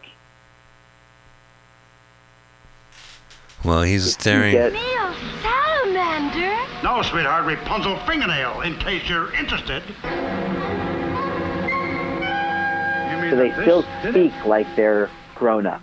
well, 3.65 3.83
he's 3.83 4.13
staring. 4.13 4.53
get- 4.53 4.73
Neil 4.75 5.15
Salamander. 5.43 6.55
No, 6.83 7.01
sweetheart, 7.01 7.47
Rapunzel 7.47 7.97
fingernail, 8.01 8.61
in 8.61 8.77
case 8.79 9.09
you're 9.09 9.33
interested. 9.35 9.83
So 13.31 13.37
they 13.37 13.53
still 13.63 13.85
speak 14.07 14.33
like 14.45 14.67
they're 14.77 15.09
grown 15.35 15.67
up. 15.67 15.81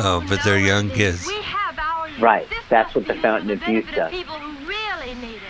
Oh, 0.00 0.24
but 0.28 0.38
they're 0.44 0.60
young 0.60 0.90
kids. 0.90 1.26
We 1.26 1.34
have 1.42 1.76
our 1.76 2.08
Right. 2.20 2.46
That's 2.70 2.94
what 2.94 3.08
the 3.08 3.14
Fountain 3.14 3.50
of 3.50 3.66
Youth 3.66 3.86
the 3.90 3.96
does. 3.96 4.10
people 4.12 4.34
who 4.38 4.68
really 4.68 5.14
need 5.14 5.34
it. 5.36 5.42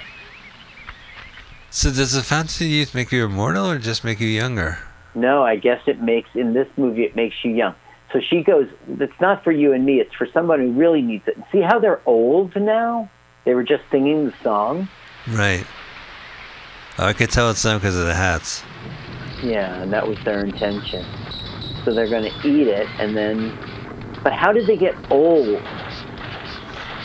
So 1.71 1.91
does 1.91 2.13
the 2.13 2.23
fountain 2.23 2.67
of 2.67 2.73
youth 2.73 2.95
make 2.95 3.13
you 3.13 3.25
immortal 3.25 3.71
or 3.71 3.79
just 3.79 4.05
make 4.05 4.21
you 4.21 4.29
younger? 4.29 4.79
No, 5.15 5.43
I 5.43 5.57
guess 5.57 5.81
it 5.87 6.01
makes 6.01 6.31
in 6.35 6.55
this 6.55 6.69
movie 6.77 7.05
it 7.05 7.15
makes 7.15 7.37
you 7.45 7.53
young. 7.53 7.75
So 8.13 8.21
she 8.21 8.43
goes, 8.43 8.69
"It's 8.99 9.21
not 9.21 9.45
for 9.45 9.53
you 9.53 9.73
and 9.73 9.85
me. 9.85 10.01
It's 10.01 10.15
for 10.15 10.27
someone 10.33 10.61
who 10.61 10.73
really 10.73 11.03
needs 11.03 11.29
it." 11.29 11.37
See 11.53 11.61
how 11.61 11.79
they're 11.79 12.01
old 12.07 12.57
now? 12.57 13.11
They 13.45 13.55
were 13.55 13.65
just 13.65 13.83
singing 13.91 14.27
the 14.27 14.33
song. 14.43 14.89
Right. 15.27 15.67
Oh, 16.99 17.07
I 17.07 17.13
could 17.13 17.31
tell 17.31 17.51
it's 17.51 17.63
them 17.63 17.79
because 17.79 17.97
of 17.99 18.07
the 18.07 18.15
hats. 18.15 18.63
Yeah, 19.43 19.83
and 19.83 19.93
that 19.93 20.09
was 20.09 20.19
their 20.25 20.43
intention. 20.43 21.05
So 21.85 21.93
they're 21.95 22.09
going 22.09 22.31
to 22.31 22.49
eat 22.49 22.67
it, 22.67 22.87
and 22.99 23.17
then. 23.17 23.53
But 24.25 24.33
how 24.33 24.53
did 24.53 24.67
they 24.67 24.77
get 24.77 24.95
old? 25.11 25.61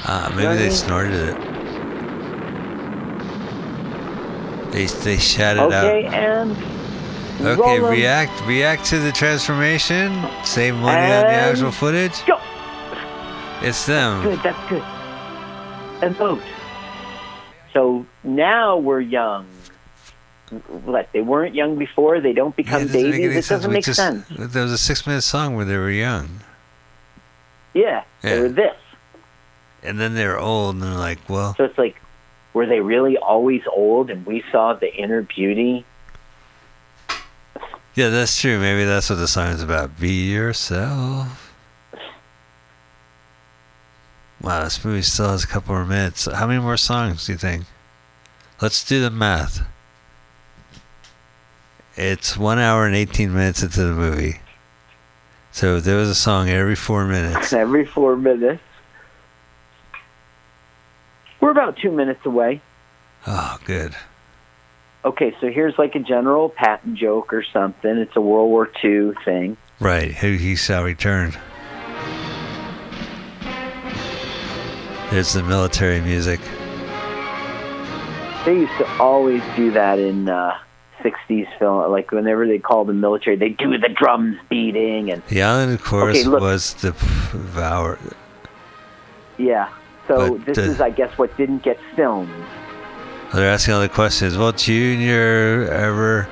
Ah, 0.06 0.32
maybe 0.36 0.56
they 0.56 0.64
Right. 0.64 0.72
snorted 0.74 1.14
it. 1.14 1.38
They 4.74 4.86
they 4.88 5.18
shat 5.18 5.56
it 5.58 5.62
Okay, 5.62 6.06
out. 6.08 6.14
and. 6.14 6.58
Okay, 7.42 7.80
react 7.80 8.46
react 8.46 8.86
to 8.86 9.00
the 9.00 9.12
transformation. 9.12 10.24
Save 10.44 10.76
money 10.76 11.02
on 11.02 11.22
the 11.24 11.28
actual 11.30 11.72
footage. 11.72 12.24
Go. 12.26 12.40
It's 13.62 13.86
them. 13.86 14.24
Good, 14.24 14.40
that's 14.44 14.70
good. 14.70 14.84
And 16.04 16.16
vote. 16.16 16.42
So 17.74 18.06
now 18.24 18.78
we're 18.78 19.00
young. 19.02 19.48
What? 20.86 21.10
They 21.12 21.22
weren't 21.22 21.56
young 21.56 21.78
before. 21.78 22.20
They 22.22 22.34
don't 22.34 22.54
Yeah, 22.58 22.64
become 22.64 22.82
it 22.84 22.86
make 22.86 22.94
babies. 22.94 23.16
any 23.16 23.26
It 23.26 23.34
sense. 23.34 23.48
doesn't 23.50 23.70
We 23.70 23.74
make 23.78 23.86
just- 23.86 23.98
sense. 24.00 24.26
There 24.30 24.64
was 24.64 24.72
a 24.72 24.78
six 24.78 25.06
minute 25.08 25.24
song 25.24 25.56
where 25.56 25.66
they 25.66 25.78
were 25.78 25.90
young. 25.90 26.40
Yeah, 27.74 28.04
they 28.22 28.36
Yeah. 28.36 28.42
were 28.42 28.50
this. 28.50 28.76
And 29.82 30.00
then 30.00 30.14
they're 30.14 30.40
old 30.40 30.76
and 30.76 30.84
they're 30.84 30.92
like, 30.92 31.20
well, 31.28 31.56
So 31.58 31.64
it's 31.66 31.78
like, 31.78 31.96
were 32.54 32.66
they 32.66 32.80
really 32.80 33.18
always 33.18 33.62
old 33.72 34.10
and 34.10 34.26
we 34.26 34.44
saw 34.52 34.74
the 34.74 34.94
inner 34.94 35.22
beauty? 35.22 35.86
yeah, 37.96 38.10
that's 38.10 38.40
true. 38.40 38.60
Maybe 38.60 38.86
that's 38.86 39.10
what 39.10 39.18
the 39.18 39.28
song 39.28 39.50
is 39.50 39.62
about. 39.62 40.00
Be 40.00 40.32
yourself. 40.32 41.54
Wow, 44.42 44.66
this 44.66 44.84
movie 44.84 45.02
still 45.02 45.30
has 45.30 45.44
a 45.44 45.48
couple 45.48 45.74
more 45.74 45.86
minutes. 45.86 46.26
How 46.26 46.48
many 46.48 46.62
more 46.62 46.76
songs 46.76 47.26
do 47.26 47.32
you 47.32 47.38
think? 47.38 47.66
Let's 48.62 48.84
do 48.84 49.02
the 49.02 49.10
math. 49.10 49.66
It's 51.96 52.36
one 52.36 52.60
hour 52.60 52.86
and 52.86 52.96
18 52.96 53.34
minutes 53.34 53.64
into 53.64 53.84
the 53.84 53.94
movie. 53.94 54.42
So 55.52 55.80
there 55.80 55.98
was 55.98 56.10
a 56.10 56.16
song 56.16 56.50
every 56.50 56.76
four 56.76 57.06
minutes. 57.06 57.54
Every 57.54 57.86
four 57.86 58.16
minutes. 58.16 58.62
We're 61.44 61.52
about 61.52 61.76
two 61.76 61.92
minutes 61.92 62.26
away. 62.26 62.62
Oh, 63.28 63.58
good. 63.66 63.94
Okay, 65.04 65.36
so 65.42 65.50
here's 65.52 65.78
like 65.78 65.94
a 65.94 66.00
general 66.00 66.48
Patton 66.48 66.96
joke 66.96 67.34
or 67.34 67.44
something. 67.44 67.98
It's 67.98 68.16
a 68.16 68.22
World 68.22 68.50
War 68.50 68.72
II 68.82 69.12
thing. 69.26 69.58
Right, 69.82 70.14
who 70.14 70.38
he 70.38 70.56
shall 70.56 70.86
return. 70.86 71.34
There's 75.12 75.34
the 75.34 75.44
military 75.44 76.00
music. 76.00 76.40
They 78.46 78.54
used 78.62 78.78
to 78.78 78.88
always 79.02 79.42
do 79.58 79.70
that 79.72 80.00
in 80.00 80.30
uh, 80.30 80.58
60s 81.02 81.60
film. 81.60 81.92
Like 81.92 82.12
whenever 82.12 82.48
they 82.48 82.60
call 82.60 82.86
the 82.86 82.94
military, 82.94 83.36
they 83.36 83.50
do 83.50 83.78
the 83.78 83.90
drums 83.90 84.38
beating 84.50 85.12
and 85.12 85.22
The 85.28 85.42
island 85.42 85.82
chorus 85.82 86.26
Okay, 86.26 86.30
was 86.30 86.74
the 86.76 86.92
Vower. 86.94 88.00
yeah. 89.38 89.68
So 90.08 90.38
But, 90.38 90.46
this 90.46 90.58
uh, 90.58 90.62
is, 90.62 90.82
I 90.82 90.90
guess, 90.90 91.18
what 91.18 91.36
didn't 91.38 91.64
get 91.64 91.80
filmed. 91.96 92.30
They're 93.34 93.50
asking 93.50 93.74
all 93.74 93.82
the 93.82 93.90
questions. 93.90 94.38
Will 94.38 94.52
Junior, 94.52 95.68
ever 95.72 96.28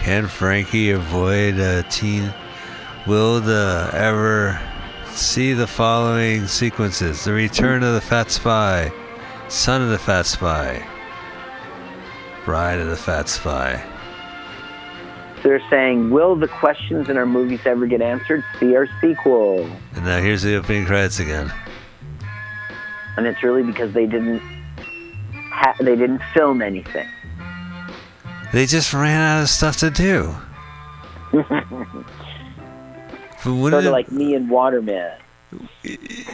can 0.00 0.28
Frankie 0.28 0.92
avoid 0.92 1.58
a 1.58 1.82
teen? 1.84 2.32
Will 3.06 3.40
the 3.40 3.90
ever 3.92 4.60
see 5.06 5.52
the 5.52 5.66
following 5.66 6.46
sequences? 6.46 7.24
The 7.24 7.32
return 7.32 7.82
of 7.82 7.94
the 7.94 8.00
fat 8.00 8.30
spy, 8.30 8.92
son 9.48 9.82
of 9.82 9.88
the 9.88 9.98
fat 9.98 10.26
spy, 10.26 10.86
bride 12.44 12.78
of 12.78 12.86
the 12.88 12.96
fat 12.96 13.28
spy. 13.28 13.84
They're 15.42 15.62
saying, 15.70 16.10
will 16.10 16.36
the 16.36 16.48
questions 16.48 17.08
in 17.08 17.16
our 17.16 17.26
movies 17.26 17.60
ever 17.64 17.86
get 17.86 18.02
answered? 18.02 18.44
See 18.60 18.76
our 18.76 18.88
sequel. 19.00 19.64
And 19.94 20.04
now 20.04 20.20
here's 20.20 20.42
the 20.42 20.56
opening 20.56 20.86
credits 20.86 21.18
again. 21.18 21.52
And 23.18 23.26
it's 23.26 23.42
really 23.42 23.64
because 23.64 23.92
they 23.92 24.06
didn't 24.06 24.38
ha- 25.50 25.74
they 25.80 25.96
didn't 25.96 26.22
film 26.32 26.62
anything. 26.62 27.06
They 28.52 28.64
just 28.64 28.94
ran 28.94 29.20
out 29.20 29.42
of 29.42 29.48
stuff 29.48 29.76
to 29.78 29.90
do. 29.90 30.34
Sort 33.42 33.74
it- 33.74 33.86
of 33.86 33.92
like 33.92 34.10
me 34.12 34.34
and 34.36 34.48
Waterman. 34.48 35.12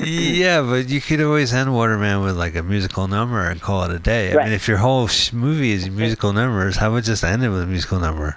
Yeah, 0.01 0.63
but 0.63 0.89
you 0.89 1.01
could 1.01 1.21
always 1.23 1.55
end 1.55 1.73
Waterman 1.73 2.23
with 2.23 2.37
like 2.37 2.55
a 2.57 2.63
musical 2.63 3.07
number 3.09 3.49
and 3.49 3.61
call 3.63 3.85
it 3.85 3.91
a 3.93 3.99
day. 3.99 4.33
I 4.33 4.35
Right. 4.37 4.45
mean, 4.47 4.53
if 4.55 4.67
your 4.69 4.79
whole 4.79 5.07
sh- 5.07 5.33
movie 5.33 5.71
is 5.73 5.89
musical 5.89 6.33
numbers, 6.33 6.77
how 6.77 6.91
about 6.91 7.05
just 7.05 7.23
end 7.25 7.45
it 7.45 7.49
with 7.49 7.63
a 7.63 7.67
musical 7.67 7.99
number? 8.01 8.37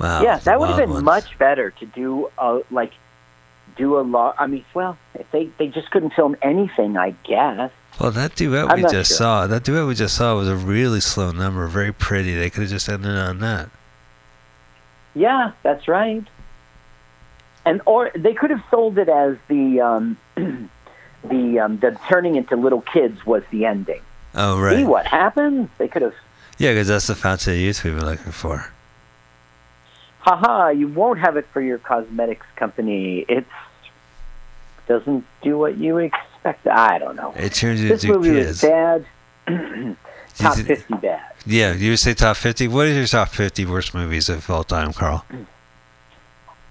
Wow. 0.00 0.22
yeah, 0.22 0.38
that 0.38 0.58
would 0.58 0.68
have 0.70 0.78
been 0.78 0.90
ones. 0.90 1.02
much 1.04 1.38
better 1.38 1.70
to 1.70 1.86
do 1.86 2.30
a 2.38 2.60
like 2.70 2.92
do 3.80 3.98
a 3.98 4.02
lot. 4.02 4.36
I 4.38 4.46
mean, 4.46 4.64
well, 4.74 4.96
they 5.32 5.46
they 5.58 5.68
just 5.68 5.90
couldn't 5.90 6.12
film 6.12 6.36
anything, 6.42 6.96
I 6.96 7.12
guess. 7.24 7.72
Well, 7.98 8.10
that 8.12 8.36
duet 8.36 8.70
I'm 8.70 8.76
we 8.76 8.82
just 8.82 9.10
sure. 9.10 9.16
saw, 9.16 9.46
that 9.46 9.64
duet 9.64 9.86
we 9.86 9.94
just 9.94 10.16
saw 10.16 10.36
was 10.36 10.48
a 10.48 10.56
really 10.56 11.00
slow 11.00 11.32
number, 11.32 11.66
very 11.66 11.92
pretty. 11.92 12.34
They 12.34 12.50
could 12.50 12.62
have 12.62 12.70
just 12.70 12.88
ended 12.88 13.16
on 13.16 13.40
that. 13.40 13.70
Yeah, 15.14 15.52
that's 15.62 15.88
right. 15.88 16.24
And 17.64 17.82
or 17.86 18.10
they 18.14 18.34
could 18.34 18.50
have 18.50 18.62
sold 18.70 18.98
it 18.98 19.08
as 19.08 19.36
the 19.48 19.80
um, 19.80 20.18
the 21.24 21.58
um, 21.58 21.78
the 21.78 21.98
turning 22.08 22.36
into 22.36 22.56
little 22.56 22.82
kids 22.82 23.24
was 23.26 23.42
the 23.50 23.64
ending. 23.64 24.02
Oh, 24.34 24.60
right. 24.60 24.78
See 24.78 24.84
what 24.84 25.06
happens? 25.06 25.68
They 25.78 25.88
could 25.88 26.02
have. 26.02 26.14
Yeah, 26.58 26.72
because 26.72 26.88
that's 26.88 27.06
the 27.06 27.14
fountain 27.14 27.54
of 27.54 27.58
youth 27.58 27.82
we've 27.84 27.96
been 27.96 28.04
looking 28.04 28.32
for. 28.32 28.70
Haha! 30.20 30.68
You 30.68 30.88
won't 30.88 31.18
have 31.18 31.36
it 31.36 31.46
for 31.52 31.60
your 31.60 31.78
cosmetics 31.78 32.46
company. 32.56 33.24
It 33.28 33.46
doesn't 34.90 35.24
do 35.42 35.56
what 35.56 35.78
you 35.78 35.98
expect. 35.98 36.66
I 36.66 36.98
don't 36.98 37.16
know. 37.16 37.32
It 37.36 37.54
turns 37.54 37.80
you 37.82 37.88
This 37.88 38.04
into 38.04 38.18
movie 38.18 38.30
kids. 38.30 38.62
was 38.62 38.70
bad. 38.70 39.06
Top 40.36 40.56
did- 40.56 40.66
fifty 40.66 40.94
bad. 40.94 41.22
Yeah, 41.46 41.72
you 41.72 41.90
would 41.92 41.98
say 41.98 42.12
top 42.12 42.36
50? 42.36 42.68
What 42.68 42.86
is 42.86 42.96
your 42.98 43.06
top 43.06 43.28
50 43.32 43.64
worst 43.64 43.94
movies 43.94 44.28
of 44.28 44.48
all 44.50 44.62
time, 44.62 44.92
Carl? 44.92 45.24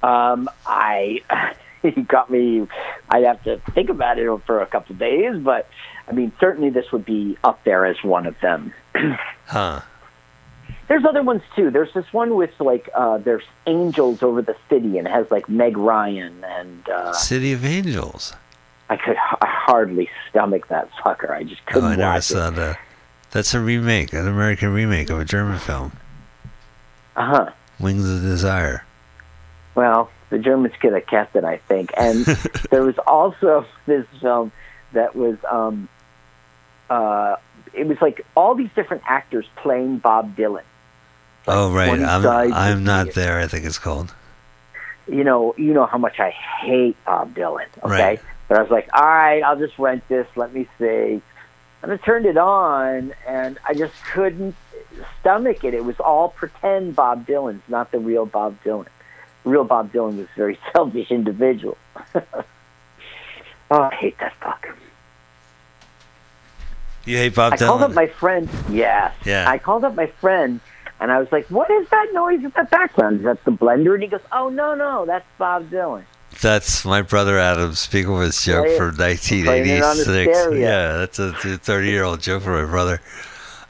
Um, 0.04 0.48
I 0.66 1.22
you 1.84 2.04
got 2.04 2.30
me. 2.30 2.68
I'd 3.10 3.24
have 3.24 3.44
to 3.46 3.58
think 3.74 3.90
about 3.90 4.20
it 4.20 4.30
for 4.46 4.62
a 4.62 4.68
couple 4.68 4.94
of 4.94 5.00
days, 5.00 5.38
but 5.40 5.68
I 6.08 6.12
mean, 6.12 6.32
certainly 6.40 6.70
this 6.70 6.92
would 6.92 7.06
be 7.06 7.38
up 7.44 7.64
there 7.64 7.86
as 7.86 7.98
one 8.04 8.26
of 8.28 8.36
them. 8.42 8.74
Huh. 9.48 9.82
There's 10.90 11.06
other 11.06 11.22
ones 11.24 11.42
too. 11.56 11.70
There's 11.72 11.94
this 11.94 12.12
one 12.12 12.36
with 12.36 12.52
like 12.60 12.90
uh, 12.96 13.20
there's 13.20 13.44
angels 13.68 14.22
over 14.24 14.42
the 14.42 14.56
city 14.70 14.98
and 14.98 15.08
it 15.08 15.12
has 15.12 15.30
like 15.32 15.48
Meg 15.48 15.78
Ryan 15.78 16.44
and 16.44 16.90
uh, 16.90 17.14
City 17.14 17.54
of 17.54 17.64
Angels. 17.64 18.34
I 18.90 18.98
could 18.98 19.12
h- 19.16 19.18
hardly 19.42 20.10
stomach 20.30 20.68
that 20.70 20.90
fucker. 21.04 21.30
I 21.30 21.44
just 21.44 21.64
couldn't 21.68 21.84
Oh, 21.90 21.92
I 21.94 21.96
never 21.96 22.12
watch 22.14 22.24
saw 22.24 22.48
it. 22.48 22.56
that. 22.56 22.80
That's 23.32 23.54
a 23.54 23.60
remake, 23.60 24.12
an 24.14 24.28
American 24.28 24.74
remake 24.74 25.12
of 25.12 25.20
a 25.20 25.26
German 25.26 25.60
film, 25.60 25.92
Uh 27.16 27.26
huh. 27.26 27.52
Wings 27.80 28.10
of 28.10 28.22
Desire. 28.24 28.84
Well, 29.76 30.10
the 30.32 30.40
Germans 30.40 30.74
could 30.82 30.94
have 30.94 31.06
kept 31.06 31.36
it, 31.36 31.44
I 31.44 31.58
think. 31.58 31.92
And 31.96 32.26
there 32.72 32.82
was 32.84 32.98
also 33.06 33.66
this 33.86 34.06
film 34.20 34.52
that 34.94 35.16
was 35.16 35.38
um 35.50 35.88
uh 36.90 37.36
it 37.76 37.86
was 37.86 37.98
like 38.02 38.26
all 38.36 38.56
these 38.56 38.72
different 38.76 39.04
actors 39.06 39.46
playing 39.58 40.00
Bob 40.00 40.36
Dylan. 40.36 40.64
Oh 41.50 41.72
right, 41.74 42.00
I'm 42.00 42.26
I'm 42.54 42.84
not 42.84 43.08
the- 43.08 43.14
there. 43.14 43.40
I 43.40 43.48
think 43.48 43.66
it's 43.66 43.80
called. 43.80 44.14
You 45.08 45.24
know, 45.24 45.56
you 45.58 45.74
know 45.74 45.86
how 45.88 45.98
much 45.98 46.20
I 46.20 46.30
hate 46.30 46.96
Bob 47.06 47.34
Dylan. 47.34 47.66
Okay, 47.84 47.90
Right. 48.04 48.20
but 48.48 48.60
I 48.60 48.62
was 48.62 48.70
like, 48.70 48.88
all 48.94 49.02
right, 49.04 49.42
I'll 49.42 49.58
just 49.58 49.78
rent 49.80 50.08
this. 50.08 50.28
Let 50.36 50.54
me 50.54 50.68
see. 50.78 51.22
And 51.82 51.92
I 51.92 51.98
turned 51.98 52.26
it 52.28 52.38
on, 52.38 53.14
and 53.28 53.58
I 53.66 53.74
just 53.74 53.94
couldn't 54.14 54.56
stomach 55.20 55.64
it. 55.64 55.74
It 55.74 55.84
was 55.84 56.00
all 56.00 56.30
pretend 56.30 56.96
Bob 56.96 57.26
Dylan's, 57.26 57.64
not 57.68 57.92
the 57.92 57.98
real 58.00 58.26
Bob 58.28 58.58
Dylan. 58.64 58.86
Real 59.46 59.64
Bob 59.64 59.92
Dylan 59.92 60.18
was 60.18 60.28
a 60.28 60.38
very 60.38 60.60
selfish 60.74 61.10
individual. 61.10 61.78
oh, 62.16 62.44
I 63.72 63.96
hate 63.96 64.18
that 64.20 64.34
fucker. 64.42 64.76
You 67.06 67.18
hate 67.18 67.34
Bob 67.34 67.54
Dylan? 67.54 67.62
I 67.64 67.66
called 67.68 67.82
up 67.84 67.94
my 67.94 68.08
friend. 68.08 68.50
Yes. 68.70 69.16
Yeah. 69.26 69.50
I 69.50 69.58
called 69.58 69.84
up 69.84 69.96
my 69.96 70.08
friend, 70.08 70.60
and 71.00 71.12
I 71.12 71.20
was 71.20 71.32
like, 71.32 71.48
"What 71.48 71.70
is 71.72 71.88
that 71.90 72.08
noise 72.14 72.44
in 72.44 72.54
the 72.56 72.68
background? 72.70 73.20
Is 73.20 73.26
that 73.26 73.44
the 73.46 73.52
blender?" 73.52 73.94
And 73.94 74.04
he 74.04 74.10
goes, 74.10 74.22
"Oh 74.32 74.50
no, 74.50 74.76
no, 74.76 75.06
that's 75.06 75.26
Bob 75.38 75.70
Dylan." 75.70 76.04
That's 76.42 76.86
my 76.86 77.02
brother 77.02 77.40
Adam 77.40 77.72
Spiegelman's 77.72 78.44
joke 78.46 78.66
Play 78.66 78.78
from 78.78 78.96
playing 78.96 79.18
it 79.18 79.84
on 79.84 79.98
the 79.98 80.06
1986. 80.06 80.60
Yeah, 80.60 80.98
that's 80.98 81.20
a 81.20 81.34
30 81.34 81.88
year 81.88 82.04
old 82.04 82.22
joke 82.22 82.44
from 82.44 82.64
my 82.64 82.70
brother. 82.70 83.02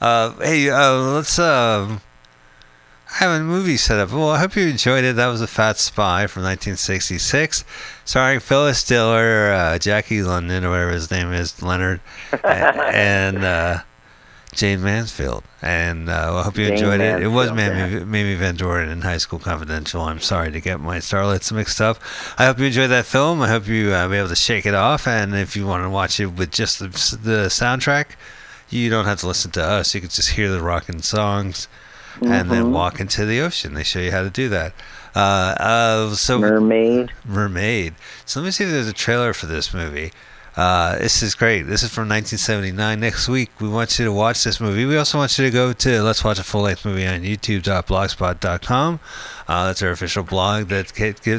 Uh, 0.00 0.32
hey, 0.40 0.70
uh, 0.70 0.94
let's 0.96 1.38
um, 1.38 2.00
have 3.06 3.40
a 3.40 3.42
movie 3.42 3.76
set 3.76 3.98
up. 3.98 4.12
Well, 4.12 4.30
I 4.30 4.38
hope 4.38 4.56
you 4.56 4.66
enjoyed 4.66 5.04
it. 5.04 5.16
That 5.16 5.28
was 5.28 5.40
A 5.40 5.46
Fat 5.46 5.78
Spy 5.78 6.26
from 6.26 6.42
1966, 6.44 7.64
starring 8.04 8.40
Phyllis 8.40 8.84
Diller, 8.84 9.52
uh, 9.52 9.78
Jackie 9.78 10.22
London, 10.22 10.64
or 10.64 10.70
whatever 10.70 10.92
his 10.92 11.10
name 11.10 11.32
is, 11.32 11.60
Leonard, 11.62 12.00
and 12.44 13.44
uh, 13.44 13.82
Jayne 14.52 14.82
Mansfield. 14.82 15.44
And 15.62 16.08
uh, 16.08 16.38
I 16.38 16.42
hope 16.42 16.56
you 16.58 16.64
Jayne 16.66 16.74
enjoyed 16.74 17.00
it. 17.00 17.22
It 17.22 17.28
was 17.28 17.52
Mansfield, 17.52 18.06
Mamie, 18.08 18.24
Mamie 18.24 18.34
Van 18.34 18.56
Doren 18.56 18.88
in 18.88 19.02
High 19.02 19.18
School 19.18 19.38
Confidential. 19.38 20.02
I'm 20.02 20.20
sorry 20.20 20.50
to 20.50 20.60
get 20.60 20.80
my 20.80 20.98
starlets 20.98 21.52
mixed 21.52 21.80
up. 21.80 21.98
I 22.38 22.46
hope 22.46 22.58
you 22.58 22.66
enjoyed 22.66 22.90
that 22.90 23.06
film. 23.06 23.42
I 23.42 23.48
hope 23.48 23.66
you 23.66 23.92
uh, 23.92 24.08
be 24.08 24.16
able 24.16 24.28
to 24.28 24.36
shake 24.36 24.66
it 24.66 24.74
off. 24.74 25.06
And 25.06 25.34
if 25.34 25.54
you 25.56 25.66
want 25.66 25.84
to 25.84 25.90
watch 25.90 26.18
it 26.20 26.26
with 26.26 26.50
just 26.50 26.78
the, 26.78 26.86
the 26.88 27.46
soundtrack, 27.48 28.06
you 28.70 28.88
don't 28.90 29.04
have 29.04 29.20
to 29.20 29.26
listen 29.26 29.50
to 29.52 29.62
us. 29.62 29.94
You 29.94 30.00
can 30.00 30.10
just 30.10 30.30
hear 30.30 30.50
the 30.50 30.60
rocking 30.62 31.02
songs 31.02 31.68
and 32.20 32.50
then 32.50 32.64
Mhm. 32.64 32.70
walk 32.72 33.00
into 33.00 33.24
the 33.24 33.40
ocean. 33.40 33.74
They 33.74 33.82
show 33.84 34.00
you 34.00 34.10
how 34.10 34.22
to 34.22 34.30
do 34.30 34.48
that. 34.48 34.72
Uh, 35.14 35.18
uh, 35.58 36.14
so 36.14 36.38
Mermaid. 36.38 37.12
Mermaid. 37.24 37.94
So 38.26 38.40
let 38.40 38.46
me 38.46 38.50
see 38.52 38.64
if 38.64 38.70
there's 38.70 38.88
a 38.88 38.92
trailer 38.92 39.32
for 39.32 39.46
this 39.46 39.72
movie. 39.74 40.12
Uh, 40.56 40.98
this 40.98 41.22
is 41.22 41.34
great. 41.34 41.62
This 41.62 41.82
is 41.82 41.90
from 41.90 42.08
1979. 42.08 43.00
Next 43.00 43.28
week, 43.28 43.50
we 43.60 43.68
want 43.68 43.98
you 43.98 44.04
to 44.04 44.12
watch 44.12 44.42
this 44.44 44.60
movie. 44.60 44.84
We 44.84 44.96
also 44.96 45.18
want 45.18 45.36
you 45.38 45.44
to 45.44 45.50
go 45.50 45.72
to 45.72 46.02
Let's 46.02 46.24
Watch 46.24 46.38
a 46.38 46.44
Full 46.44 46.62
Length 46.62 46.84
Movie 46.84 47.06
on 47.06 47.20
YouTube.blogspot.com. 47.22 49.00
Uh, 49.46 49.66
that's 49.66 49.82
our 49.82 49.90
official 49.90 50.22
blog 50.22 50.68
that 50.68 50.88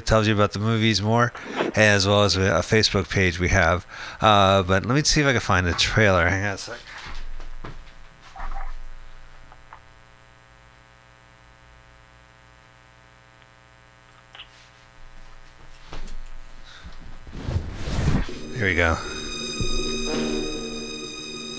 tells 0.05 0.27
you 0.27 0.33
about 0.33 0.53
the 0.53 0.59
movies 0.59 1.01
more, 1.01 1.33
as 1.75 2.07
well 2.07 2.23
as 2.23 2.35
a 2.35 2.51
a 2.51 2.63
Facebook 2.63 3.09
page 3.09 3.39
we 3.39 3.49
have. 3.49 3.85
Uh, 4.19 4.61
but 4.63 4.85
let 4.85 4.95
me 4.95 5.03
see 5.03 5.21
if 5.21 5.27
I 5.27 5.31
can 5.31 5.41
find 5.41 5.65
the 5.65 5.73
trailer. 5.73 6.27
Hang 6.27 6.45
on 6.45 6.53
a 6.55 6.57
sec. 6.57 6.77
Here 18.61 18.69
we 18.69 18.75
go. 18.75 18.93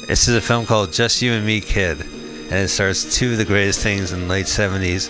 This 0.07 0.29
is 0.29 0.37
a 0.37 0.41
film 0.41 0.67
called 0.67 0.93
Just 0.93 1.21
You 1.21 1.33
and 1.33 1.45
Me, 1.45 1.61
Kid, 1.61 2.01
and 2.01 2.53
it 2.53 2.69
stars 2.69 3.13
two 3.13 3.33
of 3.33 3.39
the 3.39 3.45
greatest 3.45 3.81
things 3.81 4.13
in 4.13 4.21
the 4.21 4.27
late 4.29 4.47
70s. 4.47 5.09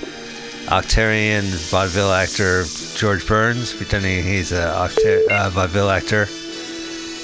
Octarian 0.68 1.42
vaudeville 1.70 2.14
actor 2.14 2.64
George 2.96 3.28
Burns, 3.28 3.74
pretending 3.74 4.24
he's 4.24 4.52
a 4.52 4.72
octa- 4.74 5.28
uh, 5.28 5.50
vaudeville 5.50 5.90
actor, 5.90 6.22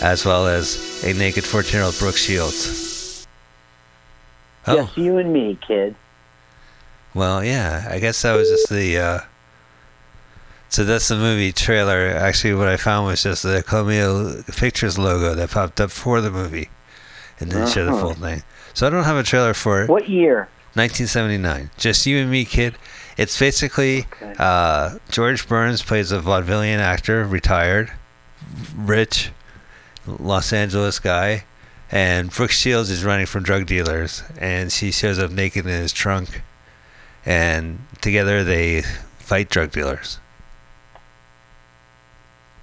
as 0.02 0.26
well 0.26 0.46
as 0.46 1.02
a 1.02 1.14
naked 1.14 1.44
14 1.44 1.72
year 1.72 1.84
old 1.84 1.98
Brooke 1.98 2.18
Shields. 2.18 3.26
Oh, 4.66 4.84
Just 4.84 4.98
you 4.98 5.16
and 5.16 5.32
me, 5.32 5.58
kid. 5.66 5.94
well, 7.14 7.42
yeah, 7.42 7.88
I 7.90 8.00
guess 8.00 8.20
that 8.20 8.34
was 8.34 8.50
just 8.50 8.68
the. 8.68 8.98
Uh, 8.98 9.20
so 10.68 10.84
that's 10.84 11.08
the 11.08 11.16
movie 11.16 11.52
trailer. 11.52 12.08
Actually, 12.08 12.54
what 12.54 12.68
I 12.68 12.76
found 12.76 13.06
was 13.06 13.22
just 13.22 13.42
the 13.42 13.62
Columbia 13.66 14.42
Pictures 14.56 14.98
logo 14.98 15.34
that 15.34 15.50
popped 15.50 15.80
up 15.80 15.90
for 15.90 16.20
the 16.20 16.30
movie. 16.30 16.70
It 17.40 17.48
didn't 17.50 17.68
show 17.68 17.84
the 17.84 17.92
Uh-huh. 17.92 18.00
full 18.00 18.14
thing. 18.14 18.42
So 18.74 18.86
I 18.86 18.90
don't 18.90 19.04
have 19.04 19.16
a 19.16 19.22
trailer 19.22 19.54
for 19.54 19.82
it. 19.82 19.88
What 19.88 20.08
year? 20.08 20.48
1979. 20.74 21.70
Just 21.78 22.06
you 22.06 22.18
and 22.18 22.30
me, 22.30 22.44
kid. 22.44 22.76
It's 23.16 23.36
basically 23.38 24.06
uh, 24.38 24.98
George 25.10 25.48
Burns 25.48 25.82
plays 25.82 26.12
a 26.12 26.20
vaudevillian 26.20 26.78
actor, 26.78 27.24
retired, 27.24 27.90
rich, 28.76 29.30
Los 30.06 30.52
Angeles 30.52 30.98
guy, 31.00 31.44
and 31.90 32.30
Brooke 32.30 32.50
Shields 32.52 32.90
is 32.90 33.04
running 33.04 33.26
from 33.26 33.42
drug 33.42 33.66
dealers, 33.66 34.22
and 34.38 34.70
she 34.70 34.92
shows 34.92 35.18
up 35.18 35.30
naked 35.32 35.66
in 35.66 35.72
his 35.72 35.92
trunk, 35.92 36.42
and 37.26 37.80
together 38.00 38.44
they 38.44 38.82
fight 39.18 39.48
drug 39.50 39.72
dealers. 39.72 40.20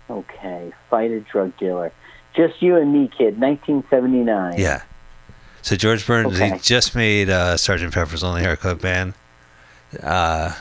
Okay, 0.09 0.71
fight 0.89 1.11
a 1.11 1.19
drug 1.19 1.57
dealer. 1.57 1.91
Just 2.35 2.61
you 2.61 2.75
and 2.75 2.91
me, 2.93 3.07
kid. 3.07 3.39
1979. 3.39 4.59
Yeah. 4.59 4.83
So 5.61 5.75
George 5.75 6.05
Burns, 6.05 6.37
he 6.37 6.51
just 6.59 6.95
made 6.95 7.29
uh, 7.29 7.57
Sergeant 7.57 7.93
Pepper's 7.93 8.21
Lonely 8.21 8.43
Heart 8.43 8.59
Club 8.59 8.81
Band, 8.81 9.13
uh, 10.03 10.53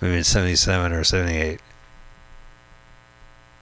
maybe 0.00 0.16
in 0.16 0.24
'77 0.24 0.92
or 0.92 1.04
'78. 1.04 1.60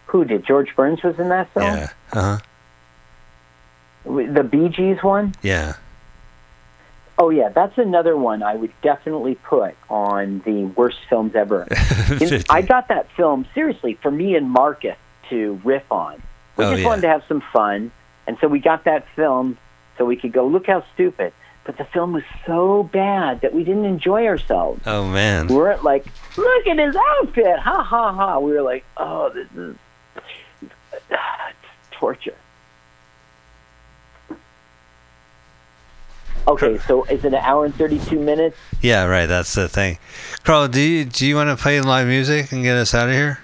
Who 0.06 0.24
did? 0.24 0.46
George 0.46 0.74
Burns 0.74 1.02
was 1.02 1.18
in 1.18 1.28
that 1.28 1.52
film. 1.52 1.66
Yeah. 1.66 1.90
Uh 2.12 2.38
huh. 2.38 2.38
The 4.32 4.42
Bee 4.44 4.68
Gees 4.70 5.02
one. 5.02 5.34
Yeah. 5.42 5.74
Oh 7.18 7.30
yeah, 7.30 7.48
that's 7.48 7.78
another 7.78 8.16
one 8.16 8.42
I 8.42 8.54
would 8.56 8.72
definitely 8.82 9.36
put 9.36 9.74
on 9.88 10.42
the 10.44 10.64
worst 10.76 10.98
films 11.08 11.34
ever. 11.34 11.66
I 12.50 12.62
got 12.62 12.88
that 12.88 13.08
film 13.16 13.46
seriously 13.54 13.94
for 14.02 14.10
me 14.10 14.34
and 14.36 14.50
Marcus 14.50 14.96
to 15.30 15.60
riff 15.64 15.90
on. 15.90 16.22
We 16.56 16.64
Oh, 16.64 16.70
just 16.70 16.82
yeah. 16.82 16.88
wanted 16.88 17.02
to 17.02 17.08
have 17.08 17.22
some 17.28 17.42
fun, 17.52 17.90
and 18.26 18.36
so 18.40 18.48
we 18.48 18.58
got 18.60 18.84
that 18.84 19.06
film 19.16 19.56
so 19.96 20.04
we 20.04 20.16
could 20.16 20.32
go 20.32 20.46
look 20.46 20.66
how 20.66 20.84
stupid. 20.94 21.32
But 21.64 21.78
the 21.78 21.84
film 21.86 22.12
was 22.12 22.22
so 22.46 22.84
bad 22.84 23.40
that 23.40 23.52
we 23.52 23.64
didn't 23.64 23.86
enjoy 23.86 24.26
ourselves. 24.26 24.82
Oh 24.86 25.04
man. 25.08 25.48
We 25.48 25.56
weren't 25.56 25.82
like, 25.82 26.06
look 26.36 26.66
at 26.66 26.78
his 26.78 26.94
outfit, 26.94 27.58
ha 27.58 27.82
ha 27.82 28.12
ha. 28.12 28.38
We 28.38 28.52
were 28.52 28.62
like, 28.62 28.84
oh, 28.98 29.30
this 29.30 29.48
is 29.56 29.76
torture. 31.92 32.34
Okay, 36.48 36.78
so 36.86 37.04
is 37.04 37.24
it 37.24 37.34
an 37.34 37.34
hour 37.34 37.64
and 37.64 37.74
thirty-two 37.74 38.20
minutes? 38.20 38.56
Yeah, 38.80 39.06
right. 39.06 39.26
That's 39.26 39.54
the 39.54 39.68
thing. 39.68 39.98
Carl, 40.44 40.68
do 40.68 40.80
you 40.80 41.04
do 41.04 41.26
you 41.26 41.34
want 41.34 41.50
to 41.50 41.60
play 41.60 41.80
live 41.80 42.06
music 42.06 42.52
and 42.52 42.62
get 42.62 42.76
us 42.76 42.94
out 42.94 43.08
of 43.08 43.14
here? 43.14 43.40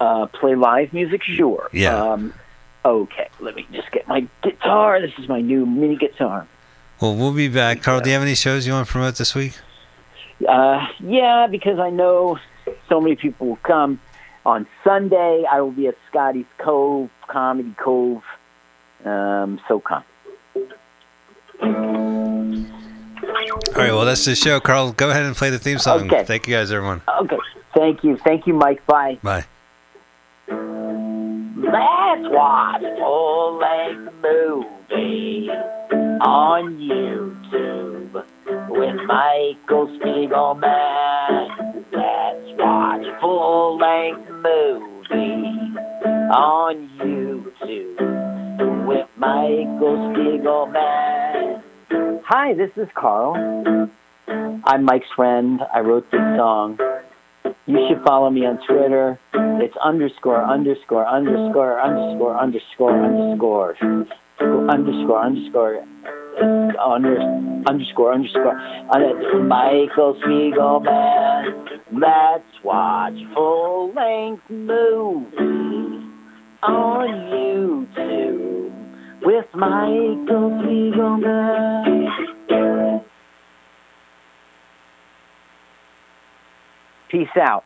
Uh, 0.00 0.26
play 0.26 0.54
live 0.54 0.92
music, 0.92 1.22
sure. 1.22 1.68
Yeah. 1.72 1.96
Um, 1.96 2.32
okay, 2.84 3.28
let 3.40 3.56
me 3.56 3.66
just 3.72 3.90
get 3.90 4.06
my 4.06 4.26
guitar. 4.42 5.00
This 5.00 5.12
is 5.18 5.28
my 5.28 5.40
new 5.40 5.66
mini 5.66 5.96
guitar. 5.96 6.46
Well, 7.00 7.16
we'll 7.16 7.34
be 7.34 7.48
back. 7.48 7.82
Carl, 7.82 8.00
do 8.00 8.10
you 8.10 8.14
have 8.14 8.22
any 8.22 8.36
shows 8.36 8.66
you 8.66 8.72
want 8.72 8.86
to 8.86 8.92
promote 8.92 9.16
this 9.16 9.34
week? 9.34 9.54
Uh, 10.48 10.86
yeah, 11.00 11.48
because 11.50 11.80
I 11.80 11.90
know 11.90 12.38
so 12.88 13.00
many 13.00 13.16
people 13.16 13.48
will 13.48 13.56
come. 13.56 14.00
On 14.44 14.66
Sunday, 14.82 15.44
I 15.50 15.60
will 15.60 15.72
be 15.72 15.88
at 15.88 15.96
Scotty's 16.08 16.46
Cove, 16.58 17.10
Comedy 17.28 17.74
Cove. 17.76 18.22
Um, 19.04 19.60
so 19.66 19.80
come. 19.80 20.04
All 23.50 23.58
right. 23.74 23.92
Well, 23.92 24.04
that's 24.04 24.24
the 24.24 24.34
show. 24.34 24.60
Carl, 24.60 24.92
go 24.92 25.10
ahead 25.10 25.24
and 25.24 25.34
play 25.36 25.50
the 25.50 25.58
theme 25.58 25.78
song. 25.78 26.06
Okay. 26.06 26.24
Thank 26.24 26.46
you, 26.46 26.54
guys, 26.54 26.70
everyone. 26.70 27.02
Okay, 27.22 27.36
thank 27.74 28.04
you. 28.04 28.16
Thank 28.18 28.46
you, 28.46 28.54
Mike. 28.54 28.84
Bye. 28.86 29.18
Bye. 29.22 29.44
Let's 30.48 32.28
watch 32.30 32.82
full 32.98 33.58
length 33.58 34.12
movie. 34.22 35.48
on 36.22 36.76
YouTube 36.78 38.12
with 38.68 38.96
Michael 39.06 39.86
Spiegelman. 39.98 41.48
Let's 41.92 42.58
watch 42.58 43.04
full 43.20 43.78
length 43.78 44.30
movie 44.30 45.74
on 46.30 46.88
YouTube 46.98 48.86
with 48.86 49.08
Michael 49.16 49.96
Spiegelman. 50.14 51.62
Hi, 52.24 52.54
this 52.54 52.70
is 52.76 52.88
Carl. 52.94 53.34
I'm 54.64 54.84
Mike's 54.84 55.06
friend. 55.16 55.60
I 55.74 55.80
wrote 55.80 56.08
this 56.12 56.20
song. 56.36 56.78
You 57.66 57.88
should 57.88 58.04
follow 58.06 58.30
me 58.30 58.46
on 58.46 58.60
Twitter. 58.64 59.18
It's 59.34 59.74
underscore 59.84 60.44
underscore 60.44 61.04
underscore 61.04 61.80
underscore 61.80 62.38
underscore 62.40 62.96
underscore 62.96 63.74
underscore 64.70 65.24
underscore 65.24 65.84
under, 66.80 67.20
underscore 67.66 68.14
underscore. 68.14 68.56
And 68.56 69.02
it's 69.02 69.26
Michael 69.48 70.14
Spiegelman. 70.22 71.80
Let's 71.92 72.64
watch 72.64 73.14
full 73.34 73.92
length 73.94 74.44
movie 74.48 76.06
on 76.62 77.08
YouTube 77.32 78.81
with 79.24 79.46
Michael 79.54 80.50
Spiegelman. 80.60 82.12
Peace 87.08 87.28
out. 87.40 87.64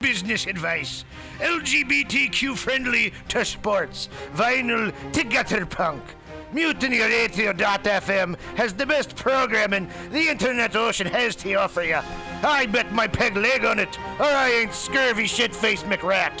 Business 0.00 0.46
advice. 0.46 1.04
LGBTQ 1.38 2.56
friendly 2.56 3.12
to 3.28 3.44
sports. 3.44 4.08
Vinyl 4.34 4.92
to 5.12 5.24
gutter 5.24 5.66
punk. 5.66 6.02
Mutiny 6.52 7.00
Radio.fm 7.00 8.38
has 8.56 8.72
the 8.72 8.86
best 8.86 9.16
programming 9.16 9.90
the 10.10 10.28
internet 10.28 10.74
ocean 10.76 11.06
has 11.06 11.36
to 11.36 11.52
offer 11.54 11.82
you. 11.82 12.00
I 12.42 12.64
bet 12.66 12.90
my 12.92 13.06
peg 13.06 13.36
leg 13.36 13.66
on 13.66 13.78
it, 13.78 13.98
or 14.18 14.24
I 14.24 14.50
ain't 14.50 14.72
scurvy 14.72 15.26
shit 15.26 15.54
faced 15.54 15.84
McRat. 15.84 16.40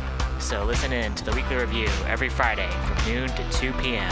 So 0.41 0.65
listen 0.65 0.91
in 0.91 1.13
to 1.15 1.23
the 1.23 1.31
weekly 1.31 1.55
review 1.55 1.87
every 2.07 2.27
Friday 2.27 2.69
from 2.85 3.13
noon 3.13 3.29
to 3.29 3.51
2 3.51 3.71
p.m. 3.73 4.11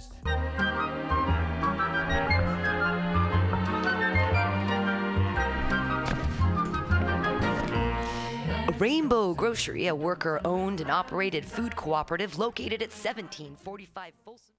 Rainbow 8.81 9.35
Grocery, 9.35 9.85
a 9.89 9.93
worker 9.93 10.41
owned 10.43 10.81
and 10.81 10.89
operated 10.89 11.45
food 11.45 11.75
cooperative 11.75 12.39
located 12.39 12.81
at 12.81 12.89
1745 12.89 14.13
Folsom. 14.25 14.50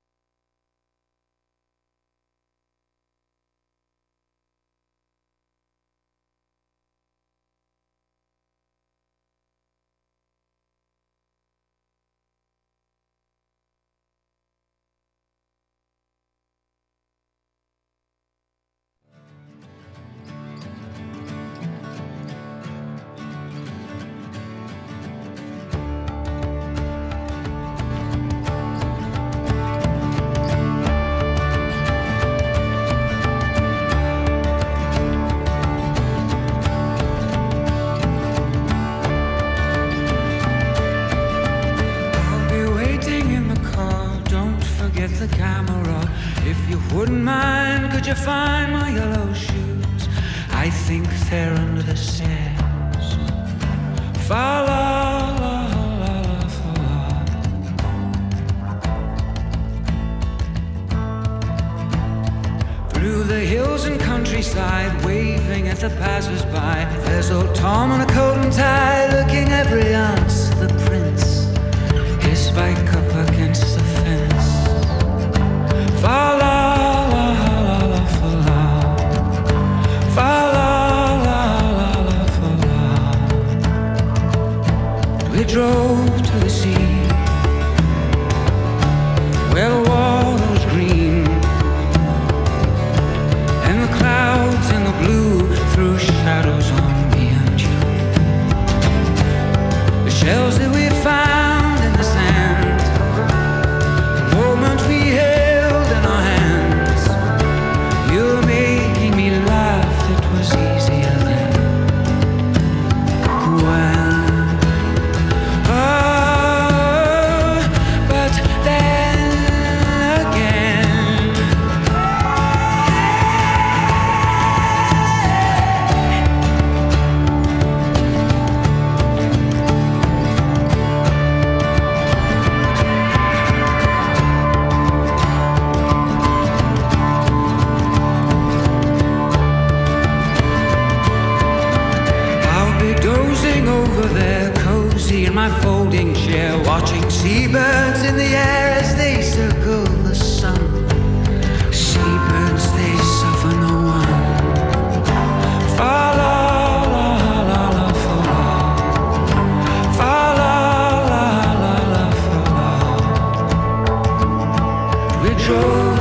We 165.52 165.91